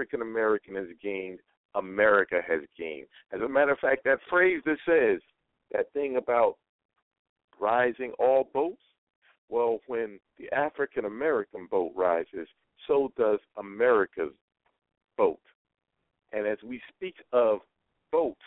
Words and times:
African 0.00 0.22
American 0.22 0.76
has 0.76 0.86
gained, 1.02 1.40
America 1.74 2.40
has 2.48 2.60
gained. 2.78 3.06
As 3.32 3.42
a 3.42 3.48
matter 3.48 3.72
of 3.72 3.78
fact, 3.80 4.02
that 4.04 4.18
phrase 4.30 4.62
that 4.64 4.78
says 4.86 5.20
that 5.72 5.92
thing 5.92 6.16
about 6.16 6.56
rising 7.60 8.12
all 8.18 8.48
boats, 8.54 8.80
well, 9.50 9.78
when 9.88 10.18
the 10.38 10.50
African 10.56 11.04
American 11.04 11.68
boat 11.70 11.92
rises, 11.94 12.48
so 12.86 13.12
does 13.18 13.40
America's 13.58 14.32
boat. 15.18 15.38
And 16.32 16.46
as 16.46 16.56
we 16.66 16.80
speak 16.96 17.16
of 17.34 17.58
vote, 18.10 18.38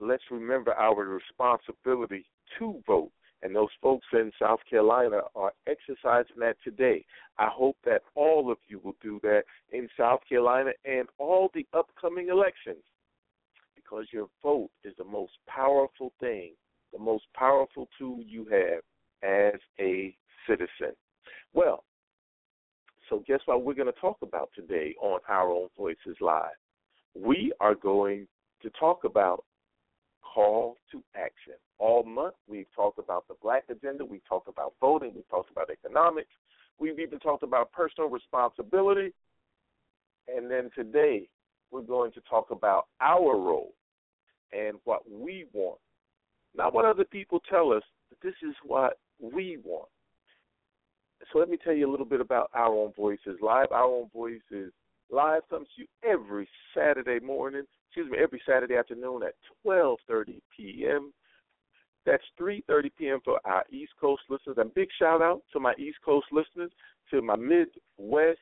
let's 0.00 0.24
remember 0.32 0.74
our 0.74 1.04
responsibility 1.04 2.26
to 2.58 2.82
vote. 2.88 3.12
And 3.42 3.54
those 3.54 3.68
folks 3.82 4.06
in 4.12 4.32
South 4.40 4.60
Carolina 4.68 5.20
are 5.34 5.52
exercising 5.66 6.36
that 6.38 6.56
today. 6.64 7.04
I 7.38 7.48
hope 7.52 7.76
that 7.84 8.02
all 8.14 8.50
of 8.50 8.58
you 8.66 8.80
will 8.82 8.96
do 9.02 9.20
that 9.22 9.42
in 9.70 9.88
South 9.96 10.20
Carolina 10.28 10.70
and 10.84 11.06
all 11.18 11.50
the 11.54 11.66
upcoming 11.72 12.28
elections 12.28 12.82
because 13.74 14.06
your 14.10 14.28
vote 14.42 14.70
is 14.84 14.94
the 14.98 15.04
most 15.04 15.32
powerful 15.46 16.12
thing, 16.18 16.52
the 16.92 16.98
most 16.98 17.24
powerful 17.34 17.88
tool 17.98 18.20
you 18.26 18.46
have 18.50 18.82
as 19.22 19.60
a 19.78 20.16
citizen. 20.48 20.94
Well, 21.54 21.84
so 23.08 23.22
guess 23.26 23.40
what 23.44 23.62
we're 23.62 23.74
going 23.74 23.92
to 23.92 24.00
talk 24.00 24.18
about 24.22 24.50
today 24.54 24.94
on 25.00 25.20
Our 25.28 25.50
Own 25.50 25.68
Voices 25.76 26.16
Live? 26.20 26.56
We 27.14 27.52
are 27.60 27.74
going 27.74 28.26
to 28.62 28.70
talk 28.70 29.04
about 29.04 29.44
call 30.22 30.76
to 30.92 31.02
action. 31.14 31.54
All 31.78 32.02
month 32.04 32.34
we've 32.48 32.72
talked 32.74 32.98
about 32.98 33.28
the 33.28 33.34
black 33.42 33.64
agenda, 33.68 34.04
we've 34.04 34.26
talked 34.28 34.48
about 34.48 34.74
voting, 34.80 35.12
we've 35.14 35.28
talked 35.28 35.50
about 35.50 35.70
economics, 35.70 36.30
we've 36.78 36.98
even 36.98 37.18
talked 37.18 37.42
about 37.42 37.72
personal 37.72 38.08
responsibility. 38.08 39.12
And 40.28 40.50
then 40.50 40.70
today 40.74 41.28
we're 41.70 41.82
going 41.82 42.12
to 42.12 42.20
talk 42.22 42.50
about 42.50 42.86
our 43.00 43.36
role 43.36 43.74
and 44.52 44.76
what 44.84 45.02
we 45.10 45.46
want. 45.52 45.78
Not 46.56 46.72
what 46.72 46.84
other 46.84 47.04
people 47.04 47.40
tell 47.50 47.72
us, 47.72 47.82
but 48.08 48.18
this 48.22 48.34
is 48.42 48.54
what 48.64 48.98
we 49.20 49.58
want. 49.62 49.88
So 51.32 51.38
let 51.38 51.48
me 51.48 51.58
tell 51.62 51.74
you 51.74 51.88
a 51.88 51.90
little 51.90 52.06
bit 52.06 52.20
about 52.20 52.50
Our 52.54 52.72
Own 52.72 52.92
Voices 52.96 53.38
Live. 53.42 53.72
Our 53.72 53.84
Own 53.84 54.10
Voices 54.14 54.72
Live 55.10 55.42
comes 55.48 55.68
to 55.76 55.82
you 55.82 55.88
every 56.08 56.48
Saturday 56.74 57.24
morning, 57.24 57.62
excuse 57.88 58.10
me, 58.10 58.18
every 58.18 58.40
Saturday 58.46 58.76
afternoon 58.76 59.22
at 59.22 59.34
12:30 59.66 60.40
p.m. 60.56 61.12
That's 62.06 62.22
3:30 62.40 62.90
p.m. 62.96 63.18
for 63.24 63.40
our 63.44 63.64
East 63.70 63.92
Coast 64.00 64.22
listeners. 64.30 64.56
And 64.58 64.72
big 64.74 64.88
shout 64.98 65.20
out 65.20 65.42
to 65.52 65.60
my 65.60 65.74
East 65.78 65.98
Coast 66.04 66.26
listeners, 66.32 66.70
to 67.10 67.20
my 67.20 67.36
Midwest 67.36 68.38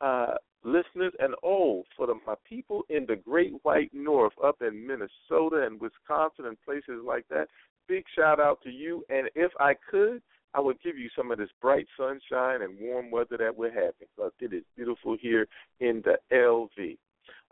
uh, 0.00 0.34
listeners, 0.64 1.12
and 1.18 1.34
oh, 1.44 1.84
for 1.96 2.06
the, 2.06 2.14
my 2.26 2.34
people 2.48 2.82
in 2.88 3.04
the 3.06 3.16
Great 3.16 3.52
White 3.62 3.90
North, 3.92 4.32
up 4.42 4.56
in 4.62 4.86
Minnesota 4.86 5.66
and 5.66 5.80
Wisconsin 5.80 6.46
and 6.46 6.56
places 6.64 7.02
like 7.06 7.26
that. 7.28 7.48
Big 7.86 8.04
shout 8.16 8.40
out 8.40 8.60
to 8.62 8.70
you. 8.70 9.04
And 9.08 9.28
if 9.34 9.52
I 9.60 9.74
could, 9.90 10.20
I 10.54 10.60
would 10.60 10.80
give 10.82 10.96
you 10.98 11.08
some 11.16 11.30
of 11.30 11.38
this 11.38 11.50
bright 11.60 11.86
sunshine 11.96 12.62
and 12.62 12.78
warm 12.80 13.10
weather 13.10 13.36
that 13.36 13.56
we're 13.56 13.70
having 13.70 14.08
it 14.40 14.52
is 14.52 14.64
beautiful 14.76 15.16
here 15.20 15.46
in 15.80 16.02
the 16.04 16.16
LV. 16.32 16.96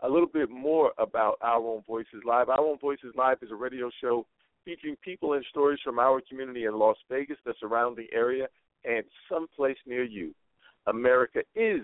A 0.01 0.09
little 0.09 0.27
bit 0.27 0.49
more 0.49 0.91
about 0.97 1.37
Our 1.41 1.63
Own 1.63 1.83
Voices 1.87 2.23
Live. 2.25 2.49
Our 2.49 2.59
Own 2.59 2.77
Voices 2.79 3.13
Live 3.15 3.37
is 3.41 3.51
a 3.51 3.55
radio 3.55 3.89
show 4.01 4.25
featuring 4.67 4.97
people 5.01 5.31
and 5.33 5.45
stories 5.49 5.79
from 5.81 5.97
our 5.97 6.21
community 6.27 6.65
in 6.65 6.77
Las 6.77 6.97
Vegas, 7.09 7.37
the 7.45 7.53
surrounding 7.57 8.07
area, 8.11 8.47
and 8.83 9.05
someplace 9.31 9.77
near 9.85 10.03
you. 10.03 10.35
America 10.87 11.39
is 11.55 11.83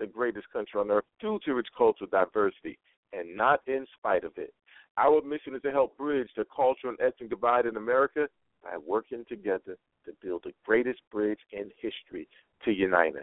the 0.00 0.06
greatest 0.06 0.50
country 0.52 0.80
on 0.80 0.90
earth 0.90 1.04
due 1.20 1.38
to 1.46 1.58
its 1.58 1.68
cultural 1.78 2.10
diversity 2.10 2.76
and 3.12 3.36
not 3.36 3.60
in 3.68 3.86
spite 3.96 4.24
of 4.24 4.32
it. 4.36 4.52
Our 4.96 5.22
mission 5.22 5.54
is 5.54 5.62
to 5.62 5.70
help 5.70 5.96
bridge 5.96 6.28
the 6.36 6.44
cultural 6.54 6.94
and 6.98 7.00
ethnic 7.00 7.30
divide 7.30 7.66
in 7.66 7.76
America 7.76 8.26
by 8.64 8.78
working 8.84 9.24
together 9.28 9.76
to 10.04 10.12
build 10.20 10.42
the 10.44 10.52
greatest 10.66 11.00
bridge 11.12 11.38
in 11.52 11.70
history 11.80 12.26
to 12.64 12.72
unite 12.72 13.14
us. 13.14 13.22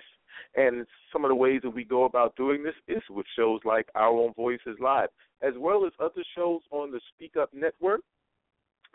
And 0.56 0.86
some 1.12 1.26
of 1.26 1.30
the 1.30 1.36
ways 1.36 1.60
that 1.64 1.72
we 1.72 1.84
go 1.84 2.06
about 2.06 2.38
doing 2.38 2.64
this 2.64 2.76
is 2.88 3.04
with 3.10 3.26
shows 3.36 3.60
like 3.66 3.90
Our 3.94 4.18
Own 4.18 4.34
Voices 4.38 4.78
Live, 4.80 5.10
as 5.42 5.54
well 5.58 5.86
as 5.86 5.92
other 6.00 6.24
shows 6.34 6.62
on 6.72 6.92
the 6.92 7.02
Speak 7.14 7.36
Up 7.36 7.50
Network. 7.54 8.00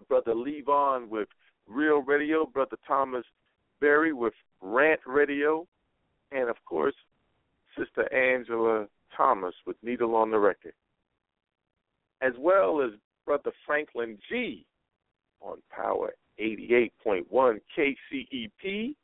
Brother 0.09 0.35
Levon 0.35 1.09
with 1.09 1.29
Real 1.67 2.03
Radio, 2.03 2.47
Brother 2.47 2.77
Thomas 2.87 3.25
Berry 3.81 4.13
with 4.13 4.35
Rant 4.61 5.01
Radio, 5.07 5.67
and 6.33 6.49
of 6.49 6.57
course, 6.65 6.95
Sister 7.79 8.13
Angela 8.13 8.87
Thomas 9.17 9.55
with 9.67 9.77
Needle 9.83 10.15
on 10.15 10.31
the 10.31 10.39
Record, 10.39 10.75
as 12.23 12.33
well 12.39 12.81
as 12.81 12.91
Brother 13.25 13.53
Franklin 13.67 14.19
G 14.29 14.65
on 15.41 15.59
Power 15.71 16.15
88.1 16.41 17.61
KCEP 17.77 18.95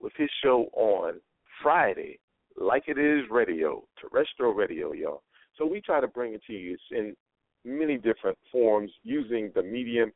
with 0.00 0.12
his 0.16 0.30
show 0.42 0.68
on 0.74 1.20
Friday, 1.62 2.18
Like 2.56 2.84
It 2.86 2.98
Is 2.98 3.30
Radio, 3.30 3.84
terrestrial 4.00 4.52
radio, 4.52 4.92
y'all. 4.92 5.22
So 5.56 5.66
we 5.66 5.80
try 5.80 6.00
to 6.00 6.08
bring 6.08 6.34
it 6.34 6.42
to 6.46 6.52
you 6.52 6.76
in 6.90 7.16
many 7.64 7.96
different 7.96 8.38
forms 8.50 8.90
using 9.02 9.50
the 9.54 9.62
medium, 9.62 10.12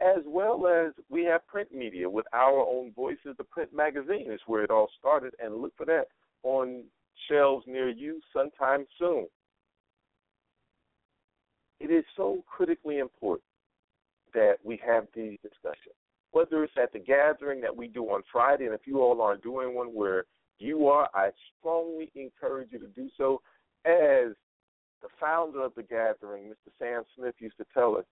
as 0.00 0.22
well 0.26 0.66
as 0.66 0.92
we 1.08 1.24
have 1.24 1.46
print 1.46 1.72
media 1.72 2.08
with 2.08 2.26
our 2.32 2.60
own 2.60 2.92
voices. 2.92 3.36
The 3.38 3.44
print 3.44 3.74
magazine 3.74 4.30
is 4.30 4.40
where 4.46 4.64
it 4.64 4.70
all 4.70 4.88
started, 4.98 5.34
and 5.42 5.56
look 5.56 5.72
for 5.76 5.86
that 5.86 6.06
on 6.42 6.84
shelves 7.28 7.64
near 7.66 7.88
you 7.88 8.20
sometime 8.32 8.86
soon. 8.98 9.26
It 11.80 11.90
is 11.90 12.04
so 12.16 12.44
critically 12.46 12.98
important 12.98 13.44
that 14.32 14.56
we 14.64 14.80
have 14.86 15.06
these 15.14 15.38
discussions. 15.42 15.94
Whether 16.32 16.64
it's 16.64 16.72
at 16.80 16.92
the 16.92 16.98
gathering 16.98 17.60
that 17.60 17.76
we 17.76 17.86
do 17.86 18.04
on 18.06 18.22
Friday, 18.32 18.64
and 18.64 18.74
if 18.74 18.86
you 18.86 19.00
all 19.00 19.22
aren't 19.22 19.42
doing 19.42 19.74
one 19.74 19.88
where 19.88 20.24
you 20.58 20.88
are, 20.88 21.08
I 21.14 21.30
strongly 21.58 22.10
encourage 22.14 22.72
you 22.72 22.78
to 22.80 22.88
do 22.88 23.08
so. 23.16 23.40
As 23.84 24.32
the 25.04 25.10
founder 25.20 25.62
of 25.62 25.74
the 25.74 25.82
gathering, 25.82 26.44
Mr. 26.44 26.72
Sam 26.78 27.02
Smith, 27.14 27.34
used 27.38 27.58
to 27.58 27.66
tell 27.74 27.96
us, 27.96 28.06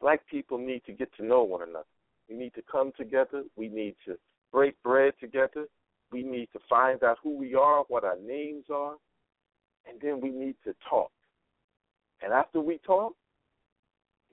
black 0.00 0.20
people 0.28 0.58
need 0.58 0.82
to 0.86 0.92
get 0.92 1.14
to 1.16 1.24
know 1.24 1.44
one 1.44 1.62
another. 1.62 1.84
We 2.28 2.34
need 2.34 2.54
to 2.54 2.62
come 2.70 2.90
together. 2.96 3.44
We 3.56 3.68
need 3.68 3.94
to 4.04 4.16
break 4.52 4.74
bread 4.82 5.12
together. 5.20 5.66
We 6.10 6.24
need 6.24 6.48
to 6.54 6.58
find 6.68 7.04
out 7.04 7.18
who 7.22 7.38
we 7.38 7.54
are, 7.54 7.84
what 7.86 8.02
our 8.02 8.18
names 8.18 8.64
are, 8.68 8.96
and 9.88 10.00
then 10.02 10.20
we 10.20 10.30
need 10.30 10.56
to 10.64 10.74
talk. 10.90 11.12
And 12.20 12.32
after 12.32 12.60
we 12.60 12.78
talk, 12.84 13.12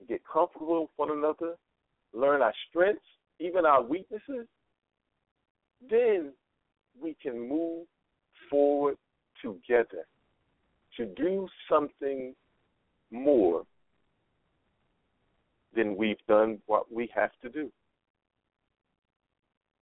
and 0.00 0.08
get 0.08 0.22
comfortable 0.30 0.82
with 0.82 0.90
one 0.96 1.16
another, 1.16 1.54
learn 2.12 2.42
our 2.42 2.52
strengths, 2.68 3.04
even 3.38 3.64
our 3.64 3.82
weaknesses, 3.82 4.48
then 5.88 6.32
we 7.00 7.16
can 7.22 7.48
move 7.48 7.86
forward 8.50 8.96
together 9.40 10.04
to 10.96 11.06
do 11.06 11.48
something 11.68 12.34
more 13.10 13.64
then 15.76 15.94
we've 15.96 16.24
done 16.26 16.58
what 16.66 16.90
we 16.92 17.08
have 17.14 17.30
to 17.42 17.50
do. 17.50 17.70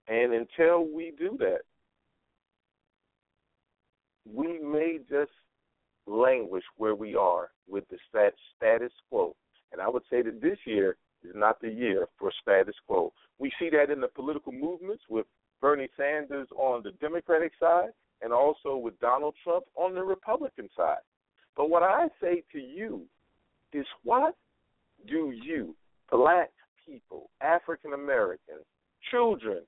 And 0.08 0.32
until 0.32 0.86
we 0.86 1.12
do 1.16 1.36
that, 1.38 1.60
we 4.24 4.58
may 4.58 4.98
just 5.08 5.30
languish 6.06 6.64
where 6.76 6.94
we 6.94 7.14
are 7.14 7.50
with 7.68 7.84
the 7.88 7.98
stat- 8.08 8.34
status 8.56 8.92
quo. 9.08 9.36
And 9.70 9.80
I 9.80 9.88
would 9.88 10.02
say 10.10 10.22
that 10.22 10.40
this 10.40 10.58
year 10.64 10.96
is 11.22 11.34
not 11.34 11.60
the 11.60 11.70
year 11.70 12.08
for 12.18 12.32
status 12.40 12.74
quo. 12.86 13.12
We 13.38 13.52
see 13.58 13.70
that 13.70 13.90
in 13.90 14.00
the 14.00 14.08
political 14.08 14.52
movements 14.52 15.04
with 15.08 15.26
Bernie 15.60 15.88
Sanders 15.96 16.48
on 16.56 16.82
the 16.82 16.92
Democratic 16.92 17.52
side 17.60 17.90
and 18.22 18.32
also 18.32 18.76
with 18.76 18.98
Donald 19.00 19.34
Trump 19.42 19.64
on 19.74 19.94
the 19.94 20.02
Republican 20.02 20.68
side. 20.76 21.02
But 21.56 21.70
what 21.70 21.82
I 21.82 22.08
say 22.20 22.42
to 22.52 22.58
you 22.58 23.02
is 23.72 23.86
what 24.04 24.36
do 25.08 25.32
you, 25.44 25.74
black 26.10 26.50
people, 26.86 27.30
African 27.40 27.92
Americans, 27.94 28.64
children 29.10 29.62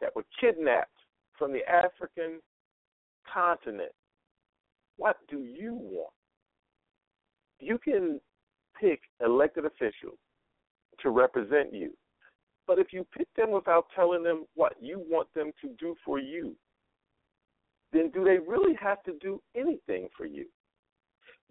that 0.00 0.14
were 0.14 0.24
kidnapped 0.40 0.90
from 1.38 1.52
the 1.52 1.66
African 1.68 2.40
continent, 3.32 3.92
what 4.96 5.16
do 5.28 5.38
you 5.38 5.74
want? 5.74 6.12
You 7.60 7.78
can 7.78 8.20
pick 8.80 9.00
elected 9.24 9.64
officials 9.64 10.18
to 11.00 11.10
represent 11.10 11.72
you. 11.72 11.92
But 12.66 12.78
if 12.78 12.92
you 12.92 13.06
pick 13.16 13.28
them 13.36 13.50
without 13.50 13.86
telling 13.94 14.22
them 14.22 14.46
what 14.54 14.74
you 14.80 15.04
want 15.08 15.28
them 15.34 15.52
to 15.60 15.68
do 15.78 15.94
for 16.04 16.18
you, 16.18 16.54
then 17.94 18.10
do 18.10 18.24
they 18.24 18.38
really 18.38 18.74
have 18.80 19.02
to 19.04 19.12
do 19.20 19.40
anything 19.56 20.08
for 20.16 20.26
you? 20.26 20.46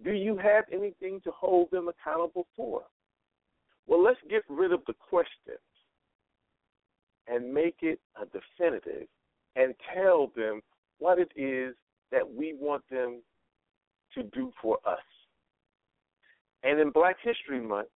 Do 0.04 0.12
you 0.12 0.36
have 0.36 0.64
anything 0.72 1.20
to 1.24 1.30
hold 1.30 1.70
them 1.70 1.88
accountable 1.88 2.46
for? 2.54 2.82
Well, 3.86 4.02
let's 4.02 4.18
get 4.28 4.42
rid 4.48 4.72
of 4.72 4.80
the 4.86 4.94
questions 4.94 5.58
and 7.26 7.52
make 7.52 7.76
it 7.80 7.98
a 8.20 8.26
definitive 8.26 9.08
and 9.56 9.74
tell 9.94 10.32
them 10.36 10.60
what 10.98 11.18
it 11.18 11.32
is 11.36 11.74
that 12.12 12.28
we 12.28 12.54
want 12.60 12.82
them 12.90 13.22
to 14.14 14.22
do 14.22 14.52
for 14.60 14.78
us. 14.86 14.98
And 16.62 16.78
in 16.80 16.90
Black 16.90 17.16
History 17.22 17.60
Month, 17.60 17.88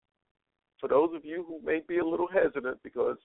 for 0.80 0.88
those 0.88 1.10
of 1.16 1.26
you 1.26 1.46
who 1.48 1.60
may 1.66 1.82
be 1.88 1.98
a 1.98 2.06
little 2.06 2.28
hesitant 2.28 2.78
because 2.84 3.18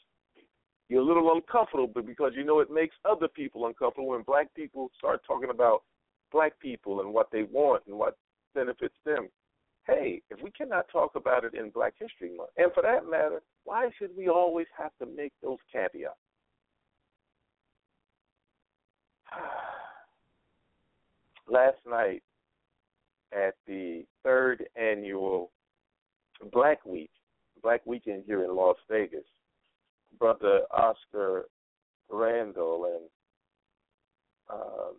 you're 0.92 1.00
a 1.00 1.04
little 1.04 1.32
uncomfortable, 1.32 2.02
because 2.02 2.32
you 2.37 2.44
know 2.44 2.61
it 2.61 2.70
makes 2.70 2.94
other 3.11 3.26
people 3.26 3.66
uncomfortable 3.66 4.11
when 4.11 4.20
black 4.20 4.54
people 4.54 4.90
start 4.99 5.22
talking 5.26 5.49
about 5.49 5.84
black 6.30 6.52
people 6.61 7.00
and 7.00 7.14
what 7.14 7.30
they 7.32 7.44
want 7.44 7.82
and 7.87 7.96
what 7.96 8.18
benefits 8.54 8.94
them. 9.06 9.30
Hey, 9.87 10.20
if 10.28 10.42
we 10.42 10.50
cannot 10.50 10.90
talk 10.92 11.12
about 11.16 11.44
it 11.44 11.54
in 11.54 11.70
Black 11.70 11.94
History 11.99 12.37
Month, 12.37 12.50
and 12.58 12.70
for 12.75 12.82
that 12.82 13.08
matter, 13.11 13.40
why 13.64 13.88
should 13.99 14.11
we 14.16 14.28
always 14.28 14.66
have 14.76 14.90
to 15.00 15.06
make 15.06 15.32
those 15.42 15.56
caveats? 15.72 16.14
Last 21.50 21.78
night 21.88 22.22
at 23.32 23.54
the 23.66 24.04
third 24.22 24.66
annual 24.76 25.50
Black 26.52 26.84
Week, 26.84 27.11
Black 27.62 27.80
Weekend 27.87 28.25
here 28.26 28.44
in 28.44 28.54
Las 28.54 28.76
Vegas, 28.90 29.25
Brother 30.19 30.62
Oscar 30.71 31.47
Randall 32.11 32.85
and 32.85 33.09
um, 34.52 34.95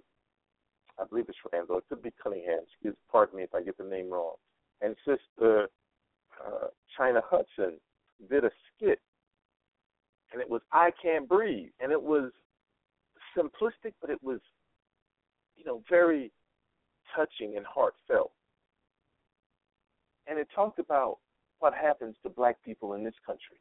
I 1.00 1.06
believe 1.06 1.26
it's 1.28 1.38
Randall. 1.52 1.78
It 1.80 1.86
could 1.90 2.02
be 2.02 2.14
Cunningham. 2.22 2.60
Excuse, 2.72 2.96
pardon 3.12 3.38
me 3.38 3.44
if 3.44 3.54
I 3.54 3.62
get 3.62 3.78
the 3.78 3.84
name 3.84 4.10
wrong. 4.10 4.36
And 4.82 4.96
Sister 5.06 5.70
uh, 6.44 6.68
China 6.98 7.22
Hudson 7.26 7.80
did 8.30 8.44
a 8.44 8.52
skit, 8.76 9.00
and 10.32 10.42
it 10.42 10.50
was 10.50 10.62
"I 10.72 10.92
Can't 11.02 11.28
Breathe," 11.28 11.70
and 11.80 11.92
it 11.92 12.02
was 12.02 12.32
simplistic, 13.38 13.94
but 14.02 14.10
it 14.10 14.22
was, 14.22 14.40
you 15.56 15.66
know, 15.66 15.84
very 15.90 16.32
touching 17.16 17.58
and 17.58 17.66
heartfelt. 17.66 18.32
And 20.28 20.40
it 20.40 20.48
talked 20.56 20.80
about 20.80 21.18
what 21.60 21.74
happens 21.74 22.16
to 22.24 22.30
black 22.30 22.58
people 22.64 22.94
in 22.94 23.04
this 23.04 23.14
country. 23.26 23.58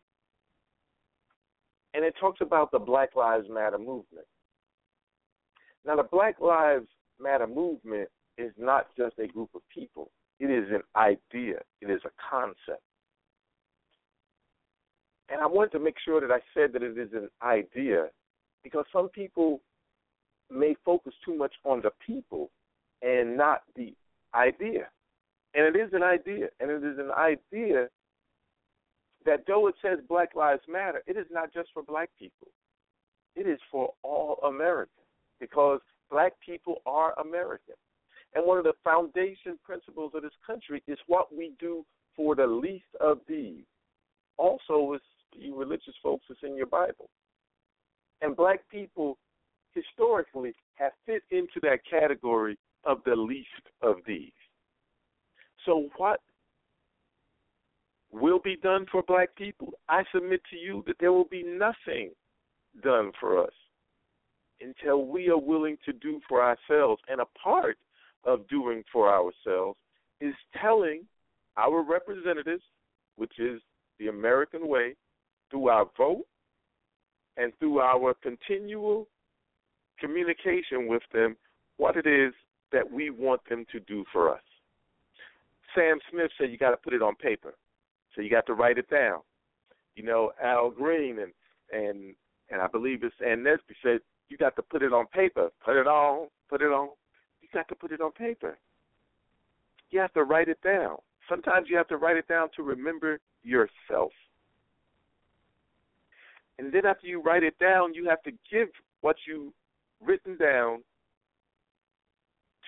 And 1.95 2.05
it 2.05 2.15
talks 2.19 2.41
about 2.41 2.71
the 2.71 2.79
Black 2.79 3.15
Lives 3.15 3.47
Matter 3.51 3.79
movement. 3.79 4.27
Now, 5.85 5.97
the 5.97 6.05
Black 6.05 6.41
Lives 6.41 6.87
Matter 7.21 7.47
movement 7.47 8.09
is 8.39 8.53
not 8.57 8.87
just 8.97 9.19
a 9.19 9.27
group 9.27 9.51
of 9.55 9.63
people, 9.73 10.11
it 10.41 10.47
is 10.47 10.69
an 10.71 10.83
idea, 10.97 11.61
it 11.81 11.91
is 11.91 12.01
a 12.05 12.11
concept. 12.31 12.83
And 15.29 15.41
I 15.41 15.47
wanted 15.47 15.73
to 15.73 15.79
make 15.79 15.97
sure 16.05 16.21
that 16.21 16.31
I 16.31 16.41
said 16.55 16.73
that 16.73 16.83
it 16.83 16.99
is 16.99 17.13
an 17.13 17.29
idea 17.43 18.09
because 18.63 18.85
some 18.93 19.09
people 19.09 19.61
may 20.51 20.77
focus 20.85 21.15
too 21.25 21.35
much 21.35 21.55
on 21.65 21.81
the 21.83 21.91
people 22.05 22.51
and 23.03 23.37
not 23.37 23.63
the 23.77 23.95
idea. 24.35 24.89
And 25.55 25.75
it 25.75 25.79
is 25.79 25.91
an 25.93 26.03
idea, 26.03 26.49
and 26.61 26.71
it 26.71 26.85
is 26.85 26.99
an 26.99 27.11
idea 27.11 27.89
that 29.27 29.45
though 29.47 29.69
it 29.69 29.75
says 29.83 29.99
Black 30.09 30.35
Lives 30.35 30.63
Matter, 30.69 31.03
it 31.07 31.17
is 31.17 31.27
not 31.31 31.53
just 31.53 31.71
for 31.73 31.83
black 31.83 32.11
people. 32.19 32.49
It 33.35 33.47
is 33.47 33.59
for 33.71 33.93
all 34.03 34.39
Americans 34.47 35.07
because 35.41 35.81
black 36.11 36.33
people 36.45 36.83
are 36.87 37.19
American. 37.19 37.75
And 38.35 38.47
one 38.47 38.59
of 38.59 38.65
the 38.65 38.75
foundation 38.85 39.59
principles 39.65 40.13
of 40.15 40.23
this 40.23 40.33
country 40.47 40.83
is 40.87 40.99
what 41.07 41.35
we 41.35 41.53
do 41.59 41.85
for 42.17 42.35
the 42.35 42.47
least 42.47 42.85
of 43.01 43.21
these. 43.29 43.65
Also, 44.39 44.95
is 44.95 45.01
you 45.35 45.57
religious 45.57 45.95
folks, 46.03 46.25
it's 46.31 46.41
in 46.43 46.57
your 46.57 46.67
Bible. 46.67 47.09
And 48.21 48.37
black 48.37 48.61
people 48.71 49.19
historically 49.75 50.55
have 50.75 50.93
fit 51.07 51.23
into 51.31 51.61
that 51.63 51.79
category 51.89 52.59
of 52.85 52.99
the 53.05 53.17
least 53.17 53.49
of 53.83 53.97
these. 54.07 54.33
So, 55.65 55.89
what 55.97 56.21
will 58.13 58.39
be 58.39 58.57
done 58.57 58.87
for 58.91 59.03
black 59.03 59.35
people? 59.37 59.73
I 59.89 60.05
submit 60.15 60.43
to 60.51 60.57
you 60.57 60.85
that 60.87 60.97
there 61.01 61.13
will 61.13 61.25
be 61.25 61.43
nothing 61.43 62.11
done 62.83 63.13
for 63.19 63.43
us 63.43 63.53
until 64.61 65.07
we 65.07 65.29
are 65.29 65.39
willing 65.39 65.77
to 65.85 65.93
do 65.93 66.21
for 66.29 66.43
ourselves. 66.43 67.03
And 67.09 67.21
a 67.21 67.27
part 67.43 67.79
of 68.25 68.47
doing 68.49 68.85
for 68.93 69.09
ourselves 69.13 69.79
is 70.21 70.35
telling 70.61 71.03
our 71.57 71.83
representatives, 71.83 72.63
which 73.17 73.39
is 73.39 73.61
the 73.99 74.09
American 74.09 74.69
way, 74.69 74.95
through 75.51 75.69
our 75.69 75.87
vote 75.97 76.25
and 77.37 77.53
through 77.59 77.81
our 77.81 78.15
continual 78.15 79.09
communication 79.99 80.87
with 80.87 81.03
them, 81.13 81.37
what 81.77 81.97
it 81.97 82.07
is 82.07 82.33
that 82.73 82.91
we 82.91 83.11
want 83.11 83.41
them 83.49 83.65
to 83.73 83.81
do 83.81 84.05
for 84.13 84.33
us. 84.33 84.43
Sam 85.75 85.99
Smith 86.11 86.31
said 86.39 86.51
you 86.51 86.59
got 86.59 86.71
to 86.71 86.77
put 86.77 86.93
it 86.93 87.03
on 87.03 87.15
paper, 87.15 87.55
so 88.15 88.23
you 88.23 88.31
got 88.31 88.47
to 88.47 88.55
write 88.55 88.79
it 88.79 88.89
down. 88.91 89.21
You 89.95 90.05
know, 90.05 90.33
Al 90.43 90.71
Green 90.71 91.19
and 91.19 91.33
and 91.73 92.15
and 92.51 92.61
I 92.61 92.67
believe 92.67 93.03
it's 93.03 93.15
Ann 93.25 93.39
Nesby 93.45 93.75
said 93.83 94.01
you 94.29 94.37
got 94.37 94.57
to 94.57 94.63
put 94.63 94.83
it 94.83 94.93
on 94.93 95.07
paper. 95.07 95.51
Put 95.65 95.77
it 95.77 95.87
on, 95.87 96.29
put 96.49 96.63
it 96.63 96.73
on. 96.73 96.89
You 97.41 97.49
got 97.53 97.69
to 97.69 97.75
put 97.75 97.93
it 97.93 98.01
on 98.01 98.13
paper. 98.13 98.59
You 99.91 100.01
have 100.01 100.13
to 100.15 100.25
write 100.25 100.49
it 100.49 100.61
down. 100.63 100.97
Sometimes 101.29 101.69
you 101.69 101.77
have 101.77 101.89
to 101.89 101.97
write 101.97 102.17
it 102.17 102.29
down 102.29 102.49
to 102.57 102.63
remember 102.63 103.21
yourself. 103.43 104.13
And 106.59 106.73
then 106.73 106.87
after 106.87 107.07
you 107.07 107.21
write 107.21 107.43
it 107.43 107.59
down, 107.59 107.95
you 107.95 108.09
have 108.09 108.23
to 108.23 108.33
give 108.51 108.69
what 109.01 109.17
you 109.27 109.53
written 110.05 110.37
down 110.37 110.83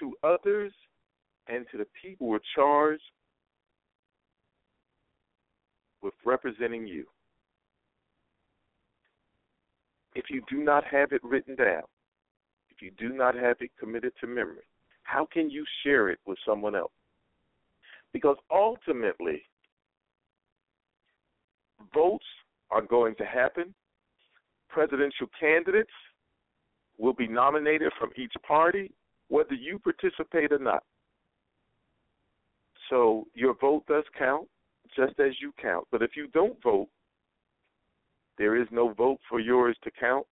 to 0.00 0.14
others 0.22 0.72
and 1.48 1.66
to 1.70 1.78
the 1.78 1.86
people 2.02 2.28
who 2.28 2.34
are 2.34 2.40
charged 2.54 3.02
with 6.04 6.14
representing 6.24 6.86
you. 6.86 7.06
If 10.14 10.26
you 10.30 10.42
do 10.48 10.62
not 10.62 10.84
have 10.84 11.10
it 11.10 11.24
written 11.24 11.56
down, 11.56 11.82
if 12.70 12.82
you 12.82 12.92
do 12.96 13.08
not 13.14 13.34
have 13.34 13.56
it 13.60 13.70
committed 13.80 14.12
to 14.20 14.26
memory, 14.26 14.68
how 15.02 15.26
can 15.32 15.50
you 15.50 15.64
share 15.82 16.10
it 16.10 16.18
with 16.26 16.38
someone 16.46 16.76
else? 16.76 16.92
Because 18.12 18.36
ultimately, 18.52 19.42
votes 21.92 22.26
are 22.70 22.82
going 22.82 23.14
to 23.16 23.24
happen. 23.24 23.74
Presidential 24.68 25.26
candidates 25.38 25.90
will 26.98 27.12
be 27.12 27.26
nominated 27.26 27.92
from 27.98 28.10
each 28.16 28.32
party, 28.46 28.92
whether 29.28 29.54
you 29.54 29.78
participate 29.78 30.52
or 30.52 30.58
not. 30.58 30.84
So 32.90 33.26
your 33.34 33.54
vote 33.60 33.84
does 33.88 34.04
count, 34.16 34.46
just 34.96 35.18
as 35.20 35.32
you 35.40 35.52
count. 35.60 35.86
But 35.90 36.02
if 36.02 36.10
you 36.16 36.28
don't 36.28 36.60
vote, 36.62 36.88
there 38.38 38.60
is 38.60 38.68
no 38.70 38.92
vote 38.92 39.18
for 39.28 39.40
yours 39.40 39.76
to 39.84 39.90
count, 39.90 40.26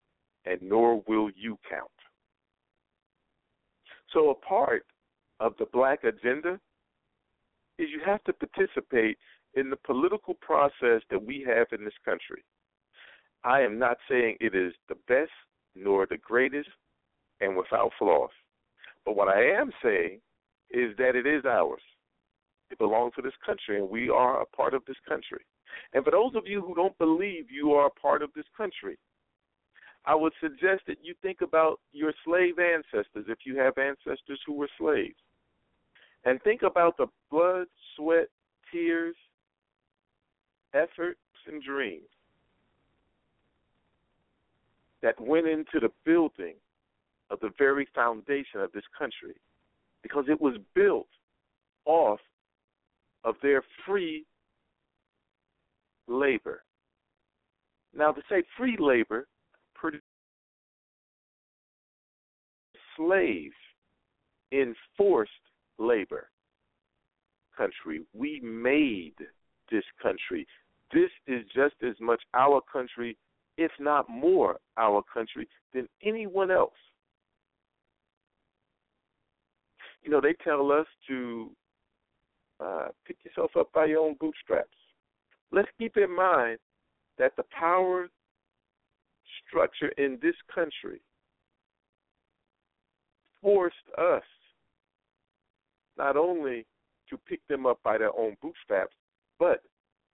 and 0.47 0.61
nor 0.63 1.03
will 1.07 1.31
you 1.37 1.59
count. 1.69 1.91
So 4.13 4.31
a 4.31 4.35
part 4.35 4.85
of 5.39 5.55
the 5.59 5.67
black 5.73 6.05
agenda 6.05 6.59
is 7.79 7.89
you 7.91 8.01
have 8.05 8.23
to 8.25 8.33
participate 8.33 9.17
in 9.55 9.71
the 9.71 9.77
political 9.77 10.35
process 10.35 11.03
that 11.11 11.23
we 11.23 11.45
have 11.47 11.67
in 11.73 11.85
this 11.85 11.95
country, 12.05 12.45
I 13.43 13.61
am 13.61 13.79
not 13.79 13.97
saying 14.09 14.37
it 14.41 14.55
is 14.55 14.73
the 14.89 14.97
best 15.09 15.31
nor 15.75 16.07
the 16.07 16.19
greatest 16.19 16.69
and 17.41 17.57
without 17.57 17.93
flaws. 17.99 18.31
But 19.05 19.17
what 19.17 19.29
I 19.29 19.43
am 19.43 19.73
saying 19.83 20.21
is 20.71 20.97
that 20.99 21.17
it 21.17 21.27
is 21.27 21.45
ours. 21.45 21.81
It 22.71 22.79
belongs 22.79 23.15
to 23.17 23.23
this 23.23 23.33
country, 23.45 23.79
and 23.79 23.91
we 23.91 24.09
are 24.09 24.43
a 24.43 24.47
part 24.47 24.75
of 24.75 24.85
this 24.87 24.97
country. 25.09 25.45
And 25.93 26.05
for 26.05 26.11
those 26.11 26.35
of 26.35 26.47
you 26.47 26.61
who 26.61 26.75
don't 26.75 26.97
believe 26.99 27.51
you 27.51 27.73
are 27.73 27.87
a 27.87 28.01
part 28.01 28.23
of 28.23 28.31
this 28.35 28.45
country, 28.57 28.97
I 30.05 30.15
would 30.15 30.33
suggest 30.41 30.83
that 30.87 30.99
you 31.03 31.15
think 31.21 31.41
about 31.43 31.81
your 31.93 32.13
slave 32.25 32.59
ancestors 32.59 33.27
if 33.29 33.39
you 33.45 33.59
have 33.59 33.77
ancestors 33.77 34.41
who 34.47 34.55
were 34.55 34.71
slaves. 34.79 35.19
And 36.25 36.41
think 36.43 36.63
about 36.63 36.97
the 36.97 37.07
blood, 37.31 37.67
sweat, 37.97 38.29
tears, 38.73 39.17
efforts, 40.75 41.19
and 41.47 41.63
dreams 41.63 42.09
that 45.03 45.21
went 45.21 45.47
into 45.47 45.81
the 45.81 45.91
building 46.05 46.55
of 47.31 47.41
the 47.41 47.51
very 47.59 47.89
foundation 47.95 48.61
of 48.61 48.73
this 48.73 48.85
country 48.99 49.35
because 50.03 50.25
it 50.29 50.41
was 50.41 50.57
built 50.75 51.07
off 51.87 52.21
of 53.25 53.35
their 53.43 53.63
free 53.87 54.25
labor. 56.09 56.63
Now, 57.95 58.13
to 58.13 58.23
say 58.29 58.43
free 58.57 58.77
labor, 58.79 59.27
pretty 59.75 59.99
slave 62.97 63.53
enforced 64.53 65.31
labor 65.79 66.29
country. 67.57 68.03
We 68.15 68.41
made 68.41 69.15
this 69.71 69.85
country. 70.03 70.47
This 70.93 71.11
is 71.27 71.45
just 71.55 71.75
as 71.87 71.95
much 72.01 72.21
our 72.35 72.61
country, 72.73 73.17
if 73.57 73.71
not 73.79 74.09
more 74.09 74.57
our 74.77 75.03
country, 75.13 75.49
than 75.73 75.89
anyone 76.03 76.51
else. 76.51 76.73
You 80.03 80.11
know, 80.11 80.21
they 80.21 80.35
tell 80.43 80.73
us 80.73 80.87
to 81.09 81.51
uh, 82.63 82.89
pick 83.07 83.17
yourself 83.25 83.53
up 83.59 83.73
by 83.73 83.87
your 83.87 84.01
own 84.01 84.17
bootstraps. 84.21 84.69
Let's 85.53 85.69
keep 85.79 85.97
in 85.97 86.15
mind 86.15 86.59
that 87.19 87.33
the 87.37 87.45
power 87.59 88.09
structure 89.47 89.89
in 89.99 90.19
this 90.23 90.35
country 90.53 91.01
forced 93.43 93.77
us 93.99 94.23
not 95.97 96.17
only 96.17 96.67
to 97.09 97.19
pick 97.29 97.41
them 97.49 97.67
up 97.67 97.79
by 97.83 97.99
their 97.99 98.17
own 98.17 98.37
bootstraps, 98.41 98.95
but 99.39 99.63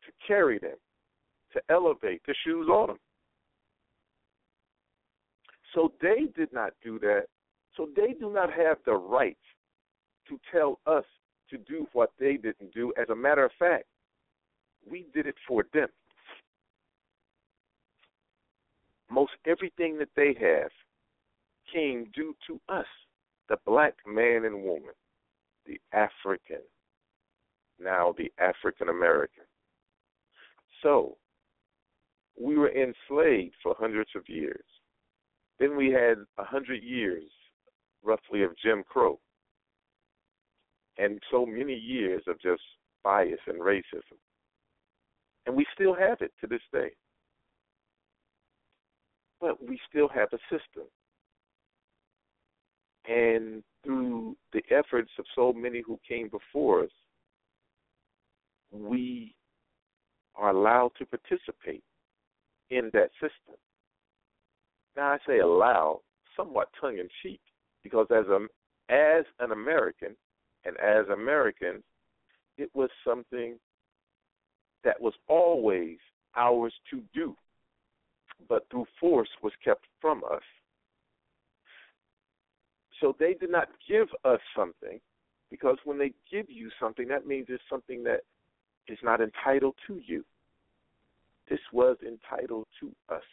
to 0.06 0.12
carry 0.26 0.60
them, 0.60 0.78
to 1.54 1.62
elevate 1.70 2.22
the 2.26 2.36
shoes 2.46 2.68
on 2.70 2.88
them. 2.88 3.00
So 5.74 5.92
they 6.02 6.28
did 6.36 6.54
not 6.54 6.72
do 6.84 7.00
that. 7.00 7.26
So 7.76 7.90
they 7.96 8.14
do 8.14 8.32
not 8.32 8.52
have 8.54 8.78
the 8.86 8.94
right 8.94 9.38
to 10.30 10.40
tell 10.52 10.80
us 10.88 11.04
to 11.50 11.58
do 11.58 11.88
what 11.94 12.12
they 12.20 12.34
didn't 12.34 12.74
do. 12.74 12.94
As 13.00 13.10
a 13.10 13.16
matter 13.16 13.46
of 13.46 13.52
fact, 13.58 13.86
we 14.90 15.06
did 15.14 15.26
it 15.26 15.36
for 15.48 15.66
them. 15.74 15.88
Most 19.10 19.34
everything 19.46 19.98
that 20.00 20.10
they 20.16 20.36
have 20.40 20.72
came 21.72 22.08
due 22.14 22.36
to 22.48 22.60
us, 22.70 22.86
the 23.50 23.58
black 23.66 23.96
man 24.08 24.46
and 24.46 24.64
woman, 24.64 24.94
the 25.66 25.80
African, 25.94 26.62
now 27.80 28.14
the 28.18 28.32
African 28.40 28.90
American. 28.90 29.44
So, 30.82 31.18
we 32.40 32.58
were 32.58 32.72
enslaved 32.72 33.56
for 33.64 33.76
hundreds 33.80 34.10
of 34.16 34.28
years. 34.28 34.64
Then 35.60 35.78
we 35.78 35.90
had 35.90 36.18
a 36.38 36.44
hundred 36.44 36.84
years, 36.84 37.30
roughly, 38.04 38.44
of 38.44 38.58
Jim 38.58 38.84
Crow 38.88 39.20
and 40.98 41.22
so 41.32 41.46
many 41.46 41.74
years 41.74 42.24
of 42.28 42.40
just 42.42 42.62
bias 43.04 43.40
and 43.48 43.60
racism. 43.60 44.18
And 45.46 45.56
we 45.56 45.66
still 45.74 45.94
have 45.94 46.22
it 46.22 46.32
to 46.42 46.48
this 46.48 46.62
day. 46.74 46.92
But 49.40 49.62
we 49.68 49.80
still 49.90 50.08
have 50.10 50.30
a 50.34 50.40
system. 50.50 50.88
And 53.08 53.64
through 53.84 54.36
the 54.54 54.64
efforts 54.72 55.12
of 55.20 55.26
so 55.36 55.54
many 55.54 55.82
who 55.86 56.00
came 56.08 56.30
before 56.30 56.84
us, 56.84 56.90
we 58.72 59.36
are 60.36 60.50
allowed 60.50 60.92
to 60.98 61.06
participate 61.06 61.84
in 62.72 62.90
that 62.94 63.12
system. 63.22 63.56
Now 64.98 65.12
I 65.12 65.18
say 65.28 65.40
allow, 65.40 66.02
somewhat 66.36 66.70
tongue 66.80 66.98
in 66.98 67.08
cheek, 67.22 67.42
because 67.84 68.08
as 68.10 68.26
a 68.28 68.48
as 68.90 69.26
an 69.40 69.52
American, 69.52 70.16
and 70.66 70.78
as 70.80 71.08
Americans, 71.10 71.84
it 72.58 72.70
was 72.74 72.90
something 73.08 73.58
that 74.84 75.00
was 75.00 75.14
always 75.28 75.98
ours 76.36 76.74
to 76.90 77.02
do, 77.14 77.36
but 78.50 78.66
through 78.70 78.86
force 79.00 79.30
was 79.42 79.54
kept 79.64 79.86
from 80.02 80.24
us. 80.32 80.44
So 83.02 83.16
they 83.20 83.34
did 83.34 83.52
not 83.52 83.68
give 83.88 84.08
us 84.24 84.40
something, 84.56 85.00
because 85.52 85.78
when 85.86 85.98
they 85.98 86.14
give 86.32 86.50
you 86.50 86.70
something, 86.80 87.08
that 87.10 87.28
means 87.28 87.48
it's 87.50 87.64
something 87.70 88.04
that 88.04 88.22
is 88.88 88.98
not 89.04 89.22
entitled 89.22 89.76
to 89.88 90.02
you. 90.06 90.24
This 91.50 91.60
was 91.72 91.98
entitled 92.06 92.66
to 92.80 92.92
us. 93.14 93.24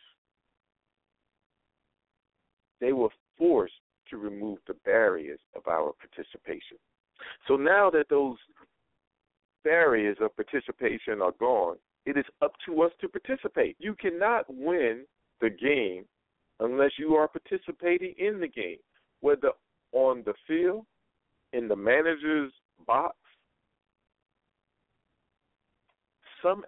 They 2.81 2.93
were 2.93 3.11
forced 3.39 3.75
to 4.11 4.17
remove 4.17 4.59
the 4.67 4.75
barriers 4.85 5.41
of 5.55 5.67
our 5.69 5.93
participation. 5.93 6.79
So 7.49 7.57
now 7.57 7.91
that 7.91 8.09
those 8.09 8.37
barriers 9.65 10.17
of 10.21 10.35
participation 10.37 11.23
are 11.23 11.33
gone, 11.39 11.77
it 12.05 12.17
is 12.17 12.25
up 12.43 12.53
to 12.67 12.83
us 12.83 12.93
to 13.01 13.09
participate. 13.09 13.77
You 13.79 13.95
cannot 13.95 14.47
win 14.49 15.05
the 15.41 15.51
game 15.51 16.05
unless 16.61 16.93
you 16.99 17.15
are 17.15 17.29
participating 17.29 18.15
in 18.19 18.41
the 18.41 18.49
game, 18.49 18.79
whether 19.21 19.51
on 19.93 20.23
the 20.25 20.35
field, 20.47 20.85
in 21.53 21.69
the 21.69 21.77
manager's 21.77 22.53
box. 22.87 23.17
Some 26.43 26.65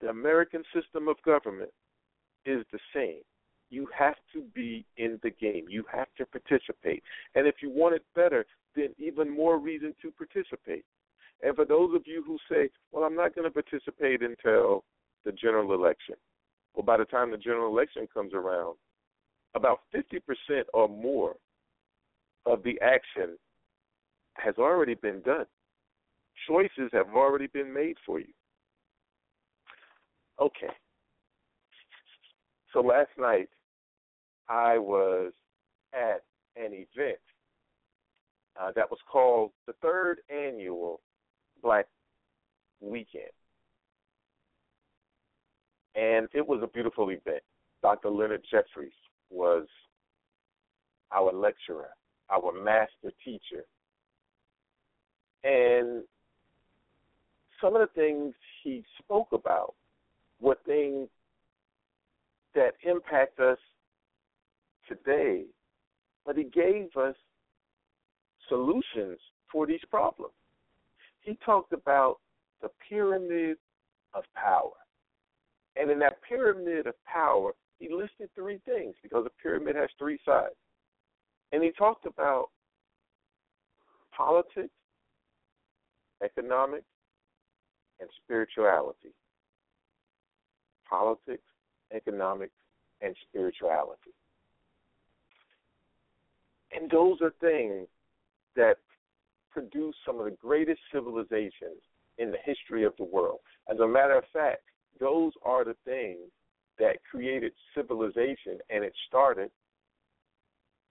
the 0.00 0.08
American 0.08 0.62
system 0.74 1.08
of 1.08 1.16
government 1.22 1.70
is 2.46 2.64
the 2.72 2.78
same 2.94 3.22
you 3.72 3.88
have 3.98 4.16
to 4.34 4.42
be 4.54 4.84
in 4.98 5.18
the 5.22 5.30
game. 5.30 5.64
You 5.66 5.84
have 5.90 6.08
to 6.18 6.26
participate. 6.26 7.02
And 7.34 7.46
if 7.46 7.56
you 7.62 7.70
want 7.70 7.94
it 7.94 8.04
better, 8.14 8.44
then 8.76 8.88
even 8.98 9.34
more 9.34 9.58
reason 9.58 9.94
to 10.02 10.10
participate. 10.10 10.84
And 11.42 11.56
for 11.56 11.64
those 11.64 11.94
of 11.96 12.02
you 12.04 12.22
who 12.24 12.36
say, 12.50 12.68
well, 12.92 13.04
I'm 13.04 13.16
not 13.16 13.34
going 13.34 13.50
to 13.50 13.62
participate 13.62 14.20
until 14.22 14.84
the 15.24 15.32
general 15.32 15.72
election, 15.72 16.16
well, 16.74 16.84
by 16.84 16.98
the 16.98 17.06
time 17.06 17.30
the 17.30 17.38
general 17.38 17.72
election 17.72 18.06
comes 18.12 18.34
around, 18.34 18.76
about 19.54 19.80
50% 19.94 20.20
or 20.74 20.88
more 20.88 21.34
of 22.44 22.62
the 22.62 22.78
action 22.82 23.38
has 24.34 24.54
already 24.58 24.94
been 24.94 25.22
done. 25.22 25.46
Choices 26.46 26.90
have 26.92 27.08
already 27.14 27.46
been 27.46 27.72
made 27.72 27.96
for 28.04 28.20
you. 28.20 28.32
Okay. 30.38 30.72
So 32.72 32.80
last 32.80 33.10
night, 33.18 33.48
I 34.48 34.78
was 34.78 35.32
at 35.92 36.22
an 36.56 36.72
event 36.72 37.18
uh, 38.60 38.72
that 38.76 38.90
was 38.90 38.98
called 39.10 39.50
the 39.66 39.72
third 39.82 40.18
annual 40.30 41.00
Black 41.62 41.86
Weekend. 42.80 43.24
And 45.94 46.28
it 46.32 46.46
was 46.46 46.60
a 46.62 46.66
beautiful 46.66 47.10
event. 47.10 47.42
Dr. 47.82 48.10
Leonard 48.10 48.42
Jeffries 48.50 48.92
was 49.30 49.66
our 51.12 51.32
lecturer, 51.32 51.90
our 52.30 52.52
master 52.52 53.12
teacher. 53.24 53.64
And 55.44 56.04
some 57.60 57.74
of 57.76 57.80
the 57.80 58.00
things 58.00 58.34
he 58.62 58.84
spoke 58.98 59.32
about 59.32 59.74
were 60.40 60.56
things 60.66 61.08
that 62.54 62.72
impact 62.84 63.40
us 63.40 63.58
today, 64.94 65.44
but 66.24 66.36
he 66.36 66.44
gave 66.44 66.88
us 66.96 67.14
solutions 68.48 69.18
for 69.50 69.66
these 69.66 69.80
problems. 69.90 70.34
He 71.20 71.38
talked 71.44 71.72
about 71.72 72.18
the 72.60 72.68
pyramid 72.88 73.56
of 74.14 74.24
power. 74.34 74.72
And 75.76 75.90
in 75.90 75.98
that 76.00 76.18
pyramid 76.28 76.86
of 76.86 76.94
power, 77.04 77.52
he 77.78 77.88
listed 77.92 78.28
three 78.34 78.60
things 78.64 78.94
because 79.02 79.26
a 79.26 79.42
pyramid 79.42 79.76
has 79.76 79.88
three 79.98 80.18
sides. 80.24 80.54
And 81.52 81.62
he 81.62 81.70
talked 81.72 82.06
about 82.06 82.46
politics, 84.16 84.70
economics, 86.22 86.84
and 88.00 88.08
spirituality. 88.24 89.14
Politics, 90.88 91.42
economics, 91.94 92.52
and 93.00 93.14
spirituality. 93.28 94.12
And 96.74 96.90
those 96.90 97.20
are 97.20 97.32
things 97.40 97.86
that 98.56 98.76
produce 99.50 99.94
some 100.06 100.18
of 100.18 100.24
the 100.24 100.36
greatest 100.40 100.80
civilizations 100.92 101.82
in 102.18 102.30
the 102.30 102.38
history 102.44 102.84
of 102.84 102.94
the 102.98 103.04
world. 103.04 103.40
As 103.70 103.78
a 103.78 103.86
matter 103.86 104.16
of 104.16 104.24
fact, 104.32 104.62
those 105.00 105.32
are 105.44 105.64
the 105.64 105.76
things 105.84 106.30
that 106.78 106.96
created 107.10 107.52
civilization, 107.74 108.58
and 108.70 108.84
it 108.84 108.92
started 109.08 109.50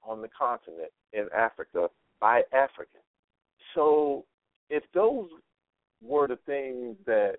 on 0.03 0.21
the 0.21 0.29
continent 0.37 0.91
in 1.13 1.27
Africa 1.35 1.87
by 2.19 2.41
Africans. 2.53 3.03
So, 3.75 4.25
if 4.69 4.83
those 4.93 5.29
were 6.01 6.27
the 6.27 6.39
things 6.45 6.95
that 7.05 7.37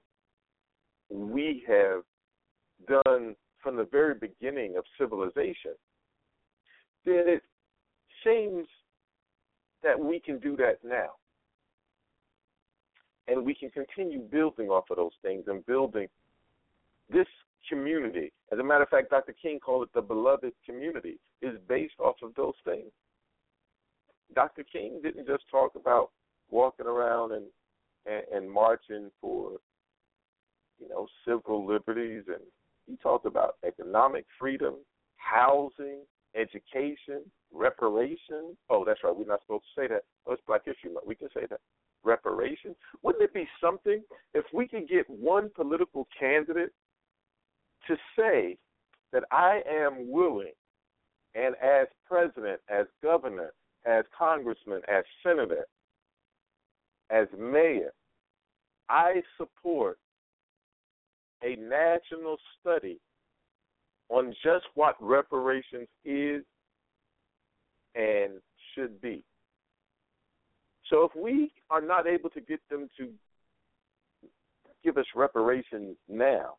we 1.10 1.64
have 1.66 2.02
done 2.86 3.34
from 3.62 3.76
the 3.76 3.88
very 3.90 4.14
beginning 4.14 4.76
of 4.76 4.84
civilization, 4.98 5.72
then 7.04 7.24
it 7.26 7.42
seems 8.24 8.66
that 9.82 9.98
we 9.98 10.20
can 10.20 10.38
do 10.38 10.56
that 10.56 10.78
now. 10.84 11.10
And 13.28 13.44
we 13.44 13.54
can 13.54 13.70
continue 13.70 14.20
building 14.20 14.68
off 14.68 14.90
of 14.90 14.96
those 14.96 15.12
things 15.22 15.44
and 15.46 15.64
building 15.66 16.08
this 17.10 17.26
community. 17.68 18.32
As 18.52 18.58
a 18.58 18.64
matter 18.64 18.82
of 18.82 18.88
fact, 18.88 19.10
Dr. 19.10 19.34
King 19.40 19.60
called 19.60 19.84
it 19.84 19.94
the 19.94 20.02
beloved 20.02 20.52
community, 20.66 21.18
is 21.40 21.56
based 21.68 21.94
off 21.98 22.16
of 22.22 22.34
those 22.34 22.54
things. 22.64 22.90
Dr. 24.34 24.64
King 24.64 25.00
didn't 25.02 25.26
just 25.26 25.44
talk 25.50 25.72
about 25.76 26.10
walking 26.50 26.86
around 26.86 27.32
and, 27.32 27.44
and, 28.06 28.22
and 28.34 28.50
marching 28.50 29.10
for, 29.20 29.52
you 30.80 30.88
know, 30.88 31.06
civil 31.24 31.66
liberties 31.66 32.24
and 32.26 32.42
he 32.86 32.96
talked 32.96 33.26
about 33.26 33.56
economic 33.66 34.26
freedom, 34.38 34.74
housing, 35.16 36.00
education, 36.34 37.22
reparation. 37.52 38.56
Oh, 38.70 38.84
that's 38.84 39.00
right. 39.04 39.14
We're 39.14 39.26
not 39.26 39.40
supposed 39.42 39.64
to 39.74 39.80
say 39.82 39.88
that. 39.88 40.04
Oh, 40.26 40.32
it's 40.32 40.42
Black 40.46 40.62
History 40.64 40.92
Month. 40.92 41.06
We 41.06 41.14
can 41.14 41.28
say 41.34 41.46
that. 41.50 41.60
Reparation. 42.04 42.74
Wouldn't 43.02 43.22
it 43.22 43.34
be 43.34 43.48
something 43.60 44.02
if 44.34 44.44
we 44.52 44.66
could 44.66 44.88
get 44.88 45.08
one 45.08 45.50
political 45.54 46.08
candidate 46.18 46.72
to 47.86 47.96
say 48.18 48.56
that 49.12 49.24
I 49.30 49.60
am 49.68 50.10
willing, 50.10 50.52
and 51.34 51.54
as 51.62 51.86
president, 52.08 52.60
as 52.68 52.86
governor, 53.02 53.52
as 53.86 54.04
congressman, 54.16 54.80
as 54.88 55.04
senator, 55.22 55.66
as 57.10 57.26
mayor, 57.38 57.92
I 58.88 59.22
support 59.36 59.98
a 61.44 61.56
national 61.56 62.36
study 62.60 62.98
on 64.08 64.34
just 64.42 64.64
what 64.74 64.96
reparations 65.00 65.88
is 66.04 66.42
and 67.94 68.40
should 68.74 69.00
be. 69.00 69.24
So 70.90 71.04
if 71.04 71.12
we 71.16 71.52
are 71.70 71.80
not 71.80 72.06
able 72.06 72.30
to 72.30 72.40
get 72.40 72.60
them 72.70 72.88
to 72.98 73.08
give 74.84 74.98
us 74.98 75.06
reparations 75.14 75.96
now, 76.08 76.54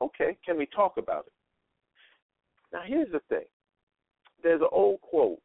okay, 0.00 0.36
can 0.44 0.58
we 0.58 0.66
talk 0.66 0.96
about 0.98 1.26
it? 1.26 1.32
Now 2.72 2.82
here's 2.84 3.12
the 3.12 3.20
thing. 3.28 3.46
There's 4.42 4.60
an 4.60 4.68
old 4.72 5.00
quote 5.00 5.40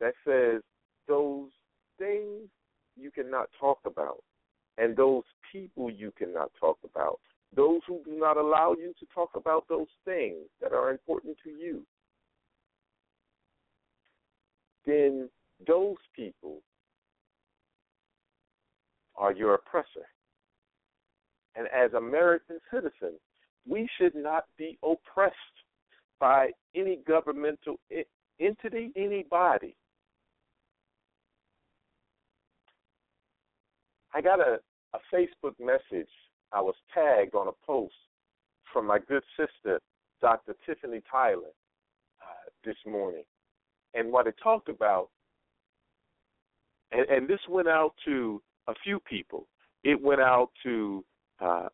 that 0.00 0.14
says 0.26 0.62
those 1.08 1.50
things 1.98 2.48
you 2.96 3.10
cannot 3.10 3.48
talk 3.58 3.78
about 3.86 4.22
and 4.76 4.96
those 4.96 5.24
people 5.50 5.90
you 5.90 6.12
cannot 6.16 6.50
talk 6.60 6.78
about 6.84 7.18
those 7.54 7.80
who 7.86 8.00
do 8.04 8.18
not 8.18 8.36
allow 8.36 8.74
you 8.78 8.92
to 9.00 9.06
talk 9.14 9.30
about 9.34 9.64
those 9.68 9.86
things 10.04 10.36
that 10.60 10.72
are 10.72 10.90
important 10.90 11.36
to 11.44 11.50
you, 11.50 11.82
then 14.88 15.28
those 15.66 15.96
people 16.14 16.62
are 19.16 19.32
your 19.32 19.54
oppressor. 19.54 20.06
And 21.56 21.66
as 21.68 21.92
American 21.92 22.58
citizens, 22.72 23.18
we 23.66 23.88
should 23.98 24.14
not 24.14 24.44
be 24.56 24.78
oppressed 24.82 25.34
by 26.20 26.50
any 26.74 27.00
governmental 27.06 27.76
entity, 28.40 28.92
anybody. 28.96 29.76
I 34.14 34.20
got 34.20 34.40
a, 34.40 34.58
a 34.94 34.98
Facebook 35.12 35.54
message 35.60 36.08
I 36.52 36.60
was 36.60 36.74
tagged 36.94 37.34
on 37.34 37.48
a 37.48 37.66
post 37.66 37.94
from 38.72 38.86
my 38.86 38.98
good 38.98 39.22
sister, 39.36 39.80
Dr. 40.20 40.54
Tiffany 40.64 41.02
Tyler, 41.10 41.52
uh, 42.22 42.50
this 42.64 42.76
morning. 42.86 43.24
And 43.98 44.12
what 44.12 44.26
it 44.26 44.36
talked 44.42 44.68
about, 44.68 45.08
and, 46.92 47.08
and, 47.08 47.28
this 47.28 47.40
went 47.48 47.68
out 47.68 47.94
to 48.04 48.40
a 48.68 48.74
few 48.84 49.00
people. 49.00 49.46
It 49.82 50.00
went 50.00 50.20
out 50.20 50.50
to 50.62 51.04
uh, 51.40 51.68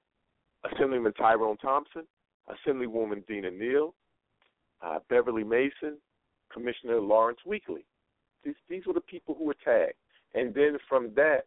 Assemblyman 0.72 1.12
Tyrone 1.12 1.58
Thompson, 1.58 2.04
Assemblywoman 2.48 3.26
Dina 3.26 3.50
Neal, 3.50 3.94
uh, 4.82 4.98
Beverly 5.10 5.44
Mason, 5.44 5.98
Commissioner 6.52 6.98
Lawrence 7.00 7.40
Weekly. 7.46 7.84
These, 8.44 8.54
these 8.68 8.86
were 8.86 8.94
the 8.94 9.00
people 9.00 9.34
who 9.34 9.44
were 9.44 9.56
tagged. 9.64 9.94
And 10.34 10.54
then 10.54 10.78
from 10.88 11.10
that, 11.16 11.42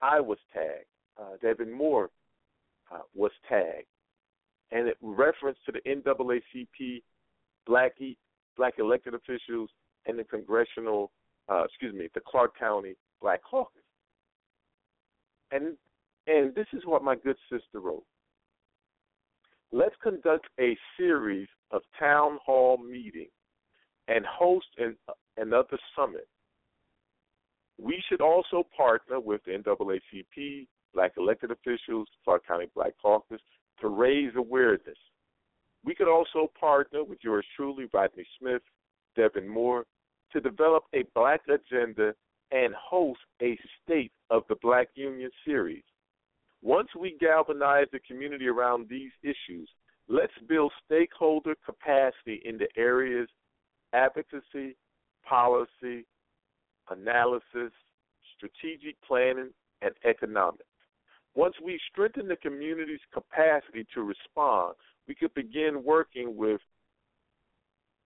I 0.00 0.20
was 0.20 0.38
tagged. 0.52 0.86
Uh, 1.18 1.36
Devin 1.40 1.72
Moore 1.72 2.10
uh, 2.92 3.00
was 3.14 3.32
tagged, 3.48 3.86
and 4.70 4.88
it 4.88 4.96
referenced 5.02 5.60
to 5.66 5.72
the 5.72 5.80
NAACP 5.80 7.02
black 7.66 7.92
black 8.56 8.74
elected 8.78 9.14
officials 9.14 9.70
and 10.06 10.18
the 10.18 10.24
congressional, 10.24 11.10
uh, 11.48 11.64
excuse 11.64 11.94
me, 11.94 12.08
the 12.14 12.20
Clark 12.26 12.58
County 12.58 12.94
Black 13.20 13.40
Caucus. 13.42 13.82
And 15.50 15.76
and 16.26 16.54
this 16.54 16.66
is 16.72 16.82
what 16.84 17.02
my 17.02 17.16
good 17.16 17.36
sister 17.50 17.80
wrote. 17.80 18.04
Let's 19.72 19.94
conduct 20.02 20.46
a 20.60 20.76
series 20.96 21.48
of 21.70 21.82
town 21.98 22.38
hall 22.44 22.78
meetings 22.78 23.30
and 24.08 24.24
host 24.26 24.66
an, 24.78 24.96
another 25.36 25.78
summit. 25.96 26.28
We 27.80 28.02
should 28.08 28.20
also 28.20 28.64
partner 28.76 29.18
with 29.18 29.40
the 29.44 29.52
NAACP, 29.52 30.68
black 30.94 31.12
elected 31.16 31.50
officials, 31.50 32.06
Clark 32.24 32.46
County 32.46 32.66
Black 32.74 32.92
Caucus, 33.00 33.40
to 33.80 33.88
raise 33.88 34.32
awareness. 34.36 34.98
We 35.84 35.94
could 35.94 36.08
also 36.08 36.50
partner 36.58 37.02
with 37.02 37.18
yours 37.24 37.44
truly, 37.56 37.86
Rodney 37.92 38.26
Smith, 38.38 38.62
Devin 39.16 39.48
Moore, 39.48 39.84
to 40.32 40.40
develop 40.40 40.84
a 40.94 41.04
black 41.14 41.42
agenda 41.48 42.14
and 42.50 42.74
host 42.74 43.20
a 43.40 43.58
State 43.82 44.12
of 44.30 44.42
the 44.48 44.56
Black 44.62 44.88
Union 44.94 45.30
series. 45.44 45.82
Once 46.62 46.88
we 46.98 47.16
galvanize 47.20 47.86
the 47.92 47.98
community 48.00 48.46
around 48.46 48.88
these 48.88 49.10
issues, 49.22 49.68
let's 50.08 50.32
build 50.48 50.72
stakeholder 50.84 51.54
capacity 51.64 52.40
in 52.44 52.58
the 52.58 52.68
areas 52.76 53.28
advocacy, 53.94 54.76
policy, 55.28 56.06
analysis, 56.90 57.72
strategic 58.36 58.96
planning, 59.06 59.50
and 59.82 59.92
economics. 60.04 60.64
Once 61.34 61.54
we 61.62 61.78
strengthen 61.90 62.28
the 62.28 62.36
community's 62.36 63.00
capacity 63.12 63.86
to 63.94 64.02
respond, 64.02 64.74
we 65.08 65.14
could 65.14 65.32
begin 65.34 65.82
working 65.84 66.36
with 66.36 66.60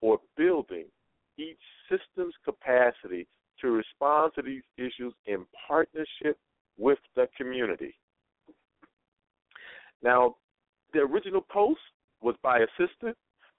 or 0.00 0.18
building 0.36 0.86
each 1.38 1.60
system's 1.88 2.34
capacity 2.44 3.26
to 3.60 3.70
respond 3.70 4.32
to 4.34 4.42
these 4.42 4.62
issues 4.76 5.14
in 5.26 5.46
partnership 5.66 6.38
with 6.78 6.98
the 7.14 7.26
community. 7.36 7.94
Now, 10.02 10.36
the 10.92 11.00
original 11.00 11.40
post 11.40 11.80
was 12.22 12.36
by 12.42 12.58
a 12.58 12.66
sister, 12.78 13.14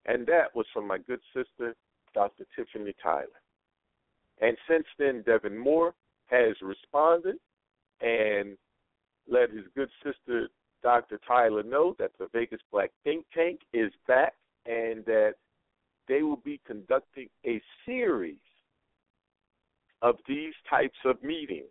and 0.06 0.26
that 0.28 0.56
was 0.56 0.66
from 0.74 0.88
my 0.88 0.98
good 0.98 1.20
sister, 1.36 1.76
Dr. 2.14 2.46
Tiffany 2.56 2.94
Tyler. 3.02 3.28
And 4.40 4.56
since 4.70 4.86
then, 5.00 5.24
Devin 5.26 5.58
Moore 5.58 5.94
has 6.28 6.56
responded 6.62 7.38
and 8.02 8.58
let 9.28 9.50
his 9.50 9.66
good 9.76 9.90
sister 10.04 10.48
Dr. 10.84 11.20
Tyler 11.28 11.64
know 11.64 11.96
that 12.00 12.12
the 12.20 12.28
Vegas 12.34 12.62
Black 12.72 12.92
Think 13.04 13.26
Tank 13.34 13.62
is 13.74 13.92
back 14.08 14.34
and 14.66 15.04
that 15.06 15.34
they 16.08 16.22
will 16.24 16.42
be 16.44 16.60
conducting 16.66 17.28
a 17.46 17.62
series 17.86 18.36
of 20.02 20.16
these 20.28 20.54
types 20.70 20.98
of 21.06 21.22
meetings 21.24 21.68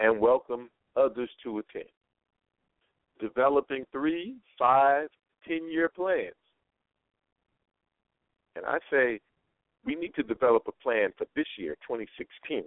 and 0.00 0.20
welcome 0.20 0.68
others 0.96 1.30
to 1.42 1.58
attend. 1.58 1.88
Developing 3.20 3.84
three, 3.92 4.36
five, 4.58 5.08
ten 5.46 5.70
year 5.70 5.88
plans. 5.88 6.34
And 8.56 8.64
I 8.66 8.78
say 8.90 9.20
we 9.84 9.94
need 9.94 10.14
to 10.16 10.22
develop 10.22 10.64
a 10.68 10.82
plan 10.82 11.10
for 11.16 11.26
this 11.34 11.46
year, 11.56 11.74
2016. 11.86 12.64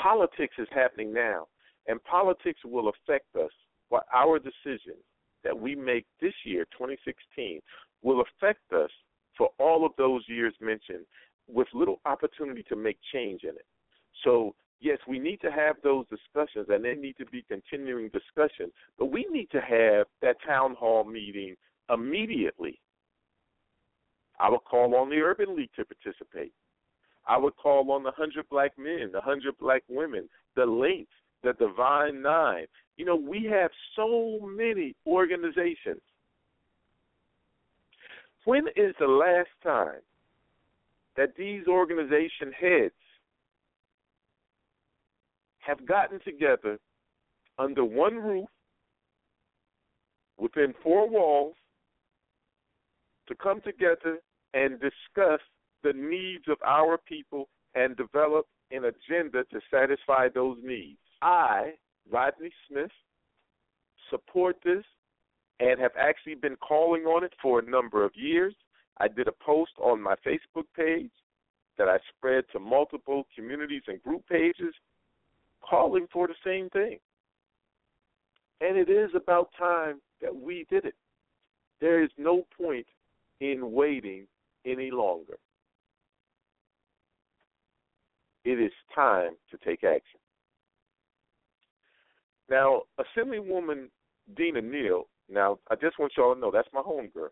politics 0.00 0.54
is 0.58 0.68
happening 0.74 1.12
now, 1.12 1.46
and 1.86 2.02
politics 2.04 2.60
will 2.64 2.88
affect 2.88 3.34
us. 3.36 3.50
What 3.88 4.06
our 4.14 4.38
decisions 4.38 5.02
that 5.44 5.58
we 5.58 5.74
make 5.74 6.06
this 6.20 6.34
year, 6.44 6.64
2016, 6.72 7.60
will 8.02 8.22
affect 8.22 8.72
us 8.72 8.90
for 9.36 9.50
all 9.58 9.86
of 9.86 9.92
those 9.96 10.22
years 10.28 10.54
mentioned 10.60 11.04
with 11.48 11.66
little 11.74 12.00
opportunity 12.04 12.62
to 12.64 12.76
make 12.76 12.98
change 13.12 13.42
in 13.42 13.50
it. 13.50 13.66
So, 14.24 14.54
yes, 14.80 14.98
we 15.08 15.18
need 15.18 15.40
to 15.40 15.50
have 15.50 15.76
those 15.82 16.06
discussions, 16.08 16.66
and 16.68 16.84
they 16.84 16.94
need 16.94 17.16
to 17.18 17.26
be 17.26 17.44
continuing 17.48 18.10
discussions, 18.10 18.72
but 18.98 19.06
we 19.06 19.26
need 19.30 19.50
to 19.50 19.60
have 19.60 20.06
that 20.22 20.36
town 20.46 20.74
hall 20.78 21.04
meeting 21.04 21.56
immediately. 21.92 22.80
I 24.38 24.48
would 24.48 24.64
call 24.64 24.94
on 24.94 25.10
the 25.10 25.20
Urban 25.20 25.56
League 25.56 25.70
to 25.76 25.84
participate. 25.84 26.52
I 27.26 27.36
would 27.36 27.56
call 27.56 27.90
on 27.92 28.02
the 28.02 28.10
100 28.10 28.48
black 28.48 28.72
men, 28.78 29.10
the 29.12 29.18
100 29.18 29.58
black 29.58 29.82
women, 29.88 30.28
the 30.56 30.64
Links, 30.64 31.12
the 31.42 31.52
Divine 31.54 32.22
Nine. 32.22 32.66
You 32.96 33.04
know, 33.04 33.16
we 33.16 33.44
have 33.50 33.70
so 33.96 34.38
many 34.42 34.94
organizations. 35.06 36.00
When 38.44 38.66
is 38.76 38.94
the 38.98 39.06
last 39.06 39.48
time 39.62 40.00
that 41.16 41.36
these 41.36 41.66
organization 41.66 42.52
heads 42.58 42.94
have 45.58 45.86
gotten 45.86 46.20
together 46.20 46.78
under 47.58 47.84
one 47.84 48.16
roof 48.16 48.48
within 50.38 50.74
four 50.82 51.08
walls 51.08 51.54
to 53.28 53.34
come 53.34 53.60
together 53.60 54.18
and 54.54 54.80
discuss 54.80 55.40
the 55.82 55.92
needs 55.94 56.44
of 56.48 56.56
our 56.66 56.98
people 56.98 57.48
and 57.74 57.96
develop 57.96 58.46
an 58.70 58.84
agenda 58.84 59.44
to 59.44 59.60
satisfy 59.70 60.28
those 60.28 60.56
needs. 60.62 60.98
I, 61.22 61.72
Rodney 62.10 62.50
Smith, 62.68 62.90
support 64.08 64.56
this 64.64 64.84
and 65.60 65.78
have 65.78 65.92
actually 65.98 66.34
been 66.34 66.56
calling 66.56 67.02
on 67.02 67.24
it 67.24 67.32
for 67.40 67.58
a 67.58 67.70
number 67.70 68.04
of 68.04 68.12
years. 68.14 68.54
I 68.98 69.08
did 69.08 69.28
a 69.28 69.44
post 69.44 69.72
on 69.78 70.00
my 70.00 70.14
Facebook 70.26 70.64
page 70.76 71.10
that 71.78 71.88
I 71.88 71.98
spread 72.16 72.44
to 72.52 72.58
multiple 72.58 73.26
communities 73.34 73.82
and 73.86 74.02
group 74.02 74.26
pages 74.28 74.74
calling 75.62 76.06
for 76.12 76.26
the 76.26 76.34
same 76.44 76.68
thing. 76.70 76.98
And 78.60 78.76
it 78.76 78.90
is 78.90 79.10
about 79.14 79.50
time 79.58 80.00
that 80.20 80.34
we 80.34 80.66
did 80.70 80.84
it. 80.84 80.94
There 81.80 82.02
is 82.02 82.10
no 82.18 82.46
point 82.58 82.86
in 83.40 83.72
waiting 83.72 84.26
any 84.66 84.90
longer. 84.90 85.38
It 88.44 88.60
is 88.60 88.72
time 88.94 89.32
to 89.50 89.58
take 89.64 89.84
action. 89.84 90.19
Now, 92.50 92.82
Assemblywoman 92.98 93.88
Dina 94.36 94.60
Neal, 94.60 95.06
now 95.28 95.58
I 95.70 95.76
just 95.76 95.98
want 95.98 96.12
y'all 96.16 96.34
to 96.34 96.40
know 96.40 96.50
that's 96.50 96.68
my 96.74 96.82
home 96.82 97.08
girl. 97.14 97.30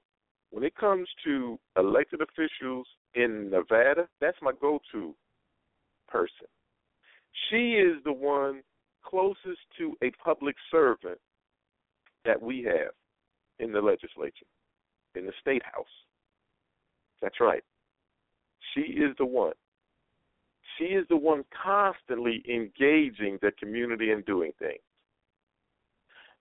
When 0.51 0.65
it 0.65 0.77
comes 0.77 1.09
to 1.25 1.59
elected 1.77 2.21
officials 2.23 2.87
in 3.15 3.51
Nevada, 3.51 4.09
that's 4.21 4.39
my 4.41 4.53
go 4.61 4.81
to 4.93 5.15
person. 6.09 6.47
She 7.51 7.73
is 7.73 7.97
the 8.05 8.13
one 8.13 8.63
closest 9.05 9.61
to 9.79 9.95
a 10.03 10.11
public 10.25 10.55
servant 10.71 11.19
that 12.25 12.41
we 12.41 12.63
have 12.63 12.93
in 13.59 13.73
the 13.73 13.81
legislature, 13.81 14.47
in 15.15 15.27
the 15.27 15.33
state 15.41 15.63
house. 15.65 15.87
That's 17.21 17.41
right. 17.41 17.63
She 18.75 18.81
is 18.81 19.15
the 19.19 19.27
one. 19.27 19.55
She 20.79 20.85
is 20.85 21.05
the 21.09 21.17
one 21.17 21.45
constantly 21.65 22.43
engaging 22.49 23.39
the 23.43 23.51
community 23.59 24.13
and 24.13 24.25
doing 24.25 24.53
things. 24.59 24.79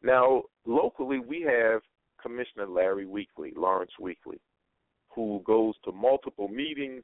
Now, 0.02 0.44
locally, 0.66 1.20
we 1.20 1.42
have 1.42 1.82
Commissioner 2.22 2.68
Larry 2.68 3.06
Weekly, 3.06 3.54
Lawrence 3.56 3.92
Weekly, 4.00 4.40
who 5.10 5.42
goes 5.46 5.76
to 5.86 5.92
multiple 5.92 6.48
meetings. 6.48 7.04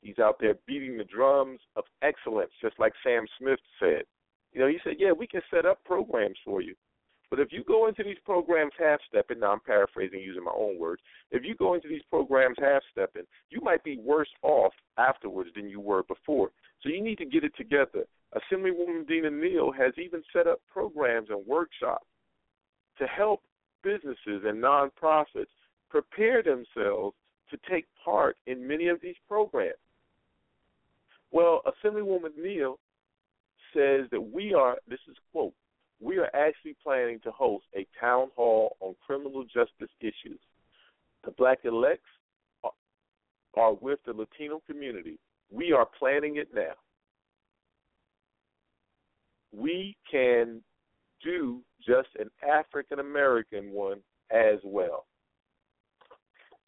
He's 0.00 0.18
out 0.18 0.36
there 0.40 0.54
beating 0.66 0.98
the 0.98 1.04
drums 1.04 1.60
of 1.76 1.84
excellence, 2.02 2.52
just 2.60 2.78
like 2.78 2.92
Sam 3.02 3.26
Smith 3.38 3.60
said. 3.80 4.02
You 4.52 4.60
know, 4.60 4.68
he 4.68 4.78
said, 4.84 4.94
yeah, 4.98 5.12
we 5.12 5.26
can 5.26 5.40
set 5.52 5.66
up 5.66 5.82
programs 5.84 6.36
for 6.44 6.60
you. 6.60 6.74
But 7.30 7.40
if 7.40 7.48
you 7.50 7.64
go 7.64 7.88
into 7.88 8.04
these 8.04 8.18
programs 8.24 8.72
half 8.78 9.00
stepping, 9.08 9.40
now 9.40 9.52
I'm 9.52 9.60
paraphrasing 9.60 10.20
using 10.20 10.44
my 10.44 10.52
own 10.56 10.78
words, 10.78 11.02
if 11.30 11.42
you 11.42 11.56
go 11.56 11.74
into 11.74 11.88
these 11.88 12.02
programs 12.08 12.56
half 12.60 12.82
stepping, 12.92 13.24
you 13.50 13.60
might 13.60 13.82
be 13.82 13.98
worse 13.98 14.28
off 14.42 14.72
afterwards 14.98 15.50
than 15.56 15.68
you 15.68 15.80
were 15.80 16.04
before. 16.04 16.50
So 16.82 16.90
you 16.90 17.02
need 17.02 17.18
to 17.18 17.24
get 17.24 17.42
it 17.42 17.56
together. 17.56 18.04
Assemblywoman 18.36 19.08
Dina 19.08 19.30
Neal 19.30 19.72
has 19.72 19.94
even 19.96 20.22
set 20.32 20.46
up 20.46 20.60
programs 20.70 21.30
and 21.30 21.44
workshops 21.46 22.06
to 22.98 23.06
help 23.06 23.42
businesses 23.82 24.42
and 24.44 24.62
nonprofits 24.62 25.46
prepare 25.90 26.42
themselves 26.42 27.14
to 27.50 27.58
take 27.70 27.86
part 28.04 28.36
in 28.46 28.66
many 28.66 28.88
of 28.88 29.00
these 29.00 29.16
programs. 29.28 29.74
Well, 31.30 31.62
Assemblywoman 31.66 32.36
Neal 32.36 32.78
says 33.74 34.06
that 34.10 34.20
we 34.20 34.54
are, 34.54 34.76
this 34.88 35.00
is 35.08 35.16
quote, 35.32 35.52
we 36.00 36.18
are 36.18 36.30
actually 36.34 36.76
planning 36.82 37.20
to 37.24 37.30
host 37.30 37.64
a 37.76 37.86
town 38.00 38.28
hall 38.36 38.76
on 38.80 38.94
criminal 39.04 39.44
justice 39.44 39.90
issues. 40.00 40.38
The 41.24 41.32
black 41.32 41.60
elects 41.64 42.08
are, 42.62 42.72
are 43.56 43.74
with 43.74 43.98
the 44.06 44.12
Latino 44.12 44.60
community. 44.66 45.18
We 45.50 45.72
are 45.72 45.86
planning 45.98 46.36
it 46.36 46.48
now. 46.54 46.74
We 49.52 49.96
can 50.10 50.62
do 51.24 51.60
just 51.84 52.08
an 52.18 52.30
African 52.48 53.00
American 53.00 53.72
one 53.72 53.98
as 54.30 54.58
well. 54.64 55.06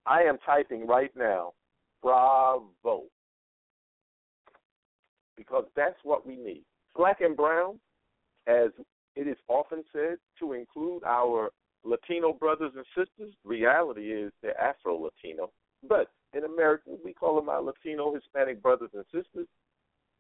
I 0.07 0.23
am 0.23 0.38
typing 0.45 0.87
right 0.87 1.11
now, 1.16 1.53
bravo, 2.03 3.05
because 5.37 5.64
that's 5.75 5.99
what 6.03 6.27
we 6.27 6.37
need. 6.37 6.64
Black 6.95 7.21
and 7.21 7.37
brown, 7.37 7.79
as 8.47 8.71
it 9.16 9.27
is 9.27 9.37
often 9.49 9.85
said, 9.92 10.16
to 10.38 10.53
include 10.53 11.03
our 11.05 11.51
Latino 11.85 12.33
brothers 12.33 12.73
and 12.77 12.85
sisters. 12.97 13.35
Reality 13.45 14.12
is 14.12 14.33
they're 14.42 14.61
Afro 14.61 14.97
Latino, 14.97 15.51
but 15.88 16.11
in 16.35 16.45
America 16.45 16.90
we 17.05 17.12
call 17.12 17.37
them 17.37 17.49
our 17.49 17.62
Latino 17.62 18.14
Hispanic 18.14 18.62
brothers 18.62 18.90
and 18.95 19.05
sisters. 19.12 19.47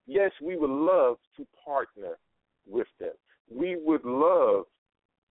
Yes, 0.06 0.30
we 0.42 0.56
would 0.56 0.70
love 0.70 1.16
to 1.36 1.46
partner 1.64 2.18
with 2.66 2.86
them. 3.00 3.14
We 3.50 3.76
would 3.76 4.04
love 4.04 4.64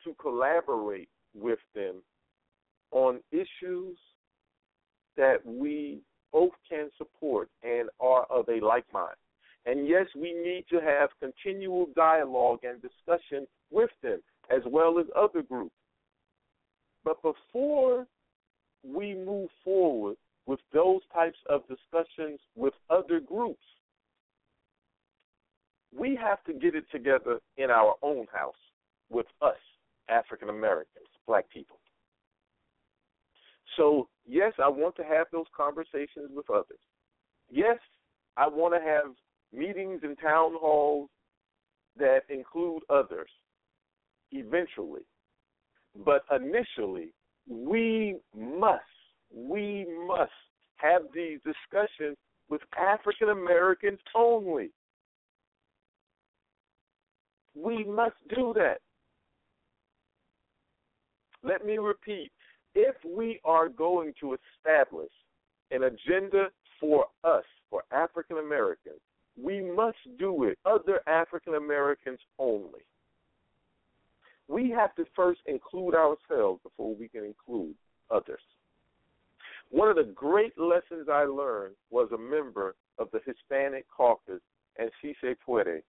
to 0.03 0.13
collaborate 0.21 1.09
with 1.33 1.59
them 1.73 1.95
on 2.91 3.19
issues 3.31 3.97
that 5.17 5.45
we 5.45 5.99
both 6.31 6.53
can 6.69 6.89
support 6.97 7.49
and 7.63 7.89
are 7.99 8.25
of 8.29 8.47
a 8.49 8.63
like 8.65 8.85
mind. 8.93 9.15
And 9.65 9.87
yes, 9.87 10.05
we 10.15 10.33
need 10.33 10.65
to 10.69 10.79
have 10.79 11.09
continual 11.19 11.87
dialogue 11.95 12.59
and 12.63 12.81
discussion 12.81 13.47
with 13.71 13.89
them 14.03 14.21
as 14.49 14.61
well 14.67 14.99
as 14.99 15.05
other 15.15 15.41
groups. 15.41 15.75
But 17.03 17.21
before 17.21 18.05
we 18.83 19.15
move 19.15 19.49
forward 19.63 20.17
with 20.45 20.59
those 20.73 21.01
types 21.13 21.37
of 21.49 21.61
discussions 21.67 22.39
with 22.55 22.73
other 22.89 23.19
groups, 23.19 23.63
we 25.97 26.17
have 26.21 26.43
to 26.45 26.53
get 26.53 26.75
it 26.75 26.85
together 26.91 27.39
in 27.57 27.69
our 27.69 27.95
own 28.01 28.25
house 28.33 28.53
with 29.09 29.27
us, 29.41 29.57
African 30.09 30.49
Americans, 30.49 31.07
black 31.27 31.49
people. 31.49 31.79
So, 33.77 34.07
yes, 34.25 34.53
I 34.63 34.69
want 34.69 34.95
to 34.97 35.03
have 35.03 35.27
those 35.31 35.45
conversations 35.55 36.29
with 36.33 36.49
others. 36.49 36.79
Yes, 37.49 37.77
I 38.37 38.47
want 38.47 38.73
to 38.73 38.81
have 38.81 39.13
meetings 39.53 40.01
and 40.03 40.17
town 40.19 40.53
halls 40.59 41.09
that 41.97 42.21
include 42.29 42.83
others 42.89 43.29
eventually. 44.31 45.01
But 46.03 46.23
initially, 46.31 47.13
we 47.47 48.17
must, 48.35 48.83
we 49.33 49.85
must 50.07 50.31
have 50.77 51.03
these 51.13 51.39
discussions 51.45 52.17
with 52.49 52.61
African 52.77 53.29
Americans 53.29 53.99
only. 54.13 54.71
We 57.55 57.83
must 57.83 58.15
do 58.35 58.53
that. 58.55 58.79
Let 61.43 61.65
me 61.65 61.77
repeat 61.77 62.31
if 62.73 62.95
we 63.05 63.39
are 63.45 63.69
going 63.69 64.13
to 64.19 64.35
establish 64.35 65.11
an 65.71 65.83
agenda 65.83 66.49
for 66.79 67.05
us, 67.23 67.43
for 67.69 67.83
African 67.91 68.37
Americans, 68.37 68.99
we 69.41 69.61
must 69.61 69.97
do 70.17 70.43
it 70.43 70.57
other 70.65 71.01
African 71.07 71.55
Americans 71.55 72.19
only. 72.39 72.81
We 74.47 74.69
have 74.71 74.93
to 74.95 75.05
first 75.15 75.41
include 75.45 75.95
ourselves 75.95 76.61
before 76.63 76.95
we 76.95 77.07
can 77.07 77.23
include 77.23 77.75
others. 78.11 78.41
One 79.71 79.89
of 79.89 79.95
the 79.95 80.11
great 80.15 80.57
lessons 80.57 81.09
I 81.11 81.23
learned 81.23 81.75
was 81.89 82.09
a 82.11 82.17
member 82.17 82.75
of 82.99 83.09
the 83.11 83.19
Hispanic 83.25 83.85
caucus 83.95 84.41
and 84.77 84.91
Se 85.01 85.35
Puede 85.45 85.81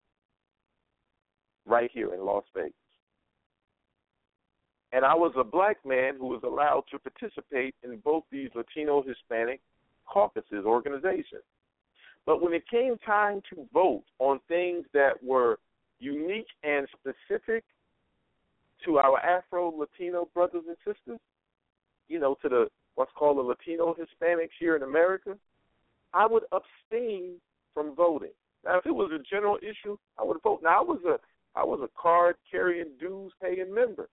right 1.66 1.90
here 1.92 2.14
in 2.14 2.24
Las 2.24 2.44
Vegas. 2.54 2.72
And 4.92 5.04
I 5.04 5.14
was 5.14 5.32
a 5.36 5.44
black 5.44 5.78
man 5.84 6.14
who 6.18 6.28
was 6.28 6.42
allowed 6.44 6.84
to 6.90 6.98
participate 6.98 7.74
in 7.82 7.98
both 7.98 8.24
these 8.30 8.50
Latino 8.54 9.02
Hispanic 9.02 9.60
caucuses 10.06 10.64
organizations. 10.64 11.42
But 12.24 12.40
when 12.40 12.52
it 12.52 12.68
came 12.68 12.96
time 13.04 13.42
to 13.50 13.66
vote 13.72 14.04
on 14.18 14.40
things 14.48 14.84
that 14.94 15.22
were 15.22 15.58
unique 15.98 16.48
and 16.62 16.86
specific 16.98 17.64
to 18.84 18.98
our 18.98 19.18
Afro 19.20 19.72
Latino 19.76 20.28
brothers 20.34 20.64
and 20.66 20.76
sisters, 20.78 21.20
you 22.08 22.18
know, 22.18 22.36
to 22.42 22.48
the 22.48 22.68
what's 22.94 23.12
called 23.16 23.38
the 23.38 23.42
Latino 23.42 23.94
Hispanics 23.94 24.50
here 24.58 24.76
in 24.76 24.82
America, 24.82 25.36
I 26.14 26.26
would 26.26 26.44
abstain 26.52 27.34
from 27.74 27.94
voting. 27.94 28.30
Now, 28.64 28.78
if 28.78 28.86
it 28.86 28.94
was 28.94 29.10
a 29.12 29.22
general 29.22 29.58
issue, 29.58 29.96
I 30.18 30.24
would 30.24 30.38
vote. 30.42 30.60
Now, 30.62 30.80
I 30.80 30.82
was 30.82 31.00
a 31.06 31.18
I 31.56 31.64
was 31.64 31.80
a 31.82 32.00
card 32.00 32.36
carrying, 32.50 32.90
dues 33.00 33.32
paying 33.42 33.74
member 33.74 34.08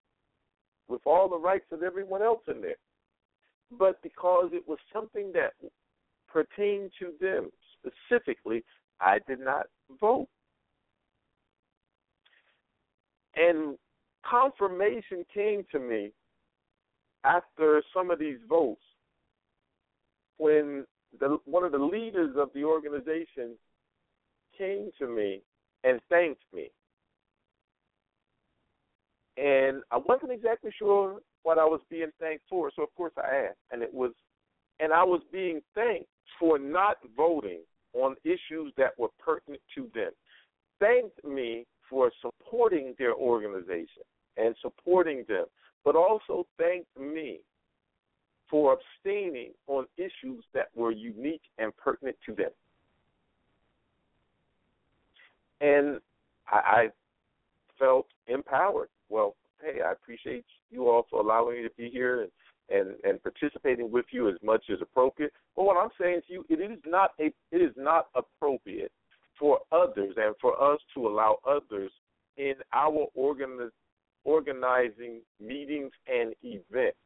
with 0.87 1.01
all 1.05 1.27
the 1.27 1.37
rights 1.37 1.65
of 1.71 1.83
everyone 1.83 2.21
else 2.21 2.41
in 2.47 2.61
there. 2.61 2.75
But 3.77 4.01
because 4.01 4.49
it 4.53 4.67
was 4.67 4.79
something 4.93 5.31
that 5.33 5.53
pertained 6.31 6.91
to 6.99 7.11
them 7.19 7.49
specifically, 7.77 8.63
I 9.01 9.19
did 9.27 9.39
not 9.39 9.65
vote. 9.99 10.27
And 13.35 13.77
confirmation 14.25 15.25
came 15.33 15.65
to 15.71 15.79
me 15.79 16.11
after 17.25 17.81
some 17.93 18.09
of 18.11 18.19
these 18.19 18.37
votes 18.47 18.81
when 20.37 20.85
the, 21.19 21.37
one 21.45 21.63
of 21.63 21.71
the 21.71 21.77
leaders 21.77 22.35
of 22.37 22.49
the 22.53 22.63
organization 22.63 23.55
came 24.57 24.91
to 24.99 25.07
me 25.07 25.41
and 25.83 25.99
thanked 26.09 26.43
me. 26.53 26.69
And 29.37 29.81
I 29.91 29.97
wasn't 29.97 30.31
exactly 30.31 30.71
sure 30.77 31.19
what 31.43 31.57
I 31.57 31.65
was 31.65 31.81
being 31.89 32.11
thanked 32.19 32.43
for, 32.49 32.71
so 32.75 32.83
of 32.83 32.93
course 32.95 33.13
I 33.17 33.47
asked. 33.47 33.57
And 33.71 33.81
it 33.81 33.93
was 33.93 34.11
and 34.79 34.91
I 34.91 35.03
was 35.03 35.21
being 35.31 35.61
thanked 35.75 36.09
for 36.39 36.57
not 36.57 36.97
voting 37.15 37.61
on 37.93 38.15
issues 38.23 38.73
that 38.77 38.97
were 38.97 39.09
pertinent 39.23 39.61
to 39.75 39.89
them. 39.93 40.11
Thanked 40.79 41.23
me 41.23 41.65
for 41.89 42.11
supporting 42.21 42.95
their 42.97 43.13
organization 43.13 44.03
and 44.37 44.55
supporting 44.61 45.25
them, 45.27 45.45
but 45.85 45.95
also 45.95 46.47
thanked 46.57 46.99
me 46.99 47.39
for 48.49 48.77
abstaining 48.77 49.51
on 49.67 49.85
issues 49.97 50.43
that 50.53 50.67
were 50.75 50.91
unique 50.91 51.41
and 51.59 51.75
pertinent 51.77 52.15
to 52.25 52.35
them. 52.35 52.51
And 55.61 55.99
I, 56.47 56.57
I 56.57 56.87
felt 57.79 58.07
empowered. 58.27 58.89
Well, 59.13 59.35
hey, 59.61 59.81
I 59.85 59.91
appreciate 59.91 60.43
you 60.71 60.89
also 60.89 61.21
allowing 61.21 61.57
me 61.57 61.63
to 61.69 61.75
be 61.77 61.87
here 61.87 62.23
and, 62.23 62.31
and, 62.71 62.95
and 63.03 63.21
participating 63.21 63.91
with 63.91 64.05
you 64.11 64.27
as 64.27 64.37
much 64.43 64.63
as 64.71 64.79
appropriate. 64.81 65.31
But 65.55 65.65
what 65.65 65.77
I'm 65.77 65.91
saying 66.01 66.21
to 66.27 66.33
you, 66.33 66.45
it 66.49 66.59
is 66.59 66.79
not 66.83 67.11
a 67.19 67.25
it 67.51 67.61
is 67.61 67.73
not 67.77 68.07
appropriate 68.15 68.91
for 69.39 69.59
others 69.71 70.15
and 70.17 70.33
for 70.41 70.59
us 70.59 70.79
to 70.95 71.07
allow 71.07 71.37
others 71.47 71.91
in 72.37 72.53
our 72.73 73.05
organiz, 73.15 73.69
organizing 74.23 75.21
meetings 75.39 75.91
and 76.07 76.33
events 76.41 76.97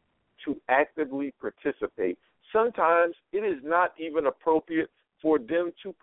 to 0.45 0.55
actively 0.69 1.33
participate. 1.41 2.17
Sometimes 2.53 3.15
it 3.33 3.43
is 3.43 3.61
not 3.65 3.91
even 3.99 4.27
appropriate 4.27 4.89
for 5.21 5.39
them 5.39 5.73
to 5.83 5.93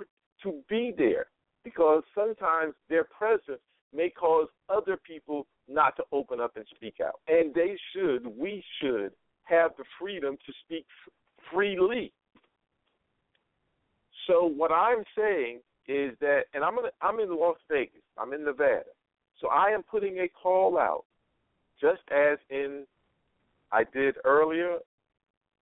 to 0.42 0.60
be 0.68 0.92
there 0.98 1.28
because 1.64 2.02
sometimes 2.14 2.74
their 2.90 3.04
presence 3.04 3.62
may 3.94 4.10
cause 4.10 4.48
other 4.68 4.98
people 4.98 5.46
not 5.68 5.96
to 5.96 6.04
open 6.12 6.40
up 6.40 6.56
and 6.56 6.64
speak 6.74 6.96
out. 7.04 7.20
And 7.28 7.54
they 7.54 7.76
should, 7.92 8.26
we 8.26 8.62
should 8.80 9.12
have 9.44 9.72
the 9.76 9.84
freedom 10.00 10.36
to 10.46 10.52
speak 10.64 10.86
freely. 11.52 12.12
So 14.26 14.46
what 14.46 14.72
I'm 14.72 15.04
saying 15.16 15.60
is 15.86 16.16
that, 16.20 16.44
and 16.54 16.64
I'm 16.64 16.78
in, 16.78 16.84
I'm 17.02 17.20
in 17.20 17.36
Las 17.38 17.56
Vegas, 17.70 18.02
I'm 18.18 18.32
in 18.32 18.44
Nevada, 18.44 18.84
so 19.40 19.48
I 19.48 19.70
am 19.70 19.82
putting 19.82 20.18
a 20.18 20.28
call 20.28 20.78
out, 20.78 21.04
just 21.80 22.00
as 22.10 22.38
in 22.48 22.84
I 23.70 23.84
did 23.84 24.16
earlier 24.24 24.76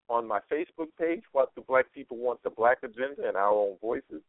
on 0.09 0.27
my 0.27 0.41
Facebook 0.53 0.89
page, 0.99 1.23
what 1.33 1.55
the 1.55 1.63
black 1.63 1.87
people 1.95 2.17
want 2.17 2.43
the 2.43 2.51
black 2.51 2.79
agenda 2.83 3.27
and 3.27 3.37
our 3.37 3.53
own 3.53 3.77
voices, 3.81 4.21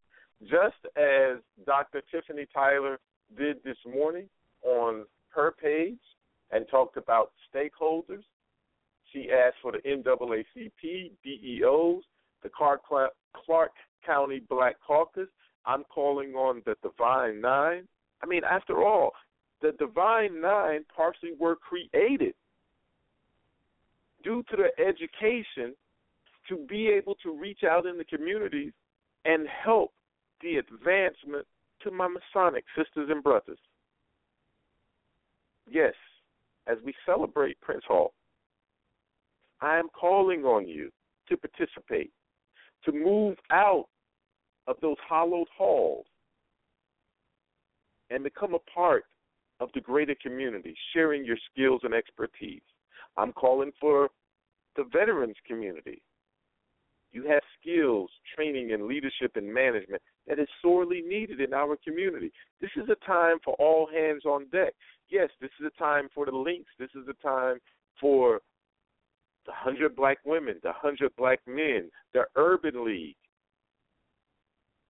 just 0.42 0.76
as 0.96 1.38
Dr. 1.66 2.02
Tiffany 2.10 2.46
Tyler 2.54 2.98
did 3.36 3.56
this 3.64 3.76
morning 3.92 4.28
on 4.62 5.04
her 5.34 5.52
page 5.52 5.98
and 6.50 6.66
talked 6.70 6.96
about 6.96 7.32
stakeholders. 7.54 8.22
She 9.12 9.30
asked 9.30 9.56
for 9.60 9.72
the 9.72 9.78
NAACP, 9.78 11.12
DEOs, 11.22 12.02
the 12.42 12.48
Clark, 12.48 12.82
Clark 13.34 13.72
County 14.04 14.42
Black 14.48 14.76
Caucus. 14.86 15.28
I'm 15.66 15.84
calling 15.84 16.34
on 16.34 16.62
the 16.64 16.76
Divine 16.82 17.40
Nine. 17.40 17.86
I 18.22 18.26
mean, 18.26 18.42
after 18.44 18.82
all, 18.84 19.12
the 19.60 19.72
Divine 19.78 20.40
Nine 20.40 20.84
partially 20.94 21.32
were 21.38 21.56
created 21.56 22.34
due 24.24 24.42
to 24.50 24.56
their 24.56 24.72
education 24.80 25.74
to 26.48 26.56
be 26.68 26.88
able 26.88 27.14
to 27.22 27.36
reach 27.36 27.60
out 27.68 27.86
in 27.86 27.98
the 27.98 28.04
communities 28.04 28.72
and 29.24 29.46
help 29.64 29.92
the 30.42 30.56
advancement 30.56 31.46
to 31.82 31.90
my 31.90 32.08
Masonic 32.08 32.64
sisters 32.76 33.08
and 33.10 33.22
brothers. 33.22 33.58
Yes, 35.72 35.94
as 36.66 36.76
we 36.84 36.92
celebrate 37.06 37.58
Prince 37.62 37.82
Hall, 37.88 38.12
I 39.62 39.78
am 39.78 39.88
calling 39.98 40.44
on 40.44 40.68
you 40.68 40.90
to 41.30 41.36
participate, 41.38 42.12
to 42.84 42.92
move 42.92 43.38
out 43.50 43.86
of 44.66 44.76
those 44.82 44.98
hollowed 45.08 45.48
halls 45.56 46.04
and 48.10 48.22
become 48.22 48.54
a 48.54 48.70
part 48.70 49.04
of 49.60 49.70
the 49.74 49.80
greater 49.80 50.14
community, 50.22 50.74
sharing 50.92 51.24
your 51.24 51.38
skills 51.50 51.80
and 51.84 51.94
expertise. 51.94 52.60
I'm 53.16 53.32
calling 53.32 53.72
for 53.80 54.10
the 54.76 54.84
veterans 54.92 55.36
community. 55.46 56.02
You 57.12 57.26
have 57.28 57.42
skills, 57.58 58.10
training, 58.36 58.72
and 58.72 58.84
leadership 58.84 59.36
and 59.36 59.52
management 59.52 60.02
that 60.26 60.38
is 60.38 60.48
sorely 60.60 61.02
needed 61.02 61.40
in 61.40 61.52
our 61.52 61.76
community. 61.76 62.32
This 62.60 62.70
is 62.76 62.88
a 62.88 63.06
time 63.06 63.36
for 63.44 63.54
all 63.54 63.88
hands 63.92 64.24
on 64.24 64.46
deck. 64.50 64.74
Yes, 65.10 65.28
this 65.40 65.50
is 65.60 65.66
a 65.66 65.78
time 65.78 66.08
for 66.14 66.26
the 66.26 66.36
links. 66.36 66.70
This 66.78 66.90
is 66.94 67.06
a 67.08 67.26
time 67.26 67.58
for 68.00 68.40
the 69.46 69.52
100 69.52 69.96
black 69.96 70.18
women, 70.24 70.56
the 70.62 70.68
100 70.68 71.14
black 71.16 71.40
men, 71.46 71.90
the 72.14 72.22
Urban 72.36 72.84
League, 72.84 73.16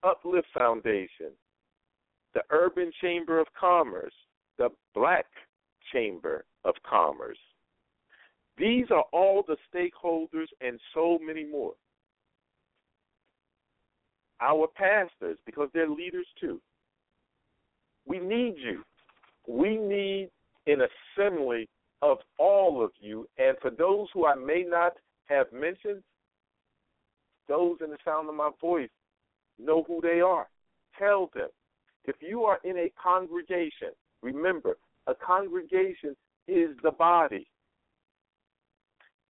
Uplift 0.03 0.49
Foundation, 0.53 1.31
the 2.35 2.43
Urban 2.51 2.91
Chamber 3.01 3.41
of 3.41 3.47
Commerce, 3.59 4.13
the 4.59 4.69
Black 4.95 5.27
Chamber 5.93 6.45
of 6.65 6.75
Commerce. 6.89 7.39
These 8.59 8.87
are 8.91 9.05
all 9.13 9.43
the 9.47 9.57
stakeholders 9.75 10.49
and 10.61 10.79
so 10.95 11.19
many 11.25 11.45
more. 11.45 11.73
Our 14.43 14.67
pastors, 14.67 15.39
because 15.47 15.69
they're 15.73 15.89
leaders 15.89 16.27
too. 16.41 16.61
We 18.07 18.19
need 18.19 18.57
you. 18.59 18.83
We 19.47 19.77
need 19.77 20.31
an 20.67 20.81
assembly 21.17 21.69
of 22.03 22.19
all 22.39 22.85
of 22.85 22.91
you. 22.99 23.29
And 23.39 23.57
for 23.63 23.71
those 23.71 24.09
who 24.13 24.27
I 24.27 24.35
may 24.35 24.65
not 24.67 24.95
have 25.27 25.47
mentioned, 25.53 26.03
those 27.49 27.77
in 27.83 27.91
the 27.91 27.99
sound 28.05 28.29
of 28.29 28.35
my 28.35 28.51
voice 28.61 28.91
know 29.59 29.85
who 29.87 30.01
they 30.01 30.21
are. 30.21 30.49
Tell 30.99 31.31
them. 31.35 31.49
If 32.05 32.17
you 32.21 32.43
are 32.43 32.59
in 32.65 32.77
a 32.79 32.93
congregation, 33.01 33.93
remember, 34.23 34.77
a 35.07 35.15
congregation 35.15 36.17
is 36.49 36.71
the 36.83 36.91
body. 36.91 37.47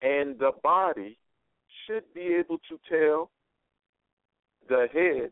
And 0.01 0.39
the 0.39 0.51
body 0.63 1.17
should 1.85 2.03
be 2.15 2.35
able 2.39 2.57
to 2.69 2.79
tell 2.89 3.29
the 4.67 4.87
head 4.93 5.31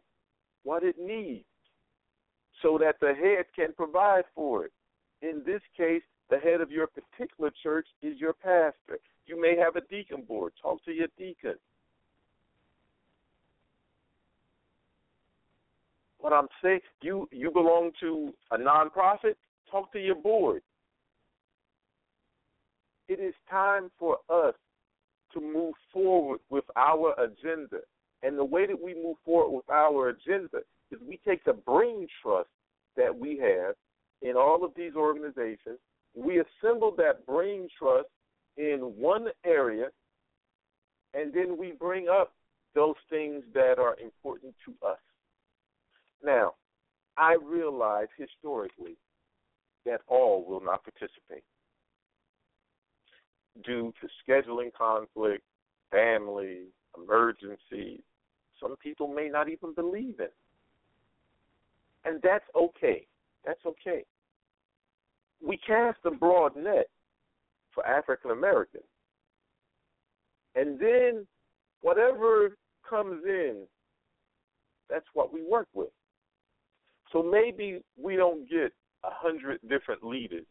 what 0.63 0.83
it 0.83 0.95
needs 0.99 1.45
so 2.61 2.77
that 2.77 2.95
the 2.99 3.13
head 3.13 3.45
can 3.55 3.73
provide 3.73 4.23
for 4.35 4.65
it. 4.65 4.71
In 5.21 5.41
this 5.45 5.61
case, 5.75 6.03
the 6.29 6.37
head 6.37 6.61
of 6.61 6.71
your 6.71 6.87
particular 6.87 7.51
church 7.61 7.87
is 8.01 8.19
your 8.19 8.33
pastor. 8.33 8.99
You 9.25 9.39
may 9.39 9.55
have 9.57 9.75
a 9.75 9.81
deacon 9.87 10.23
board. 10.23 10.53
Talk 10.61 10.83
to 10.85 10.91
your 10.91 11.07
deacon. 11.17 11.55
What 16.19 16.33
I'm 16.33 16.47
saying, 16.63 16.81
you 17.01 17.27
you 17.31 17.51
belong 17.51 17.91
to 17.99 18.33
a 18.51 18.57
nonprofit. 18.57 19.35
Talk 19.71 19.91
to 19.93 19.99
your 19.99 20.15
board. 20.15 20.61
It 23.07 23.19
is 23.19 23.33
time 23.49 23.89
for 23.97 24.17
us 24.29 24.53
to 25.33 25.41
move 25.41 25.73
forward 25.91 26.39
with 26.49 26.63
our 26.75 27.13
agenda. 27.19 27.79
And 28.23 28.37
the 28.37 28.45
way 28.45 28.67
that 28.67 28.81
we 28.81 28.93
move 28.93 29.17
forward 29.25 29.55
with 29.55 29.69
our 29.69 30.09
agenda 30.09 30.59
is 30.91 30.99
we 31.07 31.19
take 31.27 31.43
the 31.43 31.53
brain 31.53 32.07
trust 32.21 32.49
that 32.95 33.17
we 33.17 33.37
have 33.37 33.75
in 34.21 34.35
all 34.35 34.63
of 34.63 34.71
these 34.75 34.93
organizations, 34.95 35.79
we 36.15 36.41
assemble 36.41 36.93
that 36.97 37.25
brain 37.25 37.67
trust 37.79 38.09
in 38.57 38.79
one 38.97 39.27
area, 39.45 39.87
and 41.13 41.33
then 41.33 41.57
we 41.57 41.71
bring 41.71 42.07
up 42.07 42.33
those 42.75 42.95
things 43.09 43.43
that 43.53 43.79
are 43.79 43.97
important 44.01 44.53
to 44.65 44.87
us. 44.87 44.99
Now, 46.23 46.53
I 47.17 47.37
realize 47.43 48.07
historically 48.17 48.97
that 49.85 50.01
all 50.07 50.45
will 50.47 50.61
not 50.61 50.83
participate 50.83 51.43
due 53.65 53.93
to 53.99 54.07
scheduling 54.23 54.71
conflict, 54.73 55.43
family, 55.91 56.67
emergencies. 56.97 58.01
Some 58.61 58.75
people 58.77 59.07
may 59.07 59.27
not 59.27 59.49
even 59.49 59.73
believe 59.73 60.19
in. 60.19 60.27
And 62.05 62.21
that's 62.21 62.45
okay. 62.55 63.05
That's 63.45 63.59
okay. 63.65 64.03
We 65.45 65.57
cast 65.57 65.97
a 66.05 66.11
broad 66.11 66.55
net 66.55 66.87
for 67.73 67.85
African 67.85 68.31
Americans. 68.31 68.83
And 70.55 70.79
then 70.79 71.25
whatever 71.81 72.57
comes 72.87 73.23
in, 73.25 73.63
that's 74.89 75.05
what 75.13 75.33
we 75.33 75.41
work 75.43 75.67
with. 75.73 75.89
So 77.11 77.23
maybe 77.23 77.81
we 78.01 78.15
don't 78.15 78.49
get 78.49 78.73
a 79.03 79.09
hundred 79.09 79.59
different 79.67 80.03
leaders 80.03 80.45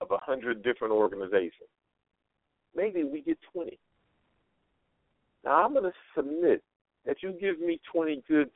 of 0.00 0.10
a 0.10 0.18
hundred 0.18 0.62
different 0.62 0.92
organizations. 0.92 1.68
Maybe 2.74 3.04
we 3.04 3.20
get 3.20 3.38
twenty. 3.52 3.78
Now 5.44 5.64
I'm 5.64 5.72
going 5.72 5.84
to 5.84 5.92
submit 6.14 6.62
that 7.06 7.22
you 7.22 7.34
give 7.40 7.60
me 7.60 7.80
twenty 7.92 8.22
good 8.28 8.50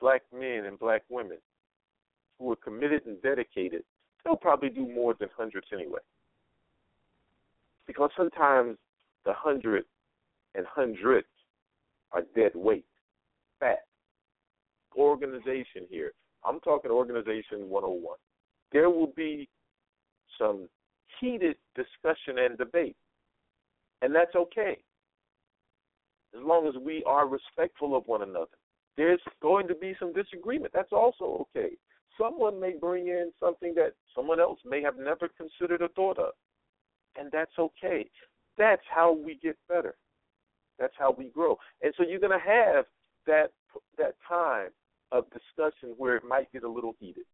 black 0.00 0.22
men 0.32 0.64
and 0.66 0.78
black 0.78 1.02
women 1.08 1.38
who 2.38 2.52
are 2.52 2.56
committed 2.56 3.06
and 3.06 3.20
dedicated. 3.22 3.82
They'll 4.24 4.36
probably 4.36 4.70
do 4.70 4.88
more 4.88 5.14
than 5.18 5.28
hundreds 5.36 5.66
anyway. 5.72 6.00
Because 7.86 8.10
sometimes 8.16 8.78
the 9.24 9.32
hundred 9.32 9.84
and 10.54 10.66
hundreds 10.66 11.26
are 12.12 12.22
dead 12.34 12.52
weight, 12.54 12.84
fat. 13.60 13.84
Organization 14.96 15.86
here. 15.90 16.12
I'm 16.46 16.60
talking 16.60 16.90
organization 16.90 17.68
101. 17.68 18.16
There 18.72 18.90
will 18.90 19.12
be 19.16 19.48
some 20.38 20.68
heated 21.20 21.56
discussion 21.74 22.38
and 22.38 22.56
debate, 22.56 22.96
and 24.02 24.14
that's 24.14 24.34
okay. 24.36 24.78
As 26.36 26.42
long 26.42 26.66
as 26.66 26.74
we 26.80 27.02
are 27.06 27.28
respectful 27.28 27.96
of 27.96 28.06
one 28.06 28.22
another. 28.22 28.46
There's 28.96 29.20
going 29.42 29.68
to 29.68 29.74
be 29.74 29.94
some 29.98 30.12
disagreement. 30.12 30.72
That's 30.72 30.92
also 30.92 31.46
okay. 31.56 31.76
Someone 32.18 32.60
may 32.60 32.74
bring 32.80 33.08
in 33.08 33.32
something 33.40 33.74
that 33.74 33.94
someone 34.14 34.38
else 34.38 34.60
may 34.64 34.82
have 34.82 34.96
never 34.96 35.28
considered 35.36 35.82
or 35.82 35.88
thought 35.88 36.18
of, 36.18 36.32
and 37.16 37.30
that's 37.32 37.58
okay. 37.58 38.08
That's 38.56 38.82
how 38.88 39.12
we 39.12 39.38
get 39.42 39.56
better. 39.68 39.96
That's 40.78 40.94
how 40.96 41.14
we 41.16 41.26
grow. 41.26 41.58
And 41.82 41.92
so 41.96 42.04
you're 42.04 42.20
going 42.20 42.38
to 42.38 42.46
have 42.46 42.84
that 43.26 43.50
that 43.98 44.14
time 44.28 44.70
of 45.10 45.24
discussion 45.30 45.94
where 45.96 46.16
it 46.16 46.24
might 46.24 46.52
get 46.52 46.62
a 46.62 46.68
little 46.68 46.94
heated. 47.00 47.24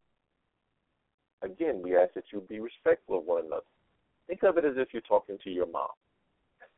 Again, 1.43 1.81
we 1.83 1.97
ask 1.97 2.15
that 2.15 2.25
you 2.33 2.43
be 2.49 2.61
respectful 2.61 3.19
of 3.19 3.25
one 3.25 3.47
another. 3.47 3.63
Think 4.27 4.43
of 4.43 4.59
it 4.59 4.65
as 4.65 4.75
if 4.77 4.89
you're 4.93 5.03
talking 5.03 5.39
to 5.43 5.51
your 5.51 5.67
mom. 5.67 5.89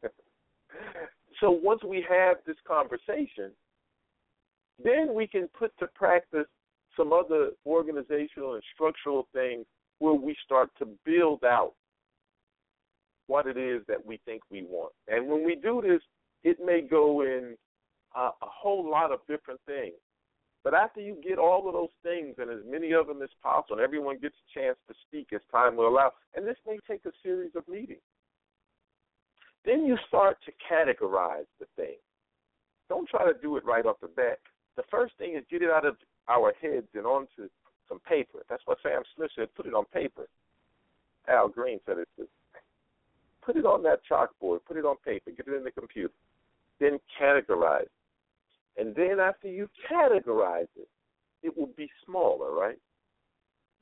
so 1.43 1.51
once 1.51 1.83
we 1.83 2.07
have 2.09 2.37
this 2.47 2.57
conversation, 2.67 3.51
then 4.83 5.13
we 5.13 5.27
can 5.27 5.49
put 5.59 5.77
to 5.81 5.89
practice 5.89 6.47
some 6.97 7.13
other 7.13 7.51
organizational 7.67 8.55
and 8.55 8.63
structural 8.75 9.27
things 9.35 9.67
where 9.99 10.15
we 10.15 10.37
start 10.45 10.71
to 10.79 10.87
build 11.05 11.43
out 11.45 11.73
what 13.27 13.47
it 13.47 13.57
is 13.57 13.83
that 13.89 14.05
we 14.05 14.21
think 14.25 14.43
we 14.51 14.63
want. 14.63 14.93
And 15.09 15.29
when 15.29 15.45
we 15.45 15.57
do 15.57 15.83
this, 15.83 16.01
it 16.45 16.59
may 16.65 16.81
go 16.81 17.23
in 17.23 17.57
a 18.15 18.31
whole 18.41 18.89
lot 18.89 19.11
of 19.11 19.19
different 19.29 19.61
things. 19.67 19.95
But 20.63 20.75
after 20.75 21.01
you 21.01 21.17
get 21.27 21.39
all 21.39 21.67
of 21.67 21.75
those 21.75 21.89
things 22.05 22.37
and 22.39 22.51
as 22.51 22.65
many 22.65 22.93
of 22.93 23.09
them 23.09 23.21
as 23.21 23.31
possible, 23.43 23.77
and 23.77 23.85
everyone 23.85 24.19
gets 24.19 24.37
a 24.37 24.61
chance 24.61 24.77
to 24.87 24.95
speak 25.09 25.33
as 25.33 25.41
time 25.51 25.77
will 25.77 25.89
allow, 25.89 26.13
and 26.37 26.47
this 26.47 26.59
may 26.67 26.79
take 26.89 27.05
a 27.05 27.11
series 27.21 27.51
of 27.57 27.67
meetings, 27.67 28.01
then 29.65 29.85
you 29.85 29.97
start 30.09 30.39
to 30.45 30.53
categorize 30.71 31.47
the 31.61 31.67
thing. 31.77 31.97
Don't 32.89 33.09
try 33.09 33.25
to 33.25 33.39
do 33.41 33.57
it 33.57 33.65
right 33.65 33.87
off 33.87 33.97
the 34.01 34.09
bat. 34.09 34.39
The 34.77 34.83
first 34.91 35.15
thing 35.19 35.37
is 35.37 35.45
get 35.51 35.63
it 35.63 35.71
out 35.71 35.87
of 35.87 35.97
our 36.29 36.53
heads 36.61 36.89
and 36.95 37.07
onto 37.07 37.49
some 37.89 38.01
paper. 38.01 38.41
That's 38.49 38.63
what 38.67 38.79
Sam 38.83 39.03
Smith 39.15 39.31
said. 39.37 39.55
Put 39.55 39.67
it 39.67 39.75
on 39.75 39.85
paper. 39.93 40.27
Al 41.29 41.49
Green 41.49 41.79
said 41.87 41.99
it 41.99 42.09
too. 42.17 42.27
Put 43.45 43.57
it 43.57 43.65
on 43.65 43.83
that 43.85 44.01
chalkboard. 44.11 44.61
Put 44.67 44.77
it 44.77 44.85
on 44.85 44.97
paper. 45.05 45.31
Get 45.31 45.49
it 45.49 45.57
in 45.57 45.65
the 45.65 45.71
computer. 45.71 46.13
Then 46.81 46.99
categorize. 47.21 47.87
And 48.77 48.95
then 48.95 49.21
after 49.21 49.49
you 49.49 49.69
categorize 49.91 50.69
it, 50.77 50.89
it 51.43 51.57
will 51.57 51.71
be 51.77 51.91
smaller, 52.07 52.53
right? 52.53 52.79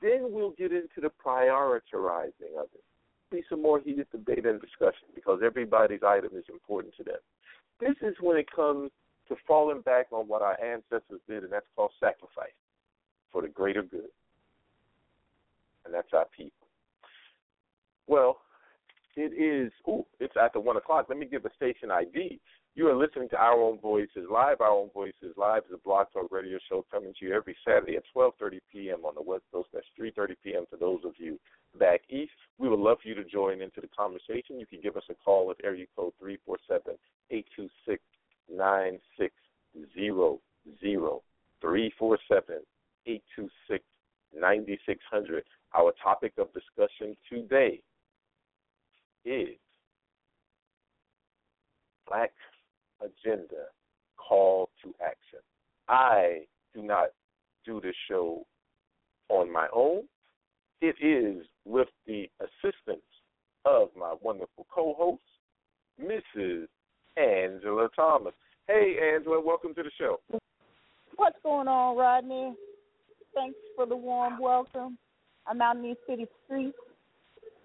Then 0.01 0.27
we'll 0.31 0.51
get 0.51 0.71
into 0.71 0.99
the 1.01 1.11
prioritizing 1.23 2.57
of 2.59 2.67
it. 2.73 2.83
Be 3.31 3.43
some 3.49 3.61
more 3.61 3.79
heated 3.79 4.07
debate 4.11 4.45
and 4.45 4.59
discussion 4.59 5.07
because 5.15 5.39
everybody's 5.43 6.03
item 6.05 6.31
is 6.37 6.43
important 6.51 6.93
to 6.97 7.03
them. 7.03 7.19
This 7.79 7.95
is 8.01 8.15
when 8.19 8.37
it 8.37 8.51
comes 8.53 8.91
to 9.29 9.35
falling 9.47 9.81
back 9.81 10.07
on 10.11 10.27
what 10.27 10.41
our 10.41 10.61
ancestors 10.61 11.21
did, 11.29 11.43
and 11.43 11.51
that's 11.51 11.65
called 11.75 11.91
sacrifice 11.99 12.51
for 13.31 13.41
the 13.41 13.47
greater 13.47 13.83
good. 13.83 14.09
And 15.85 15.93
that's 15.93 16.13
our 16.13 16.25
people. 16.35 16.67
Well, 18.07 18.39
it 19.15 19.33
is, 19.33 19.71
ooh, 19.87 20.05
it's 20.19 20.35
after 20.39 20.59
1 20.59 20.77
o'clock. 20.77 21.05
Let 21.07 21.17
me 21.17 21.25
give 21.25 21.45
a 21.45 21.53
station 21.55 21.89
ID. 21.89 22.39
You 22.73 22.87
are 22.87 22.95
listening 22.95 23.27
to 23.29 23.37
Our 23.37 23.61
Own 23.61 23.79
Voices 23.79 24.29
Live. 24.31 24.61
Our 24.61 24.69
Own 24.69 24.89
Voices 24.93 25.35
Live 25.35 25.63
is 25.67 25.73
a 25.73 25.77
blog 25.77 26.07
talk 26.13 26.31
radio 26.31 26.57
show 26.69 26.85
coming 26.89 27.13
to 27.19 27.25
you 27.25 27.33
every 27.33 27.53
Saturday 27.67 27.97
at 27.97 28.03
12:30 28.15 28.61
p.m. 28.71 29.03
on 29.03 29.13
the 29.13 29.21
West 29.21 29.43
Coast. 29.51 29.67
That's 29.73 29.85
3:30 29.99 30.37
p.m. 30.41 30.63
for 30.69 30.77
those 30.77 31.01
of 31.03 31.11
you 31.17 31.37
back 31.77 31.99
east. 32.09 32.31
We 32.59 32.69
would 32.69 32.79
love 32.79 32.99
for 33.01 33.09
you 33.09 33.15
to 33.15 33.25
join 33.25 33.61
into 33.61 33.81
the 33.81 33.89
conversation. 33.89 34.57
You 34.57 34.65
can 34.65 34.79
give 34.81 34.95
us 34.95 35.03
a 35.09 35.15
call 35.15 35.51
at 35.51 35.57
area 35.65 35.85
code 35.97 36.13
347 36.19 36.95
826 37.29 38.01
9600. 38.49 40.39
347 41.59 42.55
826 43.05 43.83
9600. 44.33 45.43
Our 45.75 45.91
topic 46.01 46.31
of 46.37 46.47
discussion 46.53 47.17
today 47.29 47.81
is 49.25 49.59
Black 52.07 52.31
Agenda 53.01 53.65
Call 54.17 54.69
to 54.83 54.93
Action. 55.03 55.39
I 55.87 56.41
do 56.73 56.81
not 56.81 57.09
do 57.65 57.81
this 57.81 57.95
show 58.09 58.45
on 59.29 59.51
my 59.51 59.67
own. 59.73 60.03
It 60.81 60.95
is 61.01 61.45
with 61.65 61.89
the 62.07 62.29
assistance 62.39 63.01
of 63.65 63.89
my 63.97 64.15
wonderful 64.21 64.65
co 64.73 64.95
host, 64.97 65.21
Mrs. 66.01 66.67
Angela 67.17 67.89
Thomas. 67.95 68.33
Hey, 68.67 68.95
Angela, 69.13 69.39
welcome 69.41 69.73
to 69.75 69.83
the 69.83 69.91
show. 69.97 70.19
What's 71.17 71.37
going 71.43 71.67
on, 71.67 71.97
Rodney? 71.97 72.53
Thanks 73.35 73.57
for 73.75 73.85
the 73.85 73.95
warm 73.95 74.39
welcome. 74.39 74.97
I'm 75.45 75.61
out 75.61 75.75
in 75.75 75.83
these 75.83 75.95
city 76.07 76.27
streets. 76.45 76.77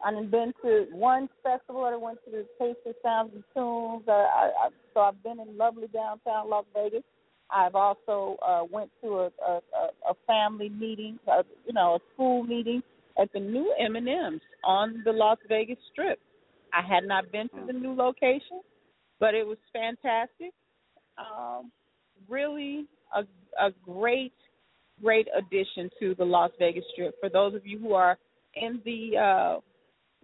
I've 0.04 0.30
been 0.30 0.52
to 0.62 0.86
one 0.92 1.28
festival. 1.42 1.84
I 1.84 1.96
went 1.96 2.18
to 2.24 2.30
the 2.30 2.46
Taste 2.58 2.78
of 2.86 2.94
Sounds 3.02 3.30
and 3.34 3.44
Tunes. 3.54 4.04
I, 4.08 4.12
I, 4.12 4.50
I, 4.66 4.68
so 4.94 5.00
I've 5.00 5.22
been 5.22 5.40
in 5.40 5.56
lovely 5.56 5.88
downtown 5.92 6.50
Las 6.50 6.64
Vegas. 6.74 7.02
I've 7.50 7.74
also 7.74 8.36
uh, 8.46 8.62
went 8.70 8.90
to 9.02 9.08
a, 9.08 9.30
a, 9.46 9.60
a 10.10 10.14
family 10.26 10.68
meeting, 10.68 11.18
a, 11.28 11.42
you 11.66 11.72
know, 11.72 11.94
a 11.94 11.98
school 12.14 12.42
meeting 12.42 12.82
at 13.18 13.32
the 13.32 13.40
new 13.40 13.72
M&M's 13.78 14.40
on 14.64 15.02
the 15.04 15.12
Las 15.12 15.38
Vegas 15.48 15.78
Strip. 15.92 16.18
I 16.72 16.82
had 16.82 17.04
not 17.04 17.30
been 17.32 17.48
to 17.50 17.66
the 17.66 17.72
new 17.72 17.94
location, 17.94 18.60
but 19.20 19.34
it 19.34 19.46
was 19.46 19.58
fantastic. 19.72 20.52
Um, 21.16 21.70
really 22.28 22.86
a, 23.14 23.20
a 23.64 23.70
great, 23.84 24.34
great 25.02 25.28
addition 25.36 25.88
to 26.00 26.14
the 26.16 26.24
Las 26.24 26.50
Vegas 26.58 26.84
Strip. 26.92 27.14
For 27.20 27.30
those 27.30 27.54
of 27.54 27.64
you 27.64 27.78
who 27.78 27.94
are 27.94 28.18
in 28.54 28.80
the 28.84 29.16
uh, 29.16 29.60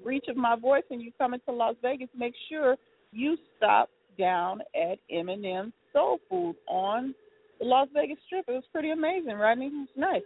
reach 0.03 0.27
of 0.29 0.37
my 0.37 0.57
voice 0.57 0.85
and 0.91 1.03
you 1.03 1.13
come 1.19 1.35
into 1.35 1.53
Las 1.53 1.77
Vegas, 1.83 2.09
make 2.17 2.35
sure 2.49 2.77
you 3.13 3.37
stop 3.57 3.89
down 4.19 4.61
at 4.75 4.99
M&M 5.11 5.73
Soul 5.93 6.19
Food 6.29 6.57
on 6.69 7.15
the 7.59 7.67
Las 7.67 7.89
Vegas 7.95 8.19
Strip. 8.27 8.45
It 8.49 8.53
was 8.53 8.65
pretty 8.73 8.91
amazing, 8.91 9.35
Rodney. 9.35 9.67
It 9.67 9.73
was 9.73 9.89
nice. 9.97 10.23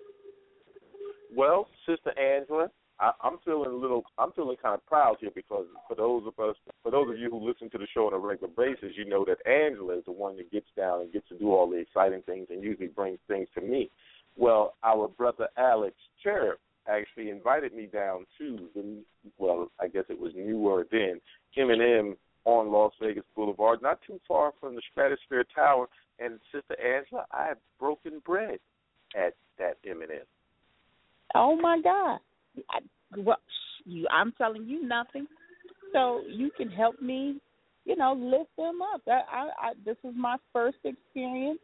Well, 1.35 1.69
Sister 1.87 2.19
Angela, 2.19 2.71
I, 2.99 3.13
I'm 3.23 3.39
feeling 3.45 3.71
a 3.71 3.75
little. 3.75 4.05
I'm 4.17 4.33
feeling 4.33 4.57
kind 4.63 4.75
of 4.75 4.87
proud 4.87 5.17
here 5.21 5.31
because 5.35 5.67
for 5.89 5.95
those 5.95 6.23
of 6.27 6.39
us, 6.43 6.57
for 6.83 6.91
those 6.91 7.11
of 7.11 7.19
you 7.19 7.31
who 7.31 7.47
listen 7.47 7.69
to 7.71 7.79
the 7.79 7.87
show 7.93 8.07
on 8.07 8.15
a 8.15 8.19
regular 8.19 8.53
basis, 8.57 8.97
you 8.97 9.05
know 9.05 9.25
that 9.27 9.47
Angela 9.51 9.99
is 9.99 10.05
the 10.07 10.13
one 10.13 10.37
that 10.37 10.51
gets 10.51 10.69
down 10.77 11.01
and 11.01 11.13
gets 11.13 11.29
to 11.29 11.39
do 11.39 11.53
all 11.53 11.69
the 11.69 11.77
exciting 11.77 12.23
things 12.23 12.47
and 12.51 12.63
usually 12.63 12.89
brings 12.89 13.19
things 13.29 13.49
to 13.55 13.61
me. 13.61 13.91
Well, 14.37 14.75
our 14.83 15.09
brother 15.09 15.49
Alex 15.59 15.97
Cherub 16.23 16.59
actually 16.89 17.31
invited 17.31 17.75
me 17.75 17.87
down 17.87 18.27
to 18.39 18.69
the 18.75 19.03
well, 19.39 19.71
I 19.81 19.89
guess 19.89 20.05
it 20.09 20.19
was 20.19 20.33
newer 20.37 20.87
then 20.91 21.21
M&M 21.57 22.17
on 22.45 22.71
Las 22.71 22.93
Vegas 23.03 23.25
Boulevard, 23.35 23.83
not 23.83 23.99
too 24.07 24.21
far 24.27 24.53
from 24.61 24.75
the 24.77 24.83
Stratosphere 24.93 25.45
Tower. 25.55 25.89
And 26.19 26.39
Sister 26.53 26.77
Angela, 26.81 27.27
I 27.33 27.49
have 27.49 27.59
broken 27.79 28.23
bread 28.25 28.59
at 29.15 29.35
that 29.59 29.77
M&M. 29.85 30.09
Oh 31.35 31.57
my 31.57 31.81
God! 31.83 32.21
I, 32.71 32.79
well, 33.19 33.37
you, 33.85 34.07
I'm 34.11 34.33
telling 34.39 34.65
you 34.65 34.87
nothing. 34.87 35.27
So 35.93 36.23
you 36.29 36.51
can 36.57 36.71
help 36.71 37.01
me, 37.03 37.41
you 37.85 37.97
know, 37.97 38.13
lift 38.13 38.51
them 38.57 38.81
up. 38.95 39.03
I, 39.07 39.11
I, 39.11 39.69
I, 39.69 39.73
this 39.85 39.97
is 40.05 40.15
my 40.17 40.37
first 40.53 40.79
experience 40.85 41.59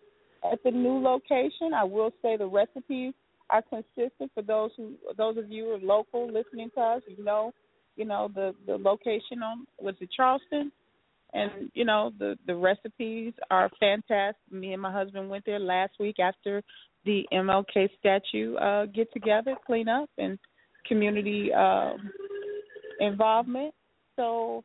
at 0.50 0.62
the 0.64 0.70
new 0.70 0.98
location. 0.98 1.72
I 1.74 1.84
will 1.84 2.12
say 2.22 2.36
the 2.36 2.46
recipes 2.46 3.14
are 3.52 3.62
consistent 3.62 4.30
for 4.34 4.42
those 4.42 4.70
who, 4.76 4.94
those 5.16 5.36
of 5.36 5.50
you 5.50 5.64
who 5.64 5.70
are 5.72 5.78
local 5.78 6.26
listening 6.26 6.70
to 6.74 6.80
us. 6.80 7.02
You 7.06 7.22
know, 7.22 7.52
you 7.96 8.04
know 8.04 8.30
the 8.34 8.54
the 8.66 8.78
location 8.78 9.42
on 9.42 9.66
was 9.78 9.94
it 10.00 10.08
Charleston, 10.16 10.72
and 11.34 11.70
you 11.74 11.84
know 11.84 12.12
the 12.18 12.36
the 12.46 12.56
recipes 12.56 13.34
are 13.50 13.70
fantastic. 13.78 14.40
Me 14.50 14.72
and 14.72 14.82
my 14.82 14.90
husband 14.90 15.28
went 15.28 15.44
there 15.44 15.60
last 15.60 15.92
week 16.00 16.16
after 16.18 16.62
the 17.04 17.24
MLK 17.32 17.90
statue 17.98 18.56
uh, 18.56 18.86
get 18.86 19.12
together, 19.12 19.54
clean 19.66 19.88
up, 19.88 20.08
and 20.18 20.38
community 20.88 21.50
uh, 21.52 21.92
involvement. 23.00 23.74
So 24.16 24.64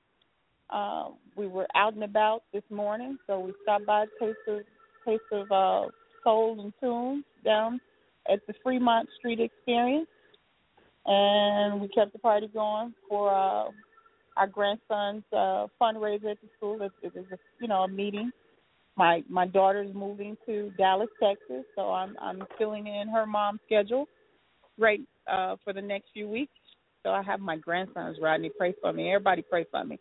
uh, 0.69 1.09
we 1.35 1.47
were 1.47 1.67
out 1.75 1.93
and 1.93 2.03
about 2.03 2.43
this 2.53 2.63
morning, 2.69 3.17
so 3.27 3.39
we 3.39 3.53
stopped 3.63 3.85
by 3.85 4.05
Taste 4.19 4.37
of 4.47 4.61
Taste 5.05 5.21
of 5.33 5.51
uh, 5.51 5.89
Soul 6.23 6.61
and 6.61 6.73
Tunes 6.79 7.25
down 7.43 7.81
at 8.31 8.39
the 8.47 8.53
Fremont 8.63 9.07
Street 9.17 9.39
Experience, 9.39 10.07
and 11.05 11.81
we 11.81 11.87
kept 11.89 12.13
the 12.13 12.19
party 12.19 12.47
going 12.53 12.93
for 13.07 13.33
uh, 13.33 13.69
our 14.35 14.47
grandson's 14.47 15.23
uh, 15.33 15.67
fundraiser 15.81 16.31
at 16.31 16.41
the 16.41 16.49
school. 16.57 16.81
It, 16.81 16.91
it 17.01 17.15
was 17.15 17.25
a 17.31 17.37
you 17.59 17.67
know 17.67 17.83
a 17.83 17.87
meeting. 17.87 18.31
My 18.95 19.23
my 19.29 19.47
daughter's 19.47 19.93
moving 19.93 20.37
to 20.45 20.71
Dallas, 20.77 21.09
Texas, 21.21 21.65
so 21.75 21.91
I'm 21.93 22.15
I'm 22.21 22.43
filling 22.57 22.87
in 22.87 23.07
her 23.09 23.25
mom's 23.25 23.59
schedule 23.65 24.07
right 24.77 25.01
uh, 25.31 25.55
for 25.63 25.73
the 25.73 25.81
next 25.81 26.07
few 26.13 26.27
weeks. 26.27 26.53
So 27.03 27.11
I 27.11 27.21
have 27.23 27.39
my 27.39 27.57
grandsons, 27.57 28.17
Rodney. 28.21 28.51
Pray 28.57 28.73
for 28.81 28.91
me. 28.91 29.09
Everybody 29.09 29.41
pray 29.41 29.65
for 29.71 29.83
me. 29.83 29.99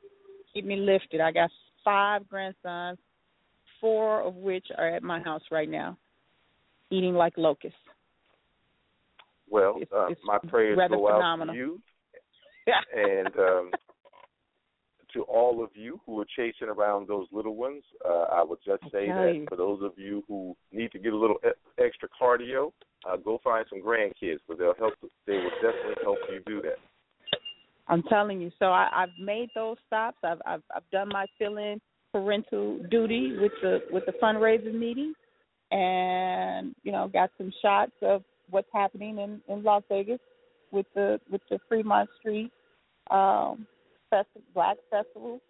Keep 0.53 0.65
me 0.65 0.77
lifted. 0.77 1.21
I 1.21 1.31
got 1.31 1.51
five 1.85 2.29
grandsons, 2.29 2.99
four 3.81 4.23
of 4.23 4.35
which 4.35 4.67
are 4.77 4.89
at 4.89 5.03
my 5.03 5.21
house 5.21 5.43
right 5.51 5.69
now, 5.69 5.97
eating 6.91 7.15
like 7.15 7.35
locusts. 7.37 7.79
Well, 9.49 9.77
It's- 9.81 9.93
uh, 9.93 10.07
it's 10.07 10.21
my 10.25 10.39
prayers 10.49 10.77
go 10.77 11.09
out 11.09 11.17
phenomenal. 11.19 11.55
to 11.55 11.59
you 11.59 11.83
and 12.95 13.29
um, 13.39 13.71
to 15.13 15.23
all 15.23 15.63
of 15.63 15.71
you 15.75 16.01
who 16.05 16.21
are 16.21 16.27
chasing 16.37 16.69
around 16.69 17.09
those 17.09 17.27
little 17.33 17.55
ones. 17.55 17.83
Uh, 18.05 18.25
I 18.33 18.43
would 18.43 18.59
just 18.65 18.83
say 18.93 19.07
that 19.09 19.35
you. 19.35 19.47
for 19.49 19.57
those 19.57 19.81
of 19.83 19.93
you 19.97 20.25
who 20.29 20.57
need 20.73 20.91
to 20.93 20.99
get 20.99 21.13
a 21.13 21.17
little 21.17 21.37
e- 21.47 21.83
extra 21.83 22.09
cardio, 22.21 22.73
uh, 23.09 23.17
go 23.17 23.39
find 23.45 23.65
some 23.71 23.81
grandkids, 23.83 24.39
but 24.49 24.59
they'll 24.59 24.75
help. 24.79 24.95
They 25.27 25.35
will 25.35 25.51
definitely 25.63 26.03
help 26.03 26.19
you 26.31 26.41
do 26.47 26.61
that. 26.63 26.79
I'm 27.89 28.03
telling 28.05 28.41
you. 28.41 28.51
So 28.59 28.67
I, 28.67 28.89
I've 28.93 29.17
made 29.25 29.49
those 29.55 29.77
stops. 29.87 30.19
I've 30.25 30.41
I've, 30.45 30.63
I've 30.75 30.91
done 30.91 31.09
my 31.09 31.25
fill-in 31.39 31.81
parental 32.13 32.79
duty 32.91 33.37
with 33.41 33.53
the 33.63 33.79
with 33.93 34.05
the 34.07 34.13
fundraiser 34.21 34.75
meeting, 34.75 35.15
and 35.71 36.75
you 36.83 36.91
know 36.93 37.09
got 37.09 37.31
some 37.39 37.53
shots 37.63 37.93
of 38.03 38.23
what's 38.51 38.69
happening 38.73 39.19
in 39.19 39.41
in 39.49 39.63
Las 39.63 39.83
Vegas 39.89 40.21
with 40.71 40.87
the 40.95 41.21
with 41.31 41.41
the 41.51 41.59
Fremont 41.69 42.09
Street 42.21 42.53
um, 43.11 43.67
festi- 44.13 44.43
Black 44.55 44.77
Festival 44.91 45.41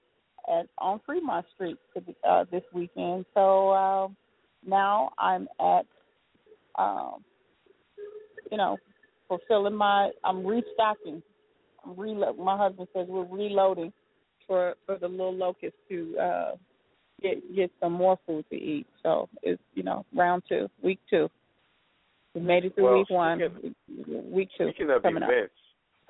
at 0.49 0.67
on 0.79 1.01
Fremont 1.05 1.47
Street 1.55 1.77
uh, 2.29 2.45
this 2.51 2.63
weekend. 2.73 3.25
So 3.35 3.71
uh, 3.71 4.09
now 4.67 5.11
I'm 5.19 5.49
at 5.61 5.87
um, 6.79 7.25
you 8.51 8.57
know 8.57 8.79
fulfilling 9.29 9.75
my 9.75 10.11
I'm 10.25 10.47
restocking 10.47 11.23
I'm 11.85 11.99
reload. 11.99 12.39
My 12.39 12.57
husband 12.57 12.89
says 12.95 13.07
we're 13.09 13.25
reloading 13.25 13.93
for 14.47 14.75
for 14.87 14.99
the 14.99 15.09
little 15.09 15.35
locust 15.35 15.75
to 15.89 16.17
uh 16.19 16.53
get 17.23 17.55
get 17.55 17.71
some 17.81 17.93
more 17.93 18.19
food 18.27 18.45
to 18.51 18.57
eat. 18.57 18.87
So 19.03 19.29
it's 19.43 19.63
you 19.75 19.83
know 19.83 20.05
round 20.15 20.43
two, 20.49 20.69
week 20.83 21.01
two. 21.09 21.29
We 22.37 22.43
made 22.43 22.67
it 22.67 22.75
through 22.75 22.85
Well, 22.85 22.99
week 22.99 23.11
one, 23.11 23.39
speaking- 23.89 24.31
week 24.31 24.51
two 24.59 24.69
Speaking 24.69 24.91
of 24.91 25.03
coming 25.03 25.23
events, 25.23 25.55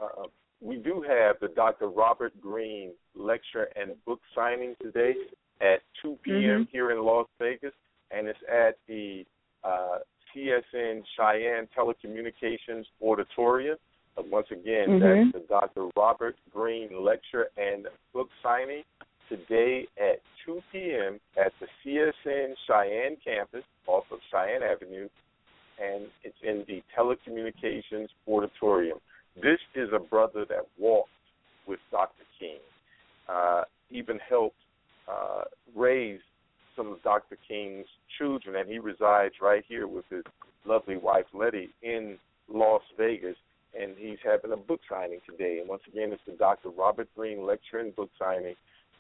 uh, 0.01 0.25
we 0.61 0.77
do 0.77 1.01
have 1.03 1.39
the 1.39 1.47
Dr. 1.47 1.87
Robert 1.89 2.33
Green 2.41 2.91
lecture 3.15 3.69
and 3.77 3.93
book 4.05 4.21
signing 4.35 4.75
today 4.83 5.15
at 5.61 5.83
2 6.03 6.19
p.m. 6.23 6.65
Mhm. 6.67 6.71
here 6.71 6.91
in 6.91 7.05
Las 7.05 7.29
Vegas, 7.39 7.73
and 8.11 8.27
it's 8.27 8.43
at 8.49 8.77
the 8.89 9.25
uh, 9.63 10.01
CSN 10.33 11.05
Cheyenne 11.17 11.67
Telecommunications 11.77 12.87
Auditorium. 13.01 13.79
Uh, 14.17 14.23
once 14.23 14.51
again, 14.51 14.89
Mhm. 14.89 15.01
that's 15.01 15.33
the 15.33 15.49
Dr. 15.49 15.91
Robert 15.97 16.37
Green 16.53 17.03
lecture 17.05 17.51
and 17.57 17.89
book 18.13 18.31
signing 18.43 18.85
today 19.29 19.87
at 19.97 20.21
2 20.45 20.63
p.m. 20.73 21.21
at 21.37 21.53
the 21.61 21.69
CSN 21.83 22.57
Cheyenne 22.67 23.17
campus 23.17 23.65
off 23.87 24.11
of 24.13 24.21
Cheyenne 24.31 24.63
Avenue, 24.63 25.09
and 25.83 26.07
it's 26.25 26.37
in 26.43 26.65
the 26.67 26.83
Telecommunications 26.97 28.09
Auditorium. 28.27 28.99
This 29.37 29.59
is 29.75 29.89
a 29.95 29.99
brother 29.99 30.45
that 30.49 30.67
walked 30.79 31.11
with 31.67 31.81
Dr. 31.91 32.25
King, 32.39 32.59
uh, 33.29 33.63
even 33.91 34.19
helped 34.29 34.57
uh, 35.09 35.43
raise 35.75 36.21
some 36.77 36.93
of 36.93 37.03
Dr. 37.03 37.37
King's 37.47 37.87
children, 38.19 38.57
and 38.57 38.69
he 38.69 38.79
resides 38.79 39.35
right 39.41 39.65
here 39.69 39.87
with 39.87 40.05
his 40.11 40.25
lovely 40.65 40.97
wife 40.97 41.27
Letty 41.33 41.71
in 41.83 42.19
Las 42.49 42.83
Vegas, 42.97 43.37
and 43.79 43.95
he's 43.99 44.19
having 44.25 44.53
a 44.53 44.57
book 44.57 44.81
signing 44.89 45.21
today. 45.29 45.59
And 45.61 45.69
once 45.69 45.83
again, 45.89 46.13
it's 46.13 46.23
the 46.27 46.33
Dr. 46.33 46.71
Robert 46.71 47.09
Green 47.17 47.47
lecture 47.47 47.79
and 47.79 47.95
book 47.95 48.11
signing 48.19 48.55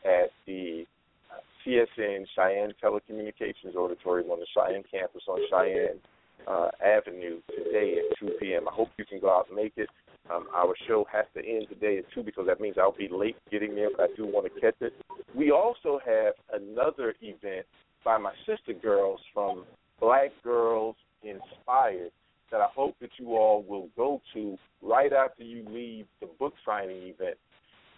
at 0.04 0.30
the 0.46 0.84
uh, 1.30 1.40
CSN 1.64 2.26
Cheyenne 2.34 2.72
Telecommunications 2.82 3.76
Auditorium 3.76 4.30
on 4.30 4.40
the 4.40 4.46
Cheyenne 4.54 4.84
campus 4.90 5.22
on 5.28 5.40
Cheyenne 5.50 5.98
uh, 6.46 6.68
Avenue 6.84 7.40
today 7.48 7.98
at 7.98 8.18
2 8.18 8.34
p.m. 8.40 8.68
I 8.68 8.72
hope 8.72 8.88
you 8.98 9.04
can 9.04 9.20
go 9.20 9.30
out 9.30 9.46
and 9.48 9.56
make 9.56 9.72
it. 9.76 9.88
Um, 10.30 10.46
our 10.54 10.74
show 10.88 11.06
has 11.12 11.24
to 11.34 11.40
end 11.40 11.68
today 11.68 11.98
at 11.98 12.04
2 12.12 12.22
because 12.22 12.46
that 12.46 12.60
means 12.60 12.76
I'll 12.78 12.96
be 12.96 13.08
late 13.10 13.36
getting 13.50 13.74
there, 13.74 13.90
but 13.96 14.10
I 14.10 14.16
do 14.16 14.26
want 14.26 14.52
to 14.52 14.60
catch 14.60 14.74
it. 14.80 14.92
We 15.34 15.52
also 15.52 16.00
have 16.04 16.34
another 16.52 17.14
event 17.20 17.66
by 18.04 18.18
my 18.18 18.32
sister 18.46 18.72
girls 18.72 19.20
from 19.32 19.64
Black 20.00 20.30
Girls 20.42 20.96
Inspired 21.22 22.10
that 22.50 22.60
I 22.60 22.68
hope 22.74 22.94
that 23.00 23.10
you 23.18 23.36
all 23.36 23.64
will 23.68 23.88
go 23.96 24.20
to 24.34 24.56
right 24.82 25.12
after 25.12 25.42
you 25.42 25.64
leave 25.68 26.06
the 26.20 26.26
book 26.38 26.54
signing 26.64 27.02
event. 27.02 27.36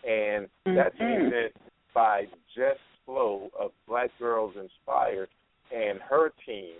And 0.06 0.48
that's 0.64 0.94
an 0.98 1.06
Mhm. 1.06 1.26
event 1.26 1.56
by 1.92 2.26
Jess 2.54 2.78
Flo 3.04 3.50
of 3.58 3.72
Black 3.86 4.10
Girls 4.18 4.56
Inspired 4.56 5.28
and 5.70 6.00
her 6.00 6.30
team. 6.46 6.74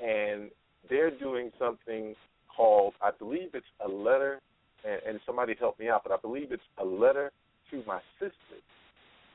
And 0.00 0.50
they're 0.88 1.10
doing 1.10 1.50
something 1.58 2.14
called, 2.54 2.94
I 3.02 3.10
believe 3.18 3.50
it's 3.54 3.66
a 3.84 3.88
letter, 3.88 4.40
and, 4.84 5.00
and 5.06 5.20
somebody 5.26 5.54
help 5.58 5.78
me 5.78 5.88
out, 5.88 6.02
but 6.02 6.12
I 6.12 6.16
believe 6.16 6.52
it's 6.52 6.62
a 6.78 6.84
letter 6.84 7.32
to 7.70 7.82
my 7.86 8.00
sister. 8.18 8.60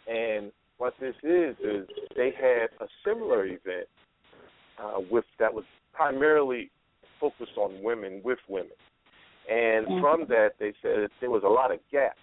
And 0.07 0.51
what 0.77 0.93
this 0.99 1.15
is 1.23 1.55
is 1.63 1.87
they 2.15 2.31
had 2.31 2.69
a 2.79 2.87
similar 3.05 3.45
event 3.45 3.87
uh, 4.79 4.99
with 5.11 5.25
that 5.39 5.53
was 5.53 5.63
primarily 5.93 6.71
focused 7.19 7.57
on 7.57 7.83
women 7.83 8.21
with 8.23 8.39
women, 8.47 8.71
and 9.49 9.85
Mhm. 9.85 10.01
from 10.01 10.25
that 10.25 10.57
they 10.57 10.73
said 10.81 11.11
there 11.19 11.29
was 11.29 11.43
a 11.43 11.47
lot 11.47 11.71
of 11.71 11.79
gaps, 11.91 12.17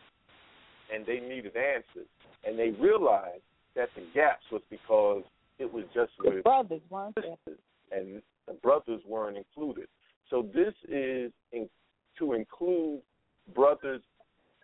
and 0.92 1.06
they 1.06 1.20
needed 1.20 1.56
answers, 1.56 2.08
and 2.44 2.58
they 2.58 2.70
realized 2.70 3.42
that 3.74 3.94
the 3.94 4.00
gaps 4.12 4.50
was 4.50 4.62
because 4.70 5.22
it 5.58 5.72
was 5.72 5.84
just 5.94 6.12
with 6.18 6.42
brothers, 6.42 6.82
sisters, 7.14 7.60
and 7.92 8.22
the 8.46 8.54
brothers 8.54 9.00
weren't 9.06 9.36
included. 9.36 9.88
So 10.30 10.46
this 10.54 10.74
is 10.88 11.32
in, 11.52 11.68
to 12.18 12.32
include 12.34 13.00
brothers, 13.54 14.02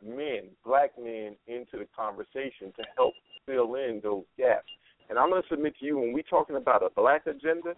men, 0.04 0.42
black 0.64 0.90
men, 0.98 1.36
into 1.46 1.78
the 1.78 1.86
conversation 1.96 2.72
to 2.76 2.84
help 2.96 3.14
fill 3.46 3.74
in 3.74 4.00
those 4.02 4.24
gaps. 4.38 4.68
And 5.08 5.18
I'm 5.18 5.30
going 5.30 5.42
to 5.42 5.48
submit 5.48 5.74
to 5.80 5.86
you 5.86 5.98
when 5.98 6.12
we're 6.12 6.22
talking 6.22 6.56
about 6.56 6.82
a 6.82 6.88
black 6.94 7.26
agenda, 7.26 7.74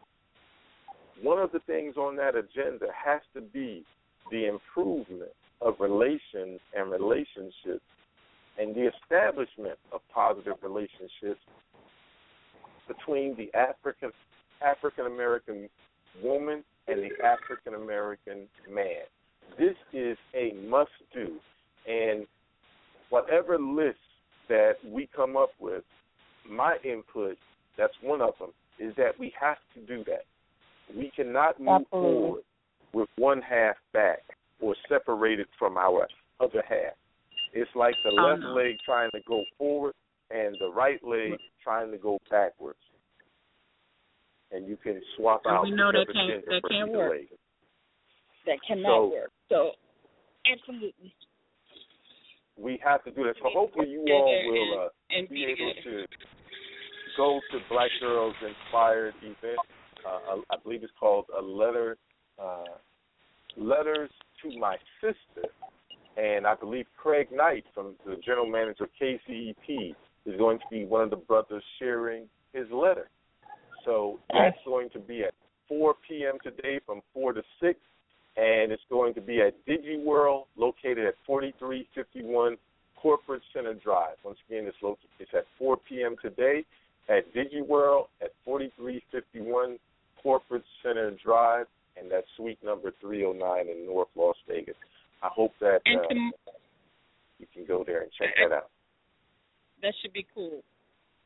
one 1.23 1.39
of 1.39 1.51
the 1.53 1.61
things 1.61 1.97
on 1.97 2.17
that 2.17 2.35
agenda 2.37 2.87
has 3.05 3.21
to 3.35 3.41
be 3.41 3.85
the 4.31 4.47
improvement 4.47 5.33
of 5.61 5.75
relations 5.81 6.61
and 6.77 6.91
relationships 6.91 7.85
and 8.59 8.75
the 8.75 8.91
establishment 9.03 9.79
of 9.93 10.01
positive 10.13 10.55
relationships 10.63 11.41
between 12.87 13.37
the 13.37 13.53
African 13.59 14.13
African 14.65 15.07
American 15.07 15.69
woman 16.23 16.65
and 16.89 17.01
the 17.01 17.11
African 17.25 17.75
American 17.75 18.49
man. 18.73 19.05
this 19.59 19.75
is 19.93 20.17
a 20.35 20.53
must 20.69 20.91
do. 21.13 21.37
And 21.87 22.27
whatever 23.11 23.59
list 23.59 23.99
that 24.49 24.75
we 24.85 25.09
come 25.15 25.37
up 25.37 25.51
with, 25.61 25.85
my 26.49 26.77
input, 26.85 27.37
that's 27.77 27.95
one 28.03 28.21
of 28.21 28.35
them, 28.39 28.51
is 28.79 28.95
that 28.97 29.19
we 29.19 29.33
have 29.41 29.59
to 29.75 29.81
do 29.81 30.05
that. 30.05 30.25
We 30.97 31.11
cannot 31.15 31.59
move 31.59 31.83
Absolutely. 31.83 31.91
forward 31.91 32.43
with 32.93 33.09
one 33.17 33.43
half 33.43 33.77
back 33.93 34.23
or 34.61 34.75
separated 34.89 35.47
from 35.59 35.77
our 35.77 36.07
other 36.41 36.63
half. 36.69 36.95
It's 37.53 37.71
like 37.75 37.95
the 38.05 38.11
left 38.11 38.43
leg 38.43 38.77
trying 38.85 39.11
to 39.13 39.21
go 39.27 39.43
forward 39.59 39.95
and 40.31 40.57
the 40.61 40.71
right 40.71 41.03
leg 41.05 41.39
trying 41.63 41.91
to 41.91 41.99
go 41.99 42.19
backwards. 42.31 42.79
And 44.53 44.67
you 44.69 44.77
can 44.77 45.01
swap 45.17 45.43
And 45.45 45.55
out 45.57 45.65
we 45.65 45.73
know 45.73 45.91
that 45.93 46.07
can't- 46.13 46.29
gender 46.45 46.61
that 46.61 46.63
can't 46.71 46.91
work. 46.93 47.11
leg. 47.13 47.29
That 48.47 48.59
cannot 48.67 48.89
So- 48.89 49.07
work. 49.09 49.33
So, 49.49 49.73
absolutely. 50.47 51.13
We 52.57 52.79
have 52.79 53.05
to 53.05 53.11
do 53.11 53.25
that. 53.25 53.37
So 53.39 53.51
hopefully 53.51 53.89
you 53.91 54.01
all 54.13 54.51
will 54.51 54.81
uh, 54.87 54.89
And 55.11 55.29
be 55.29 55.45
be 55.47 55.53
able 55.53 55.75
to 55.83 56.07
go 57.17 57.41
to 57.51 57.61
Black 57.69 57.91
Girls 58.01 58.35
Inspired 58.43 59.15
event. 59.23 59.59
Uh, 60.05 60.41
I 60.51 60.57
believe 60.63 60.83
it's 60.83 60.93
called 60.99 61.27
a 61.37 61.43
letter, 61.43 61.99
uh, 62.39 62.65
letters 63.57 64.11
to 64.43 64.59
my 64.59 64.79
sister, 65.01 65.49
and 66.17 66.47
I 66.47 66.55
believe 66.55 66.87
Craig 66.97 67.31
Knight 67.33 67.65
from 67.75 67.97
the 68.07 68.17
general 68.25 68.47
manager 68.47 68.85
of 68.85 68.91
KCEP 68.95 69.95
is 70.25 70.37
going 70.39 70.59
to 70.59 70.65
be 70.71 70.85
one 70.87 71.03
of 71.03 71.11
the 71.11 71.17
brothers 71.17 71.65
sharing 71.79 72.29
his 72.53 72.71
letter. 72.71 73.11
So 73.87 74.19
that's 74.33 74.59
going 74.67 74.91
to 74.91 74.99
be 74.99 75.23
at 75.23 75.33
4 75.69 75.95
p.m. 76.07 76.39
today 76.43 76.81
from 76.85 77.01
4 77.15 77.33
to 77.35 77.43
6, 77.61 77.79
and 78.37 78.73
it's 78.73 78.83
going 78.91 79.15
to 79.15 79.21
be 79.21 79.41
at 79.41 79.55
DigiWorld, 79.67 80.45
located 80.57 81.07
at 81.07 81.15
4351 81.27 82.57
Corporate 83.01 83.43
Center 83.55 83.75
Drive. 83.75 84.17
Once 84.25 84.39
again, 84.49 84.65
it's 84.67 84.77
located. 84.83 85.09
It's 85.21 85.31
at 85.35 85.45
4 85.59 85.79
p.m. 85.89 86.17
today 86.21 86.65
at 87.09 87.33
DigiWorld 87.33 88.07
at 88.21 88.33
4351 88.45 89.79
Corporate 90.21 90.65
Center 90.83 91.13
Drive, 91.25 91.67
and 91.97 92.11
that's 92.11 92.27
suite 92.37 92.59
number 92.65 92.93
309 93.01 93.69
in 93.69 93.87
North 93.87 94.09
Las 94.17 94.37
Vegas. 94.49 94.75
I 95.23 95.29
hope 95.33 95.53
that 95.61 95.81
uh, 95.87 96.15
you 97.39 97.47
can 97.55 97.65
go 97.67 97.85
there 97.87 98.03
and 98.03 98.11
check 98.19 98.29
that 98.37 98.55
out. 98.55 98.71
that 99.83 99.95
should 100.03 100.13
be 100.13 100.27
cool. 100.35 100.63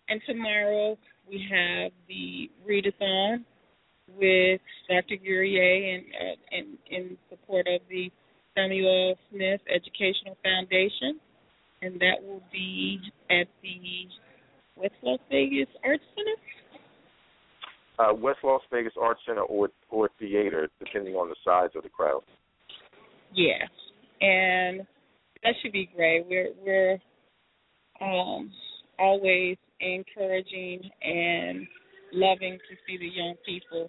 And 0.09 0.21
tomorrow 0.27 0.99
we 1.31 1.47
have 1.51 1.93
the 2.09 2.51
readathon 2.69 3.45
with 4.19 4.61
Dr. 4.89 5.17
Guerrier 5.17 5.95
and 5.95 6.05
uh, 6.21 6.57
in 6.57 6.79
in 6.91 7.17
support 7.29 7.67
of 7.69 7.81
the 7.89 8.11
Samuel 8.57 9.15
Smith 9.31 9.61
Educational 9.73 10.37
Foundation, 10.43 11.21
and 11.83 12.01
that 12.01 12.17
will 12.23 12.43
be 12.53 12.99
at 13.31 13.47
the 13.63 14.09
West 14.77 14.95
Las 15.03 15.21
Vegas 15.31 15.69
Arts 15.85 16.03
Center. 16.17 16.37
Uh, 17.99 18.15
West 18.15 18.39
Las 18.43 18.63
Vegas 18.73 18.95
Arts 19.01 19.21
Center 19.27 19.43
or 19.43 19.69
or 19.91 20.11
theater, 20.19 20.69
depending 20.81 21.15
on 21.15 21.29
the 21.29 21.37
size 21.45 21.71
of 21.77 21.85
the 21.85 21.89
crowd. 21.89 22.23
Yeah, 23.33 23.63
and 24.21 24.81
that 25.45 25.55
should 25.63 25.73
be 25.73 25.89
great. 25.95 26.27
We're 26.29 26.51
we're 26.65 26.99
um, 28.01 28.51
always 28.99 29.57
encouraging 29.81 30.81
and 31.03 31.67
loving 32.13 32.59
to 32.69 32.77
see 32.87 32.99
the 32.99 33.09
young 33.09 33.35
people 33.45 33.89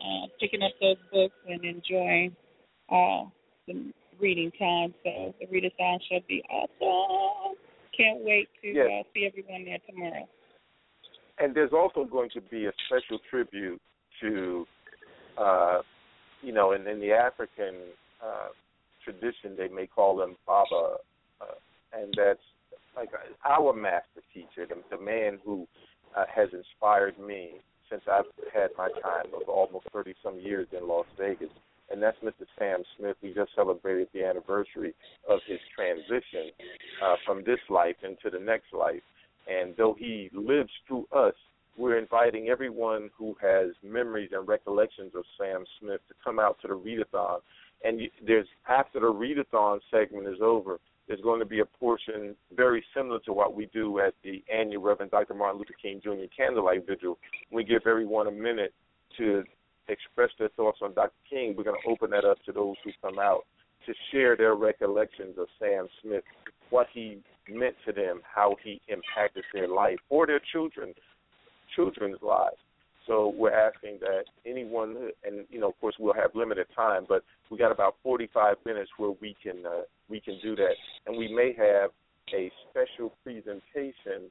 uh, 0.00 0.26
picking 0.40 0.62
up 0.62 0.72
those 0.80 0.96
books 1.12 1.34
and 1.48 1.64
enjoying 1.64 2.34
uh, 2.90 3.24
the 3.66 3.92
reading 4.20 4.50
time. 4.58 4.94
So 5.04 5.34
the 5.40 5.46
readathon 5.46 5.98
should 6.10 6.26
be 6.26 6.42
awesome. 6.50 7.56
Can't 7.96 8.24
wait 8.24 8.48
to 8.62 8.68
Yes. 8.68 8.86
uh, 8.86 9.02
see 9.14 9.26
everyone 9.26 9.64
there 9.64 9.78
tomorrow. 9.88 10.28
And 11.38 11.54
there's 11.54 11.72
also 11.72 12.04
going 12.04 12.30
to 12.30 12.40
be 12.40 12.66
a 12.66 12.72
special 12.86 13.18
tribute 13.30 13.80
to, 14.20 14.66
uh, 15.36 15.78
you 16.42 16.52
know, 16.52 16.72
in, 16.72 16.86
in 16.86 17.00
the 17.00 17.12
African 17.12 17.74
uh, 18.24 18.48
tradition, 19.04 19.56
they 19.56 19.68
may 19.68 19.86
call 19.86 20.16
them 20.16 20.36
Baba, 20.46 20.96
uh, 21.40 21.44
and 21.92 22.12
that's 22.16 22.40
like 22.96 23.10
our 23.44 23.72
master 23.72 24.22
teacher, 24.32 24.66
the, 24.66 24.96
the 24.96 25.02
man 25.02 25.38
who 25.44 25.66
uh, 26.16 26.24
has 26.34 26.48
inspired 26.52 27.18
me 27.18 27.60
since 27.90 28.02
I've 28.10 28.24
had 28.52 28.70
my 28.76 28.88
time 29.02 29.26
of 29.34 29.48
almost 29.48 29.86
30 29.92 30.14
some 30.22 30.40
years 30.40 30.66
in 30.76 30.88
Las 30.88 31.06
Vegas. 31.18 31.50
And 31.90 32.02
that's 32.02 32.16
Mr. 32.18 32.46
Sam 32.58 32.82
Smith. 32.98 33.16
We 33.22 33.32
just 33.32 33.54
celebrated 33.54 34.08
the 34.12 34.24
anniversary 34.24 34.92
of 35.28 35.38
his 35.46 35.60
transition 35.74 36.50
uh, 37.04 37.14
from 37.24 37.44
this 37.44 37.60
life 37.70 37.96
into 38.02 38.36
the 38.36 38.42
next 38.42 38.72
life. 38.72 39.02
And 39.46 39.74
though 39.76 39.94
he 39.96 40.28
lives 40.34 40.70
through 40.88 41.06
us, 41.14 41.34
we're 41.78 41.98
inviting 41.98 42.48
everyone 42.48 43.10
who 43.16 43.36
has 43.40 43.68
memories 43.84 44.30
and 44.32 44.48
recollections 44.48 45.12
of 45.14 45.24
Sam 45.38 45.64
Smith 45.78 46.00
to 46.08 46.14
come 46.24 46.40
out 46.40 46.56
to 46.62 46.68
the 46.68 46.74
readathon. 46.74 47.38
And 47.84 48.00
there's 48.26 48.48
after 48.68 48.98
the 48.98 49.12
readathon 49.12 49.78
segment 49.90 50.26
is 50.26 50.40
over, 50.42 50.80
there's 51.08 51.20
going 51.20 51.40
to 51.40 51.46
be 51.46 51.60
a 51.60 51.64
portion 51.64 52.34
very 52.54 52.84
similar 52.94 53.20
to 53.20 53.32
what 53.32 53.54
we 53.54 53.66
do 53.72 54.00
at 54.00 54.14
the 54.24 54.42
annual 54.52 54.82
Reverend 54.82 55.12
Dr. 55.12 55.34
Martin 55.34 55.58
Luther 55.58 55.74
King 55.80 56.00
Jr. 56.02 56.24
Candlelight 56.36 56.86
Vigil. 56.86 57.18
We 57.52 57.64
give 57.64 57.82
everyone 57.86 58.26
a 58.26 58.32
minute 58.32 58.74
to 59.18 59.44
express 59.88 60.30
their 60.38 60.48
thoughts 60.50 60.78
on 60.82 60.94
Dr. 60.94 61.12
King. 61.28 61.54
We're 61.56 61.64
going 61.64 61.80
to 61.82 61.90
open 61.90 62.10
that 62.10 62.24
up 62.24 62.38
to 62.46 62.52
those 62.52 62.74
who 62.84 62.90
come 63.00 63.18
out 63.18 63.44
to 63.86 63.94
share 64.10 64.36
their 64.36 64.54
recollections 64.54 65.38
of 65.38 65.46
Sam 65.60 65.86
Smith, 66.02 66.24
what 66.70 66.88
he 66.92 67.18
meant 67.48 67.76
to 67.86 67.92
them, 67.92 68.20
how 68.24 68.56
he 68.64 68.80
impacted 68.88 69.44
their 69.54 69.68
life 69.68 69.98
or 70.08 70.26
their 70.26 70.40
children, 70.52 70.92
children's 71.76 72.20
lives. 72.20 72.56
So 73.06 73.32
we're 73.36 73.52
asking 73.52 73.98
that 74.00 74.24
anyone, 74.44 75.10
and 75.24 75.46
you 75.50 75.60
know, 75.60 75.68
of 75.68 75.80
course, 75.80 75.94
we'll 75.98 76.14
have 76.14 76.30
limited 76.34 76.66
time, 76.74 77.04
but 77.08 77.22
we 77.50 77.58
got 77.58 77.70
about 77.70 77.96
45 78.02 78.56
minutes 78.64 78.90
where 78.96 79.12
we 79.20 79.36
can 79.42 79.64
uh, 79.64 79.82
we 80.08 80.20
can 80.20 80.38
do 80.42 80.56
that, 80.56 80.74
and 81.06 81.16
we 81.16 81.32
may 81.32 81.54
have 81.56 81.90
a 82.34 82.50
special 82.70 83.12
presentation 83.22 84.30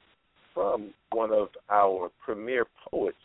from 0.54 0.94
one 1.12 1.32
of 1.32 1.48
our 1.70 2.10
premier 2.24 2.66
poets 2.90 3.18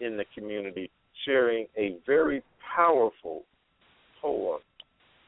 in 0.00 0.16
the 0.16 0.24
community, 0.34 0.90
sharing 1.24 1.66
a 1.76 1.96
very 2.06 2.42
powerful 2.76 3.42
poem 4.20 4.60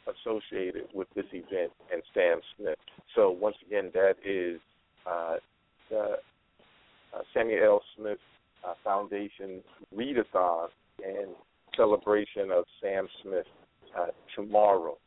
associated 0.06 0.84
with 0.94 1.08
this 1.14 1.26
event 1.32 1.70
and 1.92 2.02
Sam 2.14 2.40
Smith. 2.56 2.78
So 3.14 3.30
once 3.30 3.56
again, 3.66 3.90
that 3.94 4.14
is 4.24 4.60
uh, 5.06 5.36
uh, 5.94 6.16
Samuel 7.34 7.64
L. 7.64 7.82
Smith 7.96 8.18
uh, 8.66 8.74
Foundation 8.84 9.62
readathon 9.94 10.68
and 11.04 11.28
celebration 11.76 12.50
of 12.52 12.64
Sam 12.82 13.08
Smith 13.22 13.46
uh, 13.98 14.06
tomorrow, 14.34 14.98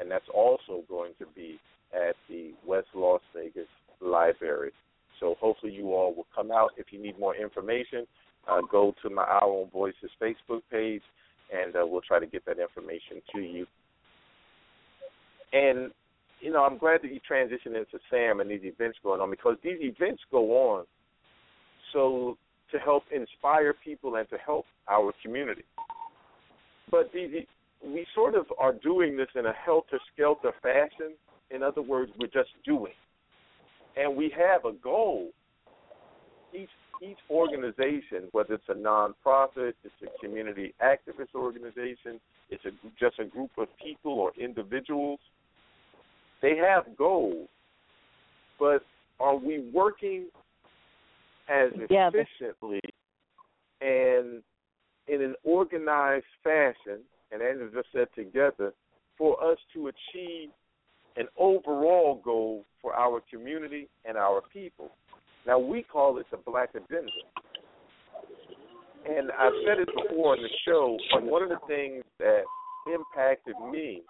and 0.00 0.10
that's 0.10 0.28
also 0.34 0.82
going 0.88 1.12
to 1.18 1.26
be 1.34 1.58
at 1.94 2.16
the 2.28 2.52
West 2.66 2.88
Las 2.94 3.20
Vegas 3.34 3.68
Library. 4.00 4.72
So 5.20 5.36
hopefully 5.40 5.72
you 5.72 5.92
all 5.92 6.14
will 6.14 6.26
come 6.34 6.50
out. 6.50 6.70
If 6.76 6.86
you 6.90 7.00
need 7.00 7.18
more 7.18 7.36
information, 7.36 8.06
uh, 8.48 8.60
go 8.70 8.94
to 9.02 9.10
my 9.10 9.22
Our 9.22 9.44
Own 9.44 9.70
Voices 9.70 10.10
Facebook 10.20 10.62
page, 10.70 11.02
and 11.52 11.76
uh, 11.76 11.80
we'll 11.84 12.00
try 12.00 12.18
to 12.18 12.26
get 12.26 12.44
that 12.46 12.58
information 12.58 13.20
to 13.34 13.40
you. 13.40 13.66
And 15.52 15.90
you 16.40 16.50
know, 16.50 16.64
I'm 16.64 16.76
glad 16.76 17.02
that 17.02 17.12
you 17.12 17.20
transitioned 17.20 17.76
into 17.76 18.00
Sam 18.10 18.40
and 18.40 18.50
these 18.50 18.62
events 18.64 18.98
going 19.04 19.20
on 19.20 19.30
because 19.30 19.56
these 19.62 19.78
events 19.80 20.22
go 20.32 20.72
on 20.72 20.86
so 21.92 22.36
to 22.72 22.78
help 22.78 23.04
inspire 23.14 23.72
people 23.72 24.16
and 24.16 24.28
to 24.30 24.36
help 24.38 24.66
our 24.88 25.12
community. 25.22 25.64
But 26.90 27.10
these, 27.14 27.30
we 27.84 28.06
sort 28.14 28.34
of 28.34 28.46
are 28.58 28.72
doing 28.72 29.16
this 29.16 29.28
in 29.34 29.46
a 29.46 29.52
helter 29.52 30.00
skelter 30.12 30.52
fashion. 30.62 31.14
In 31.50 31.62
other 31.62 31.82
words, 31.82 32.10
we're 32.18 32.26
just 32.26 32.50
doing, 32.64 32.92
and 33.96 34.16
we 34.16 34.32
have 34.36 34.64
a 34.64 34.72
goal. 34.72 35.30
Each 36.54 36.68
each 37.02 37.18
organization, 37.30 38.28
whether 38.30 38.54
it's 38.54 38.68
a 38.68 38.74
nonprofit, 38.74 39.72
it's 39.82 39.94
a 40.02 40.24
community 40.24 40.72
activist 40.80 41.34
organization, 41.34 42.20
it's 42.48 42.64
a, 42.64 42.70
just 43.00 43.18
a 43.18 43.24
group 43.24 43.50
of 43.58 43.66
people 43.82 44.12
or 44.12 44.30
individuals, 44.40 45.18
they 46.42 46.56
have 46.56 46.96
goals, 46.96 47.48
but 48.58 48.84
are 49.18 49.36
we 49.36 49.70
working 49.72 50.26
as 51.48 51.70
efficiently 51.74 52.80
and 53.80 54.42
in 55.08 55.20
an 55.22 55.34
organized 55.42 56.24
fashion, 56.44 57.00
and 57.30 57.42
as 57.42 57.56
I 57.60 57.74
just 57.74 57.88
said, 57.92 58.08
together, 58.14 58.72
for 59.18 59.42
us 59.42 59.58
to 59.74 59.88
achieve 59.88 60.50
an 61.16 61.26
overall 61.36 62.20
goal 62.24 62.64
for 62.80 62.94
our 62.94 63.20
community 63.30 63.88
and 64.04 64.16
our 64.16 64.40
people? 64.52 64.90
Now, 65.46 65.58
we 65.58 65.82
call 65.82 66.18
it 66.18 66.26
the 66.30 66.36
Black 66.36 66.70
Agenda. 66.70 67.10
And 69.08 69.32
I've 69.32 69.52
said 69.66 69.80
it 69.80 69.88
before 69.88 70.36
on 70.36 70.42
the 70.42 70.48
show, 70.64 70.96
and 71.12 71.26
one 71.26 71.42
of 71.42 71.48
the 71.48 71.58
things 71.66 72.04
that 72.18 72.42
impacted 72.86 73.54
me 73.72 74.02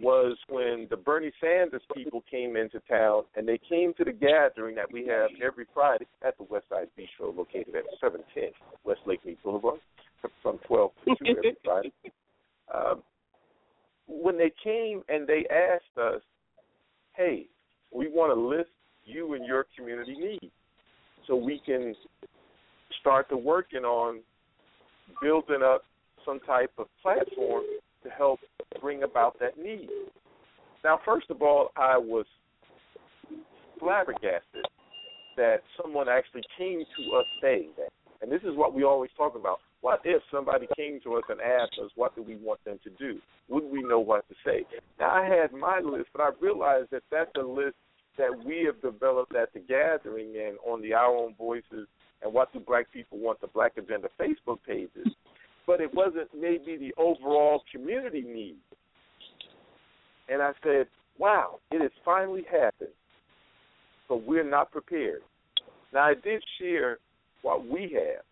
was 0.00 0.36
when 0.48 0.86
the 0.90 0.96
Bernie 0.96 1.32
Sanders 1.40 1.82
people 1.94 2.22
came 2.30 2.56
into 2.56 2.80
town 2.88 3.22
and 3.36 3.46
they 3.46 3.58
came 3.68 3.92
to 3.94 4.04
the 4.04 4.12
gathering 4.12 4.74
that 4.76 4.90
we 4.92 5.06
have 5.06 5.30
every 5.44 5.66
Friday 5.72 6.06
at 6.26 6.36
the 6.38 6.44
Westside 6.44 6.88
Bistro 6.98 7.36
located 7.36 7.74
at 7.74 7.84
710 8.00 8.50
West 8.84 9.00
Lake 9.06 9.24
Mead 9.24 9.38
Boulevard 9.42 9.80
from 10.42 10.58
12 10.66 10.90
to 11.04 11.24
2 11.24 11.30
every 11.38 11.56
Friday. 11.64 11.92
Um, 12.74 13.02
when 14.08 14.38
they 14.38 14.52
came 14.62 15.02
and 15.08 15.26
they 15.26 15.44
asked 15.50 15.98
us, 15.98 16.22
hey, 17.16 17.46
we 17.92 18.08
want 18.08 18.34
to 18.34 18.40
list 18.40 18.70
you 19.04 19.34
and 19.34 19.44
your 19.46 19.66
community 19.76 20.16
needs 20.16 20.52
so 21.26 21.36
we 21.36 21.60
can 21.64 21.94
start 23.00 23.28
to 23.30 23.36
working 23.36 23.84
on 23.84 24.20
building 25.22 25.62
up 25.62 25.82
some 26.24 26.40
type 26.40 26.72
of 26.78 26.86
platform 27.02 27.62
to 28.06 28.14
help 28.16 28.40
bring 28.80 29.02
about 29.02 29.38
that 29.40 29.58
need. 29.58 29.88
Now, 30.84 31.00
first 31.04 31.30
of 31.30 31.42
all, 31.42 31.70
I 31.76 31.98
was 31.98 32.26
flabbergasted 33.78 34.66
that 35.36 35.58
someone 35.80 36.08
actually 36.08 36.42
came 36.56 36.80
to 36.80 37.16
us 37.16 37.26
saying 37.42 37.70
that. 37.76 37.88
And 38.22 38.32
this 38.32 38.42
is 38.42 38.56
what 38.56 38.72
we 38.72 38.84
always 38.84 39.10
talk 39.16 39.36
about. 39.36 39.58
What 39.82 40.00
if 40.04 40.22
somebody 40.32 40.66
came 40.76 41.00
to 41.04 41.14
us 41.16 41.24
and 41.28 41.40
asked 41.40 41.78
us 41.84 41.90
what 41.96 42.14
do 42.16 42.22
we 42.22 42.36
want 42.36 42.64
them 42.64 42.78
to 42.84 42.90
do? 42.90 43.20
Wouldn't 43.48 43.72
we 43.72 43.82
know 43.82 44.00
what 44.00 44.26
to 44.28 44.34
say? 44.44 44.64
Now 44.98 45.10
I 45.10 45.26
had 45.26 45.52
my 45.52 45.80
list, 45.80 46.08
but 46.12 46.22
I 46.22 46.30
realized 46.40 46.88
that 46.92 47.02
that's 47.10 47.30
a 47.36 47.46
list 47.46 47.76
that 48.16 48.30
we 48.44 48.64
have 48.64 48.80
developed 48.80 49.36
at 49.36 49.52
the 49.52 49.60
gathering 49.60 50.34
and 50.46 50.56
on 50.66 50.80
the 50.80 50.94
Our 50.94 51.14
Own 51.14 51.34
Voices 51.34 51.86
and 52.22 52.32
What 52.32 52.52
Do 52.52 52.60
Black 52.60 52.90
People 52.90 53.18
Want 53.18 53.40
the 53.40 53.48
Black 53.48 53.72
Agenda 53.76 54.08
Facebook 54.18 54.58
pages. 54.66 55.12
But 55.66 55.80
it 55.80 55.92
wasn't 55.92 56.28
maybe 56.38 56.76
the 56.76 56.94
overall 56.96 57.62
community 57.72 58.22
need. 58.22 58.56
And 60.28 60.42
I 60.42 60.52
said, 60.62 60.86
wow, 61.18 61.58
it 61.70 61.80
has 61.80 61.90
finally 62.04 62.44
happened. 62.50 62.90
But 64.08 64.26
we're 64.26 64.48
not 64.48 64.70
prepared. 64.70 65.22
Now, 65.92 66.04
I 66.04 66.14
did 66.14 66.42
share 66.60 66.98
what 67.42 67.66
we 67.66 67.92
have, 67.94 68.24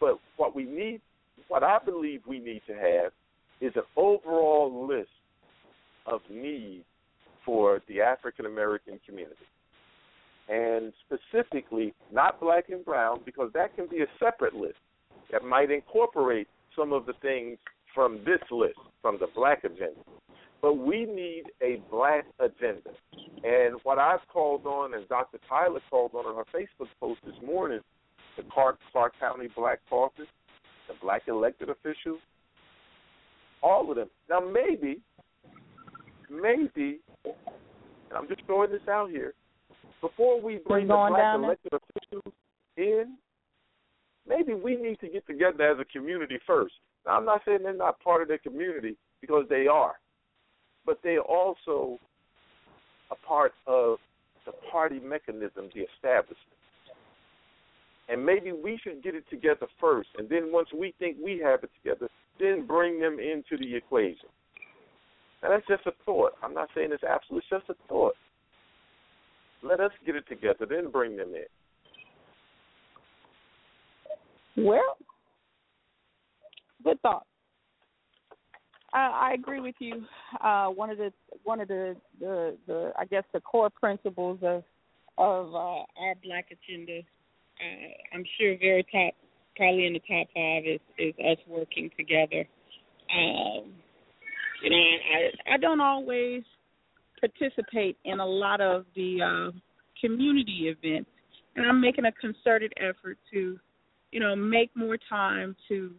but 0.00 0.18
what 0.36 0.54
we 0.54 0.64
need, 0.64 1.00
what 1.48 1.62
I 1.62 1.78
believe 1.84 2.22
we 2.26 2.38
need 2.38 2.62
to 2.66 2.74
have, 2.74 3.12
is 3.60 3.72
an 3.76 3.82
overall 3.96 4.86
list 4.88 5.08
of 6.06 6.20
needs 6.30 6.84
for 7.44 7.80
the 7.88 8.00
African 8.00 8.46
American 8.46 8.98
community. 9.06 9.36
And 10.48 10.92
specifically, 11.06 11.94
not 12.12 12.40
black 12.40 12.70
and 12.70 12.84
brown, 12.84 13.20
because 13.24 13.50
that 13.54 13.76
can 13.76 13.86
be 13.86 14.00
a 14.02 14.06
separate 14.18 14.54
list 14.54 14.78
that 15.32 15.44
might 15.44 15.70
incorporate 15.70 16.48
some 16.76 16.92
of 16.92 17.06
the 17.06 17.14
things 17.22 17.58
from 17.94 18.18
this 18.24 18.40
list, 18.50 18.78
from 19.02 19.18
the 19.18 19.26
black 19.34 19.64
agenda. 19.64 20.00
But 20.62 20.74
we 20.74 21.06
need 21.06 21.44
a 21.62 21.82
black 21.90 22.26
agenda. 22.38 22.90
And 23.42 23.76
what 23.82 23.98
I've 23.98 24.26
called 24.32 24.66
on, 24.66 24.94
and 24.94 25.08
Dr. 25.08 25.38
Tyler 25.48 25.80
called 25.88 26.12
on 26.14 26.30
in 26.30 26.36
her 26.36 26.44
Facebook 26.54 26.88
post 27.00 27.20
this 27.24 27.34
morning, 27.44 27.80
the 28.36 28.42
Clark, 28.52 28.78
Clark 28.92 29.14
County 29.18 29.48
Black 29.56 29.80
Caucus, 29.88 30.26
the 30.88 30.94
black 31.00 31.22
elected 31.28 31.70
officials, 31.70 32.20
all 33.62 33.90
of 33.90 33.96
them. 33.96 34.10
Now, 34.28 34.40
maybe, 34.40 35.00
maybe, 36.30 37.00
and 37.24 38.16
I'm 38.16 38.28
just 38.28 38.42
throwing 38.46 38.70
this 38.70 38.86
out 38.88 39.10
here, 39.10 39.34
before 40.00 40.40
we 40.40 40.60
bring 40.66 40.88
the 40.88 40.94
black 40.94 41.36
elected 41.36 41.72
officials 41.72 42.34
in, 42.76 43.16
maybe 44.30 44.54
we 44.54 44.76
need 44.76 45.00
to 45.00 45.08
get 45.08 45.26
together 45.26 45.64
as 45.64 45.78
a 45.80 45.84
community 45.84 46.38
first. 46.46 46.74
Now, 47.04 47.16
I'm 47.16 47.24
not 47.24 47.42
saying 47.44 47.58
they're 47.62 47.74
not 47.74 48.00
part 48.00 48.22
of 48.22 48.28
their 48.28 48.38
community 48.38 48.96
because 49.20 49.44
they 49.50 49.66
are, 49.66 49.94
but 50.86 50.98
they're 51.02 51.20
also 51.20 51.98
a 53.10 53.16
part 53.26 53.52
of 53.66 53.98
the 54.46 54.52
party 54.70 55.00
mechanism, 55.00 55.68
the 55.74 55.82
establishment. 55.96 56.38
And 58.08 58.24
maybe 58.24 58.52
we 58.52 58.78
should 58.82 59.02
get 59.02 59.14
it 59.14 59.24
together 59.30 59.66
first, 59.80 60.08
and 60.18 60.28
then 60.28 60.50
once 60.52 60.68
we 60.76 60.94
think 60.98 61.16
we 61.22 61.40
have 61.44 61.62
it 61.62 61.70
together, 61.82 62.08
then 62.38 62.66
bring 62.66 63.00
them 63.00 63.18
into 63.18 63.56
the 63.62 63.76
equation. 63.76 64.28
Now 65.42 65.50
that's 65.50 65.66
just 65.68 65.86
a 65.86 65.92
thought. 66.04 66.32
I'm 66.42 66.54
not 66.54 66.68
saying 66.74 66.90
it's 66.92 67.04
absolute. 67.04 67.44
It's 67.50 67.64
just 67.66 67.70
a 67.70 67.88
thought. 67.88 68.14
Let 69.62 69.80
us 69.80 69.92
get 70.04 70.16
it 70.16 70.26
together, 70.28 70.66
then 70.68 70.90
bring 70.90 71.16
them 71.16 71.34
in. 71.34 71.44
Well, 74.56 74.96
good 76.84 77.00
thought. 77.02 77.26
I, 78.92 79.30
I 79.30 79.34
agree 79.34 79.60
with 79.60 79.76
you. 79.78 80.04
Uh, 80.42 80.66
one 80.66 80.90
of 80.90 80.98
the 80.98 81.12
one 81.44 81.60
of 81.60 81.68
the, 81.68 81.96
the 82.18 82.56
the 82.66 82.92
I 82.98 83.04
guess 83.04 83.24
the 83.32 83.40
core 83.40 83.70
principles 83.70 84.38
of 84.42 84.64
of 85.18 85.54
uh, 85.54 85.58
our 85.58 86.14
Black 86.24 86.46
agenda, 86.50 86.98
uh, 87.00 88.14
I'm 88.14 88.24
sure 88.38 88.56
very 88.58 88.84
top, 88.84 89.14
probably 89.56 89.86
in 89.86 89.92
the 89.92 90.00
top 90.00 90.26
five 90.34 90.64
is 90.66 90.80
is 90.98 91.14
us 91.18 91.38
working 91.46 91.90
together. 91.96 92.46
Um, 93.14 93.72
you 94.62 94.70
know, 94.70 94.76
I 94.76 95.54
I 95.54 95.56
don't 95.58 95.80
always 95.80 96.42
participate 97.20 97.96
in 98.04 98.18
a 98.18 98.26
lot 98.26 98.60
of 98.60 98.86
the 98.96 99.18
uh, 99.22 99.58
community 100.00 100.74
events, 100.74 101.10
and 101.54 101.66
I'm 101.66 101.80
making 101.80 102.06
a 102.06 102.12
concerted 102.12 102.72
effort 102.78 103.18
to, 103.32 103.58
you 104.12 104.20
know, 104.20 104.34
make 104.34 104.70
more 104.74 104.98
time 105.08 105.56
to 105.68 105.92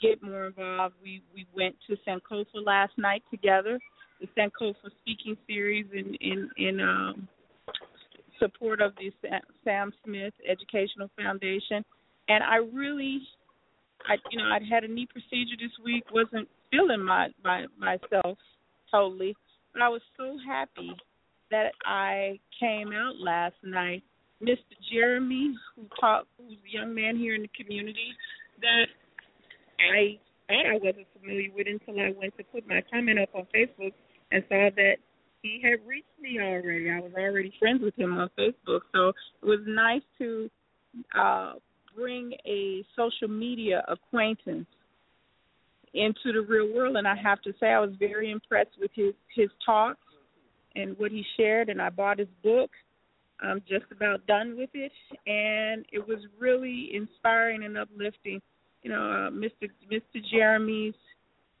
get 0.00 0.22
more 0.22 0.46
involved. 0.46 0.94
We 1.02 1.22
we 1.34 1.46
went 1.54 1.76
to 1.88 1.96
Sankofa 2.06 2.64
last 2.64 2.92
night 2.96 3.22
together, 3.30 3.78
the 4.20 4.28
Sankofa 4.36 4.90
speaking 5.00 5.36
series 5.46 5.86
in 5.92 6.14
in 6.20 6.50
in 6.56 6.80
um, 6.80 7.28
support 8.38 8.80
of 8.80 8.92
the 8.96 9.12
Sa- 9.22 9.46
Sam 9.64 9.92
Smith 10.04 10.34
Educational 10.48 11.10
Foundation, 11.16 11.84
and 12.28 12.44
I 12.44 12.56
really, 12.56 13.20
I 14.06 14.16
you 14.30 14.38
know, 14.38 14.50
I'd 14.52 14.62
had 14.70 14.84
a 14.84 14.88
knee 14.88 15.08
procedure 15.10 15.56
this 15.60 15.72
week, 15.84 16.04
wasn't 16.12 16.48
feeling 16.70 17.02
my 17.02 17.28
my 17.44 17.66
myself 17.78 18.38
totally, 18.90 19.36
but 19.72 19.82
I 19.82 19.88
was 19.88 20.02
so 20.16 20.36
happy 20.46 20.92
that 21.50 21.72
I 21.84 22.38
came 22.60 22.92
out 22.92 23.16
last 23.18 23.56
night. 23.62 24.02
Mr. 24.42 24.74
Jeremy, 24.92 25.54
who 25.74 25.86
taught, 26.00 26.26
who's 26.38 26.52
a 26.52 26.70
young 26.70 26.94
man 26.94 27.16
here 27.16 27.34
in 27.34 27.42
the 27.42 27.50
community, 27.56 28.14
that 28.60 28.86
I 29.78 30.18
thought 30.46 30.66
I 30.66 30.78
wasn't 30.82 31.06
familiar 31.20 31.48
with 31.54 31.66
until 31.66 32.00
I 32.00 32.12
went 32.18 32.36
to 32.38 32.44
put 32.44 32.66
my 32.66 32.82
comment 32.90 33.18
up 33.18 33.30
on 33.34 33.46
Facebook 33.54 33.92
and 34.30 34.44
saw 34.48 34.70
that 34.76 34.96
he 35.42 35.60
had 35.62 35.86
reached 35.86 36.06
me 36.20 36.38
already. 36.40 36.90
I 36.90 37.00
was 37.00 37.12
already 37.16 37.52
friends 37.58 37.80
with 37.82 37.96
him 37.98 38.16
on 38.18 38.28
Facebook, 38.38 38.80
so 38.94 39.08
it 39.08 39.44
was 39.44 39.60
nice 39.66 40.02
to 40.18 40.50
uh, 41.18 41.52
bring 41.96 42.32
a 42.46 42.84
social 42.96 43.28
media 43.28 43.84
acquaintance 43.88 44.66
into 45.94 46.32
the 46.32 46.44
real 46.46 46.72
world. 46.74 46.96
And 46.96 47.06
I 47.06 47.14
have 47.22 47.40
to 47.42 47.52
say, 47.60 47.68
I 47.68 47.80
was 47.80 47.90
very 47.98 48.30
impressed 48.30 48.76
with 48.80 48.90
his 48.94 49.14
his 49.34 49.48
talks 49.64 50.00
and 50.74 50.98
what 50.98 51.10
he 51.10 51.24
shared. 51.36 51.68
And 51.68 51.80
I 51.80 51.90
bought 51.90 52.18
his 52.18 52.28
book. 52.42 52.70
I'm 53.40 53.60
just 53.68 53.84
about 53.92 54.26
done 54.26 54.56
with 54.56 54.70
it, 54.74 54.92
and 55.26 55.84
it 55.92 56.06
was 56.06 56.18
really 56.38 56.90
inspiring 56.94 57.64
and 57.64 57.78
uplifting 57.78 58.40
you 58.82 58.90
know, 58.90 59.02
uh, 59.02 59.30
Mr. 59.30 59.68
Mr. 59.90 60.22
Jeremy's 60.30 60.94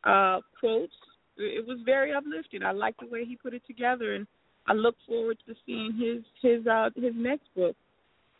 uh, 0.04 0.40
quotes. 0.58 0.92
It 1.36 1.66
was 1.66 1.78
very 1.84 2.12
uplifting. 2.12 2.62
I 2.62 2.72
like 2.72 2.96
the 2.98 3.06
way 3.06 3.24
he 3.24 3.36
put 3.36 3.54
it 3.54 3.62
together, 3.66 4.14
and 4.14 4.26
I 4.66 4.72
look 4.72 4.96
forward 5.06 5.38
to 5.46 5.54
seeing 5.66 5.92
his 5.92 6.24
his 6.42 6.66
uh, 6.66 6.90
his 6.96 7.14
next 7.14 7.46
book. 7.54 7.76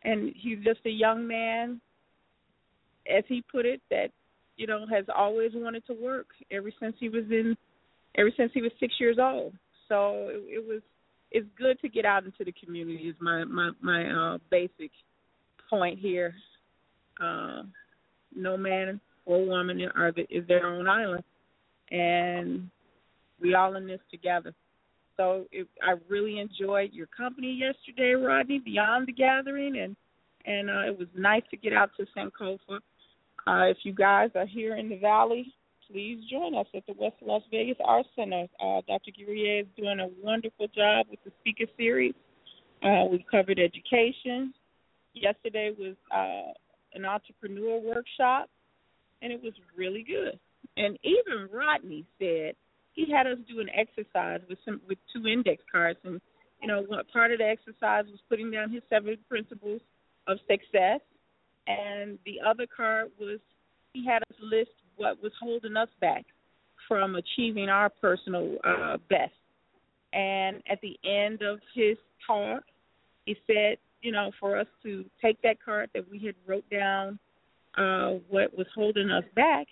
And 0.05 0.32
he's 0.36 0.59
just 0.64 0.80
a 0.86 0.91
young 0.91 1.26
man, 1.26 1.80
as 3.12 3.24
he 3.26 3.43
put 3.51 3.66
it, 3.66 3.80
that 3.91 4.11
you 4.57 4.66
know 4.66 4.86
has 4.91 5.05
always 5.14 5.53
wanted 5.55 5.86
to 5.86 5.95
work 5.95 6.28
ever 6.51 6.70
since 6.80 6.95
he 6.99 7.09
was 7.09 7.24
in, 7.30 7.57
ever 8.16 8.30
since 8.36 8.53
he 8.55 8.62
was 8.62 8.72
six 8.78 8.95
years 9.01 9.16
old. 9.20 9.55
So 9.89 10.28
it, 10.30 10.59
it 10.59 10.66
was 10.66 10.82
it's 11.31 11.47
good 11.59 11.81
to 11.81 11.89
get 11.89 12.05
out 12.05 12.24
into 12.24 12.45
the 12.45 12.53
community. 12.53 13.09
Is 13.09 13.16
my 13.20 13.45
my 13.45 13.70
my 13.81 14.11
uh, 14.11 14.39
basic 14.51 14.91
point 15.68 15.99
here. 15.99 16.35
Uh, 17.22 17.62
no 18.35 18.57
man 18.57 19.01
or 19.26 19.45
woman 19.45 19.81
are 19.97 20.12
the, 20.12 20.22
is 20.31 20.47
their 20.47 20.66
own 20.66 20.89
island, 20.89 21.24
and 21.91 22.70
we 23.41 23.55
all 23.55 23.76
in 23.76 23.87
this 23.87 24.01
together. 24.11 24.55
So 25.16 25.47
it, 25.51 25.66
I 25.83 25.95
really 26.09 26.39
enjoyed 26.39 26.93
your 26.93 27.09
company 27.09 27.53
yesterday, 27.53 28.12
Rodney, 28.12 28.61
beyond 28.61 29.09
the 29.09 29.12
gathering, 29.12 29.79
and 29.79 29.97
and 30.47 30.70
uh, 30.70 30.91
it 30.91 30.99
was 30.99 31.09
nice 31.16 31.43
to 31.51 31.57
get 31.57 31.72
out 31.72 31.91
to 31.99 32.07
Sankofa. 32.16 32.79
Uh, 33.47 33.64
if 33.70 33.79
you 33.83 33.93
guys 33.93 34.31
are 34.35 34.47
here 34.47 34.76
in 34.76 34.89
the 34.89 34.97
valley, 34.97 35.53
please 35.91 36.22
join 36.30 36.55
us 36.55 36.66
at 36.74 36.86
the 36.86 36.95
West 36.99 37.16
Las 37.22 37.43
Vegas 37.51 37.76
Arts 37.84 38.09
Center. 38.14 38.47
Uh, 38.61 38.80
Dr. 38.86 39.11
Guerrier 39.16 39.61
is 39.61 39.66
doing 39.76 40.01
a 40.01 40.09
wonderful 40.22 40.68
job 40.68 41.07
with 41.11 41.20
the 41.24 41.32
speaker 41.41 41.70
series. 41.76 42.14
Uh, 42.82 43.05
we 43.11 43.24
covered 43.30 43.59
education. 43.59 44.53
Yesterday 45.14 45.72
was 45.76 45.97
uh, 46.14 46.53
an 46.95 47.05
entrepreneur 47.05 47.80
workshop, 47.80 48.49
and 49.22 49.32
it 49.32 49.43
was 49.43 49.55
really 49.76 50.05
good. 50.07 50.39
And 50.76 50.99
even 51.03 51.49
Rodney 51.53 52.05
said 52.18 52.55
he 52.93 53.11
had 53.11 53.26
us 53.26 53.39
do 53.49 53.61
an 53.61 53.68
exercise 53.70 54.41
with 54.49 54.59
some 54.64 54.80
with 54.89 54.99
two 55.12 55.26
index 55.26 55.62
cards, 55.70 55.99
and 56.05 56.20
you 56.61 56.68
know, 56.68 56.84
part 57.12 57.32
of 57.32 57.39
the 57.39 57.45
exercise 57.45 58.05
was 58.07 58.20
putting 58.28 58.51
down 58.51 58.70
his 58.70 58.82
seven 58.91 59.16
principles 59.28 59.80
of 60.26 60.39
success, 60.49 61.01
and 61.66 62.18
the 62.26 62.39
other 62.47 62.66
card 62.66 63.11
was 63.18 63.41
he 63.93 64.05
had 64.05 64.22
us 64.22 64.36
list 64.41 64.70
what 64.99 65.22
was 65.22 65.32
holding 65.40 65.76
us 65.76 65.88
back 66.01 66.24
from 66.86 67.16
achieving 67.16 67.68
our 67.68 67.88
personal 67.88 68.57
uh, 68.64 68.96
best. 69.09 69.32
And 70.12 70.62
at 70.70 70.80
the 70.80 70.99
end 71.05 71.42
of 71.42 71.59
his 71.74 71.96
talk, 72.26 72.62
he 73.24 73.36
said, 73.46 73.78
you 74.03 74.12
know, 74.12 74.30
for 74.38 74.59
us 74.59 74.66
to 74.82 75.05
take 75.20 75.40
that 75.42 75.62
card 75.62 75.90
that 75.94 76.11
we 76.11 76.18
had 76.18 76.34
wrote 76.46 76.68
down 76.70 77.18
uh, 77.76 78.18
what 78.28 78.57
was 78.57 78.66
holding 78.74 79.11
us 79.11 79.24
back, 79.34 79.66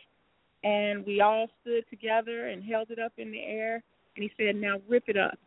and 0.64 1.06
we 1.06 1.20
all 1.20 1.48
stood 1.62 1.84
together 1.90 2.48
and 2.48 2.64
held 2.64 2.90
it 2.90 2.98
up 2.98 3.12
in 3.18 3.30
the 3.30 3.42
air. 3.42 3.82
And 4.16 4.22
he 4.22 4.30
said, 4.36 4.56
now 4.56 4.76
rip 4.88 5.04
it 5.06 5.16
up. 5.16 5.38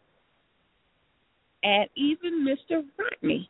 And 1.64 1.90
even 1.96 2.46
Mr. 2.46 2.84
Rodney 2.98 3.50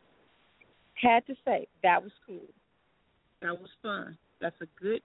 had 0.94 1.26
to 1.26 1.34
say, 1.44 1.68
that 1.82 2.02
was 2.02 2.12
cool. 2.26 2.40
That 3.42 3.58
was 3.58 3.70
fun. 3.82 4.18
That's 4.40 4.56
a 4.60 4.66
good, 4.82 5.00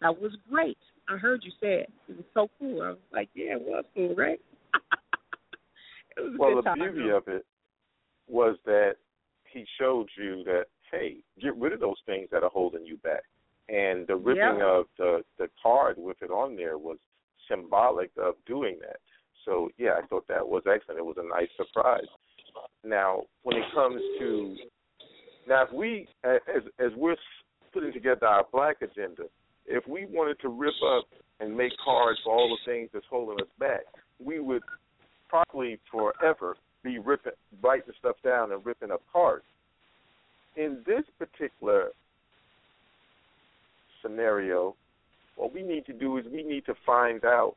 that 0.00 0.20
was 0.20 0.32
great. 0.50 0.78
I 1.08 1.16
heard 1.16 1.42
you 1.42 1.50
say 1.60 1.80
it. 1.80 1.92
It 2.08 2.16
was 2.16 2.26
so 2.34 2.48
cool. 2.58 2.82
I 2.82 2.90
was 2.90 2.98
like, 3.12 3.28
yeah, 3.34 3.56
it 3.56 3.62
was 3.62 3.84
cool, 3.94 4.14
right? 4.14 4.40
it 6.16 6.20
was 6.20 6.34
a 6.34 6.38
well, 6.38 6.62
the 6.62 6.74
beauty 6.74 7.10
of 7.10 7.26
it 7.28 7.44
was 8.28 8.56
that 8.66 8.96
he 9.52 9.64
showed 9.78 10.08
you 10.16 10.44
that 10.44 10.66
hey, 10.90 11.16
get 11.40 11.54
rid 11.56 11.72
of 11.72 11.80
those 11.80 12.00
things 12.06 12.28
that 12.32 12.42
are 12.42 12.50
holding 12.50 12.84
you 12.84 12.96
back. 12.98 13.24
And 13.68 14.06
the 14.06 14.16
ripping 14.16 14.58
Yeah. 14.58 14.78
of 14.78 14.86
the 14.96 15.24
the 15.36 15.50
card 15.62 15.98
with 15.98 16.22
it 16.22 16.30
on 16.30 16.56
there 16.56 16.78
was 16.78 16.98
symbolic 17.48 18.10
of 18.16 18.34
doing 18.46 18.78
that. 18.80 19.00
So 19.44 19.70
yeah, 19.76 19.94
I 20.02 20.06
thought 20.06 20.26
that 20.28 20.46
was 20.46 20.66
excellent. 20.66 20.98
It 20.98 21.04
was 21.04 21.18
a 21.18 21.22
nice 21.22 21.50
surprise. 21.56 22.06
Now, 22.84 23.26
when 23.42 23.56
it 23.56 23.70
comes 23.74 24.00
to 24.18 24.56
now, 25.46 25.64
if 25.64 25.72
we 25.72 26.08
as 26.24 26.62
as 26.78 26.92
we're 26.96 27.16
putting 27.72 27.92
together 27.92 28.26
our 28.26 28.46
black 28.52 28.80
agenda, 28.82 29.24
if 29.68 29.86
we 29.86 30.06
wanted 30.06 30.40
to 30.40 30.48
rip 30.48 30.74
up 30.96 31.04
and 31.40 31.56
make 31.56 31.72
cards 31.84 32.18
for 32.24 32.34
all 32.34 32.48
the 32.48 32.70
things 32.70 32.88
that's 32.92 33.04
holding 33.08 33.40
us 33.40 33.50
back, 33.58 33.82
we 34.22 34.40
would 34.40 34.62
probably 35.28 35.78
forever 35.90 36.56
be 36.82 36.98
ripping, 36.98 37.32
writing 37.62 37.92
stuff 37.98 38.16
down 38.24 38.52
and 38.52 38.64
ripping 38.64 38.90
up 38.90 39.02
cards. 39.12 39.44
In 40.56 40.78
this 40.86 41.04
particular 41.18 41.88
scenario, 44.02 44.74
what 45.36 45.52
we 45.52 45.62
need 45.62 45.86
to 45.86 45.92
do 45.92 46.16
is 46.16 46.24
we 46.32 46.42
need 46.42 46.64
to 46.66 46.74
find 46.84 47.24
out 47.24 47.54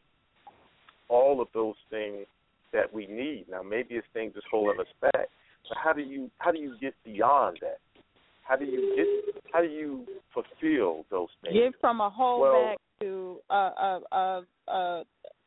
all 1.07 1.41
of 1.41 1.47
those 1.53 1.75
things 1.89 2.25
that 2.73 2.93
we 2.93 3.07
need. 3.07 3.45
Now, 3.49 3.63
maybe 3.63 3.95
it's 3.95 4.07
things 4.13 4.33
that's 4.33 4.45
holding 4.49 4.79
us 4.79 4.87
back, 5.01 5.27
but 5.67 5.77
how 5.81 5.93
do 5.93 6.01
you 6.01 6.29
how 6.37 6.51
do 6.51 6.59
you 6.59 6.75
get 6.79 6.93
beyond 7.03 7.59
that? 7.61 7.79
How 8.51 8.57
do 8.57 8.65
you 8.65 8.93
get 8.97 9.07
how 9.53 9.61
do 9.61 9.67
you 9.67 10.05
fulfill 10.33 11.05
those 11.09 11.29
things? 11.41 11.55
Get 11.55 11.71
from 11.79 12.01
a 12.01 12.09
hold 12.09 12.41
Well- 12.41 12.63
back 12.65 12.77
to 12.99 13.39
a 13.49 13.53
a 13.55 14.01
a 14.11 14.41
a, 14.67 15.03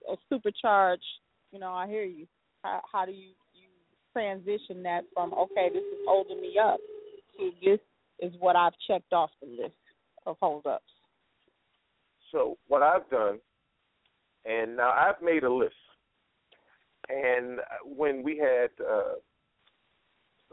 a 0.08 0.16
supercharged. 0.30 1.04
You 1.52 1.58
know, 1.58 1.74
I 1.74 1.86
hear 1.86 2.04
you. 2.04 2.26
How, 2.62 2.80
how 2.90 3.04
do 3.04 3.12
you 3.12 3.32
you 3.52 3.68
transition 4.14 4.82
that 4.84 5.02
from 5.12 5.34
okay, 5.34 5.68
this 5.68 5.82
is 5.82 5.98
holding 6.06 6.40
me 6.40 6.56
up 6.58 6.80
to 7.36 7.50
this 7.62 7.78
is 8.20 8.32
what 8.40 8.56
I've 8.56 8.72
checked 8.88 9.12
off 9.12 9.30
the 9.42 9.48
list 9.48 9.74
of 10.24 10.36
holdups. 10.40 10.84
So 12.32 12.56
what 12.68 12.82
I've 12.82 13.08
done, 13.10 13.38
and 14.46 14.78
now 14.78 14.92
I've 14.92 15.22
made 15.22 15.44
a 15.44 15.52
list. 15.52 15.74
And 17.10 17.60
when 17.84 18.22
we 18.22 18.38
had 18.38 18.70
uh, 18.82 19.16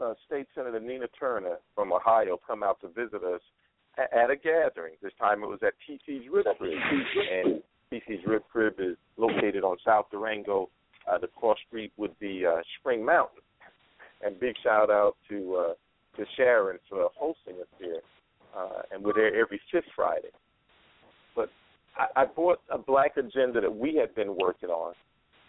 uh, 0.00 0.14
State 0.26 0.46
Senator 0.54 0.80
Nina 0.80 1.06
Turner 1.18 1.56
from 1.74 1.92
Ohio 1.92 2.38
come 2.46 2.62
out 2.62 2.80
to 2.80 2.88
visit 2.88 3.22
us 3.24 3.40
a- 3.98 4.16
at 4.16 4.30
a 4.30 4.36
gathering, 4.36 4.94
this 5.02 5.12
time 5.18 5.42
it 5.42 5.46
was 5.48 5.60
at 5.62 5.74
TC's 5.86 6.28
Rib 6.32 6.46
Crib, 6.58 6.72
and 7.32 7.62
TC's 7.90 8.24
Rib 8.26 8.42
Crib 8.50 8.74
is 8.78 8.96
located 9.16 9.64
on 9.64 9.76
South 9.84 10.06
Durango. 10.10 10.70
Uh, 11.10 11.18
the 11.18 11.26
cross 11.26 11.58
street 11.66 11.92
would 11.96 12.18
be 12.18 12.46
uh, 12.46 12.60
Spring 12.78 13.04
Mountain. 13.04 13.42
And 14.24 14.38
big 14.38 14.54
shout 14.62 14.88
out 14.88 15.16
to 15.28 15.56
uh, 15.56 15.74
to 16.16 16.24
Sharon 16.36 16.78
for 16.88 17.10
hosting 17.16 17.54
us 17.60 17.66
here, 17.78 18.00
uh, 18.56 18.82
and 18.92 19.02
we're 19.02 19.14
there 19.14 19.34
every 19.34 19.60
fifth 19.72 19.90
Friday. 19.96 20.28
But 21.34 21.50
I, 21.96 22.22
I 22.22 22.24
brought 22.26 22.60
a 22.70 22.78
black 22.78 23.16
agenda 23.16 23.60
that 23.60 23.74
we 23.74 23.96
had 23.96 24.14
been 24.14 24.36
working 24.36 24.68
on, 24.68 24.94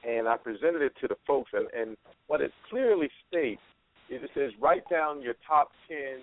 and 0.08 0.28
I 0.28 0.38
presented 0.38 0.82
it 0.82 0.94
to 1.02 1.08
the 1.08 1.16
folks. 1.28 1.52
And, 1.54 1.68
and 1.78 1.98
what 2.28 2.42
it 2.42 2.52
clearly 2.70 3.10
states 3.30 3.62
it 4.10 4.30
says 4.34 4.52
write 4.62 4.88
down 4.90 5.22
your 5.22 5.36
top 5.48 5.70
ten 5.88 6.20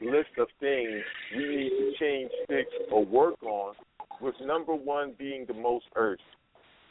list 0.00 0.30
of 0.38 0.46
things 0.60 1.02
you 1.34 1.50
need 1.50 1.70
to 1.70 1.92
change, 1.98 2.30
fix, 2.46 2.70
or 2.90 3.04
work 3.04 3.42
on, 3.42 3.74
with 4.20 4.34
number 4.44 4.74
one 4.74 5.14
being 5.18 5.44
the 5.46 5.54
most 5.54 5.86
urgent. 5.96 6.28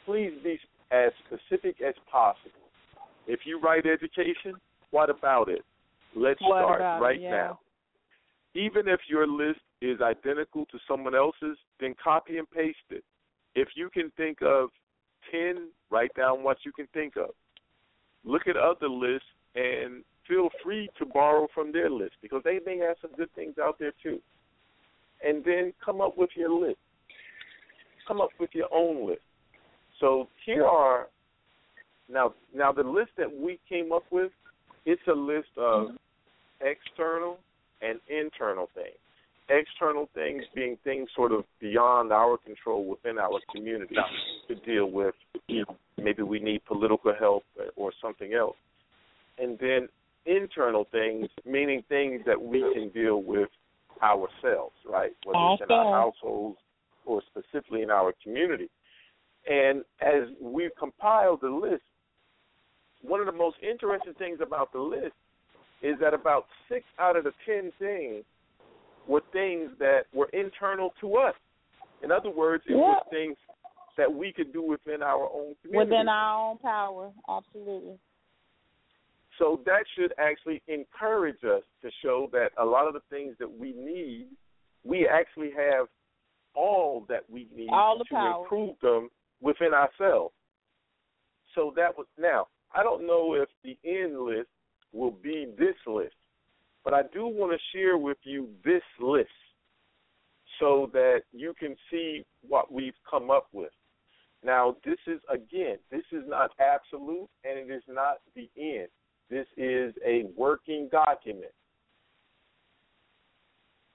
Please 0.04 0.32
be 0.42 0.58
as 0.90 1.10
specific 1.26 1.80
as 1.86 1.94
possible. 2.10 2.50
If 3.26 3.40
you 3.44 3.60
write 3.60 3.84
education, 3.86 4.54
what 4.90 5.10
about 5.10 5.48
it? 5.48 5.64
Let's 6.14 6.40
What 6.40 6.62
start 6.62 6.80
it? 6.80 7.02
right 7.02 7.20
Yeah. 7.20 7.30
now. 7.30 7.60
Even 8.54 8.88
if 8.88 9.00
your 9.08 9.26
list 9.26 9.60
is 9.80 10.00
identical 10.00 10.66
to 10.66 10.78
someone 10.88 11.14
else's, 11.14 11.58
then 11.78 11.94
copy 11.94 12.38
and 12.38 12.50
paste 12.50 12.78
it. 12.90 13.04
If 13.54 13.76
you 13.76 13.90
can 13.90 14.10
think 14.12 14.40
of 14.42 14.70
10, 15.30 15.70
write 15.90 16.12
down 16.14 16.42
what 16.42 16.64
you 16.64 16.72
can 16.72 16.86
think 16.88 17.16
of. 17.16 17.34
Look 18.24 18.46
at 18.46 18.56
other 18.56 18.88
lists 18.88 19.26
and 19.54 20.02
feel 20.26 20.48
free 20.62 20.88
to 20.98 21.06
borrow 21.06 21.48
from 21.54 21.72
their 21.72 21.90
list 21.90 22.12
because 22.20 22.42
they 22.44 22.58
may 22.64 22.78
have 22.78 22.96
some 23.00 23.10
good 23.16 23.34
things 23.34 23.54
out 23.60 23.78
there 23.78 23.92
too. 24.02 24.18
And 25.24 25.44
then 25.44 25.72
come 25.84 26.00
up 26.00 26.16
with 26.16 26.30
your 26.36 26.50
list. 26.50 26.78
Come 28.06 28.20
up 28.20 28.30
with 28.38 28.50
your 28.52 28.68
own 28.72 29.08
list. 29.08 29.22
So 30.00 30.28
here 30.46 30.64
are 30.64 31.08
now 32.10 32.34
now 32.54 32.72
the 32.72 32.82
list 32.82 33.10
that 33.18 33.30
we 33.30 33.58
came 33.68 33.92
up 33.92 34.04
with, 34.10 34.30
it's 34.86 35.02
a 35.08 35.12
list 35.12 35.48
of 35.56 35.88
external 36.60 37.38
and 37.82 37.98
internal 38.08 38.68
things. 38.74 38.96
External 39.50 40.08
things 40.14 40.44
being 40.54 40.76
things 40.84 41.08
sort 41.16 41.32
of 41.32 41.44
beyond 41.60 42.12
our 42.12 42.36
control 42.38 42.86
within 42.86 43.18
our 43.18 43.40
community 43.54 43.96
to 44.46 44.54
deal 44.56 44.90
with. 44.90 45.14
You 45.46 45.64
know, 45.68 45.76
maybe 46.02 46.22
we 46.22 46.38
need 46.40 46.64
political 46.64 47.14
help 47.18 47.44
or 47.76 47.92
something 48.00 48.34
else. 48.34 48.56
And 49.38 49.58
then 49.58 49.88
internal 50.26 50.86
things, 50.90 51.28
meaning 51.46 51.82
things 51.88 52.22
that 52.26 52.40
we 52.40 52.60
can 52.74 52.90
deal 52.90 53.22
with 53.22 53.48
ourselves, 54.02 54.74
right? 54.86 55.12
Whether 55.24 55.54
it's 55.54 55.62
in 55.68 55.74
our 55.74 55.92
households 55.92 56.58
or 57.06 57.22
specifically 57.30 57.82
in 57.82 57.90
our 57.90 58.12
community. 58.22 58.68
And 59.48 59.82
as 60.00 60.28
we've 60.40 60.74
compiled 60.78 61.40
the 61.40 61.48
list, 61.48 61.82
one 63.02 63.20
of 63.20 63.26
the 63.26 63.32
most 63.32 63.56
interesting 63.62 64.14
things 64.14 64.40
about 64.42 64.72
the 64.72 64.80
list 64.80 65.14
is 65.82 65.96
that 66.00 66.12
about 66.12 66.46
six 66.68 66.84
out 66.98 67.16
of 67.16 67.24
the 67.24 67.32
ten 67.46 67.72
things 67.78 68.24
were 69.06 69.22
things 69.32 69.70
that 69.78 70.02
were 70.12 70.28
internal 70.32 70.92
to 71.00 71.16
us. 71.16 71.34
In 72.02 72.12
other 72.12 72.30
words, 72.30 72.64
it 72.68 72.74
was 72.74 73.02
things 73.10 73.36
that 73.98 74.10
we 74.12 74.32
could 74.32 74.52
do 74.52 74.62
within 74.62 75.02
our 75.02 75.24
own 75.24 75.54
community. 75.60 75.90
Within 75.90 76.08
our 76.08 76.50
own 76.50 76.58
power, 76.58 77.10
absolutely. 77.28 77.98
So 79.38 79.60
that 79.66 79.84
should 79.96 80.14
actually 80.18 80.62
encourage 80.68 81.44
us 81.44 81.62
to 81.82 81.90
show 82.02 82.28
that 82.32 82.50
a 82.58 82.64
lot 82.64 82.88
of 82.88 82.94
the 82.94 83.02
things 83.10 83.34
that 83.38 83.50
we 83.50 83.72
need, 83.72 84.28
we 84.84 85.06
actually 85.06 85.50
have 85.56 85.86
all 86.54 87.04
that 87.08 87.24
we 87.30 87.46
need 87.54 87.68
All 87.70 87.98
the 87.98 88.04
to 88.04 88.10
power. 88.14 88.42
improve 88.42 88.76
them 88.80 89.10
within 89.40 89.74
ourselves. 89.74 90.34
So 91.54 91.72
that 91.76 91.96
was 91.96 92.06
now. 92.18 92.46
I 92.74 92.82
don't 92.82 93.06
know 93.06 93.34
if 93.34 93.48
the 93.64 93.76
end 93.88 94.18
list 94.20 94.48
will 94.92 95.10
be 95.10 95.46
this 95.58 95.76
list, 95.86 96.14
but 96.84 96.94
I 96.94 97.02
do 97.12 97.26
want 97.26 97.52
to 97.52 97.58
share 97.76 97.98
with 97.98 98.18
you 98.22 98.48
this 98.64 98.82
list 99.00 99.28
so 100.60 100.90
that 100.92 101.20
you 101.32 101.54
can 101.58 101.76
see 101.90 102.24
what 102.46 102.72
we've 102.72 102.94
come 103.08 103.30
up 103.30 103.48
with. 103.52 103.70
Now, 104.44 104.76
this 104.84 104.98
is 105.06 105.20
again, 105.32 105.78
this 105.90 106.04
is 106.12 106.22
not 106.26 106.50
absolute 106.60 107.28
and 107.44 107.58
it 107.58 107.72
is 107.72 107.82
not 107.88 108.18
the 108.34 108.48
end. 108.56 108.88
This 109.30 109.46
is 109.56 109.94
a 110.06 110.24
working 110.36 110.88
document. 110.90 111.52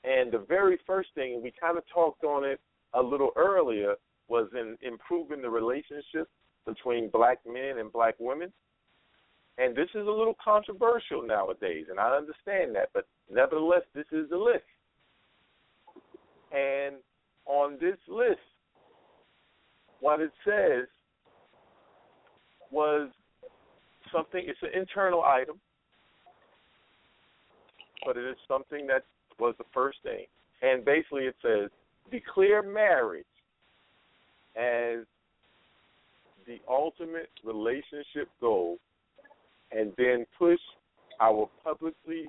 And 0.04 0.32
the 0.32 0.46
very 0.48 0.78
first 0.86 1.10
thing, 1.16 1.42
we 1.42 1.54
kind 1.60 1.78
of 1.78 1.84
talked 1.94 2.24
on 2.24 2.44
it 2.44 2.60
a 2.94 3.02
little 3.02 3.32
earlier, 3.36 3.96
was 4.28 4.50
in 4.54 4.78
improving 4.82 5.42
the 5.42 5.50
relationship 5.50 6.30
between 6.66 7.10
black 7.10 7.40
men 7.46 7.78
and 7.80 7.92
black 7.92 8.16
women. 8.20 8.52
And 9.58 9.76
this 9.76 9.90
is 9.90 10.08
a 10.08 10.12
little 10.12 10.36
controversial 10.44 11.26
nowadays, 11.26 11.86
and 11.90 12.00
I 12.00 12.16
understand 12.16 12.76
that, 12.76 12.90
but 12.94 13.08
nevertheless, 13.32 13.84
this 13.94 14.06
is 14.12 14.30
the 14.30 14.38
list. 14.38 14.64
And 16.52 16.96
on 17.46 17.78
this 17.80 17.98
list, 18.08 18.40
what 20.04 20.20
it 20.20 20.32
says 20.44 20.86
was 22.72 23.10
something. 24.14 24.44
It's 24.46 24.60
an 24.62 24.78
internal 24.78 25.24
item, 25.24 25.62
but 28.06 28.18
it 28.18 28.26
is 28.26 28.36
something 28.46 28.86
that 28.88 29.06
was 29.40 29.56
the 29.58 29.64
first 29.74 30.00
thing. 30.04 30.26
And 30.62 30.84
basically, 30.84 31.24
it 31.24 31.36
says 31.42 31.70
declare 32.12 32.62
marriage 32.62 33.24
as 34.58 35.06
the 36.46 36.60
ultimate 36.70 37.30
relationship 37.46 38.28
goal, 38.42 38.80
and 39.72 39.94
then 39.98 40.26
push 40.38 40.60
our 41.22 41.50
publicly 41.64 42.28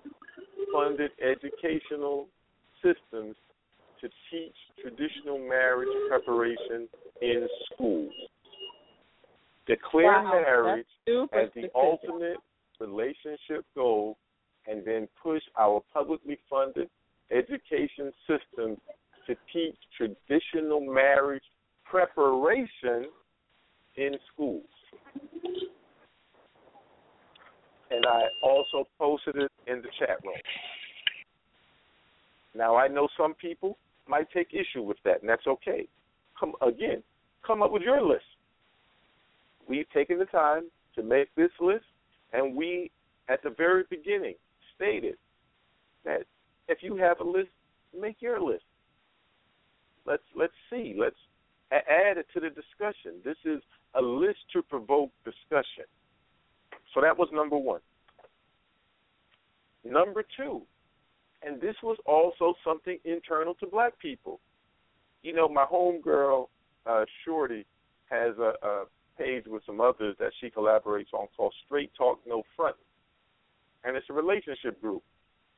funded 0.73 1.11
educational 1.21 2.29
systems 2.77 3.35
to 4.01 4.09
teach 4.31 4.55
traditional 4.81 5.39
marriage 5.39 5.89
preparation 6.09 6.87
in 7.21 7.49
schools. 7.73 8.13
Declare 9.67 10.23
Wow, 10.25 10.43
marriage 10.45 10.87
as 11.33 11.49
the 11.55 11.71
ultimate 11.75 12.37
relationship 12.81 13.65
goal, 13.75 14.17
and 14.67 14.85
then 14.85 15.09
push 15.23 15.43
our 15.59 15.83
publicly 15.93 16.39
funded 16.51 16.89
education 17.31 18.13
system 18.27 18.77
to 19.27 19.35
teach 19.53 19.77
traditional 19.97 20.81
marriage 20.81 21.43
preparation 21.85 23.07
in 23.97 24.13
schools. 24.33 24.65
And 27.91 28.05
I 28.07 28.23
also 28.43 28.89
posted 28.99 29.37
it 29.37 29.53
in 29.67 29.81
the 29.81 29.89
chat 29.99 30.19
room. 30.25 30.35
Now 32.55 32.77
I 32.77 32.89
know 32.89 33.09
some 33.17 33.35
people 33.35 33.79
might 34.09 34.31
take 34.31 34.49
issue 34.53 34.83
with 34.83 34.99
that, 35.05 35.21
and 35.21 35.29
that's 35.29 35.47
okay. 35.47 35.89
Come 36.39 36.53
again, 36.67 37.03
come 37.47 37.63
up 37.63 37.71
with 37.71 37.83
your 37.83 38.03
list. 38.03 38.25
We've 39.69 39.89
taken 39.91 40.19
the 40.19 40.27
time 40.27 40.65
to 40.95 41.03
make 41.03 41.35
this 41.35 41.51
list, 41.61 41.85
and 42.33 42.55
we, 42.55 42.91
at 43.29 43.43
the 43.43 43.51
very 43.51 43.85
beginning, 43.89 44.35
stated 44.75 45.17
that 46.05 46.23
if 46.69 46.79
you 46.83 46.97
have 46.97 47.21
a 47.21 47.25
list, 47.25 47.51
make 47.99 48.17
your 48.21 48.41
list. 48.41 48.65
Let's 50.07 50.23
let's 50.37 50.53
see. 50.71 50.95
Let's 50.99 51.17
add 51.73 52.19
it 52.19 52.27
to 52.35 52.41
the 52.41 52.51
discussion. 52.51 53.21
This 53.25 53.37
is 53.45 53.63
a 53.95 54.03
list 54.03 54.39
to 54.53 54.63
provoke 54.63 55.11
discussion. 55.25 55.85
So 56.93 57.01
that 57.01 57.17
was 57.17 57.29
number 57.33 57.57
one. 57.57 57.81
Number 59.85 60.25
two, 60.37 60.63
and 61.43 61.61
this 61.61 61.77
was 61.83 61.99
also 62.07 62.55
something 62.65 62.99
internal 63.05 63.55
to 63.55 63.67
black 63.67 63.99
people. 63.99 64.41
You 65.25 65.33
know, 65.33 65.49
my 65.49 65.65
homegirl, 65.65 66.47
uh, 66.87 67.05
Shorty, 67.25 67.65
has 68.11 68.37
a, 68.39 68.53
a 68.63 68.85
page 69.19 69.45
with 69.47 69.63
some 69.65 69.81
others 69.81 70.15
that 70.21 70.33
she 70.39 70.51
collaborates 70.51 71.15
on 71.15 71.29
called 71.35 71.55
Straight 71.65 71.91
Talk 71.97 72.21
No 72.27 72.43
Front. 72.55 72.77
And 73.85 73.97
it's 73.97 74.07
a 74.11 74.13
relationship 74.13 74.81
group. 74.83 75.03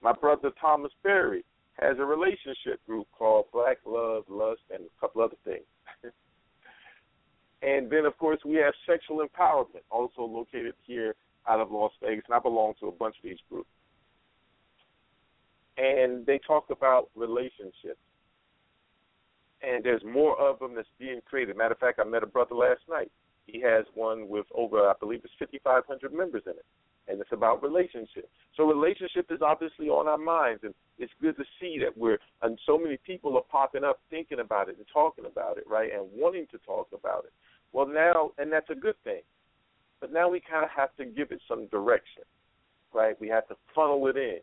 My 0.01 0.13
brother 0.13 0.51
Thomas 0.61 0.93
Berry 1.03 1.45
has 1.81 1.97
a 1.99 2.05
relationship 2.05 2.85
group 2.87 3.09
called 3.11 3.47
Black 3.53 3.79
Love, 3.85 4.23
Lust, 4.29 4.61
and 4.73 4.85
a 4.85 5.01
couple 5.01 5.21
other 5.23 5.37
things. 5.45 5.67
and 7.63 7.91
then, 7.91 8.05
of 8.05 8.17
course, 8.19 8.39
we 8.45 8.55
have 8.57 8.73
Sexual 8.87 9.27
Empowerment, 9.27 9.83
also 9.91 10.23
located 10.23 10.75
here 10.87 11.17
out 11.49 11.61
of 11.61 11.73
Las 11.73 11.93
Vegas, 12.01 12.25
and 12.29 12.37
I 12.37 12.39
belong 12.39 12.75
to 12.81 12.87
a 12.87 12.93
bunch 12.93 13.17
of 13.17 13.25
these 13.25 13.39
groups. 13.51 13.69
And 15.77 16.25
they 16.25 16.39
talk 16.47 16.67
about 16.71 17.11
relationships. 17.17 17.99
And 19.63 19.83
there's 19.85 20.03
more 20.05 20.39
of 20.39 20.59
them 20.59 20.75
that's 20.75 20.89
being 20.99 21.21
created. 21.29 21.57
Matter 21.57 21.73
of 21.73 21.79
fact, 21.79 22.01
I 22.01 22.05
met 22.05 22.23
a 22.23 22.27
brother 22.27 22.55
last 22.55 22.81
night. 22.89 23.11
He 23.47 23.61
has 23.63 23.85
one 23.95 24.29
with 24.29 24.47
over, 24.55 24.89
I 24.89 24.93
believe 24.99 25.23
it's 25.25 25.33
5,500 25.39 26.13
members 26.13 26.43
in 26.47 26.53
it. 26.53 26.65
And 27.09 27.21
it's 27.21 27.33
about 27.33 27.63
relationships. 27.63 28.29
So 28.57 28.65
relationship 28.65 29.27
is 29.31 29.41
obviously 29.41 29.89
on 29.89 30.09
our 30.09 30.19
minds, 30.19 30.65
and 30.65 30.75
it's 30.99 31.13
good 31.21 31.37
to 31.37 31.45
see 31.61 31.79
that 31.79 31.97
we're 31.97 32.19
and 32.43 32.59
so 32.67 32.77
many 32.77 32.99
people 33.07 33.37
are 33.37 33.43
popping 33.43 33.85
up 33.85 34.01
thinking 34.11 34.41
about 34.41 34.69
it 34.69 34.77
and 34.77 34.87
talking 34.93 35.25
about 35.25 35.57
it, 35.57 35.65
right, 35.69 35.91
and 35.95 36.05
wanting 36.13 36.47
to 36.51 36.59
talk 36.67 36.89
about 36.93 37.25
it. 37.25 37.33
Well, 37.73 37.87
now, 37.87 38.33
and 38.39 38.51
that's 38.51 38.71
a 38.71 38.75
good 38.75 38.97
thing. 39.05 39.21
But 40.01 40.13
now 40.13 40.29
we 40.29 40.41
kind 40.41 40.65
of 40.65 40.71
have 40.77 40.95
to 40.97 41.05
give 41.05 41.31
it 41.31 41.41
some 41.49 41.67
direction, 41.67 42.25
right? 42.93 43.19
We 43.21 43.29
have 43.29 43.47
to 43.49 43.57
funnel 43.75 44.07
it 44.09 44.17
in. 44.17 44.39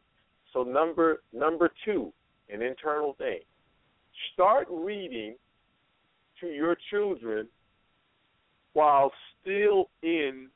So 0.53 0.63
number 0.63 1.21
number 1.33 1.71
two, 1.83 2.13
an 2.49 2.61
internal 2.61 3.13
thing. 3.17 3.39
Start 4.31 4.67
reading 4.69 5.35
to 6.39 6.47
your 6.47 6.77
children 6.89 7.47
while 8.73 9.11
still 9.41 9.89
in 10.01 10.49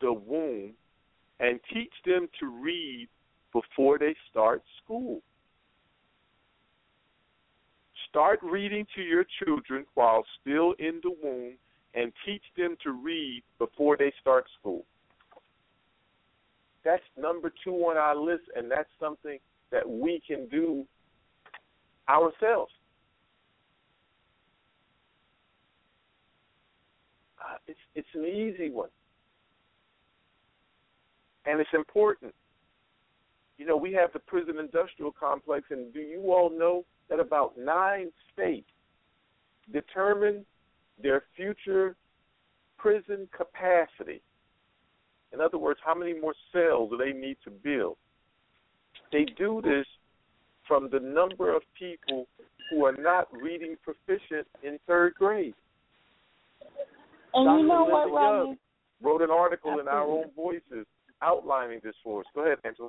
the 0.00 0.12
womb 0.12 0.72
and 1.40 1.60
teach 1.72 1.92
them 2.04 2.28
to 2.40 2.46
read 2.46 3.08
before 3.52 3.98
they 3.98 4.14
start 4.30 4.62
school. 4.82 5.20
Start 8.08 8.40
reading 8.42 8.86
to 8.94 9.02
your 9.02 9.24
children 9.44 9.84
while 9.94 10.24
still 10.40 10.72
in 10.78 11.00
the 11.02 11.10
womb 11.22 11.54
and 11.94 12.12
teach 12.24 12.42
them 12.56 12.76
to 12.82 12.92
read 12.92 13.42
before 13.58 13.96
they 13.96 14.12
start 14.20 14.46
school. 14.58 14.84
That's 16.84 17.02
number 17.18 17.52
two 17.64 17.74
on 17.74 17.96
our 17.96 18.16
list, 18.16 18.44
and 18.56 18.70
that's 18.70 18.88
something 18.98 19.38
that 19.70 19.88
we 19.88 20.22
can 20.26 20.48
do 20.48 20.86
ourselves. 22.08 22.72
Uh, 27.38 27.57
it's 27.68 27.78
it's 27.94 28.08
an 28.14 28.24
easy 28.24 28.70
one, 28.70 28.88
and 31.46 31.60
it's 31.60 31.70
important. 31.74 32.34
You 33.58 33.66
know, 33.66 33.76
we 33.76 33.92
have 33.92 34.12
the 34.12 34.20
prison 34.20 34.58
industrial 34.58 35.12
complex, 35.12 35.66
and 35.70 35.92
do 35.92 36.00
you 36.00 36.32
all 36.32 36.50
know 36.50 36.84
that 37.10 37.20
about 37.20 37.58
nine 37.58 38.10
states 38.32 38.68
determine 39.72 40.44
their 41.02 41.24
future 41.36 41.96
prison 42.78 43.28
capacity? 43.36 44.22
In 45.32 45.40
other 45.40 45.58
words, 45.58 45.80
how 45.84 45.94
many 45.94 46.18
more 46.18 46.34
cells 46.52 46.90
do 46.90 46.96
they 46.96 47.12
need 47.12 47.36
to 47.44 47.50
build? 47.50 47.96
They 49.12 49.26
do 49.36 49.60
this 49.62 49.86
from 50.66 50.88
the 50.90 51.00
number 51.00 51.54
of 51.54 51.62
people 51.78 52.26
who 52.70 52.84
are 52.84 52.96
not 52.96 53.28
reading 53.32 53.76
proficient 53.82 54.46
in 54.62 54.78
third 54.86 55.14
grade. 55.14 55.54
And 57.34 57.46
Dr. 57.46 57.58
you 57.58 57.66
know 57.66 57.84
what, 57.84 58.06
Linda 58.06 58.14
Rodney? 58.14 58.48
Young 58.48 58.56
wrote 59.02 59.22
an 59.22 59.30
article 59.30 59.78
in 59.78 59.88
our 59.88 60.02
own 60.02 60.30
voices 60.34 60.86
outlining 61.22 61.80
this 61.82 61.94
for 62.02 62.20
us. 62.20 62.26
Go 62.34 62.44
ahead, 62.44 62.58
Angela. 62.64 62.88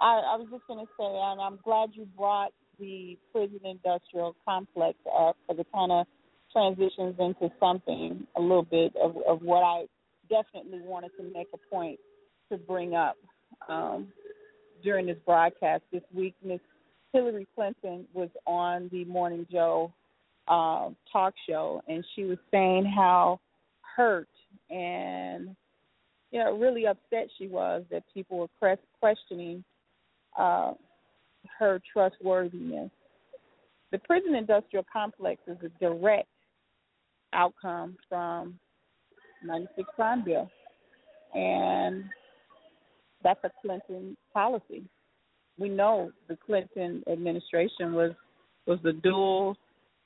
I, 0.00 0.34
I 0.34 0.36
was 0.36 0.48
just 0.50 0.66
going 0.66 0.84
to 0.84 0.92
say, 0.98 1.04
and 1.04 1.40
I'm 1.40 1.58
glad 1.64 1.90
you 1.92 2.06
brought 2.16 2.52
the 2.78 3.16
prison 3.32 3.60
industrial 3.64 4.36
complex 4.44 4.98
up 5.06 5.36
because 5.48 5.60
it 5.60 5.66
kind 5.72 5.92
of 5.92 6.06
transitions 6.52 7.16
into 7.18 7.50
something 7.58 8.26
a 8.36 8.40
little 8.40 8.62
bit 8.62 8.92
of, 9.02 9.16
of 9.28 9.42
what 9.42 9.62
I 9.62 9.86
definitely 10.28 10.80
wanted 10.82 11.12
to 11.18 11.24
make 11.34 11.48
a 11.54 11.74
point 11.74 11.98
to 12.50 12.58
bring 12.58 12.94
up 12.94 13.16
um, 13.68 14.08
during 14.82 15.06
this 15.06 15.16
broadcast 15.24 15.82
this 15.92 16.02
week. 16.14 16.34
Miss 16.44 16.60
Hillary 17.12 17.46
Clinton 17.54 18.06
was 18.12 18.28
on 18.46 18.90
the 18.92 19.04
Morning 19.06 19.46
Joe 19.50 19.92
uh, 20.48 20.90
talk 21.12 21.34
show, 21.48 21.82
and 21.88 22.04
she 22.14 22.24
was 22.24 22.38
saying 22.50 22.84
how 22.84 23.40
hurt 23.96 24.28
and 24.70 25.56
you 26.30 26.38
know 26.38 26.56
really 26.56 26.86
upset 26.86 27.28
she 27.38 27.46
was 27.46 27.84
that 27.90 28.02
people 28.12 28.38
were 28.38 28.48
cres- 28.58 28.78
questioning 29.00 29.64
uh, 30.38 30.72
her 31.58 31.80
trustworthiness. 31.92 32.90
The 33.92 33.98
prison 33.98 34.34
industrial 34.34 34.84
complex 34.92 35.40
is 35.46 35.56
a 35.64 35.68
direct 35.78 36.28
outcome 37.32 37.96
from 38.08 38.58
96 39.44 39.88
crime 39.94 40.24
bill, 40.24 40.50
and 41.34 42.04
that's 43.22 43.40
a 43.44 43.50
Clinton 43.62 44.16
policy. 44.32 44.84
We 45.58 45.68
know 45.68 46.10
the 46.28 46.36
Clinton 46.44 47.02
administration 47.10 47.94
was 47.94 48.12
was 48.66 48.78
the 48.82 48.92
dual. 48.92 49.56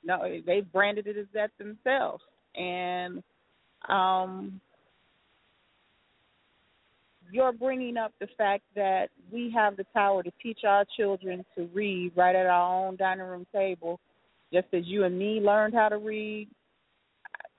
No, 0.03 0.19
they 0.45 0.61
branded 0.61 1.07
it 1.07 1.17
as 1.17 1.27
that 1.33 1.51
themselves, 1.57 2.23
and 2.55 3.21
um, 3.87 4.59
you're 7.31 7.53
bringing 7.53 7.97
up 7.97 8.13
the 8.19 8.27
fact 8.37 8.63
that 8.75 9.07
we 9.31 9.51
have 9.55 9.77
the 9.77 9.85
power 9.93 10.21
to 10.21 10.31
teach 10.41 10.59
our 10.67 10.85
children 10.97 11.45
to 11.55 11.69
read 11.73 12.11
right 12.15 12.35
at 12.35 12.45
our 12.45 12.87
own 12.87 12.97
dining 12.97 13.25
room 13.25 13.45
table, 13.53 13.99
just 14.53 14.67
as 14.73 14.83
you 14.85 15.05
and 15.05 15.17
me 15.17 15.39
learned 15.39 15.73
how 15.73 15.89
to 15.89 15.97
read. 15.97 16.49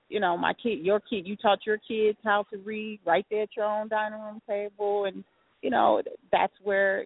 You 0.09 0.19
know, 0.19 0.37
my 0.37 0.53
kid, 0.53 0.79
your 0.85 0.99
kid, 0.99 1.25
you 1.25 1.35
taught 1.35 1.65
your 1.65 1.79
kids 1.87 2.19
how 2.23 2.45
to 2.51 2.57
read 2.59 2.99
right 3.05 3.25
there 3.31 3.43
at 3.43 3.55
your 3.57 3.65
own 3.65 3.87
dining 3.87 4.19
room 4.19 4.41
table, 4.47 5.05
and 5.05 5.23
you 5.61 5.71
know 5.71 6.01
that's 6.31 6.53
where 6.61 7.05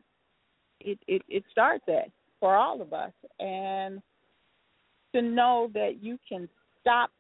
it 0.82 1.00
it, 1.08 1.22
it 1.30 1.44
starts 1.52 1.86
at 1.88 2.12
for 2.40 2.56
all 2.56 2.82
of 2.82 2.92
us. 2.92 3.14
And 3.40 4.02
to 5.18 5.22
know 5.24 5.70
that 5.74 5.97
you 6.01 6.18
can 6.30 6.47
stop 6.82 7.11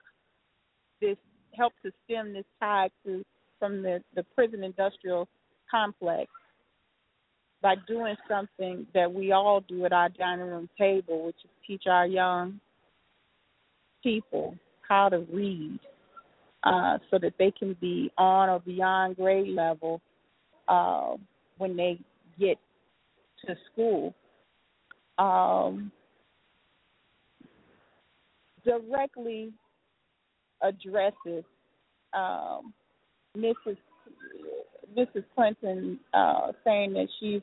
this 1.01 1.17
help 1.55 1.73
to 1.83 1.91
stem 2.05 2.33
this 2.33 2.45
tide 2.59 2.91
to 3.05 3.23
from 3.59 3.81
the 3.81 4.01
the 4.15 4.23
prison 4.35 4.63
industrial 4.63 5.27
complex 5.69 6.29
by 7.61 7.75
doing 7.87 8.15
something 8.29 8.85
that 8.93 9.11
we 9.11 9.31
all 9.31 9.61
do 9.67 9.83
at 9.85 9.91
our 9.91 10.09
dining 10.09 10.45
room 10.45 10.69
table, 10.77 11.25
which 11.25 11.35
is 11.43 11.49
teach 11.65 11.83
our 11.87 12.05
young 12.05 12.59
people 14.03 14.55
how 14.87 15.09
to 15.09 15.25
read 15.33 15.79
uh, 16.63 16.99
so 17.09 17.17
that 17.17 17.33
they 17.39 17.51
can 17.51 17.75
be 17.81 18.11
on 18.17 18.47
or 18.49 18.59
beyond 18.59 19.15
grade 19.15 19.49
level 19.49 19.99
uh, 20.67 21.15
when 21.57 21.75
they 21.75 21.99
get 22.39 22.57
to 23.45 23.55
school. 23.71 24.13
Um, 25.17 25.91
directly 28.67 29.53
addresses 30.61 31.43
um, 32.13 32.73
Mrs. 33.37 33.77
Mrs. 34.97 35.23
Clinton 35.35 35.99
uh, 36.13 36.51
saying 36.63 36.93
that 36.93 37.07
she's 37.19 37.41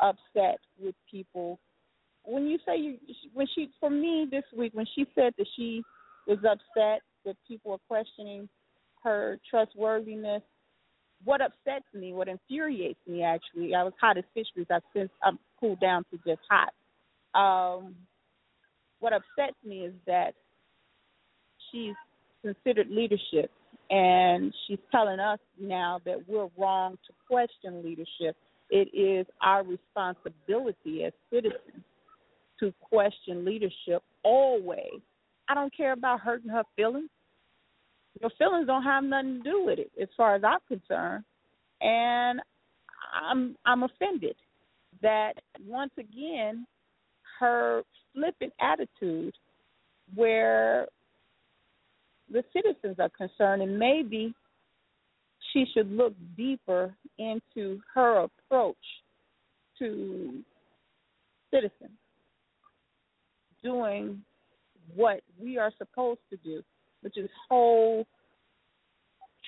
upset 0.00 0.58
with 0.80 0.94
people. 1.10 1.58
When 2.24 2.46
you 2.46 2.58
say 2.66 2.76
you, 2.78 2.98
when 3.34 3.46
she, 3.54 3.70
for 3.80 3.90
me 3.90 4.26
this 4.30 4.44
week, 4.56 4.72
when 4.74 4.86
she 4.94 5.04
said 5.14 5.34
that 5.36 5.46
she 5.56 5.82
was 6.26 6.38
upset 6.38 7.02
that 7.24 7.36
people 7.46 7.72
are 7.72 7.78
questioning 7.88 8.48
her 9.02 9.38
trustworthiness, 9.50 10.42
what 11.24 11.40
upsets 11.40 11.86
me, 11.92 12.12
what 12.12 12.28
infuriates 12.28 13.00
me 13.06 13.22
actually, 13.22 13.74
I 13.74 13.82
was 13.82 13.92
hot 14.00 14.16
as 14.18 14.24
fish 14.34 14.46
grease. 14.54 14.66
I've 14.70 14.82
since 14.94 15.10
I'm 15.22 15.38
cooled 15.60 15.80
down 15.80 16.04
to 16.10 16.18
just 16.26 16.40
hot. 16.50 16.72
Um, 17.34 17.94
what 19.00 19.12
upsets 19.12 19.56
me 19.64 19.80
is 19.80 19.94
that 20.06 20.34
she's 21.74 21.94
considered 22.42 22.88
leadership 22.90 23.50
and 23.90 24.54
she's 24.66 24.78
telling 24.90 25.18
us 25.18 25.38
now 25.60 26.00
that 26.04 26.16
we're 26.28 26.48
wrong 26.56 26.96
to 27.06 27.12
question 27.28 27.82
leadership. 27.84 28.36
It 28.70 28.88
is 28.94 29.26
our 29.42 29.62
responsibility 29.64 31.04
as 31.04 31.12
citizens 31.32 31.84
to 32.60 32.72
question 32.80 33.44
leadership 33.44 34.02
always. 34.22 35.00
I 35.48 35.54
don't 35.54 35.74
care 35.76 35.92
about 35.92 36.20
hurting 36.20 36.50
her 36.50 36.62
feelings. 36.76 37.10
Your 38.20 38.30
feelings 38.38 38.66
don't 38.66 38.84
have 38.84 39.04
nothing 39.04 39.42
to 39.42 39.50
do 39.50 39.64
with 39.64 39.78
it, 39.78 39.90
as 40.00 40.08
far 40.16 40.36
as 40.36 40.42
I'm 40.44 40.60
concerned. 40.68 41.24
And 41.80 42.40
I'm 43.28 43.56
I'm 43.66 43.82
offended 43.82 44.36
that 45.02 45.34
once 45.66 45.90
again 45.98 46.66
her 47.38 47.82
flippant 48.14 48.52
attitude 48.60 49.34
where 50.14 50.86
the 52.30 52.44
citizens 52.52 52.96
are 52.98 53.10
concerned, 53.10 53.62
and 53.62 53.78
maybe 53.78 54.34
she 55.52 55.66
should 55.72 55.90
look 55.90 56.14
deeper 56.36 56.94
into 57.18 57.80
her 57.94 58.24
approach 58.24 58.76
to 59.78 60.42
citizens 61.52 61.90
doing 63.62 64.22
what 64.94 65.20
we 65.40 65.58
are 65.58 65.72
supposed 65.78 66.20
to 66.30 66.36
do, 66.38 66.62
which 67.00 67.16
is 67.16 67.30
hold 67.48 68.06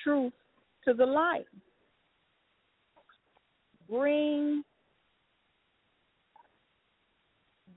truth 0.03 0.33
to 0.85 0.95
the 0.95 1.05
light. 1.05 1.47
Bring 3.89 4.65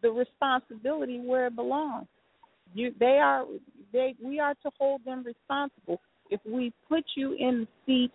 the 0.01 0.09
responsibility 0.09 1.19
where 1.19 1.47
it 1.47 1.55
belongs. 1.55 2.07
You, 2.73 2.93
they 2.99 3.19
are, 3.21 3.45
they, 3.91 4.15
we 4.23 4.39
are 4.39 4.53
to 4.55 4.71
hold 4.77 5.03
them 5.05 5.23
responsible. 5.23 5.99
If 6.29 6.39
we 6.45 6.71
put 6.87 7.03
you 7.15 7.33
in 7.33 7.61
the 7.61 7.67
seat 7.85 8.11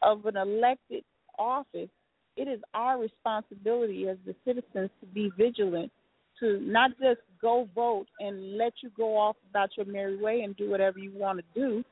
of 0.00 0.24
an 0.26 0.36
elected 0.36 1.04
office, 1.38 1.90
it 2.36 2.48
is 2.48 2.60
our 2.72 2.98
responsibility 2.98 4.08
as 4.08 4.16
the 4.24 4.34
citizens 4.44 4.90
to 5.00 5.06
be 5.12 5.30
vigilant, 5.36 5.92
to 6.40 6.60
not 6.60 6.92
just 6.98 7.20
go 7.40 7.68
vote 7.74 8.06
and 8.20 8.56
let 8.56 8.72
you 8.82 8.90
go 8.96 9.16
off 9.16 9.36
about 9.50 9.70
your 9.76 9.86
merry 9.86 10.16
way 10.16 10.40
and 10.40 10.56
do 10.56 10.70
whatever 10.70 10.98
you 10.98 11.12
want 11.14 11.38
to 11.38 11.44
do. 11.54 11.84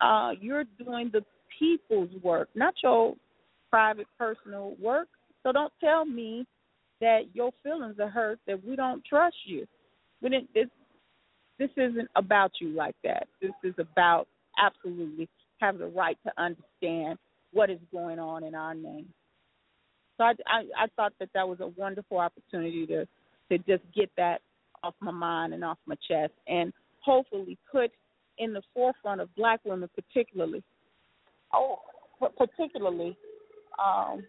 Uh, 0.00 0.30
you're 0.40 0.64
doing 0.84 1.10
the 1.12 1.24
people's 1.58 2.10
work, 2.22 2.48
not 2.54 2.74
your 2.82 3.14
private 3.70 4.06
personal 4.18 4.76
work. 4.80 5.08
So 5.42 5.52
don't 5.52 5.72
tell 5.80 6.04
me 6.04 6.46
that 7.00 7.22
your 7.32 7.50
feelings 7.62 7.96
are 7.98 8.08
hurt 8.08 8.38
that 8.46 8.64
we 8.64 8.76
don't 8.76 9.04
trust 9.04 9.36
you. 9.44 9.66
We 10.22 10.30
didn't, 10.30 10.70
this 11.58 11.70
isn't 11.76 12.08
about 12.16 12.52
you 12.60 12.70
like 12.70 12.96
that. 13.04 13.26
This 13.40 13.52
is 13.64 13.74
about 13.78 14.28
absolutely 14.62 15.28
having 15.60 15.80
the 15.80 15.86
right 15.86 16.18
to 16.24 16.32
understand 16.40 17.18
what 17.52 17.70
is 17.70 17.78
going 17.92 18.18
on 18.18 18.44
in 18.44 18.54
our 18.54 18.74
name. 18.74 19.08
So 20.16 20.24
I, 20.24 20.32
I, 20.46 20.84
I 20.84 20.86
thought 20.96 21.12
that 21.20 21.30
that 21.34 21.48
was 21.48 21.60
a 21.60 21.68
wonderful 21.68 22.18
opportunity 22.18 22.86
to 22.86 23.06
to 23.48 23.58
just 23.58 23.84
get 23.94 24.10
that 24.16 24.40
off 24.82 24.94
my 25.00 25.12
mind 25.12 25.54
and 25.54 25.64
off 25.64 25.78
my 25.86 25.94
chest, 26.08 26.32
and 26.48 26.72
hopefully 27.00 27.56
put 27.70 27.92
in 28.38 28.52
the 28.52 28.62
forefront 28.74 29.20
of 29.20 29.34
Black 29.36 29.60
women, 29.64 29.88
particularly. 29.94 30.62
Oh, 31.54 31.78
particularly 32.36 33.16
um, 33.78 34.24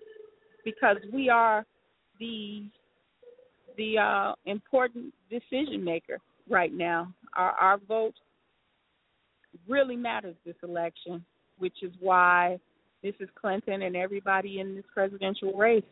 because 0.63 0.97
we 1.11 1.29
are 1.29 1.65
the 2.19 2.63
the 3.77 3.97
uh, 3.97 4.33
important 4.45 5.13
decision 5.29 5.83
maker 5.83 6.19
right 6.49 6.73
now. 6.73 7.13
Our, 7.35 7.51
our 7.51 7.77
vote 7.87 8.15
really 9.67 9.95
matters 9.95 10.35
this 10.45 10.55
election, 10.63 11.23
which 11.57 11.83
is 11.83 11.91
why 11.99 12.59
Mrs. 13.03 13.27
Clinton 13.39 13.83
and 13.83 13.95
everybody 13.95 14.59
in 14.59 14.75
this 14.75 14.85
presidential 14.93 15.53
race 15.53 15.83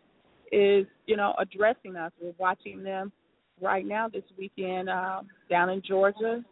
is, 0.52 0.86
you 1.06 1.18
know, 1.18 1.34
addressing 1.40 1.96
us. 1.96 2.12
We're 2.22 2.34
watching 2.38 2.84
them 2.84 3.12
right 3.62 3.86
now 3.86 4.08
this 4.08 4.24
weekend 4.38 4.90
uh, 4.90 5.22
down 5.50 5.70
in 5.70 5.82
Georgia 5.88 6.44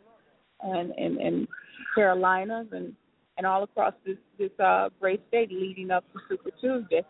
and, 0.61 0.91
and, 0.91 1.17
and 1.17 1.47
Carolinas 1.95 2.67
and, 2.71 2.93
and 3.37 3.47
all 3.47 3.63
across 3.63 3.93
this, 4.05 4.17
this 4.37 4.51
uh, 4.63 4.89
great 4.99 5.21
state 5.27 5.51
leading 5.51 5.91
up 5.91 6.03
to 6.13 6.19
Super 6.29 6.51
Tuesday. 6.61 7.03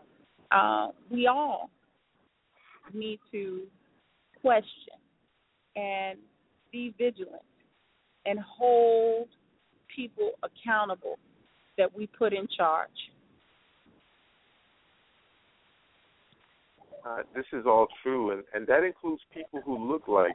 Uh, 0.50 0.88
we 1.10 1.26
all 1.26 1.70
need 2.92 3.18
to 3.32 3.62
question 4.40 4.94
and 5.76 6.18
be 6.74 6.92
vigilant 6.98 7.42
and 8.26 8.40
hold 8.40 9.28
people 9.94 10.32
accountable 10.42 11.18
that 11.78 11.94
we 11.96 12.08
put 12.08 12.32
in 12.32 12.48
charge. 12.56 12.90
Uh, 17.06 17.18
this 17.34 17.44
is 17.52 17.64
all 17.64 17.86
true, 18.02 18.32
and, 18.32 18.42
and 18.54 18.66
that 18.66 18.82
includes 18.82 19.22
people 19.32 19.60
who 19.64 19.76
look 19.88 20.08
like 20.08 20.34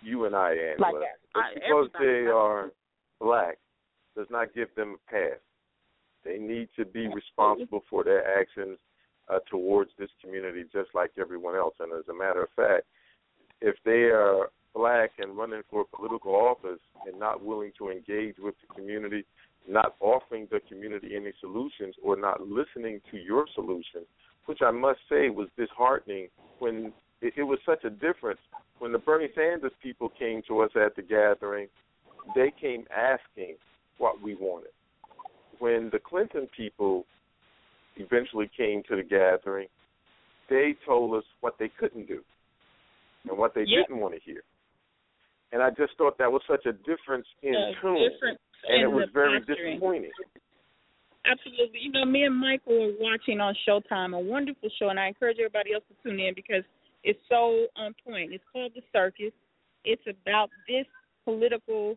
you 0.00 0.24
and 0.24 0.34
I, 0.34 0.52
Angela. 0.52 0.92
Like 0.92 1.08
I- 1.34 1.54
because 1.54 1.88
they 2.00 2.26
are 2.32 2.70
black 3.20 3.58
does 4.16 4.28
not 4.30 4.54
give 4.54 4.68
them 4.76 4.96
a 4.96 5.10
pass. 5.10 5.38
They 6.24 6.38
need 6.38 6.68
to 6.76 6.84
be 6.86 7.06
responsible 7.08 7.82
for 7.90 8.02
their 8.02 8.38
actions 8.40 8.78
uh, 9.28 9.40
towards 9.50 9.90
this 9.98 10.08
community, 10.22 10.64
just 10.72 10.88
like 10.94 11.10
everyone 11.20 11.54
else. 11.54 11.74
And 11.80 11.92
as 11.92 12.08
a 12.08 12.14
matter 12.14 12.42
of 12.42 12.48
fact, 12.56 12.86
if 13.60 13.74
they 13.84 14.10
are 14.10 14.48
black 14.74 15.10
and 15.18 15.36
running 15.36 15.62
for 15.70 15.84
political 15.94 16.34
office 16.34 16.80
and 17.06 17.18
not 17.18 17.44
willing 17.44 17.72
to 17.78 17.90
engage 17.90 18.36
with 18.38 18.54
the 18.60 18.74
community, 18.74 19.24
not 19.68 19.94
offering 20.00 20.46
the 20.50 20.60
community 20.68 21.16
any 21.16 21.32
solutions, 21.40 21.94
or 22.02 22.16
not 22.16 22.40
listening 22.40 23.00
to 23.10 23.16
your 23.16 23.46
solution, 23.54 24.02
which 24.46 24.60
I 24.62 24.70
must 24.70 25.00
say 25.08 25.28
was 25.30 25.48
disheartening 25.56 26.28
when 26.58 26.92
it, 27.20 27.34
it 27.36 27.42
was 27.42 27.58
such 27.66 27.84
a 27.84 27.90
difference 27.90 28.40
when 28.78 28.92
the 28.92 28.98
Bernie 28.98 29.28
Sanders 29.34 29.72
people 29.82 30.10
came 30.18 30.42
to 30.48 30.60
us 30.60 30.70
at 30.76 30.94
the 30.96 31.02
gathering. 31.02 31.68
They 32.34 32.52
came 32.60 32.84
asking 32.94 33.56
what 33.98 34.22
we 34.22 34.34
wanted. 34.36 34.70
When 35.58 35.90
the 35.90 35.98
Clinton 35.98 36.48
people 36.56 37.04
eventually 37.96 38.50
came 38.56 38.82
to 38.88 38.96
the 38.96 39.02
gathering, 39.02 39.66
they 40.48 40.76
told 40.86 41.14
us 41.14 41.24
what 41.40 41.54
they 41.58 41.68
couldn't 41.78 42.06
do 42.06 42.22
and 43.28 43.36
what 43.36 43.54
they 43.54 43.64
Yep. 43.66 43.88
didn't 43.88 44.00
want 44.00 44.14
to 44.14 44.20
hear. 44.20 44.42
And 45.52 45.62
I 45.62 45.70
just 45.70 45.96
thought 45.96 46.18
that 46.18 46.30
was 46.30 46.42
such 46.46 46.66
a 46.66 46.72
difference 46.72 47.26
in 47.42 47.54
Uh, 47.54 47.72
tune, 47.80 48.10
different 48.10 48.38
and 48.68 48.82
it 48.82 48.86
was 48.86 49.08
very 49.10 49.38
posturing. 49.40 49.72
disappointing. 49.74 50.10
Absolutely. 51.24 51.80
You 51.80 51.92
know, 51.92 52.04
me 52.04 52.24
and 52.24 52.34
Michael 52.34 52.78
were 52.78 52.92
watching 52.98 53.40
on 53.40 53.54
Showtime, 53.66 54.16
a 54.16 54.20
wonderful 54.20 54.68
show, 54.78 54.88
and 54.88 54.98
I 54.98 55.08
encourage 55.08 55.38
everybody 55.38 55.72
else 55.74 55.84
to 55.88 55.94
tune 56.02 56.20
in 56.20 56.34
because 56.34 56.64
it's 57.04 57.20
so 57.28 57.66
on 57.76 57.94
point. 58.04 58.32
It's 58.32 58.44
called 58.52 58.72
The 58.74 58.82
Circus. 58.92 59.32
It's 59.84 60.02
about 60.06 60.50
this 60.66 60.86
political 61.24 61.96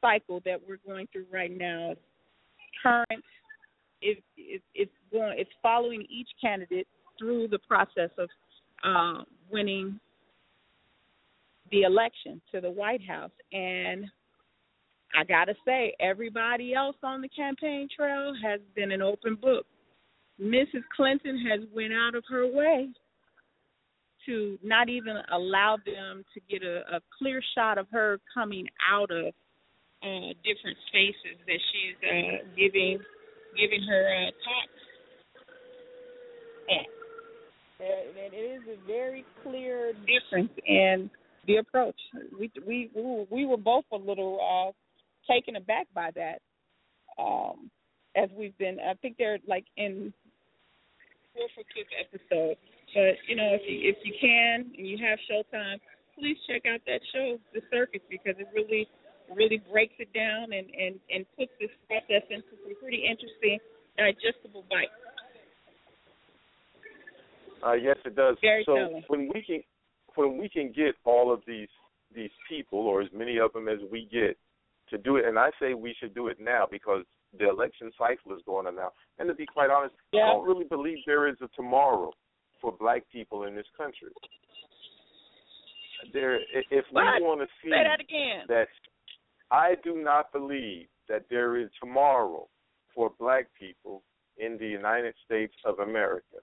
cycle 0.00 0.40
that 0.44 0.60
we're 0.66 0.78
going 0.86 1.06
through 1.12 1.26
right 1.32 1.56
now. 1.56 1.92
It's 1.92 2.00
current. 2.82 3.24
It, 4.00 4.22
it, 4.36 4.62
it's 4.74 4.92
going. 5.12 5.38
It's 5.38 5.50
following 5.62 6.06
each 6.08 6.28
candidate 6.40 6.86
through 7.18 7.48
the 7.48 7.58
process 7.60 8.10
of 8.18 8.28
uh, 8.84 9.22
winning 9.50 9.98
the 11.70 11.82
election 11.82 12.40
to 12.52 12.60
the 12.60 12.70
White 12.70 13.06
House, 13.06 13.30
and 13.52 14.06
I 15.14 15.24
gotta 15.24 15.54
say, 15.64 15.94
everybody 16.00 16.74
else 16.74 16.96
on 17.02 17.20
the 17.22 17.28
campaign 17.28 17.88
trail 17.94 18.32
has 18.42 18.60
been 18.74 18.92
an 18.92 19.02
open 19.02 19.36
book. 19.36 19.66
Mrs. 20.40 20.84
Clinton 20.94 21.44
has 21.50 21.60
went 21.74 21.92
out 21.92 22.14
of 22.14 22.24
her 22.28 22.46
way 22.46 22.88
to 24.26 24.58
not 24.62 24.88
even 24.88 25.16
allow 25.32 25.78
them 25.84 26.24
to 26.34 26.40
get 26.50 26.62
a, 26.62 26.96
a 26.96 27.00
clear 27.18 27.40
shot 27.54 27.78
of 27.78 27.86
her 27.90 28.20
coming 28.32 28.66
out 28.92 29.10
of 29.10 29.32
uh, 30.02 30.30
different 30.44 30.76
spaces 30.88 31.38
that 31.46 31.58
she's 31.72 31.96
uh, 32.04 32.44
giving 32.56 32.98
giving 33.56 33.82
her 33.88 34.04
uh, 34.06 34.30
talks 34.44 34.78
at. 36.70 36.86
It 37.80 38.34
is 38.34 38.62
a 38.68 38.86
very 38.86 39.24
clear 39.42 39.92
difference 40.06 40.50
in 40.66 41.10
the 41.48 41.56
approach. 41.56 41.98
We 42.38 42.52
we 42.64 42.90
we 43.30 43.46
were 43.46 43.56
both 43.56 43.84
a 43.92 43.96
little 43.96 44.38
uh, 44.38 45.32
taken 45.32 45.56
aback 45.56 45.88
by 45.92 46.10
that. 46.14 46.38
Um, 47.18 47.70
as 48.14 48.28
we've 48.38 48.56
been, 48.58 48.78
I 48.78 48.94
think 48.94 49.16
they're 49.18 49.38
like 49.48 49.64
in 49.76 50.12
fourth 51.34 51.50
or 51.56 51.64
fifth 51.74 51.90
episode. 51.98 52.56
But 52.94 53.16
you 53.26 53.34
know, 53.34 53.56
if 53.56 53.62
you 53.66 53.90
if 53.90 53.96
you 54.04 54.14
can 54.20 54.70
and 54.76 54.86
you 54.86 54.98
have 55.02 55.18
Showtime, 55.26 55.80
please 56.14 56.36
check 56.46 56.62
out 56.70 56.80
that 56.86 57.00
show, 57.12 57.38
The 57.54 57.62
Circus, 57.72 58.02
because 58.08 58.36
it 58.38 58.46
really 58.54 58.86
really 59.34 59.60
breaks 59.72 59.94
it 59.98 60.12
down 60.12 60.52
and 60.52 60.68
and 60.70 61.00
and 61.10 61.24
puts 61.36 61.52
this 61.58 61.72
process 61.88 62.22
into 62.30 62.52
some 62.62 62.76
pretty 62.80 63.08
interesting 63.08 63.58
digestible 63.96 64.64
bites. 64.70 64.92
Uh, 67.66 67.72
yes, 67.72 67.96
it 68.04 68.14
does. 68.14 68.36
Very 68.40 68.62
so 68.64 68.76
telling. 68.76 69.02
when 69.08 69.30
we 69.34 69.42
can 69.42 69.62
when 70.18 70.36
we 70.36 70.48
can 70.48 70.72
get 70.72 70.94
all 71.04 71.32
of 71.32 71.40
these 71.46 71.68
these 72.14 72.30
people, 72.48 72.80
or 72.80 73.02
as 73.02 73.08
many 73.12 73.38
of 73.38 73.52
them 73.52 73.68
as 73.68 73.78
we 73.92 74.08
get, 74.10 74.36
to 74.90 74.96
do 74.98 75.16
it, 75.16 75.26
and 75.26 75.38
I 75.38 75.50
say 75.60 75.74
we 75.74 75.94
should 76.00 76.14
do 76.14 76.28
it 76.28 76.38
now 76.40 76.66
because 76.70 77.04
the 77.38 77.48
election 77.48 77.92
cycle 77.98 78.34
is 78.34 78.42
going 78.46 78.66
on 78.66 78.74
now. 78.74 78.90
And 79.18 79.28
to 79.28 79.34
be 79.34 79.44
quite 79.46 79.68
honest, 79.70 79.94
Yeah. 80.12 80.22
I 80.24 80.32
don't 80.32 80.46
really 80.48 80.64
believe 80.64 80.98
there 81.06 81.28
is 81.28 81.36
a 81.42 81.48
tomorrow 81.54 82.10
for 82.60 82.72
black 82.72 83.02
people 83.12 83.44
in 83.44 83.54
this 83.54 83.66
country. 83.76 84.08
There, 86.12 86.36
if 86.36 86.84
we 86.92 87.02
want 87.20 87.40
to 87.42 87.46
see 87.62 87.70
Say 87.70 87.82
that 87.84 88.00
again. 88.00 88.44
that 88.48 88.68
I 89.50 89.74
do 89.84 89.96
not 90.02 90.32
believe 90.32 90.86
that 91.08 91.24
there 91.28 91.56
is 91.58 91.68
tomorrow 91.80 92.48
for 92.94 93.10
black 93.18 93.46
people 93.58 94.02
in 94.38 94.56
the 94.58 94.66
United 94.66 95.14
States 95.26 95.54
of 95.64 95.80
America. 95.80 96.38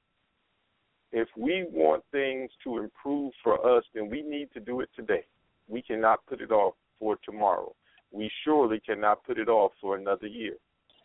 If 1.16 1.30
we 1.38 1.66
want 1.72 2.04
things 2.12 2.52
to 2.66 2.78
improve 2.78 3.32
for 3.42 3.78
us, 3.78 3.86
then 3.94 4.10
we 4.10 4.22
need 4.22 4.50
to 4.54 4.60
do 4.60 4.82
it 4.82 4.90
today. 4.98 5.24
We 5.70 5.82
cannot 5.82 6.20
put 6.28 6.42
it 6.42 6.52
off 6.52 6.74
for 7.00 7.16
tomorrow. 7.24 7.74
We 8.12 8.30
surely 8.44 8.82
cannot 8.82 9.24
put 9.24 9.40
it 9.40 9.48
off 9.48 9.72
for 9.80 9.96
another 9.96 10.28
year. 10.28 10.56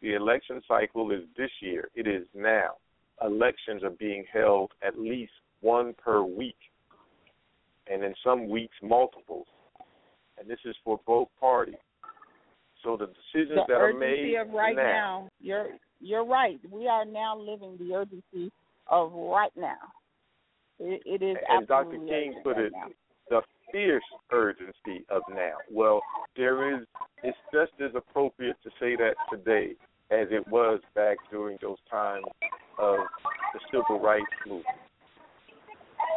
The 0.03 0.15
election 0.15 0.63
cycle 0.67 1.13
is 1.13 1.21
this 1.37 1.53
year. 1.61 1.91
It 1.95 2.09
is 2.09 2.27
now. 2.35 2.79
Elections 3.25 3.85
are 3.85 3.91
being 3.91 4.25
held 4.33 4.73
at 4.85 4.99
least 4.99 5.31
one 5.61 5.95
per 5.95 6.25
week, 6.25 6.59
and 7.89 8.03
in 8.03 8.13
some 8.25 8.49
weeks, 8.49 8.75
multiples. 8.83 9.47
And 10.41 10.51
this 10.51 10.59
is 10.65 10.75
for 10.83 10.99
both 11.07 11.29
parties. 11.39 11.77
So 12.83 12.97
the 12.97 13.07
decisions 13.07 13.61
the 13.69 13.75
that 13.75 13.75
are 13.75 13.91
urgency 13.91 14.33
made 14.33 14.41
of 14.41 14.51
right 14.53 14.75
now. 14.75 15.29
You're 15.41 15.69
you're 16.01 16.25
right. 16.25 16.59
We 16.69 16.89
are 16.89 17.05
now 17.05 17.39
living 17.39 17.77
the 17.79 17.95
urgency 17.95 18.51
of 18.89 19.13
right 19.13 19.53
now. 19.57 19.77
It, 20.81 21.03
it 21.05 21.23
is 21.25 21.37
and 21.49 21.67
Dr. 21.69 21.99
King 21.99 22.41
put 22.43 22.57
right 22.57 22.67
it, 22.67 22.73
now. 22.73 22.89
the 23.29 23.43
fierce 23.71 24.03
urgency 24.33 25.05
of 25.11 25.23
now. 25.29 25.55
Well, 25.71 26.01
there 26.37 26.75
is. 26.75 26.87
It's 27.23 27.37
just 27.53 27.73
as 27.81 27.91
appropriate 27.95 28.57
to 28.63 28.71
say 28.81 28.97
that 28.97 29.15
today 29.31 29.75
as 30.11 30.29
it 30.31 30.47
was 30.49 30.81
back 30.95 31.19
during 31.31 31.59
those 31.61 31.77
times 31.91 32.25
of 32.79 32.97
the 33.53 33.61
civil 33.71 34.01
rights 34.01 34.25
movement. 34.47 34.67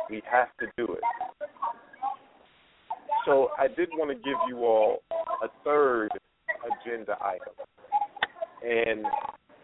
We 0.10 0.22
have 0.32 0.48
to 0.60 0.68
do 0.78 0.94
it. 0.94 1.02
So 3.26 3.50
I 3.58 3.68
did 3.68 3.90
want 3.94 4.10
to 4.12 4.16
give 4.16 4.38
you 4.48 4.60
all 4.60 5.00
a 5.44 5.48
third 5.64 6.10
agenda 6.64 7.18
item. 7.22 7.54
And 8.64 9.06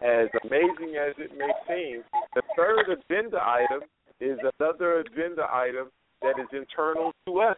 as 0.02 0.28
amazing 0.44 0.96
as 0.96 1.16
it 1.18 1.32
may 1.38 1.52
seem, 1.68 2.04
the 2.36 2.42
third 2.56 2.86
agenda 2.90 3.40
item 3.42 3.82
is 4.20 4.38
another 4.60 5.00
agenda 5.00 5.48
item 5.52 5.90
that 6.22 6.40
is 6.40 6.48
internal 6.52 7.14
to 7.26 7.40
us. 7.40 7.58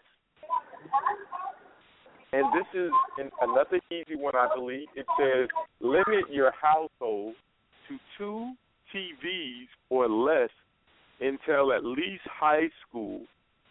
And 2.34 2.46
this 2.54 2.68
is 2.74 2.92
an, 3.18 3.30
another 3.42 3.80
easy 3.92 4.16
one, 4.16 4.36
I 4.36 4.48
believe. 4.56 4.88
It 4.96 5.06
says 5.20 5.50
limit 5.82 6.30
your 6.30 6.52
household 6.60 7.36
to 7.90 7.98
two 8.18 8.54
TVs 8.94 9.68
or 9.90 10.08
less 10.08 10.50
until 11.20 11.74
at 11.74 11.84
least 11.84 12.24
high 12.26 12.70
school, 12.88 13.22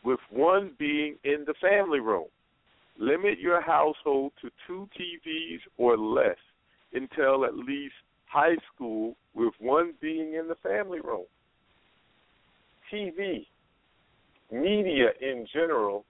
with 0.05 0.21
one 0.31 0.73
being 0.79 1.17
in 1.25 1.45
the 1.47 1.55
family 1.61 2.01
room. 2.01 2.27
Limit 2.99 3.39
your 3.39 3.61
household 3.63 4.33
to 4.43 4.51
two 4.67 4.89
TVs 4.99 5.61
or 5.79 5.97
less 5.97 6.37
until 6.93 7.45
at 7.45 7.55
least 7.55 7.95
high 8.27 8.57
school, 8.73 9.17
with 9.35 9.53
one 9.59 9.95
being 10.01 10.35
in 10.35 10.49
the 10.49 10.55
family 10.57 11.01
room. 11.01 11.25
TV, 12.93 13.47
media 14.51 15.11
in 15.21 15.47
general, 15.53 16.05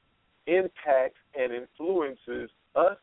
impacts 0.46 1.20
and 1.38 1.52
influences 1.52 2.50
us, 2.74 2.96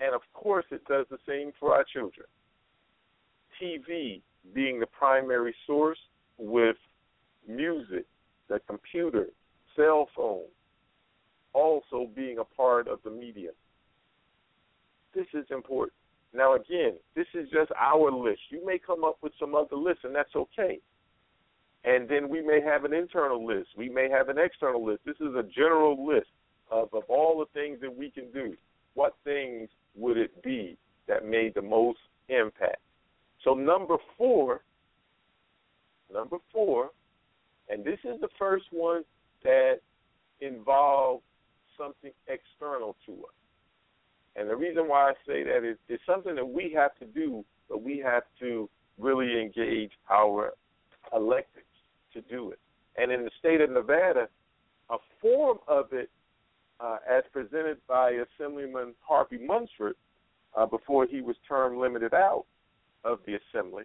and 0.00 0.14
of 0.14 0.22
course, 0.32 0.64
it 0.70 0.84
does 0.86 1.06
the 1.10 1.18
same 1.26 1.52
for 1.58 1.74
our 1.74 1.84
children. 1.84 2.26
TV 3.60 4.20
being 4.54 4.80
the 4.80 4.86
primary 4.86 5.54
source, 5.66 5.98
with 6.38 6.76
music, 7.48 8.06
the 8.48 8.60
computer, 8.66 9.26
cell 9.76 10.08
phone, 10.16 10.46
also 11.52 12.08
being 12.14 12.38
a 12.38 12.44
part 12.44 12.88
of 12.88 12.98
the 13.04 13.10
media. 13.10 13.50
This 15.14 15.26
is 15.34 15.44
important. 15.50 15.92
Now, 16.34 16.54
again, 16.54 16.94
this 17.14 17.26
is 17.34 17.48
just 17.50 17.70
our 17.78 18.10
list. 18.10 18.40
You 18.50 18.64
may 18.64 18.78
come 18.78 19.04
up 19.04 19.18
with 19.22 19.32
some 19.38 19.54
other 19.54 19.76
lists, 19.76 20.04
and 20.04 20.14
that's 20.14 20.34
okay. 20.34 20.80
And 21.84 22.08
then 22.08 22.28
we 22.28 22.40
may 22.42 22.60
have 22.60 22.84
an 22.84 22.92
internal 22.92 23.44
list. 23.44 23.70
We 23.76 23.88
may 23.88 24.08
have 24.08 24.28
an 24.28 24.38
external 24.38 24.84
list. 24.84 25.00
This 25.04 25.16
is 25.16 25.34
a 25.34 25.42
general 25.42 26.06
list 26.06 26.28
of, 26.70 26.88
of 26.94 27.02
all 27.08 27.38
the 27.38 27.60
things 27.60 27.80
that 27.80 27.94
we 27.94 28.10
can 28.10 28.30
do. 28.32 28.54
What 28.94 29.14
things 29.24 29.68
would 29.96 30.16
it 30.16 30.42
be 30.42 30.76
that 31.08 31.24
made 31.24 31.54
the 31.54 31.62
most 31.62 31.98
impact? 32.28 32.80
So, 33.42 33.54
number 33.54 33.96
four, 34.16 34.62
number 36.12 36.36
four, 36.52 36.90
and 37.68 37.84
this 37.84 37.98
is 38.04 38.20
the 38.20 38.28
first 38.38 38.66
one 38.70 39.02
that 39.42 39.80
involves 40.40 41.24
something 41.76 42.12
external 42.28 42.96
to 43.06 43.12
us. 43.12 43.34
And 44.36 44.48
the 44.48 44.56
reason 44.56 44.88
why 44.88 45.10
I 45.10 45.12
say 45.26 45.42
that 45.42 45.68
is 45.68 45.76
it's 45.88 46.02
something 46.06 46.36
that 46.36 46.48
we 46.48 46.72
have 46.76 46.96
to 47.00 47.06
do, 47.06 47.44
but 47.68 47.82
we 47.82 47.98
have 47.98 48.22
to 48.40 48.68
really 48.98 49.40
engage 49.40 49.90
our 50.10 50.52
electeds 51.12 51.71
to 52.14 52.20
do 52.22 52.50
it. 52.50 52.58
And 52.96 53.10
in 53.10 53.24
the 53.24 53.30
state 53.38 53.60
of 53.60 53.70
Nevada, 53.70 54.28
a 54.90 54.96
form 55.20 55.58
of 55.66 55.92
it, 55.92 56.10
uh, 56.80 56.98
as 57.10 57.22
presented 57.32 57.78
by 57.88 58.12
Assemblyman 58.38 58.94
Harvey 59.00 59.38
Munford 59.38 59.94
uh, 60.56 60.66
before 60.66 61.06
he 61.06 61.20
was 61.20 61.36
term 61.48 61.78
limited 61.78 62.12
out 62.12 62.44
of 63.04 63.20
the 63.26 63.38
Assembly, 63.38 63.84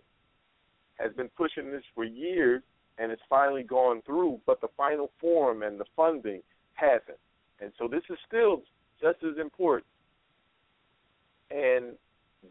has 0.99 1.13
been 1.13 1.29
pushing 1.37 1.71
this 1.71 1.83
for 1.93 2.03
years 2.03 2.63
and 2.97 3.11
it's 3.11 3.21
finally 3.29 3.63
gone 3.63 4.01
through, 4.05 4.39
but 4.45 4.59
the 4.61 4.67
final 4.75 5.11
form 5.21 5.61
and 5.63 5.79
the 5.79 5.85
funding 5.95 6.41
hasn't. 6.73 7.19
And 7.61 7.71
so 7.77 7.87
this 7.87 8.03
is 8.09 8.17
still 8.27 8.63
just 9.01 9.23
as 9.23 9.37
important. 9.39 9.87
And 11.51 11.93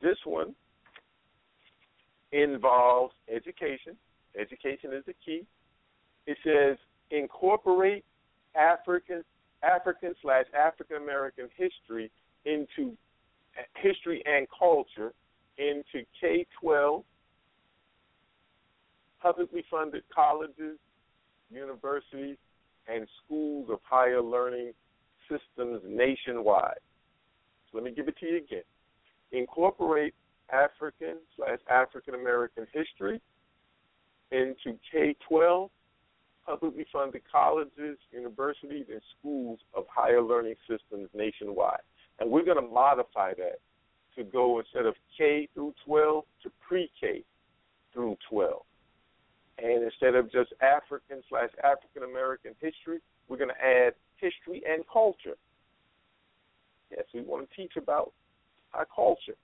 this 0.01 0.17
one 0.25 0.55
involves 2.33 3.15
education. 3.33 3.97
Education 4.39 4.93
is 4.93 5.05
the 5.07 5.15
key. 5.25 5.45
It 6.27 6.37
says 6.45 6.77
incorporate 7.11 8.05
African 8.55 9.23
African 9.63 10.15
slash 10.23 10.45
African 10.57 10.97
American 10.97 11.49
history 11.57 12.11
into 12.45 12.97
history 13.77 14.23
and 14.27 14.47
culture 14.59 15.13
into 15.59 16.05
K 16.21 16.47
twelve 16.61 17.05
publicly 19.21 19.65
funded 19.71 20.03
colleges, 20.15 20.79
universities, 21.51 22.37
and 22.87 23.07
schools 23.25 23.69
of 23.71 23.79
higher 23.83 24.23
learning 24.23 24.73
systems 25.29 25.81
nationwide. 25.85 26.79
So 27.71 27.79
let 27.79 27.85
me 27.85 27.91
give 27.91 28.09
it 28.09 28.17
to 28.19 28.27
you 28.27 28.37
again. 28.37 28.63
Incorporate 29.33 30.15
African 30.53 31.17
slash 31.37 31.59
African 31.69 32.15
American 32.15 32.67
history 32.73 33.21
into 34.31 34.79
K 34.93 35.17
12 35.29 35.71
publicly 36.47 36.87
funded 36.93 37.23
colleges, 37.31 37.99
universities, 38.13 38.87
and 38.91 39.01
schools 39.19 39.59
of 39.75 39.85
higher 39.93 40.23
learning 40.23 40.55
systems 40.69 41.09
nationwide. 41.13 41.81
And 42.21 42.31
we're 42.31 42.45
going 42.45 42.63
to 42.63 42.73
modify 42.73 43.35
that 43.35 43.59
to 44.17 44.25
go 44.25 44.59
instead 44.61 44.87
of 44.87 44.95
K 45.19 45.49
through 45.53 45.75
12 45.85 46.25
to 46.45 46.51
pre-K 46.67 47.23
through 47.93 48.17
12. 48.31 48.63
And 49.59 49.85
instead 49.85 50.15
of 50.15 50.31
just 50.31 50.53
African 50.63 51.23
slash 51.29 51.51
African 51.65 52.09
American 52.09 52.53
history, 52.61 52.99
we're 53.29 53.39
going 53.39 53.51
to 53.51 53.65
add 53.65 53.95
history 54.17 54.63
and 54.69 54.85
culture. 54.91 55.37
Yes, 56.91 57.05
we 57.13 57.23
want 57.23 57.49
to 57.49 57.57
teach 57.57 57.73
about 57.77 58.13
our 58.73 58.87
culture. 58.95 59.37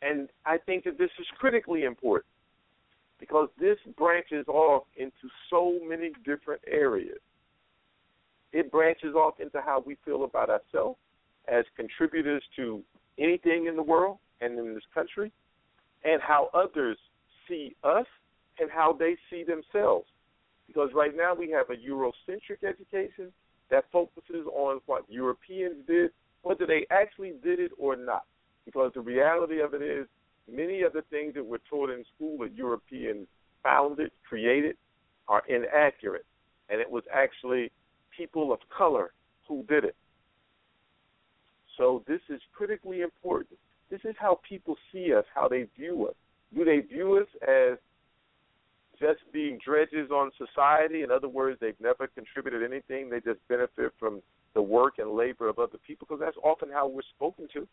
And 0.00 0.28
I 0.46 0.58
think 0.58 0.84
that 0.84 0.98
this 0.98 1.10
is 1.18 1.26
critically 1.38 1.84
important 1.84 2.33
because 3.18 3.48
this 3.58 3.78
branches 3.96 4.46
off 4.48 4.84
into 4.96 5.28
so 5.50 5.78
many 5.86 6.12
different 6.24 6.60
areas. 6.66 7.18
It 8.52 8.70
branches 8.70 9.14
off 9.14 9.40
into 9.40 9.60
how 9.60 9.82
we 9.84 9.96
feel 10.04 10.24
about 10.24 10.50
ourselves 10.50 10.98
as 11.48 11.64
contributors 11.76 12.42
to 12.56 12.82
anything 13.18 13.66
in 13.66 13.76
the 13.76 13.82
world 13.82 14.18
and 14.40 14.58
in 14.58 14.74
this 14.74 14.82
country, 14.92 15.32
and 16.04 16.20
how 16.20 16.50
others 16.54 16.98
see 17.48 17.74
us 17.82 18.06
and 18.58 18.70
how 18.70 18.92
they 18.92 19.16
see 19.30 19.44
themselves. 19.44 20.06
Because 20.66 20.90
right 20.94 21.16
now 21.16 21.34
we 21.34 21.50
have 21.50 21.70
a 21.70 21.76
Eurocentric 21.76 22.66
education 22.66 23.32
that 23.70 23.84
focuses 23.92 24.46
on 24.52 24.80
what 24.86 25.04
Europeans 25.08 25.76
did, 25.86 26.10
whether 26.42 26.66
they 26.66 26.86
actually 26.90 27.32
did 27.42 27.60
it 27.60 27.72
or 27.78 27.96
not. 27.96 28.24
Because 28.64 28.92
the 28.94 29.00
reality 29.00 29.60
of 29.60 29.74
it 29.74 29.82
is, 29.82 30.06
many 30.50 30.82
of 30.82 30.92
the 30.92 31.02
things 31.10 31.34
that 31.34 31.44
we're 31.44 31.58
taught 31.70 31.90
in 31.90 32.04
school 32.14 32.38
that 32.38 32.54
Europeans 32.54 33.26
founded, 33.62 34.10
created, 34.28 34.76
are 35.28 35.42
inaccurate. 35.48 36.26
And 36.68 36.80
it 36.80 36.90
was 36.90 37.04
actually 37.12 37.70
people 38.16 38.52
of 38.52 38.58
color 38.76 39.12
who 39.48 39.64
did 39.68 39.84
it. 39.84 39.96
So 41.76 42.04
this 42.06 42.20
is 42.28 42.40
critically 42.52 43.00
important. 43.00 43.58
This 43.90 44.00
is 44.04 44.14
how 44.18 44.40
people 44.48 44.76
see 44.92 45.12
us, 45.12 45.24
how 45.34 45.48
they 45.48 45.66
view 45.76 46.06
us. 46.08 46.14
Do 46.54 46.64
they 46.64 46.80
view 46.80 47.18
us 47.18 47.28
as 47.42 47.78
just 48.98 49.20
being 49.32 49.58
dredges 49.64 50.10
on 50.10 50.30
society? 50.38 51.02
In 51.02 51.10
other 51.10 51.28
words, 51.28 51.58
they've 51.60 51.80
never 51.80 52.06
contributed 52.06 52.62
anything. 52.62 53.10
They 53.10 53.20
just 53.20 53.46
benefit 53.48 53.92
from 53.98 54.22
the 54.54 54.62
work 54.62 54.94
and 54.98 55.10
labor 55.10 55.48
of 55.48 55.58
other 55.58 55.78
people 55.84 56.06
because 56.08 56.20
that's 56.20 56.36
often 56.42 56.70
how 56.70 56.86
we're 56.86 57.02
spoken 57.16 57.48
to. 57.54 57.66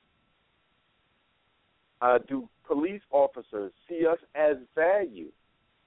Uh, 2.02 2.18
do 2.28 2.50
police 2.66 3.02
officers 3.12 3.72
see 3.88 4.06
us 4.08 4.18
as 4.36 4.58
value 4.76 5.30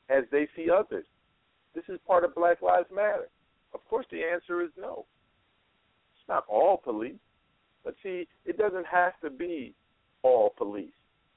as 0.08 0.24
they 0.30 0.46
see 0.56 0.68
others? 0.70 1.06
This 1.74 1.84
is 1.88 1.98
part 2.06 2.24
of 2.24 2.34
Black 2.34 2.62
Lives 2.62 2.88
Matter. 2.94 3.28
Of 3.72 3.80
course, 3.88 4.06
the 4.10 4.22
answer 4.22 4.62
is 4.62 4.70
no. 4.78 5.06
It's 6.16 6.28
not 6.28 6.44
all 6.48 6.76
police. 6.76 7.14
But 7.84 7.96
see, 8.02 8.28
it 8.46 8.56
doesn't 8.56 8.86
have 8.86 9.18
to 9.22 9.30
be 9.30 9.74
all 10.22 10.54
police 10.56 10.94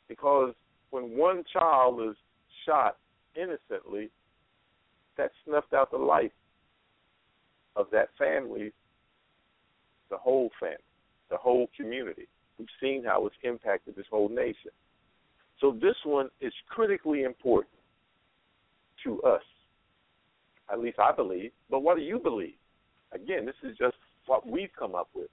because 0.07 0.53
when 0.91 1.17
one 1.17 1.43
child 1.51 1.99
is 2.09 2.15
shot 2.65 2.97
innocently, 3.35 4.09
that 5.17 5.31
snuffed 5.45 5.73
out 5.73 5.91
the 5.91 5.97
life 5.97 6.31
of 7.75 7.87
that 7.91 8.09
family, 8.17 8.71
the 10.09 10.17
whole 10.17 10.51
family, 10.59 10.77
the 11.29 11.37
whole 11.37 11.67
community. 11.75 12.27
We've 12.57 12.67
seen 12.81 13.03
how 13.05 13.25
it's 13.27 13.35
impacted 13.43 13.95
this 13.95 14.05
whole 14.09 14.29
nation. 14.29 14.71
So 15.59 15.71
this 15.71 15.95
one 16.03 16.29
is 16.41 16.53
critically 16.69 17.23
important 17.23 17.73
to 19.03 19.21
us. 19.21 19.41
At 20.71 20.79
least 20.79 20.99
I 20.99 21.11
believe. 21.11 21.51
But 21.69 21.81
what 21.81 21.97
do 21.97 22.03
you 22.03 22.19
believe? 22.19 22.55
Again, 23.11 23.45
this 23.45 23.55
is 23.63 23.77
just 23.77 23.95
what 24.25 24.45
we've 24.45 24.69
come 24.77 24.95
up 24.95 25.09
with. 25.13 25.29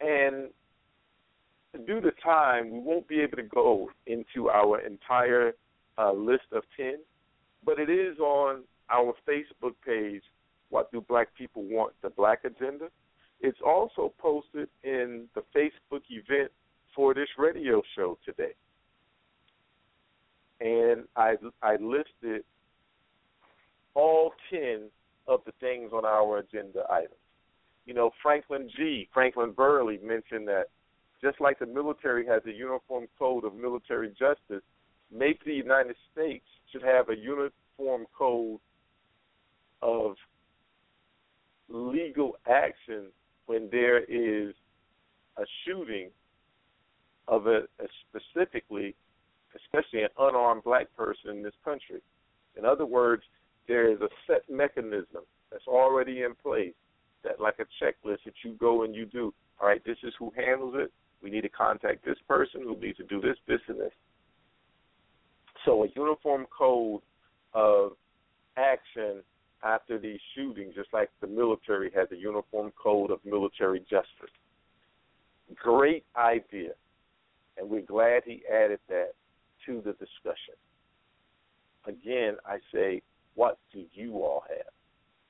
And 0.00 0.50
due 1.86 2.00
to 2.00 2.10
time, 2.22 2.70
we 2.70 2.78
won't 2.78 3.08
be 3.08 3.20
able 3.20 3.36
to 3.36 3.42
go 3.42 3.90
into 4.06 4.48
our 4.48 4.80
entire 4.80 5.52
uh, 5.98 6.12
list 6.12 6.44
of 6.52 6.62
10, 6.76 6.96
but 7.64 7.78
it 7.78 7.90
is 7.90 8.18
on 8.18 8.62
our 8.90 9.14
Facebook 9.28 9.74
page, 9.84 10.22
What 10.70 10.90
Do 10.92 11.00
Black 11.00 11.28
People 11.36 11.64
Want? 11.64 11.92
The 12.02 12.10
Black 12.10 12.44
Agenda. 12.44 12.88
It's 13.40 13.58
also 13.64 14.12
posted 14.18 14.68
in 14.82 15.26
the 15.34 15.42
Facebook 15.54 16.02
event 16.08 16.50
for 16.94 17.14
this 17.14 17.28
radio 17.38 17.82
show 17.94 18.18
today. 18.24 18.54
And 20.60 21.04
I, 21.16 21.34
I 21.62 21.76
listed 21.76 22.44
all 23.94 24.32
10 24.50 24.88
of 25.28 25.40
the 25.44 25.52
things 25.60 25.92
on 25.92 26.04
our 26.04 26.38
agenda 26.38 26.84
items 26.90 27.14
you 27.86 27.94
know, 27.94 28.10
Franklin 28.20 28.68
G. 28.76 29.08
Franklin 29.14 29.52
Burley 29.52 29.98
mentioned 30.04 30.46
that 30.48 30.66
just 31.22 31.40
like 31.40 31.58
the 31.58 31.66
military 31.66 32.26
has 32.26 32.42
a 32.46 32.52
uniform 32.52 33.06
code 33.18 33.44
of 33.44 33.54
military 33.54 34.10
justice, 34.10 34.62
maybe 35.10 35.38
the 35.46 35.54
United 35.54 35.96
States 36.12 36.44
should 36.70 36.82
have 36.82 37.08
a 37.08 37.16
uniform 37.16 38.06
code 38.16 38.58
of 39.80 40.16
legal 41.68 42.36
action 42.50 43.06
when 43.46 43.68
there 43.70 43.98
is 44.04 44.54
a 45.38 45.44
shooting 45.64 46.10
of 47.28 47.46
a, 47.46 47.62
a 47.80 47.86
specifically, 48.08 48.94
especially 49.54 50.02
an 50.02 50.08
unarmed 50.18 50.64
black 50.64 50.86
person 50.96 51.30
in 51.30 51.42
this 51.42 51.54
country. 51.64 52.00
In 52.56 52.64
other 52.64 52.86
words, 52.86 53.22
there 53.68 53.90
is 53.90 54.00
a 54.00 54.08
set 54.26 54.42
mechanism 54.48 55.22
that's 55.50 55.66
already 55.66 56.22
in 56.22 56.34
place 56.34 56.74
that 57.24 57.40
like 57.40 57.56
a 57.58 57.84
checklist 57.84 58.18
that 58.24 58.34
you 58.44 58.54
go 58.58 58.84
and 58.84 58.94
you 58.94 59.06
do. 59.06 59.34
All 59.60 59.68
right, 59.68 59.84
this 59.84 59.96
is 60.02 60.12
who 60.18 60.32
handles 60.36 60.74
it. 60.76 60.92
We 61.22 61.30
need 61.30 61.42
to 61.42 61.48
contact 61.48 62.04
this 62.04 62.18
person 62.28 62.62
who 62.62 62.78
needs 62.78 62.98
to 62.98 63.04
do 63.04 63.20
this, 63.20 63.36
this, 63.48 63.60
and 63.68 63.80
this. 63.80 63.92
So 65.64 65.82
a 65.84 65.88
uniform 65.96 66.46
code 66.56 67.00
of 67.54 67.92
action 68.56 69.22
after 69.64 69.98
these 69.98 70.20
shootings, 70.34 70.74
just 70.74 70.92
like 70.92 71.10
the 71.20 71.26
military 71.26 71.90
has 71.94 72.10
a 72.12 72.16
uniform 72.16 72.72
code 72.80 73.10
of 73.10 73.24
military 73.24 73.80
justice. 73.80 74.30
Great 75.54 76.04
idea. 76.16 76.72
And 77.56 77.70
we're 77.70 77.82
glad 77.82 78.22
he 78.24 78.42
added 78.52 78.80
that 78.88 79.12
to 79.64 79.80
the 79.84 79.92
discussion. 79.92 80.56
Again, 81.86 82.36
I 82.44 82.58
say, 82.72 83.02
what 83.34 83.58
do 83.72 83.84
you 83.92 84.22
all 84.22 84.42
have? 84.48 84.72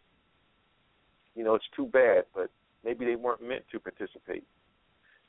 You 1.35 1.45
know, 1.45 1.55
it's 1.55 1.65
too 1.75 1.87
bad, 1.87 2.25
but 2.35 2.51
maybe 2.85 3.05
they 3.05 3.17
weren't 3.17 3.43
meant 3.43 3.65
to 3.73 3.81
participate. 3.81 4.45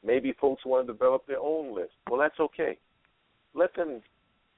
Maybe 0.05 0.33
folks 0.39 0.65
want 0.65 0.87
to 0.87 0.93
develop 0.93 1.25
their 1.25 1.39
own 1.39 1.75
list. 1.75 1.93
Well, 2.09 2.19
that's 2.19 2.39
okay. 2.39 2.77
Let 3.53 3.73
them 3.75 4.01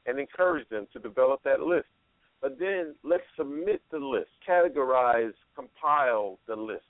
and 0.06 0.20
encourage 0.20 0.68
them 0.70 0.88
to 0.94 1.00
develop 1.00 1.42
that 1.44 1.62
list. 1.62 1.88
But 2.42 2.60
then 2.60 2.96
let's 3.04 3.24
submit 3.36 3.82
the 3.92 3.98
list, 3.98 4.30
categorize, 4.48 5.34
compile 5.56 6.40
the 6.48 6.56
list. 6.56 6.86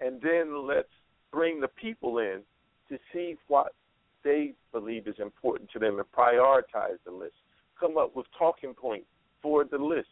And 0.00 0.20
then 0.20 0.66
let's 0.66 0.88
bring 1.32 1.60
the 1.60 1.68
people 1.68 2.18
in 2.18 2.40
to 2.88 2.98
see 3.12 3.36
what 3.48 3.72
they 4.24 4.54
believe 4.72 5.06
is 5.06 5.14
important 5.18 5.70
to 5.72 5.78
them 5.78 5.98
and 5.98 6.12
prioritize 6.12 6.98
the 7.04 7.12
list 7.12 7.34
come 7.78 7.96
up 7.96 8.14
with 8.16 8.26
talking 8.38 8.74
points 8.74 9.06
for 9.40 9.64
the 9.64 9.78
list. 9.78 10.08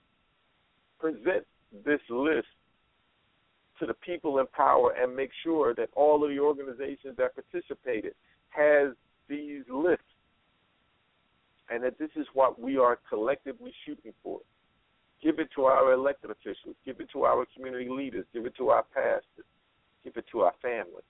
Present 0.99 1.45
this 1.85 2.01
list 2.09 2.47
to 3.79 3.87
the 3.87 3.95
people 3.95 4.39
in 4.39 4.47
power 4.49 4.95
and 5.01 5.15
make 5.15 5.31
sure 5.43 5.75
that 5.75 5.89
all 5.95 6.25
of 6.25 6.31
the 6.31 6.39
organizations 6.39 7.17
that 7.19 7.35
participated 7.35 8.15
has 8.51 8.93
these 9.29 9.63
lists 9.71 10.05
and 11.71 11.83
that 11.83 11.99
this 11.99 12.11
is 12.17 12.27
what 12.33 12.61
we 12.61 12.77
are 12.79 12.99
collectively 13.09 13.73
shooting 13.85 14.13
for. 14.23 14.41
Give 15.23 15.39
it 15.39 15.49
to 15.57 15.65
our 15.65 15.93
elected 15.93 16.31
officials, 16.31 16.77
give 16.85 17.01
it 17.01 17.09
to 17.13 17.25
our 17.25 17.47
community 17.55 17.89
leaders, 17.89 18.25
give 18.33 18.47
it 18.47 18.57
to 18.59 18.69
our 18.69 18.85
pastors, 18.95 19.47
give 20.05 20.17
it 20.17 20.27
to 20.33 20.41
our 20.41 20.53
families. 20.63 21.05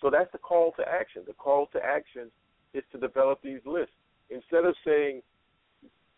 So 0.00 0.10
that's 0.10 0.30
the 0.32 0.38
call 0.38 0.72
to 0.78 0.84
action. 0.86 1.22
The 1.26 1.32
call 1.32 1.66
to 1.72 1.80
action 1.82 2.30
is 2.74 2.84
to 2.92 2.98
develop 2.98 3.40
these 3.42 3.60
lists. 3.64 3.94
Instead 4.30 4.64
of 4.64 4.74
saying, 4.84 5.22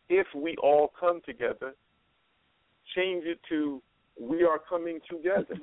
if 0.09 0.27
we 0.35 0.57
all 0.63 0.93
come 0.99 1.21
together, 1.25 1.75
change 2.97 3.25
it 3.25 3.39
to, 3.51 3.83
we 4.21 4.43
are 4.45 4.59
coming 4.59 4.99
together. 5.11 5.57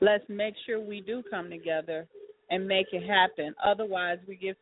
Let's 0.00 0.24
make 0.28 0.54
sure 0.66 0.80
we 0.80 1.00
do 1.00 1.22
come 1.30 1.50
together 1.50 2.06
and 2.50 2.66
make 2.66 2.86
it 2.92 3.06
happen. 3.08 3.54
Otherwise, 3.64 4.18
we 4.26 4.36
get 4.36 4.56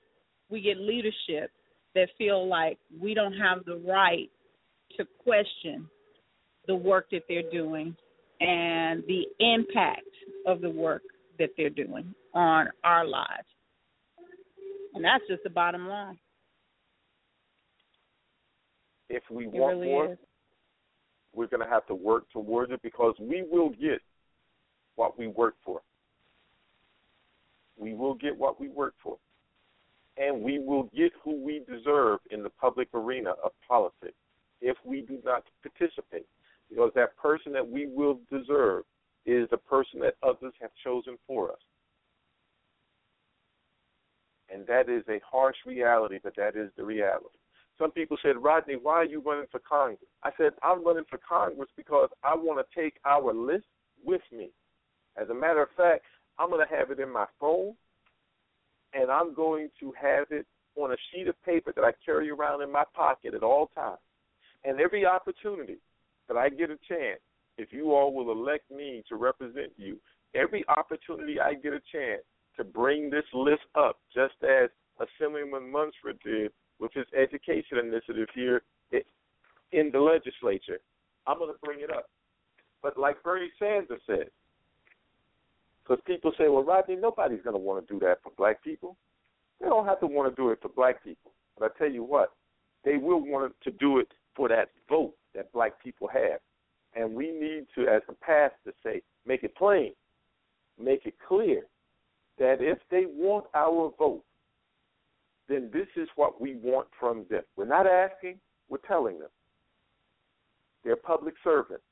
we 0.51 0.61
get 0.61 0.77
leadership 0.77 1.51
that 1.95 2.09
feel 2.19 2.47
like 2.47 2.79
we 3.01 3.15
don't 3.15 3.33
have 3.35 3.65
the 3.65 3.77
right 3.77 4.31
to 4.97 5.07
question 5.23 5.89
the 6.67 6.75
work 6.75 7.07
that 7.11 7.23
they're 7.29 7.51
doing 7.51 7.97
and 8.41 9.03
the 9.07 9.25
impact 9.41 10.03
of 10.47 10.61
the 10.61 10.71
work 10.71 11.03
that 11.39 11.51
they're 11.57 11.71
doing 11.71 12.15
on 12.35 12.69
our 12.85 13.07
lives. 13.07 13.49
And 14.95 15.05
that's 15.05 15.25
just 15.29 15.43
the 15.43 15.51
bottom 15.51 15.89
line. 15.89 16.19
If 19.09 19.23
we 19.31 19.47
It 19.47 19.53
want 19.53 19.79
really 19.79 19.89
more, 19.89 20.13
is. 20.13 20.19
We're 21.35 21.47
going 21.47 21.63
to 21.63 21.69
have 21.69 21.87
to 21.87 21.95
work 21.95 22.31
towards 22.31 22.73
it 22.73 22.83
because 22.83 23.15
we 23.21 23.45
will 23.51 23.71
get 23.71 24.01
what 24.97 25.19
we 25.19 25.29
work 25.29 25.55
for. 25.65 25.81
We 27.77 27.95
will 27.95 28.15
get 28.15 28.37
what 28.37 28.61
we 28.61 28.69
work 28.69 28.95
for. 29.03 29.17
And 30.19 30.43
we 30.43 30.59
will 30.59 30.91
get 30.95 31.13
who 31.25 31.43
we 31.43 31.63
deserve 31.67 32.21
in 32.31 32.43
the 32.43 32.51
public 32.51 32.89
arena 32.93 33.31
of 33.43 33.53
politics 33.67 34.15
if 34.61 34.77
we 34.85 35.01
do 35.01 35.19
not 35.25 35.45
participate. 35.63 36.27
Because 36.69 36.91
that 36.95 37.17
person 37.17 37.53
that 37.53 37.67
we 37.67 37.87
will 37.87 38.21
deserve 38.31 38.85
is 39.25 39.49
the 39.51 39.57
person 39.57 40.01
that 40.01 40.17
others 40.23 40.53
have 40.61 40.71
chosen 40.85 41.17
for 41.27 41.51
us. 41.51 41.59
And 44.53 44.67
that 44.67 44.91
is 44.91 45.03
a 45.09 45.21
harsh 45.29 45.57
reality, 45.65 46.19
but 46.23 46.37
that 46.37 46.57
is 46.57 46.71
the 46.77 46.85
reality. 46.85 47.39
Some 47.83 47.91
people 47.91 48.17
said, 48.23 48.37
Rodney, 48.41 48.77
why 48.81 48.95
are 48.95 49.05
you 49.05 49.21
running 49.21 49.47
for 49.51 49.59
Congress? 49.59 49.99
I 50.23 50.31
said, 50.37 50.53
I'm 50.63 50.87
running 50.87 51.03
for 51.11 51.19
Congress 51.19 51.69
because 51.77 52.11
I 52.23 52.37
want 52.37 52.65
to 52.65 52.81
take 52.81 52.95
our 53.05 53.35
list 53.35 53.65
with 54.05 54.21
me. 54.31 54.51
As 55.21 55.29
a 55.31 55.35
matter 55.35 55.63
of 55.63 55.69
fact, 55.77 56.05
I'm 56.39 56.49
going 56.49 56.65
to 56.65 56.77
have 56.77 56.93
it 56.93 57.01
in 57.01 57.13
my 57.13 57.27
phone, 57.41 57.75
and 58.95 59.11
I'm 59.11 59.35
going 59.35 59.69
to 59.81 59.93
have 60.01 60.27
it 60.31 60.47
on 60.77 60.93
a 60.93 60.97
sheet 61.11 61.27
of 61.27 61.35
paper 61.43 61.73
that 61.75 61.83
I 61.83 61.91
carry 62.07 62.31
around 62.31 62.63
in 62.63 62.71
my 62.71 62.85
pocket 62.95 63.35
at 63.35 63.43
all 63.43 63.67
times. 63.75 63.99
And 64.65 64.81
every 64.81 65.05
opportunity 65.05 65.79
that 66.29 66.37
I 66.37 66.51
get 66.51 66.71
a 66.71 66.79
chance, 66.89 67.19
if 67.59 67.73
you 67.73 67.93
all 67.95 68.15
will 68.15 68.31
elect 68.31 68.71
me 68.71 69.03
to 69.09 69.17
represent 69.17 69.73
you, 69.77 69.99
every 70.37 70.65
opportunity 70.69 71.41
I 71.41 71.55
get 71.55 71.73
a 71.73 71.81
chance 71.91 72.23
to 72.59 72.63
bring 72.63 73.11
this 73.11 73.25
list 73.35 73.63
up, 73.75 73.99
just 74.15 74.35
as 74.45 74.71
Assemblyman 75.01 75.69
Munford 75.69 76.21
did 76.25 76.53
with 76.83 76.93
his 76.93 77.07
education 77.17 77.79
initiative 77.79 78.29
here 78.35 78.63
in 79.71 79.91
the 79.93 80.01
legislature, 80.01 80.81
I'm 81.27 81.39
going 81.39 81.53
to 81.53 81.59
bring 81.65 81.81
it 81.81 81.91
up. 81.91 82.11
But 82.83 82.99
like 82.99 83.23
Bernie 83.23 83.51
Sanders 83.59 84.01
said, 84.07 84.29
because 85.83 86.03
people 86.05 86.33
say, 86.37 86.49
well, 86.49 86.65
Rodney, 86.65 86.97
nobody's 86.97 87.43
going 87.43 87.55
to 87.55 87.63
want 87.63 87.87
to 87.87 87.95
do 87.95 88.01
that 88.01 88.17
for 88.23 88.33
black 88.37 88.63
people. 88.63 88.97
They 89.61 89.69
don't 89.69 89.87
have 89.87 90.01
to 90.01 90.07
want 90.07 90.35
to 90.35 90.43
do 90.43 90.51
it 90.51 90.59
for 90.61 90.69
black 90.69 91.03
people. 91.03 91.31
But 91.59 91.73
I 91.73 91.79
tell 91.79 91.91
you 91.91 92.03
what, 92.03 92.33
they 92.85 92.97
will 92.97 93.25
want 93.25 93.55
to 93.63 93.71
do 93.71 93.99
it 93.99 94.09
for 94.35 94.49
that 94.49 94.71
vote 94.89 95.15
that 95.35 95.53
black 95.53 95.83
people 95.83 96.09
have. 96.09 96.41
And 96.95 97.15
we 97.15 97.31
need 97.31 97.67
to, 97.77 97.89
as 97.89 98.03
a 98.09 98.13
pastor, 98.13 98.75
say, 98.83 99.03
make 99.25 99.45
it 99.45 99.57
plain, 99.57 99.93
make 100.83 101.07
it 101.07 101.15
clear 101.27 101.63
that 102.39 102.57
if 102.61 102.79
they 102.91 103.05
want 103.07 103.47
our 103.55 103.93
vote, 103.99 104.25
then 105.49 105.71
this 105.73 105.89
is 105.97 106.09
what 106.17 106.41
we 106.41 106.57
want 106.57 106.89
from 106.99 107.27
them. 107.31 107.43
We're 107.57 107.65
not 107.65 107.87
asking, 107.87 108.39
we're 108.69 108.79
telling 108.79 109.19
them. 109.19 109.29
They're 110.85 110.97
public 110.97 111.35
servants. 111.45 111.85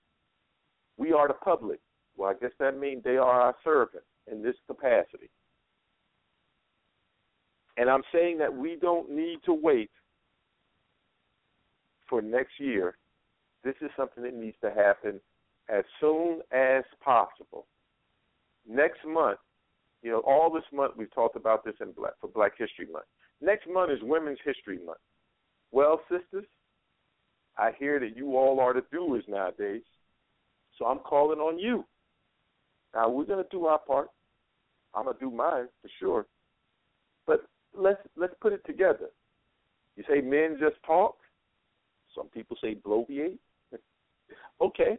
We 0.97 1.12
are 1.12 1.28
the 1.28 1.35
public. 1.35 1.81
Well, 2.16 2.31
I 2.31 2.35
guess 2.35 2.52
that 2.59 2.78
means 2.78 3.02
they 3.02 3.16
are 3.16 3.40
our 3.40 3.55
servants 3.64 4.06
in 4.31 4.43
this 4.43 4.56
capacity. 4.66 5.31
And 7.77 7.89
I'm 7.89 8.02
saying 8.12 8.39
that 8.39 8.55
we 8.55 8.77
don't 8.81 9.10
need 9.10 9.39
to 9.47 9.55
wait 9.55 9.90
for 12.09 12.20
next 12.20 12.59
year. 12.59 12.97
This 13.64 13.77
is 13.81 13.90
something 13.97 14.22
that 14.24 14.35
needs 14.35 14.56
to 14.62 14.70
happen 14.70 15.20
as 15.68 15.85
soon 16.01 16.40
as 16.52 16.82
possible. 17.02 17.66
Next 18.68 18.98
month, 19.06 19.39
you 20.02 20.10
know, 20.10 20.20
all 20.20 20.51
this 20.51 20.64
month 20.72 20.94
we've 20.97 21.14
talked 21.14 21.36
about 21.36 21.64
this 21.64 21.74
in 21.81 21.93
Black 21.93 22.12
for 22.20 22.28
Black 22.28 22.52
History 22.59 22.86
Month. 22.93 23.06
Next 23.41 23.67
month 23.69 23.91
is 23.91 23.99
Women's 24.03 24.39
History 24.45 24.79
Month. 24.85 24.99
Well, 25.73 26.01
sisters, 26.11 26.47
I 27.57 27.73
hear 27.79 27.99
that 28.01 28.17
you 28.17 28.37
all 28.37 28.61
are 28.61 28.75
the 28.75 28.85
doers 28.93 29.25
nowadays, 29.29 29.83
so 30.79 30.87
I'm 30.87 30.99
calling 30.99 31.39
on 31.39 31.59
you. 31.59 31.85
Now 32.95 33.09
we're 33.09 33.25
gonna 33.25 33.45
do 33.51 33.67
our 33.67 33.79
part. 33.79 34.09
I'm 34.95 35.05
gonna 35.05 35.19
do 35.19 35.31
mine 35.31 35.69
for 35.81 35.91
sure. 35.99 36.27
But 37.27 37.47
let's 37.77 38.01
let's 38.17 38.35
put 38.41 38.53
it 38.53 38.65
together. 38.67 39.11
You 39.97 40.05
say 40.09 40.21
men 40.21 40.57
just 40.59 40.83
talk. 40.85 41.17
Some 42.15 42.29
people 42.29 42.57
say 42.61 42.75
bloviate. 42.75 43.39
okay. 44.61 44.99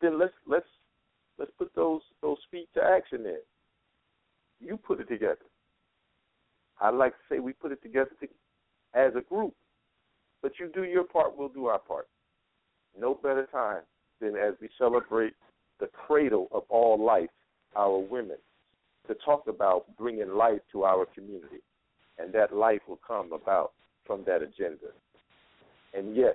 Then 0.00 0.18
let's 0.18 0.32
let's 0.46 0.68
let's 1.38 1.50
put 1.58 1.74
those 1.74 2.02
those 2.22 2.38
feet 2.50 2.68
to 2.74 2.82
action 2.82 3.22
there. 3.22 3.40
You 4.60 4.76
put 4.76 5.00
it 5.00 5.08
together. 5.08 5.49
I'd 6.80 6.94
like 6.94 7.12
to 7.12 7.18
say 7.28 7.38
we 7.40 7.52
put 7.52 7.72
it 7.72 7.82
together 7.82 8.10
to, 8.20 8.28
as 8.94 9.12
a 9.16 9.20
group. 9.22 9.54
But 10.42 10.52
you 10.58 10.70
do 10.72 10.84
your 10.84 11.04
part, 11.04 11.36
we'll 11.36 11.48
do 11.48 11.66
our 11.66 11.78
part. 11.78 12.08
No 12.98 13.14
better 13.14 13.46
time 13.52 13.82
than 14.20 14.36
as 14.36 14.54
we 14.60 14.68
celebrate 14.78 15.34
the 15.78 15.88
cradle 16.06 16.48
of 16.52 16.62
all 16.68 17.02
life, 17.02 17.30
our 17.76 17.98
women, 17.98 18.36
to 19.08 19.14
talk 19.24 19.46
about 19.48 19.84
bringing 19.98 20.30
life 20.30 20.60
to 20.72 20.84
our 20.84 21.06
community. 21.06 21.62
And 22.18 22.32
that 22.34 22.54
life 22.54 22.80
will 22.86 23.00
come 23.06 23.32
about 23.32 23.72
from 24.06 24.24
that 24.26 24.42
agenda. 24.42 24.88
And 25.94 26.14
yes, 26.14 26.34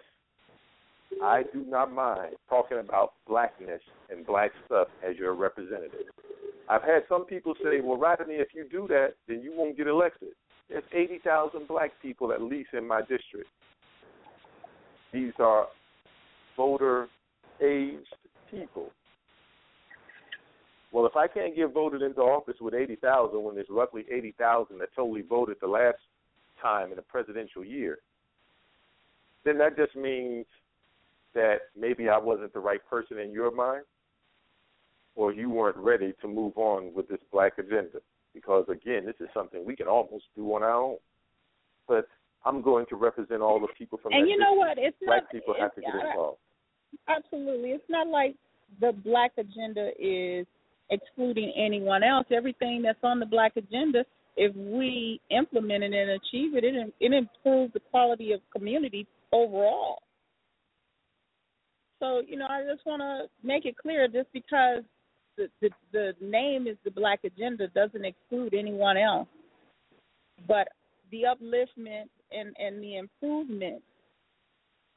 I 1.21 1.43
do 1.53 1.63
not 1.67 1.93
mind 1.93 2.35
talking 2.49 2.79
about 2.79 3.13
blackness 3.27 3.81
and 4.09 4.25
black 4.25 4.51
stuff 4.65 4.87
as 5.07 5.15
your 5.17 5.35
representative. 5.35 6.07
I've 6.67 6.81
had 6.81 7.03
some 7.07 7.25
people 7.25 7.53
say, 7.63 7.81
well, 7.81 7.97
Rodney, 7.97 8.35
if 8.35 8.49
you 8.53 8.65
do 8.69 8.87
that, 8.87 9.13
then 9.27 9.41
you 9.41 9.53
won't 9.55 9.77
get 9.77 9.87
elected. 9.87 10.29
There's 10.69 10.83
80,000 10.91 11.67
black 11.67 11.91
people 12.01 12.31
at 12.31 12.41
least 12.41 12.69
in 12.73 12.87
my 12.87 13.01
district. 13.01 13.49
These 15.13 15.33
are 15.39 15.67
voter 16.57 17.07
aged 17.61 18.07
people. 18.49 18.89
Well, 20.91 21.05
if 21.05 21.15
I 21.15 21.27
can't 21.27 21.55
get 21.55 21.73
voted 21.73 22.01
into 22.01 22.21
office 22.21 22.55
with 22.59 22.73
80,000 22.73 23.43
when 23.43 23.55
there's 23.55 23.67
roughly 23.69 24.05
80,000 24.11 24.79
that 24.79 24.89
totally 24.95 25.21
voted 25.21 25.57
the 25.61 25.67
last 25.67 25.97
time 26.61 26.91
in 26.91 26.97
a 26.97 27.01
presidential 27.01 27.63
year, 27.63 27.99
then 29.43 29.57
that 29.59 29.77
just 29.77 29.95
means 29.95 30.45
that 31.33 31.57
maybe 31.77 32.09
I 32.09 32.17
wasn't 32.17 32.53
the 32.53 32.59
right 32.59 32.79
person 32.89 33.19
in 33.19 33.31
your 33.31 33.51
mind 33.51 33.83
or 35.15 35.33
you 35.33 35.49
weren't 35.49 35.77
ready 35.77 36.13
to 36.21 36.27
move 36.27 36.53
on 36.57 36.93
with 36.93 37.07
this 37.07 37.19
black 37.31 37.53
agenda. 37.57 37.99
Because 38.33 38.65
again, 38.69 39.05
this 39.05 39.15
is 39.19 39.27
something 39.33 39.65
we 39.65 39.75
can 39.75 39.87
almost 39.87 40.25
do 40.35 40.53
on 40.53 40.63
our 40.63 40.73
own. 40.73 40.97
But 41.87 42.07
I'm 42.45 42.61
going 42.61 42.85
to 42.89 42.95
represent 42.95 43.41
all 43.41 43.59
the 43.59 43.67
people 43.77 43.99
from 44.01 44.13
And 44.13 44.29
you 44.29 44.37
know 44.37 44.53
what? 44.53 44.77
It's 44.77 44.97
black 45.05 45.23
not. 45.23 45.31
people 45.31 45.53
it's, 45.53 45.61
have 45.61 45.75
to 45.75 45.81
get 45.81 45.95
involved. 45.95 46.39
Absolutely. 47.07 47.69
It's 47.69 47.89
not 47.89 48.07
like 48.07 48.35
the 48.81 48.91
black 49.03 49.31
agenda 49.37 49.91
is 49.99 50.45
excluding 50.89 51.53
anyone 51.57 52.03
else. 52.03 52.27
Everything 52.31 52.81
that's 52.83 52.99
on 53.03 53.19
the 53.19 53.25
black 53.25 53.53
agenda, 53.55 54.05
if 54.35 54.55
we 54.55 55.21
implement 55.31 55.83
it 55.83 55.93
and 55.93 56.11
achieve 56.11 56.55
it, 56.55 56.63
it, 56.63 56.93
it 56.99 57.13
improves 57.13 57.73
the 57.73 57.79
quality 57.91 58.33
of 58.33 58.41
community 58.55 59.07
overall. 59.31 59.99
So, 61.99 62.21
you 62.27 62.37
know, 62.37 62.47
I 62.47 62.63
just 62.69 62.85
want 62.85 63.01
to 63.01 63.47
make 63.47 63.65
it 63.65 63.77
clear 63.77 64.07
just 64.07 64.31
because 64.33 64.83
the, 65.37 65.69
the 65.91 66.13
name 66.21 66.67
is 66.67 66.77
the 66.83 66.91
black 66.91 67.19
agenda 67.23 67.67
doesn't 67.69 68.05
exclude 68.05 68.53
anyone 68.53 68.97
else. 68.97 69.27
But 70.47 70.67
the 71.11 71.23
upliftment 71.23 72.09
and, 72.31 72.55
and 72.59 72.81
the 72.81 72.97
improvement 72.97 73.81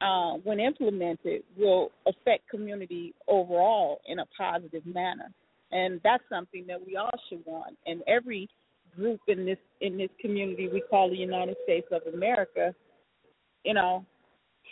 uh, 0.00 0.34
when 0.44 0.60
implemented, 0.60 1.42
will 1.56 1.90
affect 2.06 2.48
community 2.48 3.14
overall 3.26 4.00
in 4.06 4.20
a 4.20 4.26
positive 4.26 4.86
manner, 4.86 5.30
and 5.72 6.00
that's 6.04 6.22
something 6.30 6.64
that 6.68 6.78
we 6.84 6.96
all 6.96 7.10
should 7.28 7.42
want. 7.44 7.76
And 7.86 8.02
every 8.06 8.48
group 8.94 9.20
in 9.28 9.44
this 9.44 9.58
in 9.80 9.98
this 9.98 10.10
community 10.20 10.68
we 10.68 10.82
call 10.88 11.10
the 11.10 11.16
United 11.16 11.56
States 11.64 11.88
of 11.90 12.02
America, 12.14 12.74
you 13.64 13.74
know, 13.74 14.04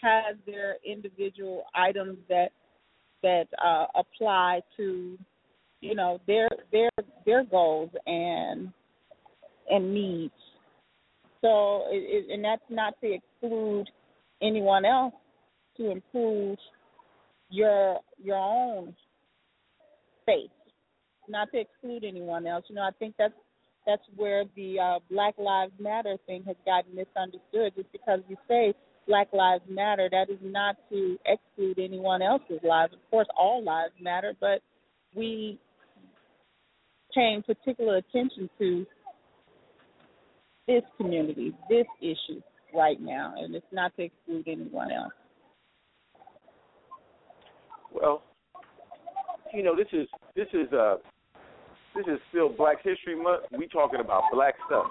has 0.01 0.37
their 0.47 0.77
individual 0.85 1.65
items 1.75 2.19
that 2.29 2.51
that 3.23 3.47
uh, 3.65 3.87
apply 3.97 4.61
to, 4.77 5.19
you 5.81 5.95
know, 5.95 6.21
their 6.27 6.49
their 6.73 6.91
their 7.25 7.45
goals 7.45 7.91
and 8.07 8.73
and 9.69 9.93
needs. 9.93 10.33
So, 11.41 11.85
it, 11.91 12.27
it, 12.29 12.33
and 12.33 12.45
that's 12.45 12.63
not 12.71 12.95
to 13.03 13.13
exclude 13.13 13.89
anyone 14.43 14.85
else 14.85 15.15
to 15.77 15.91
improve 15.91 16.59
your 17.51 18.01
your 18.23 18.37
own 18.37 18.95
faith, 20.25 20.51
not 21.29 21.49
to 21.53 21.61
exclude 21.61 22.05
anyone 22.05 22.47
else. 22.47 22.65
You 22.69 22.77
know, 22.77 22.83
I 22.83 22.91
think 22.99 23.15
that's 23.19 23.35
that's 23.87 24.03
where 24.17 24.45
the 24.57 24.79
uh, 24.81 24.99
Black 25.11 25.35
Lives 25.39 25.73
Matter 25.79 26.17
thing 26.27 26.43
has 26.47 26.57
gotten 26.65 26.95
misunderstood. 26.95 27.73
Just 27.77 27.93
because 27.93 28.21
we 28.29 28.37
say 28.49 28.75
Black 29.07 29.29
Lives 29.33 29.65
Matter, 29.69 30.09
that 30.11 30.31
is 30.31 30.41
not 30.43 30.77
to 30.91 31.17
exclude 31.25 31.79
anyone 31.79 32.23
else's 32.23 32.61
lives. 32.65 32.95
Of 32.95 33.11
course, 33.11 33.29
all 33.39 33.63
lives 33.63 33.95
matter, 34.01 34.35
but 34.41 34.61
we 35.15 35.61
paying 37.17 37.43
particular 37.43 37.97
attention 37.97 38.49
to 38.59 38.87
this 40.69 40.83
community, 40.97 41.55
this 41.69 41.87
issue 42.01 42.41
right 42.75 43.01
now, 43.01 43.35
and 43.37 43.55
it's 43.55 43.67
not 43.73 43.97
to 43.97 44.03
exclude 44.03 44.47
anyone 44.47 44.93
else. 44.93 45.13
Well, 47.93 48.23
you 49.55 49.63
know, 49.63 49.75
this 49.75 49.87
is 49.93 50.07
this 50.35 50.49
is 50.53 50.71
uh 50.73 50.97
this 51.95 52.05
is 52.07 52.21
still 52.29 52.51
Black 52.51 52.79
History 52.85 53.21
Month. 53.21 53.45
We 53.57 53.67
talking 53.69 54.01
about 54.01 54.25
black 54.33 54.55
stuff, 54.67 54.87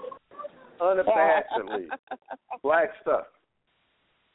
unabashedly 0.82 1.88
black 2.64 2.90
stuff. 3.02 3.26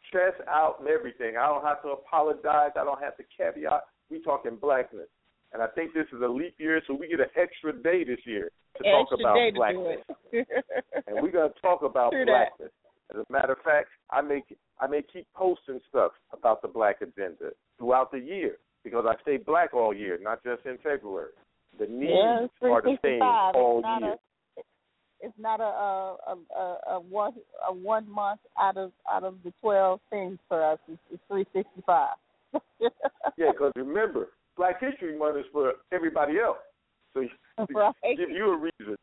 Stress 0.08 0.34
out 0.48 0.76
and 0.80 0.88
everything. 0.88 1.36
I 1.36 1.46
don't 1.46 1.64
have 1.64 1.82
to 1.82 1.88
apologize. 1.88 2.70
I 2.76 2.84
don't 2.84 3.02
have 3.02 3.16
to 3.16 3.24
caveat. 3.36 3.82
We 4.10 4.20
talking 4.22 4.56
blackness, 4.60 5.08
and 5.52 5.62
I 5.62 5.66
think 5.68 5.94
this 5.94 6.06
is 6.12 6.22
a 6.22 6.28
leap 6.28 6.55
year, 6.59 6.81
so 6.86 6.94
we 6.94 7.09
get 7.09 7.20
an 7.20 7.27
extra 7.36 7.72
day 7.72 8.05
this 8.05 8.20
year 8.24 8.51
to 8.78 8.85
talk 8.85 9.09
Extra 9.10 9.18
about 9.18 9.35
to 9.35 9.51
do 9.51 9.56
blackness. 9.56 10.01
and 11.06 11.22
we're 11.22 11.31
gonna 11.32 11.52
talk 11.60 11.82
about 11.82 12.12
True 12.12 12.24
that. 12.24 12.51
blackness. 12.59 12.72
As 13.12 13.16
a 13.28 13.32
matter 13.32 13.52
of 13.52 13.59
fact, 13.64 13.89
I 14.10 14.20
may 14.20 14.43
I 14.81 14.86
may 14.86 15.02
keep 15.02 15.27
posting 15.35 15.81
stuff 15.89 16.12
about 16.32 16.62
the 16.62 16.68
black 16.68 17.01
agenda 17.02 17.51
throughout 17.78 18.12
the 18.12 18.20
year 18.20 18.56
because 18.85 19.05
I 19.09 19.20
stay 19.22 19.36
black 19.36 19.74
all 19.74 19.93
year, 19.94 20.18
not 20.22 20.43
just 20.44 20.64
in 20.64 20.78
February. 20.82 21.32
The 21.78 21.86
needs 21.86 22.12
Yeah, 22.12 22.47
are 22.70 22.82
the 22.82 22.98
same 23.02 23.18
365. 23.20 23.55
all 23.55 23.78
It's 23.78 23.85
not 23.85 24.02
year. 24.02 24.12
a 24.12 24.16
it's 25.22 25.39
not 25.39 25.60
a 25.60 25.64
a, 25.64 26.16
a 26.31 26.36
a 26.56 26.94
a 26.97 27.01
one 27.01 27.32
a 27.68 27.72
one 27.72 28.10
month 28.10 28.40
out 28.59 28.77
of 28.77 28.93
out 29.12 29.24
of 29.24 29.35
the 29.44 29.52
twelve 29.60 30.01
things 30.10 30.39
for 30.48 30.64
us. 30.64 30.78
It's, 30.89 30.98
it's 31.12 31.22
three 31.28 31.44
sixty 31.52 31.82
five. 31.85 32.16
yeah, 32.81 33.51
because 33.52 33.72
remember, 33.77 34.28
Black 34.60 34.78
History 34.78 35.16
Month 35.16 35.38
is 35.38 35.46
for 35.54 35.72
everybody 35.90 36.34
else. 36.38 36.58
So 37.14 37.22
Right. 37.74 37.94
give 38.18 38.28
you 38.28 38.52
a 38.52 38.56
reason. 38.58 38.94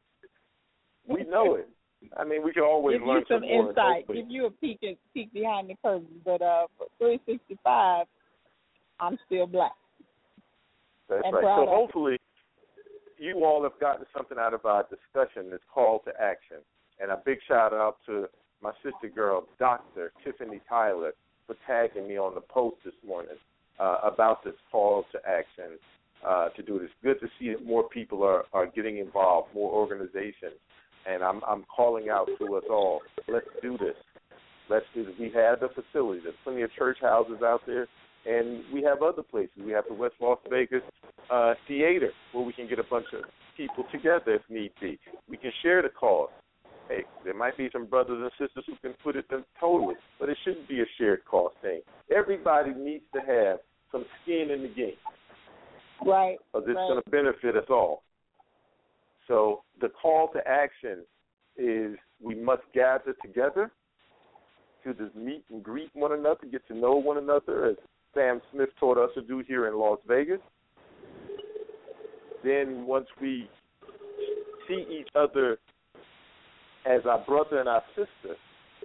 We 1.08 1.24
know 1.30 1.56
it. 1.56 1.68
I 2.16 2.24
mean, 2.24 2.44
we 2.44 2.54
can 2.54 2.62
always 2.62 3.00
Give 3.00 3.08
learn 3.08 3.24
you 3.28 3.36
some 3.36 3.42
more, 3.42 3.70
insight, 3.70 4.06
hopefully. 4.06 4.22
give 4.22 4.30
you 4.30 4.46
a 4.46 4.52
peek 4.52 4.78
and 4.84 4.96
peek 5.16 5.34
behind 5.34 5.72
the 5.72 5.76
curtain. 5.84 6.22
But 6.24 6.44
uh, 6.44 6.68
for 6.78 6.86
365, 7.00 8.06
I'm 9.00 9.18
still 9.26 9.48
black. 9.48 9.72
That's 11.10 11.24
and 11.26 11.34
right. 11.34 11.42
So 11.44 11.64
of 11.64 11.70
hopefully, 11.70 12.18
you 13.18 13.44
all 13.44 13.64
have 13.64 13.80
gotten 13.82 14.06
something 14.16 14.38
out 14.38 14.54
of 14.54 14.64
our 14.64 14.84
discussion, 14.84 15.50
this 15.50 15.60
call 15.74 16.04
to 16.06 16.12
action. 16.22 16.58
And 17.00 17.10
a 17.10 17.20
big 17.26 17.40
shout 17.48 17.74
out 17.74 17.98
to 18.06 18.28
my 18.62 18.74
sister 18.84 19.10
girl, 19.10 19.48
Dr. 19.58 20.12
Tiffany 20.24 20.62
Tyler, 20.70 21.14
for 21.48 21.56
tagging 21.66 22.08
me 22.08 22.20
on 22.20 22.36
the 22.36 22.42
post 22.42 22.76
this 22.86 22.94
morning 23.04 23.38
uh, 23.80 23.98
about 24.04 24.44
this 24.44 24.56
call 24.72 25.06
to 25.12 25.20
action 25.28 25.78
uh, 26.26 26.50
to 26.50 26.64
do 26.64 26.80
this. 26.80 26.90
Good 27.04 27.20
to 27.20 27.28
see 27.40 27.50
that 27.50 27.66
more 27.66 27.88
people 27.90 28.24
are, 28.24 28.46
are 28.54 28.68
getting 28.68 28.98
involved, 28.98 29.54
more 29.54 29.72
organizations. 29.72 30.60
And 31.10 31.24
I'm, 31.24 31.42
I'm 31.48 31.64
calling 31.74 32.10
out 32.10 32.28
to 32.40 32.56
us 32.56 32.64
all. 32.70 33.02
Let's 33.28 33.48
do 33.62 33.78
this. 33.78 33.96
Let's 34.70 34.86
do 34.94 35.06
this. 35.06 35.14
We 35.20 35.32
have 35.36 35.62
the 35.62 35.70
facilities. 35.70 36.24
There's 36.24 36.36
plenty 36.44 36.64
of 36.64 36.72
church 36.74 36.98
houses 37.02 37.42
out 37.42 37.62
there, 37.66 37.88
and 38.26 38.64
we 38.74 38.84
have 38.84 39.02
other 39.02 39.24
places. 39.24 39.56
We 39.64 39.72
have 39.72 39.86
the 39.88 39.94
West 39.94 40.16
Las 40.20 40.40
Vegas 40.50 40.82
uh, 41.32 41.54
Theater 41.68 42.10
where 42.34 42.44
we 42.44 42.52
can 42.52 42.68
get 42.68 42.80
a 42.80 42.84
bunch 42.84 43.06
of 43.14 43.22
people 43.56 43.86
together 43.92 44.34
if 44.34 44.42
need 44.50 44.72
be. 44.82 45.00
We 45.30 45.38
can 45.38 45.52
share 45.64 45.82
the 45.82 45.90
cost. 45.90 46.34
Hey, 46.90 47.04
there 47.24 47.34
might 47.34 47.58
be 47.58 47.70
some 47.72 47.86
brothers 47.86 48.20
and 48.22 48.32
sisters 48.48 48.64
who 48.66 48.76
can 48.82 48.96
put 49.04 49.16
it 49.16 49.26
in 49.32 49.44
totally, 49.60 49.96
but 50.20 50.30
it 50.30 50.38
shouldn't 50.44 50.70
be 50.70 50.82
a 50.82 50.86
shared 50.98 51.24
cost 51.26 51.56
thing. 51.62 51.82
Everybody 52.16 52.74
needs 52.74 53.04
to 53.14 53.20
have 53.20 53.60
some 53.92 54.06
skin 54.24 54.50
in 54.52 54.62
the 54.62 54.70
game 54.70 54.94
Right. 56.06 56.38
because 56.54 56.68
it's 56.68 56.78
right. 56.78 56.88
going 56.90 57.02
to 57.04 57.10
benefit 57.10 57.56
us 57.56 57.70
all. 57.70 58.04
So 59.28 59.64
the 59.82 59.90
call 59.90 60.30
to 60.34 60.48
action 60.48 61.04
is 61.58 61.98
we 62.22 62.36
must 62.36 62.62
gather 62.74 63.16
together 63.22 63.72
to 64.84 64.94
just 64.94 65.16
meet 65.16 65.44
and 65.52 65.64
greet 65.64 65.90
one 65.94 66.14
another, 66.14 66.46
get 66.50 66.66
to 66.68 66.76
know 66.76 66.94
one 66.96 67.18
another, 67.18 67.66
as 67.66 67.76
Sam 68.14 68.42
Smith 68.52 68.70
taught 68.80 68.98
us 68.98 69.10
to 69.16 69.22
do 69.22 69.44
here 69.48 69.68
in 69.68 69.76
Las 69.76 70.00
Vegas. 70.08 70.40
Then 72.44 72.86
once 72.86 73.08
we 73.20 73.50
see 74.68 74.86
each 74.90 75.10
other 75.16 75.58
as 76.86 77.02
our 77.06 77.24
brother 77.26 77.60
and 77.60 77.68
our 77.68 77.84
sister, 77.96 78.36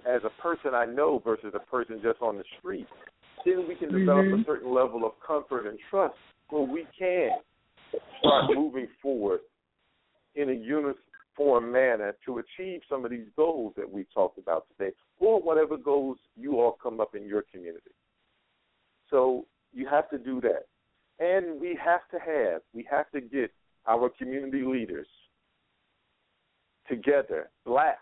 as 0.05 0.21
a 0.25 0.41
person 0.41 0.73
I 0.73 0.85
know 0.85 1.21
versus 1.23 1.53
a 1.55 1.59
person 1.59 2.01
just 2.03 2.21
on 2.21 2.37
the 2.37 2.43
street, 2.59 2.87
then 3.45 3.67
we 3.67 3.75
can 3.75 3.91
develop 3.91 4.25
a 4.25 4.29
mm-hmm. 4.29 4.41
certain 4.45 4.73
level 4.73 5.05
of 5.05 5.13
comfort 5.25 5.67
and 5.67 5.77
trust 5.89 6.15
where 6.49 6.63
we 6.63 6.85
can 6.97 7.31
start 8.19 8.45
moving 8.53 8.87
forward 9.01 9.39
in 10.35 10.49
a 10.49 10.53
uniform 10.53 11.71
manner 11.71 12.15
to 12.25 12.39
achieve 12.39 12.81
some 12.89 13.05
of 13.05 13.11
these 13.11 13.27
goals 13.35 13.73
that 13.77 13.89
we 13.89 14.05
talked 14.13 14.37
about 14.37 14.65
today, 14.77 14.91
or 15.19 15.41
whatever 15.41 15.77
goals 15.77 16.17
you 16.35 16.59
all 16.59 16.77
come 16.81 16.99
up 16.99 17.15
in 17.15 17.25
your 17.25 17.43
community. 17.51 17.91
So 19.09 19.45
you 19.73 19.87
have 19.87 20.09
to 20.09 20.17
do 20.17 20.41
that. 20.41 20.65
And 21.19 21.59
we 21.61 21.77
have 21.83 22.01
to 22.11 22.19
have, 22.19 22.61
we 22.73 22.87
have 22.89 23.09
to 23.11 23.21
get 23.21 23.51
our 23.87 24.09
community 24.09 24.63
leaders 24.63 25.07
together, 26.87 27.49
black 27.65 27.99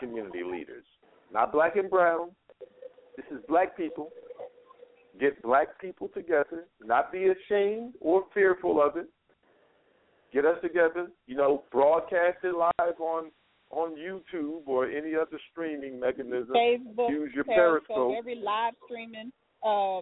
community 0.00 0.42
leaders, 0.44 0.84
not 1.32 1.52
black 1.52 1.76
and 1.76 1.90
brown. 1.90 2.30
This 3.16 3.26
is 3.30 3.44
black 3.48 3.76
people. 3.76 4.10
Get 5.20 5.42
black 5.42 5.80
people 5.80 6.08
together, 6.08 6.66
not 6.84 7.10
be 7.10 7.26
ashamed 7.28 7.94
or 8.00 8.24
fearful 8.32 8.80
of 8.80 8.96
it. 8.96 9.08
Get 10.32 10.44
us 10.44 10.58
together, 10.62 11.08
you 11.26 11.36
know, 11.36 11.64
broadcast 11.72 12.38
it 12.44 12.54
live 12.54 13.00
on 13.00 13.30
on 13.70 13.96
YouTube 13.96 14.66
or 14.66 14.86
any 14.86 15.14
other 15.14 15.38
streaming 15.50 16.00
mechanism. 16.00 16.54
Facebook, 16.54 17.10
Use 17.10 17.30
your 17.34 17.44
Periscope, 17.44 17.88
Periscope. 17.88 18.14
every 18.18 18.36
live 18.36 18.74
streaming, 18.84 19.30
uh, 19.62 19.98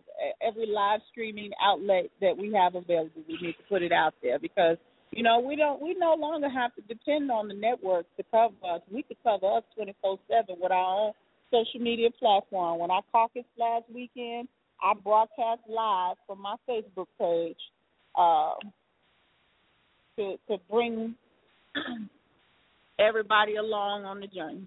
every 0.47 0.67
live 0.67 1.01
streaming 1.11 1.51
outlet 1.63 2.05
that 2.21 2.37
we 2.37 2.53
have 2.53 2.75
available, 2.75 3.23
we 3.29 3.39
need 3.41 3.55
to 3.55 3.65
put 3.69 3.83
it 3.83 3.93
out 3.93 4.15
there 4.23 4.39
because 4.39 4.77
you 5.13 5.23
know 5.23 5.41
we 5.41 5.57
don't, 5.57 5.81
we 5.81 5.95
no 5.99 6.15
longer 6.19 6.49
have 6.49 6.75
to 6.75 6.83
depend 6.83 7.31
on 7.31 7.49
the 7.49 7.55
networks 7.55 8.09
to 8.17 8.25
cover 8.31 8.55
us. 8.69 8.83
We 8.91 9.03
could 9.03 9.17
cover 9.23 9.47
us 9.57 9.63
twenty 9.75 9.95
four 10.03 10.19
seven 10.29 10.57
with 10.61 10.73
our 10.73 11.07
own 11.07 11.13
social 11.51 11.81
media 11.81 12.11
platform. 12.19 12.81
When 12.81 12.91
I 12.91 13.01
caucused 13.15 13.47
last 13.59 13.85
weekend, 13.93 14.49
I 14.83 14.93
broadcast 15.03 15.61
live 15.69 16.17
from 16.27 16.43
my 16.43 16.57
Facebook 16.69 17.07
page 17.19 17.57
uh, 18.17 18.55
to 20.17 20.37
to 20.49 20.57
bring 20.71 21.15
everybody 22.99 23.57
along 23.57 24.05
on 24.05 24.21
the 24.21 24.27
journey. 24.27 24.67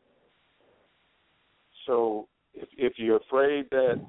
So 1.85 2.27
if, 2.53 2.67
if 2.77 2.93
you're 2.97 3.17
afraid 3.17 3.65
that 3.71 3.99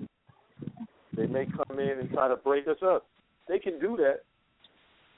they 1.17 1.27
may 1.27 1.47
come 1.47 1.79
in 1.79 1.99
and 2.01 2.11
try 2.11 2.29
to 2.29 2.37
break 2.37 2.69
us 2.69 2.77
up, 2.83 3.07
they 3.49 3.59
can 3.59 3.79
do 3.79 3.97
that. 3.97 4.21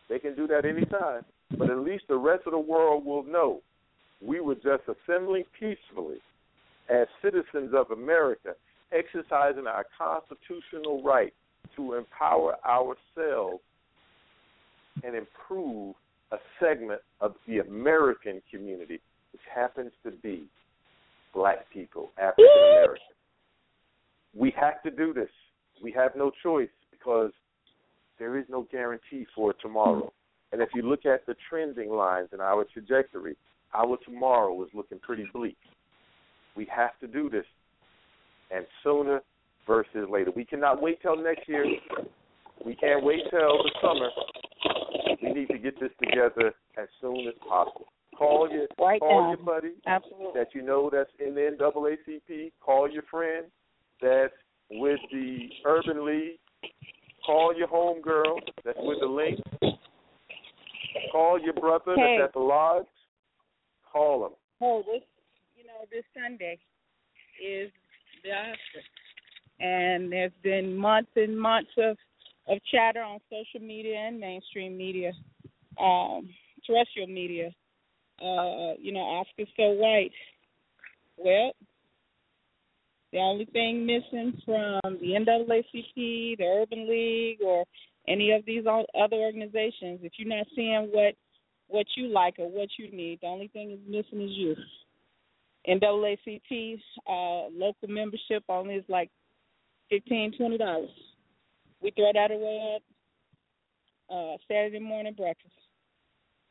They 0.08 0.18
can 0.18 0.34
do 0.34 0.46
that 0.48 0.64
anytime. 0.64 1.24
But 1.58 1.70
at 1.70 1.78
least 1.78 2.04
the 2.08 2.16
rest 2.16 2.42
of 2.46 2.52
the 2.52 2.58
world 2.58 3.04
will 3.04 3.24
know 3.24 3.60
we 4.24 4.40
were 4.40 4.54
just 4.54 4.82
assembling 4.86 5.44
peacefully 5.58 6.18
as 6.88 7.06
citizens 7.22 7.72
of 7.74 7.90
America, 7.90 8.54
exercising 8.92 9.66
our 9.66 9.86
constitutional 9.96 11.02
right 11.02 11.32
to 11.76 11.94
empower 11.94 12.56
ourselves 12.66 13.62
and 15.02 15.16
improve 15.16 15.94
a 16.32 16.36
segment 16.60 17.00
of 17.20 17.34
the 17.46 17.58
American 17.58 18.42
community, 18.50 19.00
which 19.32 19.42
happens 19.54 19.92
to 20.04 20.10
be 20.22 20.44
black 21.34 21.70
people, 21.72 22.10
African 22.18 22.46
Americans. 22.70 23.00
We 24.34 24.52
have 24.58 24.82
to 24.82 24.90
do 24.90 25.12
this. 25.12 25.28
we 25.82 25.92
have 25.92 26.12
no 26.16 26.30
choice 26.42 26.68
because 26.90 27.32
there 28.18 28.38
is 28.38 28.44
no 28.48 28.66
guarantee 28.70 29.26
for 29.34 29.52
tomorrow. 29.60 30.12
And 30.52 30.60
if 30.60 30.68
you 30.74 30.82
look 30.82 31.06
at 31.06 31.26
the 31.26 31.34
trending 31.48 31.90
lines 31.90 32.28
in 32.32 32.40
our 32.40 32.64
trajectory, 32.72 33.36
our 33.74 33.96
tomorrow 34.04 34.62
is 34.62 34.68
looking 34.74 34.98
pretty 34.98 35.26
bleak. 35.32 35.56
We 36.56 36.66
have 36.74 36.98
to 37.00 37.06
do 37.06 37.30
this, 37.30 37.46
and 38.54 38.66
sooner 38.82 39.20
versus 39.66 40.08
later. 40.10 40.30
We 40.34 40.44
cannot 40.44 40.82
wait 40.82 41.00
till 41.02 41.16
next 41.16 41.48
year. 41.48 41.64
We 42.64 42.74
can't 42.76 43.04
wait 43.04 43.20
till 43.30 43.58
the 43.62 43.70
summer. 43.80 44.08
We 45.22 45.32
need 45.32 45.48
to 45.48 45.58
get 45.58 45.78
this 45.80 45.90
together 46.02 46.52
as 46.76 46.88
soon 47.00 47.26
as 47.28 47.34
possible. 47.48 47.86
Call 48.16 48.48
your 48.50 48.66
Right 48.78 49.00
call 49.00 49.22
now. 49.22 49.28
your 49.30 49.38
buddy 49.44 49.72
Absolutely. 49.86 50.32
that 50.34 50.48
you 50.54 50.62
know 50.62 50.90
that's 50.92 51.10
in 51.24 51.34
the 51.34 51.56
NAACP. 51.58 52.52
Call 52.60 52.90
your 52.90 53.02
friend 53.10 53.46
that's 54.00 54.34
with 54.70 55.00
the 55.10 55.48
Urban 55.64 56.04
League. 56.06 56.38
Call 57.24 57.56
your 57.56 57.68
homegirl 57.68 58.40
that's 58.64 58.78
with 58.80 58.98
the 59.00 59.06
Link. 59.06 59.40
Call 61.10 61.38
your 61.40 61.54
brother 61.54 61.94
Hey. 61.96 62.18
that's 62.20 62.28
at 62.28 62.32
the 62.34 62.40
lodge. 62.40 62.86
Call 63.92 64.26
him. 64.26 64.32
Oh, 64.60 64.82
this 64.86 65.02
you 65.56 65.64
know, 65.64 65.84
this 65.90 66.04
Sunday 66.14 66.58
is 67.42 67.70
Oscars. 68.30 68.88
And 69.60 70.10
there's 70.10 70.32
been 70.42 70.76
months 70.76 71.10
and 71.16 71.38
months 71.38 71.70
of 71.78 71.96
of 72.48 72.58
chatter 72.72 73.02
on 73.02 73.20
social 73.30 73.64
media 73.64 73.96
and 73.96 74.18
mainstream 74.18 74.76
media, 74.76 75.12
um, 75.80 76.28
terrestrial 76.66 77.08
media. 77.08 77.50
Uh, 78.20 78.74
you 78.80 78.92
know, 78.92 79.00
Oscars 79.00 79.48
so 79.56 79.70
white. 79.70 80.10
Well, 81.16 81.52
the 83.12 83.18
only 83.18 83.44
thing 83.44 83.86
missing 83.86 84.40
from 84.44 84.98
the 85.00 85.08
NAACP, 85.08 86.38
the 86.38 86.44
Urban 86.44 86.88
League, 86.88 87.38
or 87.44 87.64
any 88.08 88.32
of 88.32 88.44
these 88.46 88.64
other 88.66 89.16
organizations, 89.16 90.00
if 90.02 90.12
you're 90.16 90.36
not 90.36 90.46
seeing 90.56 90.88
what 90.92 91.14
what 91.68 91.86
you 91.96 92.08
like 92.08 92.38
or 92.38 92.50
what 92.50 92.68
you 92.78 92.90
need, 92.90 93.20
the 93.22 93.26
only 93.26 93.48
thing 93.48 93.70
is 93.70 93.78
missing 93.86 94.22
is 94.26 94.30
you. 94.32 94.56
NAACP 95.68 96.80
uh, 97.08 97.48
local 97.52 97.88
membership 97.88 98.42
only 98.48 98.74
is 98.74 98.84
like 98.88 99.10
fifteen, 99.90 100.32
twenty 100.36 100.58
dollars. 100.58 100.90
We 101.80 101.90
throw 101.92 102.10
that 102.14 102.30
away 102.30 102.76
at 102.76 102.82
uh, 104.14 104.36
Saturday 104.48 104.78
morning 104.78 105.14
breakfast, 105.14 105.54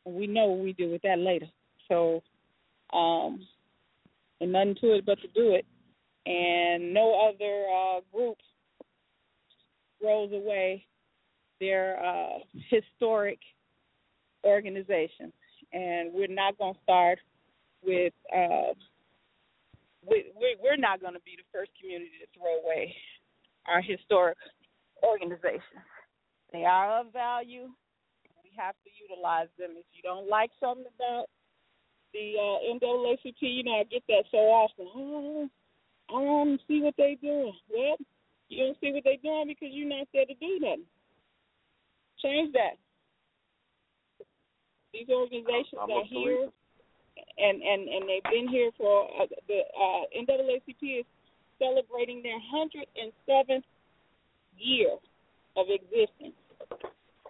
we 0.04 0.26
know 0.26 0.46
what 0.46 0.64
we 0.64 0.72
do 0.72 0.90
with 0.90 1.02
that 1.02 1.18
later. 1.18 1.46
So, 1.88 2.22
um, 2.92 3.46
and 4.40 4.52
nothing 4.52 4.76
to 4.80 4.94
it 4.94 5.06
but 5.06 5.20
to 5.20 5.28
do 5.28 5.54
it. 5.54 5.66
And 6.26 6.92
no 6.94 7.28
other 7.28 7.66
uh, 7.68 8.00
group 8.12 8.36
throws 10.00 10.32
away 10.32 10.86
their 11.60 12.04
uh, 12.04 12.38
historic 12.68 13.38
organization, 14.44 15.32
and 15.72 16.12
we're 16.12 16.26
not 16.28 16.58
going 16.58 16.74
to 16.74 16.80
start 16.82 17.18
with. 17.84 18.12
Uh, 18.34 18.74
we, 20.06 20.32
we, 20.34 20.56
we're 20.62 20.76
not 20.76 21.00
going 21.00 21.14
to 21.14 21.24
be 21.24 21.38
the 21.38 21.46
first 21.52 21.70
community 21.80 22.18
to 22.20 22.28
throw 22.34 22.58
away 22.62 22.94
our 23.66 23.80
historic 23.80 24.38
organizations. 25.02 25.86
They 26.52 26.64
are 26.64 27.00
of 27.00 27.12
value. 27.12 27.70
We 28.42 28.50
have 28.58 28.74
to 28.84 28.90
utilize 28.98 29.48
them. 29.58 29.78
If 29.78 29.86
you 29.94 30.02
don't 30.02 30.28
like 30.28 30.50
something 30.60 30.86
about 30.96 31.26
the 32.12 32.34
uh, 32.36 32.58
NAACP, 32.76 33.40
you 33.40 33.64
know, 33.64 33.80
I 33.80 33.84
get 33.84 34.02
that 34.08 34.24
so 34.30 34.38
often. 34.38 34.86
Oh, 34.94 35.48
I 36.10 36.12
don't 36.12 36.60
see 36.68 36.82
what 36.82 36.94
they're 36.98 37.16
doing. 37.16 37.54
Well, 37.70 37.96
you 38.48 38.66
don't 38.66 38.76
see 38.80 38.92
what 38.92 39.04
they're 39.04 39.22
doing 39.22 39.48
because 39.48 39.72
you're 39.72 39.88
not 39.88 40.08
there 40.12 40.26
to 40.26 40.34
do 40.34 40.58
nothing. 40.60 40.84
Change 42.20 42.52
that. 42.52 42.76
These 44.92 45.08
organizations 45.08 45.80
I'm 45.80 45.90
are 45.90 46.04
here. 46.04 46.48
And 47.38 47.62
and 47.62 47.88
and 47.88 48.02
they've 48.08 48.30
been 48.30 48.48
here 48.48 48.70
for 48.76 49.08
uh, 49.20 49.26
the 49.48 49.60
uh, 49.74 50.02
NAACP 50.16 51.00
is 51.00 51.06
celebrating 51.58 52.22
their 52.22 52.38
107th 52.52 53.62
year 54.58 54.96
of 55.56 55.66
existence. 55.68 56.36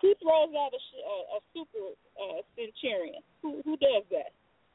Who 0.01 0.15
throws 0.19 0.51
out 0.59 0.73
a, 0.74 0.83
a, 0.83 1.16
a 1.37 1.41
super 1.55 1.95
uh, 2.19 2.43
centurion? 2.57 3.23
Who 3.43 3.62
who 3.65 3.77
does 3.77 4.05
that? 4.11 4.33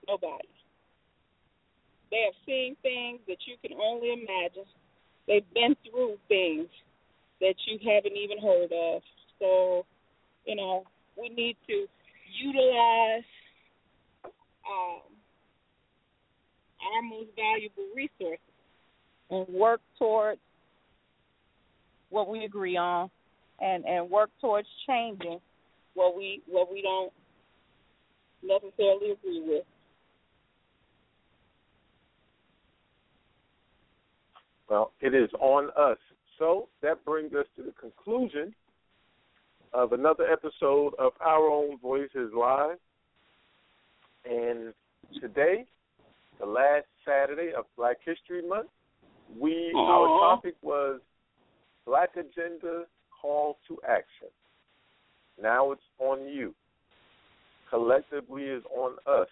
Nobody. 0.07 0.47
They 2.09 2.23
have 2.23 2.37
seen 2.45 2.75
things 2.81 3.19
that 3.27 3.37
you 3.45 3.55
can 3.61 3.77
only 3.77 4.13
imagine. 4.13 4.63
They've 5.27 5.53
been 5.53 5.75
through 5.83 6.15
things 6.29 6.67
that 7.41 7.55
you 7.67 7.77
haven't 7.83 8.15
even 8.15 8.39
heard 8.39 8.71
of. 8.71 9.01
So, 9.39 9.85
you 10.45 10.55
know, 10.55 10.85
we 11.17 11.29
need 11.29 11.57
to 11.67 11.85
utilize 12.41 13.27
um, 14.65 15.16
our 16.95 17.01
most 17.01 17.29
valuable 17.35 17.87
resources 17.95 18.39
and 19.29 19.47
work 19.49 19.81
towards 19.97 20.39
what 22.09 22.29
we 22.29 22.45
agree 22.45 22.77
on 22.77 23.09
and, 23.59 23.85
and 23.85 24.09
work 24.09 24.29
towards 24.39 24.67
changing 24.87 25.39
what 25.93 26.15
we 26.15 26.41
what 26.47 26.71
we 26.71 26.81
don't 26.81 27.11
necessarily 28.43 29.11
agree 29.11 29.43
with. 29.45 29.63
Well, 34.69 34.91
it 35.01 35.13
is 35.13 35.29
on 35.39 35.69
us. 35.77 35.97
So 36.37 36.67
that 36.81 37.03
brings 37.05 37.33
us 37.33 37.45
to 37.55 37.63
the 37.63 37.71
conclusion 37.71 38.53
of 39.73 39.93
another 39.93 40.25
episode 40.25 40.93
of 40.99 41.13
Our 41.21 41.47
Own 41.49 41.77
Voices 41.79 42.31
Live. 42.37 42.77
And 44.29 44.73
today, 45.21 45.65
the 46.39 46.45
last 46.45 46.85
Saturday 47.05 47.51
of 47.57 47.65
Black 47.77 47.97
History 48.05 48.47
Month, 48.47 48.69
we 49.39 49.73
our 49.75 50.35
topic 50.35 50.55
was 50.61 50.99
Black 51.85 52.11
Agenda 52.15 52.83
Call 53.21 53.57
to 53.67 53.77
Action. 53.87 54.29
Now 55.41 55.71
it's 55.71 55.81
on 55.99 56.27
you. 56.27 56.53
Collectively 57.69 58.43
is 58.43 58.63
on 58.75 58.93
us. 59.05 59.27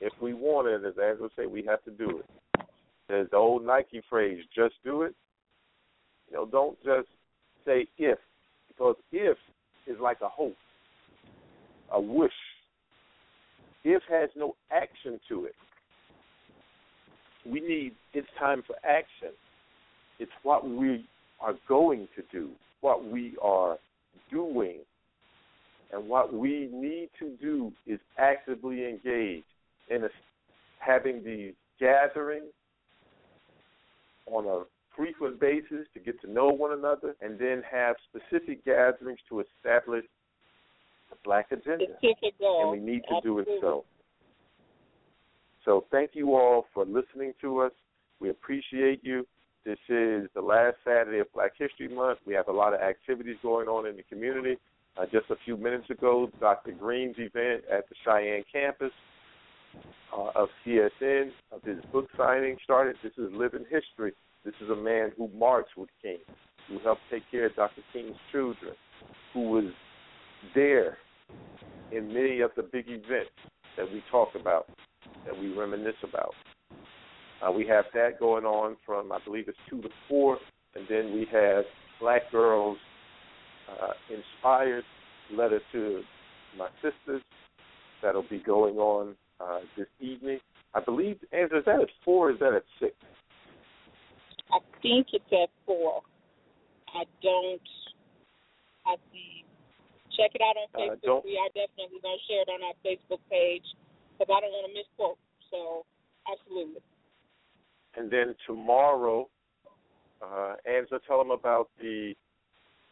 If 0.00 0.12
we 0.20 0.34
want 0.34 0.68
it, 0.68 0.84
as 0.86 0.94
Angela 1.02 1.28
say, 1.36 1.46
we 1.46 1.64
have 1.64 1.82
to 1.84 1.90
do 1.90 2.18
it. 2.18 2.66
There's 3.08 3.30
the 3.30 3.36
old 3.36 3.64
Nike 3.64 4.02
phrase, 4.08 4.42
just 4.54 4.74
do 4.84 5.02
it. 5.02 5.14
You 6.30 6.36
know, 6.36 6.46
don't 6.46 6.76
just 6.84 7.08
say 7.64 7.86
if, 7.98 8.18
because 8.68 8.96
if 9.12 9.38
is 9.86 9.96
like 10.00 10.18
a 10.22 10.28
hope, 10.28 10.56
a 11.92 12.00
wish. 12.00 12.32
If 13.88 14.02
has 14.10 14.30
no 14.34 14.56
action 14.72 15.20
to 15.28 15.44
it. 15.44 15.54
We 17.48 17.60
need, 17.60 17.92
it's 18.14 18.26
time 18.36 18.64
for 18.66 18.74
action. 18.84 19.28
It's 20.18 20.32
what 20.42 20.68
we 20.68 21.06
are 21.40 21.54
going 21.68 22.08
to 22.16 22.22
do, 22.32 22.50
what 22.80 23.08
we 23.08 23.36
are 23.40 23.78
doing. 24.28 24.78
And 25.92 26.08
what 26.08 26.34
we 26.34 26.68
need 26.72 27.10
to 27.20 27.36
do 27.40 27.72
is 27.86 28.00
actively 28.18 28.88
engage 28.88 29.44
in 29.88 30.02
a, 30.02 30.08
having 30.80 31.22
these 31.22 31.52
gatherings 31.78 32.52
on 34.26 34.46
a 34.46 34.64
frequent 34.96 35.38
basis 35.38 35.86
to 35.94 36.00
get 36.04 36.20
to 36.22 36.32
know 36.32 36.48
one 36.48 36.72
another, 36.72 37.14
and 37.20 37.38
then 37.38 37.62
have 37.70 37.94
specific 38.10 38.64
gatherings 38.64 39.20
to 39.28 39.42
establish 39.42 40.04
black 41.24 41.52
agenda. 41.52 41.84
And 42.02 42.70
we 42.70 42.78
need 42.78 43.02
to 43.08 43.20
do 43.22 43.38
it 43.38 43.48
so. 43.60 43.84
So 45.64 45.84
thank 45.90 46.10
you 46.14 46.34
all 46.34 46.66
for 46.72 46.84
listening 46.84 47.32
to 47.40 47.60
us. 47.60 47.72
We 48.20 48.30
appreciate 48.30 49.00
you. 49.02 49.26
This 49.64 49.78
is 49.88 50.28
the 50.32 50.40
last 50.40 50.76
Saturday 50.84 51.18
of 51.18 51.32
Black 51.32 51.52
History 51.58 51.88
Month. 51.88 52.20
We 52.24 52.34
have 52.34 52.46
a 52.46 52.52
lot 52.52 52.72
of 52.72 52.80
activities 52.80 53.36
going 53.42 53.66
on 53.66 53.86
in 53.86 53.96
the 53.96 54.04
community. 54.04 54.58
Uh, 54.96 55.06
just 55.06 55.28
a 55.28 55.34
few 55.44 55.56
minutes 55.56 55.90
ago, 55.90 56.30
Dr. 56.40 56.70
Green's 56.70 57.16
event 57.18 57.64
at 57.70 57.88
the 57.88 57.96
Cheyenne 58.04 58.44
campus 58.50 58.92
uh, 60.16 60.30
of 60.36 60.48
CSN, 60.64 61.30
of 61.50 61.62
his 61.64 61.78
book 61.92 62.06
signing 62.16 62.56
started. 62.62 62.96
This 63.02 63.12
is 63.18 63.28
living 63.32 63.64
history. 63.68 64.12
This 64.44 64.54
is 64.62 64.70
a 64.70 64.76
man 64.76 65.10
who 65.18 65.28
marched 65.36 65.76
with 65.76 65.90
King, 66.00 66.18
who 66.68 66.78
helped 66.78 67.02
take 67.10 67.24
care 67.30 67.46
of 67.46 67.56
Dr. 67.56 67.82
King's 67.92 68.16
children, 68.30 68.72
who 69.34 69.50
was 69.50 69.72
there 70.54 70.98
in 71.92 72.08
many 72.12 72.40
of 72.40 72.50
the 72.56 72.62
big 72.62 72.86
events 72.88 73.30
that 73.76 73.90
we 73.90 74.02
talk 74.10 74.30
about, 74.38 74.68
that 75.24 75.38
we 75.38 75.52
reminisce 75.52 75.94
about. 76.02 76.34
Uh, 77.42 77.52
we 77.52 77.66
have 77.66 77.84
that 77.94 78.18
going 78.18 78.44
on 78.44 78.76
from, 78.84 79.12
I 79.12 79.18
believe 79.24 79.48
it's 79.48 79.58
2 79.68 79.82
to 79.82 79.88
4, 80.08 80.38
and 80.74 80.86
then 80.88 81.12
we 81.12 81.26
have 81.32 81.64
Black 82.00 82.30
Girls 82.32 82.78
uh, 83.70 83.92
Inspired 84.10 84.84
Letter 85.32 85.60
to 85.72 86.02
My 86.56 86.68
Sisters 86.82 87.22
that'll 88.02 88.28
be 88.28 88.38
going 88.38 88.76
on 88.76 89.14
uh, 89.40 89.60
this 89.76 89.86
evening. 90.00 90.38
I 90.74 90.80
believe, 90.80 91.18
Andrew, 91.32 91.58
is 91.58 91.64
that 91.66 91.80
at 91.80 91.88
4 92.04 92.28
or 92.28 92.32
is 92.32 92.38
that 92.40 92.54
at 92.54 92.64
6? 92.80 92.92
I 94.52 94.58
think 94.80 95.08
it's 95.12 95.24
at 95.32 95.50
four. 95.64 96.02
I 96.94 97.04
don't 97.22 97.60
have 98.84 98.98
to 98.98 99.35
check 100.16 100.34
it 100.34 100.40
out 100.40 100.56
on 100.56 100.66
Uh, 100.74 100.78
Facebook. 100.96 101.00
don't- 101.02 101.24
we 101.24 101.38
are 101.38 101.48
definitely 101.50 102.00
going 102.00 102.18
to 102.18 102.24
share 102.24 102.42
it 102.42 102.48
on 102.48 102.62
our 102.62 102.74
Facebook 102.84 103.20
page 103.28 103.64
because 104.18 104.32
I 104.34 104.40
don't 104.40 104.52
want 104.52 104.66
to 104.66 104.72
misquote. 104.72 105.18
So, 105.50 105.84
absolutely. 106.26 106.82
And 107.94 108.10
then 108.10 108.34
tomorrow, 108.46 109.28
uh, 110.20 110.56
Angela, 110.64 111.00
tell 111.00 111.18
them 111.18 111.30
about 111.30 111.70
the. 111.78 112.16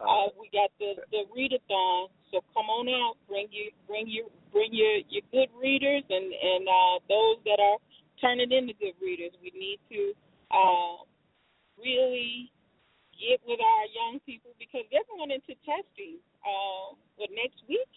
Uh, 0.00 0.28
we 0.38 0.48
got 0.50 0.70
the 0.78 0.96
the 1.12 1.24
readathon, 1.30 2.10
so 2.30 2.42
come 2.52 2.68
on 2.68 2.88
out. 2.88 3.16
Bring 3.28 3.46
you 3.52 3.70
bring 3.86 4.08
your 4.08 4.26
bring 4.50 4.72
your 4.74 4.96
your 5.08 5.22
good 5.30 5.48
readers 5.54 6.02
and 6.10 6.32
and 6.32 6.68
uh, 6.68 6.98
those 7.08 7.38
that 7.44 7.60
are 7.60 7.78
turning 8.20 8.50
into 8.50 8.74
good 8.74 8.94
readers. 9.00 9.30
We 9.40 9.52
need 9.54 9.78
to 9.90 10.14
uh, 10.50 11.04
really 11.78 12.50
get 13.20 13.40
with 13.46 13.60
our 13.60 13.84
young 13.90 14.20
people 14.24 14.52
because 14.58 14.84
they're 14.90 15.06
going 15.10 15.30
into 15.30 15.54
testing. 15.64 16.20
Uh, 16.44 16.96
what 17.16 17.30
next 17.32 17.62
week? 17.66 17.88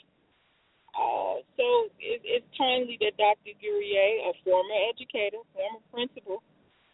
Uh, 0.97 1.45
so 1.53 1.65
it, 2.01 2.23
it's 2.25 2.47
timely 2.57 2.97
that 3.03 3.13
Dr. 3.21 3.53
Guerrier, 3.61 4.29
a 4.29 4.33
former 4.41 4.77
educator, 4.89 5.41
former 5.53 5.83
principal, 5.93 6.41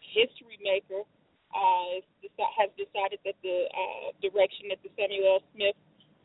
history 0.02 0.60
maker, 0.60 1.08
uh, 1.54 2.02
has 2.58 2.70
decided 2.76 3.22
that 3.24 3.38
the 3.45 3.70
uh, 3.70 4.08
direction 4.20 4.74
that 4.74 4.82
the 4.82 4.91
Samuel 4.98 5.40
L. 5.40 5.44
Smith 5.54 5.78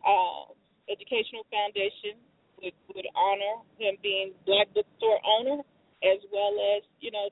uh, 0.03 0.51
Educational 0.89 1.45
Foundation 1.53 2.17
would, 2.59 2.75
would 2.97 3.07
honor 3.15 3.63
him 3.77 3.95
being 4.03 4.33
Black 4.49 4.73
Bookstore 4.73 5.21
owner, 5.23 5.61
as 6.03 6.19
well 6.33 6.55
as 6.77 6.83
you 6.99 7.13
know 7.13 7.29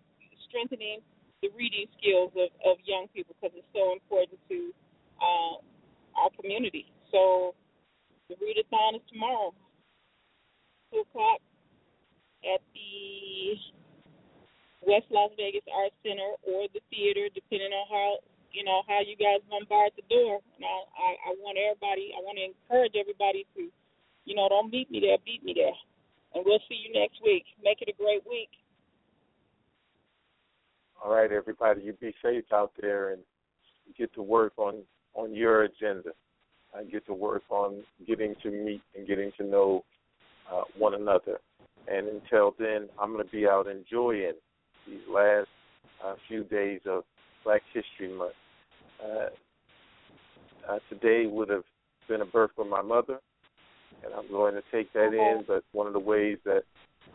strengthening 0.47 1.01
the 1.47 1.55
reading 1.55 1.87
skills 1.95 2.35
of, 2.35 2.51
of 2.67 2.83
young 2.83 3.07
people 3.15 3.39
because 3.39 3.55
it's 3.55 3.71
so 3.71 3.95
important 3.95 4.43
to 4.51 4.75
um, 5.23 5.63
our 6.19 6.31
community. 6.35 6.91
So 7.15 7.55
the 8.27 8.35
readathon 8.43 8.99
is 8.99 9.05
tomorrow, 9.07 9.55
two 10.91 11.07
o'clock 11.07 11.39
at 12.43 12.59
the 12.75 13.55
West 14.83 15.07
Las 15.15 15.31
Vegas 15.39 15.63
Arts 15.71 15.95
Center 16.03 16.35
or 16.43 16.67
the 16.75 16.83
theater, 16.91 17.31
depending 17.31 17.71
on 17.71 17.87
how 17.87 18.09
you 18.51 18.67
know 18.67 18.83
how 18.91 18.99
you 19.07 19.15
guys 19.15 19.45
bombard 19.47 19.95
the 19.95 20.07
door. 20.11 20.43
And 20.59 20.65
I, 20.67 20.77
I, 20.99 21.09
I 21.29 21.31
want 21.39 21.59
everybody, 21.61 22.11
I 22.11 22.23
want 22.27 22.43
to 22.43 22.47
encourage 22.51 22.99
everybody 22.99 23.47
to, 23.55 23.71
you 24.25 24.35
know, 24.35 24.49
don't 24.49 24.73
beat 24.73 24.91
me 24.91 24.99
there, 24.99 25.19
beat 25.23 25.45
me 25.45 25.55
there. 25.55 25.77
And 26.35 26.43
we'll 26.43 26.63
see 26.67 26.79
you 26.81 26.91
next 26.91 27.23
week. 27.23 27.45
Make 27.63 27.83
it 27.85 27.93
a 27.93 27.97
great 27.97 28.25
week. 28.27 28.51
All 31.05 31.15
right, 31.15 31.31
everybody, 31.31 31.83
you 31.83 31.93
be 31.93 32.15
safe 32.23 32.45
out 32.53 32.73
there 32.81 33.13
and 33.13 33.23
get 33.97 34.13
to 34.15 34.23
work 34.23 34.53
on 34.57 34.83
on 35.15 35.35
your 35.35 35.65
agenda. 35.65 36.11
I 36.77 36.85
get 36.85 37.07
to 37.07 37.15
work 37.15 37.43
on 37.49 37.83
getting 38.07 38.35
to 38.43 38.51
meet 38.51 38.83
and 38.95 39.07
getting 39.07 39.31
to 39.39 39.45
know 39.45 39.85
uh, 40.53 40.63
one 40.77 40.95
another. 40.95 41.41
And 41.89 42.09
until 42.09 42.55
then, 42.59 42.89
I'm 43.01 43.13
going 43.13 43.25
to 43.25 43.31
be 43.31 43.47
out 43.47 43.67
enjoying 43.67 44.35
these 44.87 45.01
last 45.09 45.49
uh, 46.05 46.15
few 46.29 46.45
days 46.45 46.81
of 46.87 47.05
Black 47.45 47.63
History 47.73 48.17
Month. 48.17 48.33
Uh, 49.03 49.29
uh, 50.69 50.79
today 50.91 51.27
would 51.27 51.49
have 51.49 51.65
been 52.09 52.23
a 52.23 52.27
birth 52.27 52.51
for 52.57 52.65
my 52.65 52.83
mother, 52.83 53.21
and 54.05 54.13
I'm 54.13 54.29
going 54.29 54.55
to 54.55 54.63
take 54.73 54.93
that 54.95 55.13
in. 55.15 55.45
But 55.47 55.63
one 55.73 55.87
of 55.87 55.93
the 55.93 56.01
ways 56.01 56.39
that 56.45 56.65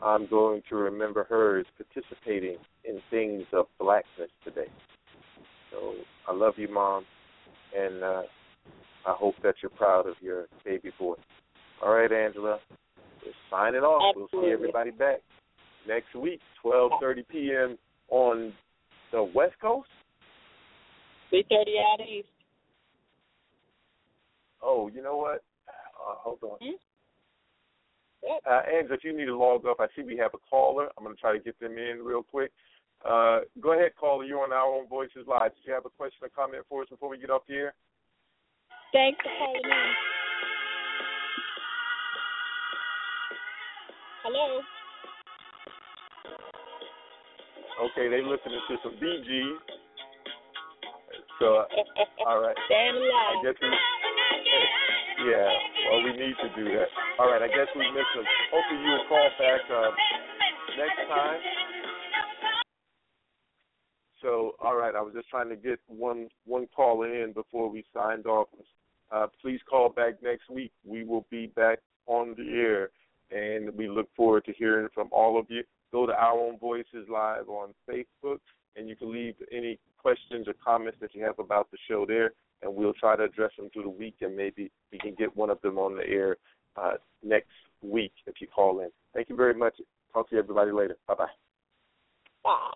I'm 0.03 0.27
going 0.27 0.61
to 0.69 0.75
remember 0.75 1.25
her 1.25 1.59
is 1.59 1.65
participating 1.77 2.57
in 2.85 2.99
things 3.09 3.43
of 3.53 3.67
blackness 3.79 4.29
today. 4.43 4.69
So 5.71 5.93
I 6.27 6.33
love 6.33 6.53
you, 6.57 6.67
Mom, 6.71 7.05
and 7.77 8.03
uh, 8.03 8.23
I 9.05 9.13
hope 9.13 9.35
that 9.43 9.55
you're 9.61 9.69
proud 9.69 10.07
of 10.07 10.15
your 10.21 10.47
baby 10.65 10.91
boy. 10.99 11.15
All 11.83 11.93
right, 11.93 12.11
Angela, 12.11 12.59
we're 13.25 13.31
signing 13.49 13.81
off. 13.81 14.15
We'll 14.15 14.27
see 14.31 14.51
everybody 14.51 14.91
back 14.91 15.19
next 15.87 16.15
week, 16.15 16.39
12:30 16.63 17.27
p.m. 17.29 17.77
on 18.09 18.53
the 19.11 19.23
West 19.23 19.55
Coast. 19.61 19.89
Three 21.29 21.45
thirty 21.49 21.75
out 21.79 22.01
east. 22.01 22.27
Oh, 24.61 24.89
you 24.93 25.01
know 25.01 25.17
what? 25.17 25.43
Uh, 25.67 26.15
hold 26.17 26.39
on. 26.43 26.57
Hmm? 26.61 26.75
Uh, 28.23 28.61
Angela, 28.71 28.95
if 28.95 29.03
you 29.03 29.17
need 29.17 29.25
to 29.25 29.37
log 29.37 29.65
up, 29.65 29.77
I 29.79 29.87
see 29.95 30.03
we 30.03 30.17
have 30.17 30.31
a 30.33 30.49
caller. 30.49 30.89
I'm 30.97 31.03
going 31.03 31.15
to 31.15 31.21
try 31.21 31.33
to 31.33 31.43
get 31.43 31.59
them 31.59 31.77
in 31.77 31.99
real 32.03 32.23
quick. 32.23 32.51
Uh, 33.03 33.39
go 33.59 33.73
ahead, 33.73 33.91
caller. 33.99 34.23
You're 34.23 34.43
on 34.43 34.53
our 34.53 34.65
own 34.65 34.87
Voices 34.87 35.25
Live. 35.27 35.55
Did 35.55 35.65
you 35.65 35.73
have 35.73 35.85
a 35.85 35.89
question 35.89 36.19
or 36.21 36.29
comment 36.29 36.63
for 36.69 36.83
us 36.83 36.89
before 36.89 37.09
we 37.09 37.17
get 37.17 37.31
off 37.31 37.41
the 37.47 37.55
air? 37.55 37.73
Thanks 38.93 39.17
for 39.23 39.29
calling 39.39 39.61
in. 39.65 39.93
Hello. 44.23 44.61
Okay, 47.89 48.07
they're 48.07 48.21
listening 48.21 48.61
to 48.69 48.75
some 48.83 48.93
Gees. 49.01 49.57
So, 51.39 51.65
all 52.27 52.39
right. 52.39 52.55
Staying 52.67 52.93
I 52.93 53.41
guess 53.43 53.57
we, 53.59 53.67
yeah, 55.31 55.49
well, 55.89 56.03
we 56.03 56.11
need 56.11 56.35
to 56.37 56.49
do 56.55 56.65
that. 56.77 57.10
All 57.21 57.29
right, 57.29 57.43
I 57.43 57.49
guess 57.49 57.67
we 57.75 57.85
missed 57.91 58.13
them. 58.15 58.25
Hopefully 58.51 58.81
you 58.81 58.89
will 58.89 59.05
call 59.07 59.29
back 59.37 59.61
uh, 59.69 59.91
next 60.75 61.07
time. 61.07 61.39
So, 64.23 64.55
all 64.59 64.75
right, 64.75 64.95
I 64.95 65.01
was 65.01 65.13
just 65.13 65.29
trying 65.29 65.49
to 65.49 65.55
get 65.55 65.79
one 65.85 66.29
one 66.45 66.65
caller 66.75 67.23
in 67.23 67.31
before 67.33 67.69
we 67.69 67.85
signed 67.93 68.25
off. 68.25 68.47
Uh, 69.11 69.27
please 69.39 69.59
call 69.69 69.89
back 69.89 70.15
next 70.23 70.49
week. 70.49 70.71
We 70.83 71.03
will 71.03 71.27
be 71.29 71.45
back 71.45 71.77
on 72.07 72.33
the 72.39 72.49
air, 72.57 72.89
and 73.29 73.69
we 73.77 73.87
look 73.87 74.09
forward 74.15 74.45
to 74.45 74.53
hearing 74.53 74.87
from 74.91 75.09
all 75.11 75.39
of 75.39 75.45
you. 75.47 75.61
Go 75.91 76.07
to 76.07 76.13
Our 76.13 76.39
Own 76.39 76.57
Voices 76.57 77.07
Live 77.07 77.47
on 77.49 77.75
Facebook, 77.87 78.39
and 78.75 78.89
you 78.89 78.95
can 78.95 79.13
leave 79.13 79.35
any 79.51 79.77
questions 79.99 80.47
or 80.47 80.55
comments 80.65 80.97
that 81.01 81.13
you 81.13 81.23
have 81.23 81.37
about 81.37 81.69
the 81.69 81.77
show 81.87 82.03
there, 82.03 82.31
and 82.63 82.73
we'll 82.73 82.93
try 82.93 83.15
to 83.15 83.25
address 83.25 83.51
them 83.59 83.69
through 83.71 83.83
the 83.83 83.89
week, 83.89 84.15
and 84.21 84.35
maybe 84.35 84.71
we 84.91 84.97
can 84.97 85.13
get 85.19 85.37
one 85.37 85.51
of 85.51 85.61
them 85.61 85.77
on 85.77 85.95
the 85.95 86.07
air 86.07 86.37
uh, 86.75 86.93
next 87.23 87.49
week 87.81 88.13
if 88.27 88.35
you 88.39 88.47
call 88.47 88.79
in. 88.79 88.89
Thank 89.13 89.29
you 89.29 89.35
very 89.35 89.53
much. 89.53 89.75
Talk 90.13 90.29
to 90.29 90.37
everybody 90.37 90.71
later. 90.71 90.97
Bye. 91.07 91.27
Bye. 92.43 92.71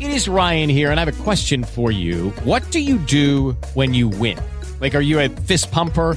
It 0.00 0.10
is 0.10 0.28
Ryan 0.28 0.68
here, 0.68 0.90
and 0.90 0.98
I 0.98 1.04
have 1.04 1.20
a 1.20 1.22
question 1.22 1.62
for 1.62 1.92
you. 1.92 2.30
What 2.44 2.68
do 2.70 2.80
you 2.80 2.98
do 2.98 3.52
when 3.74 3.94
you 3.94 4.08
win? 4.08 4.38
Like, 4.80 4.94
are 4.94 5.00
you 5.00 5.20
a 5.20 5.28
fist 5.28 5.70
pumper? 5.70 6.16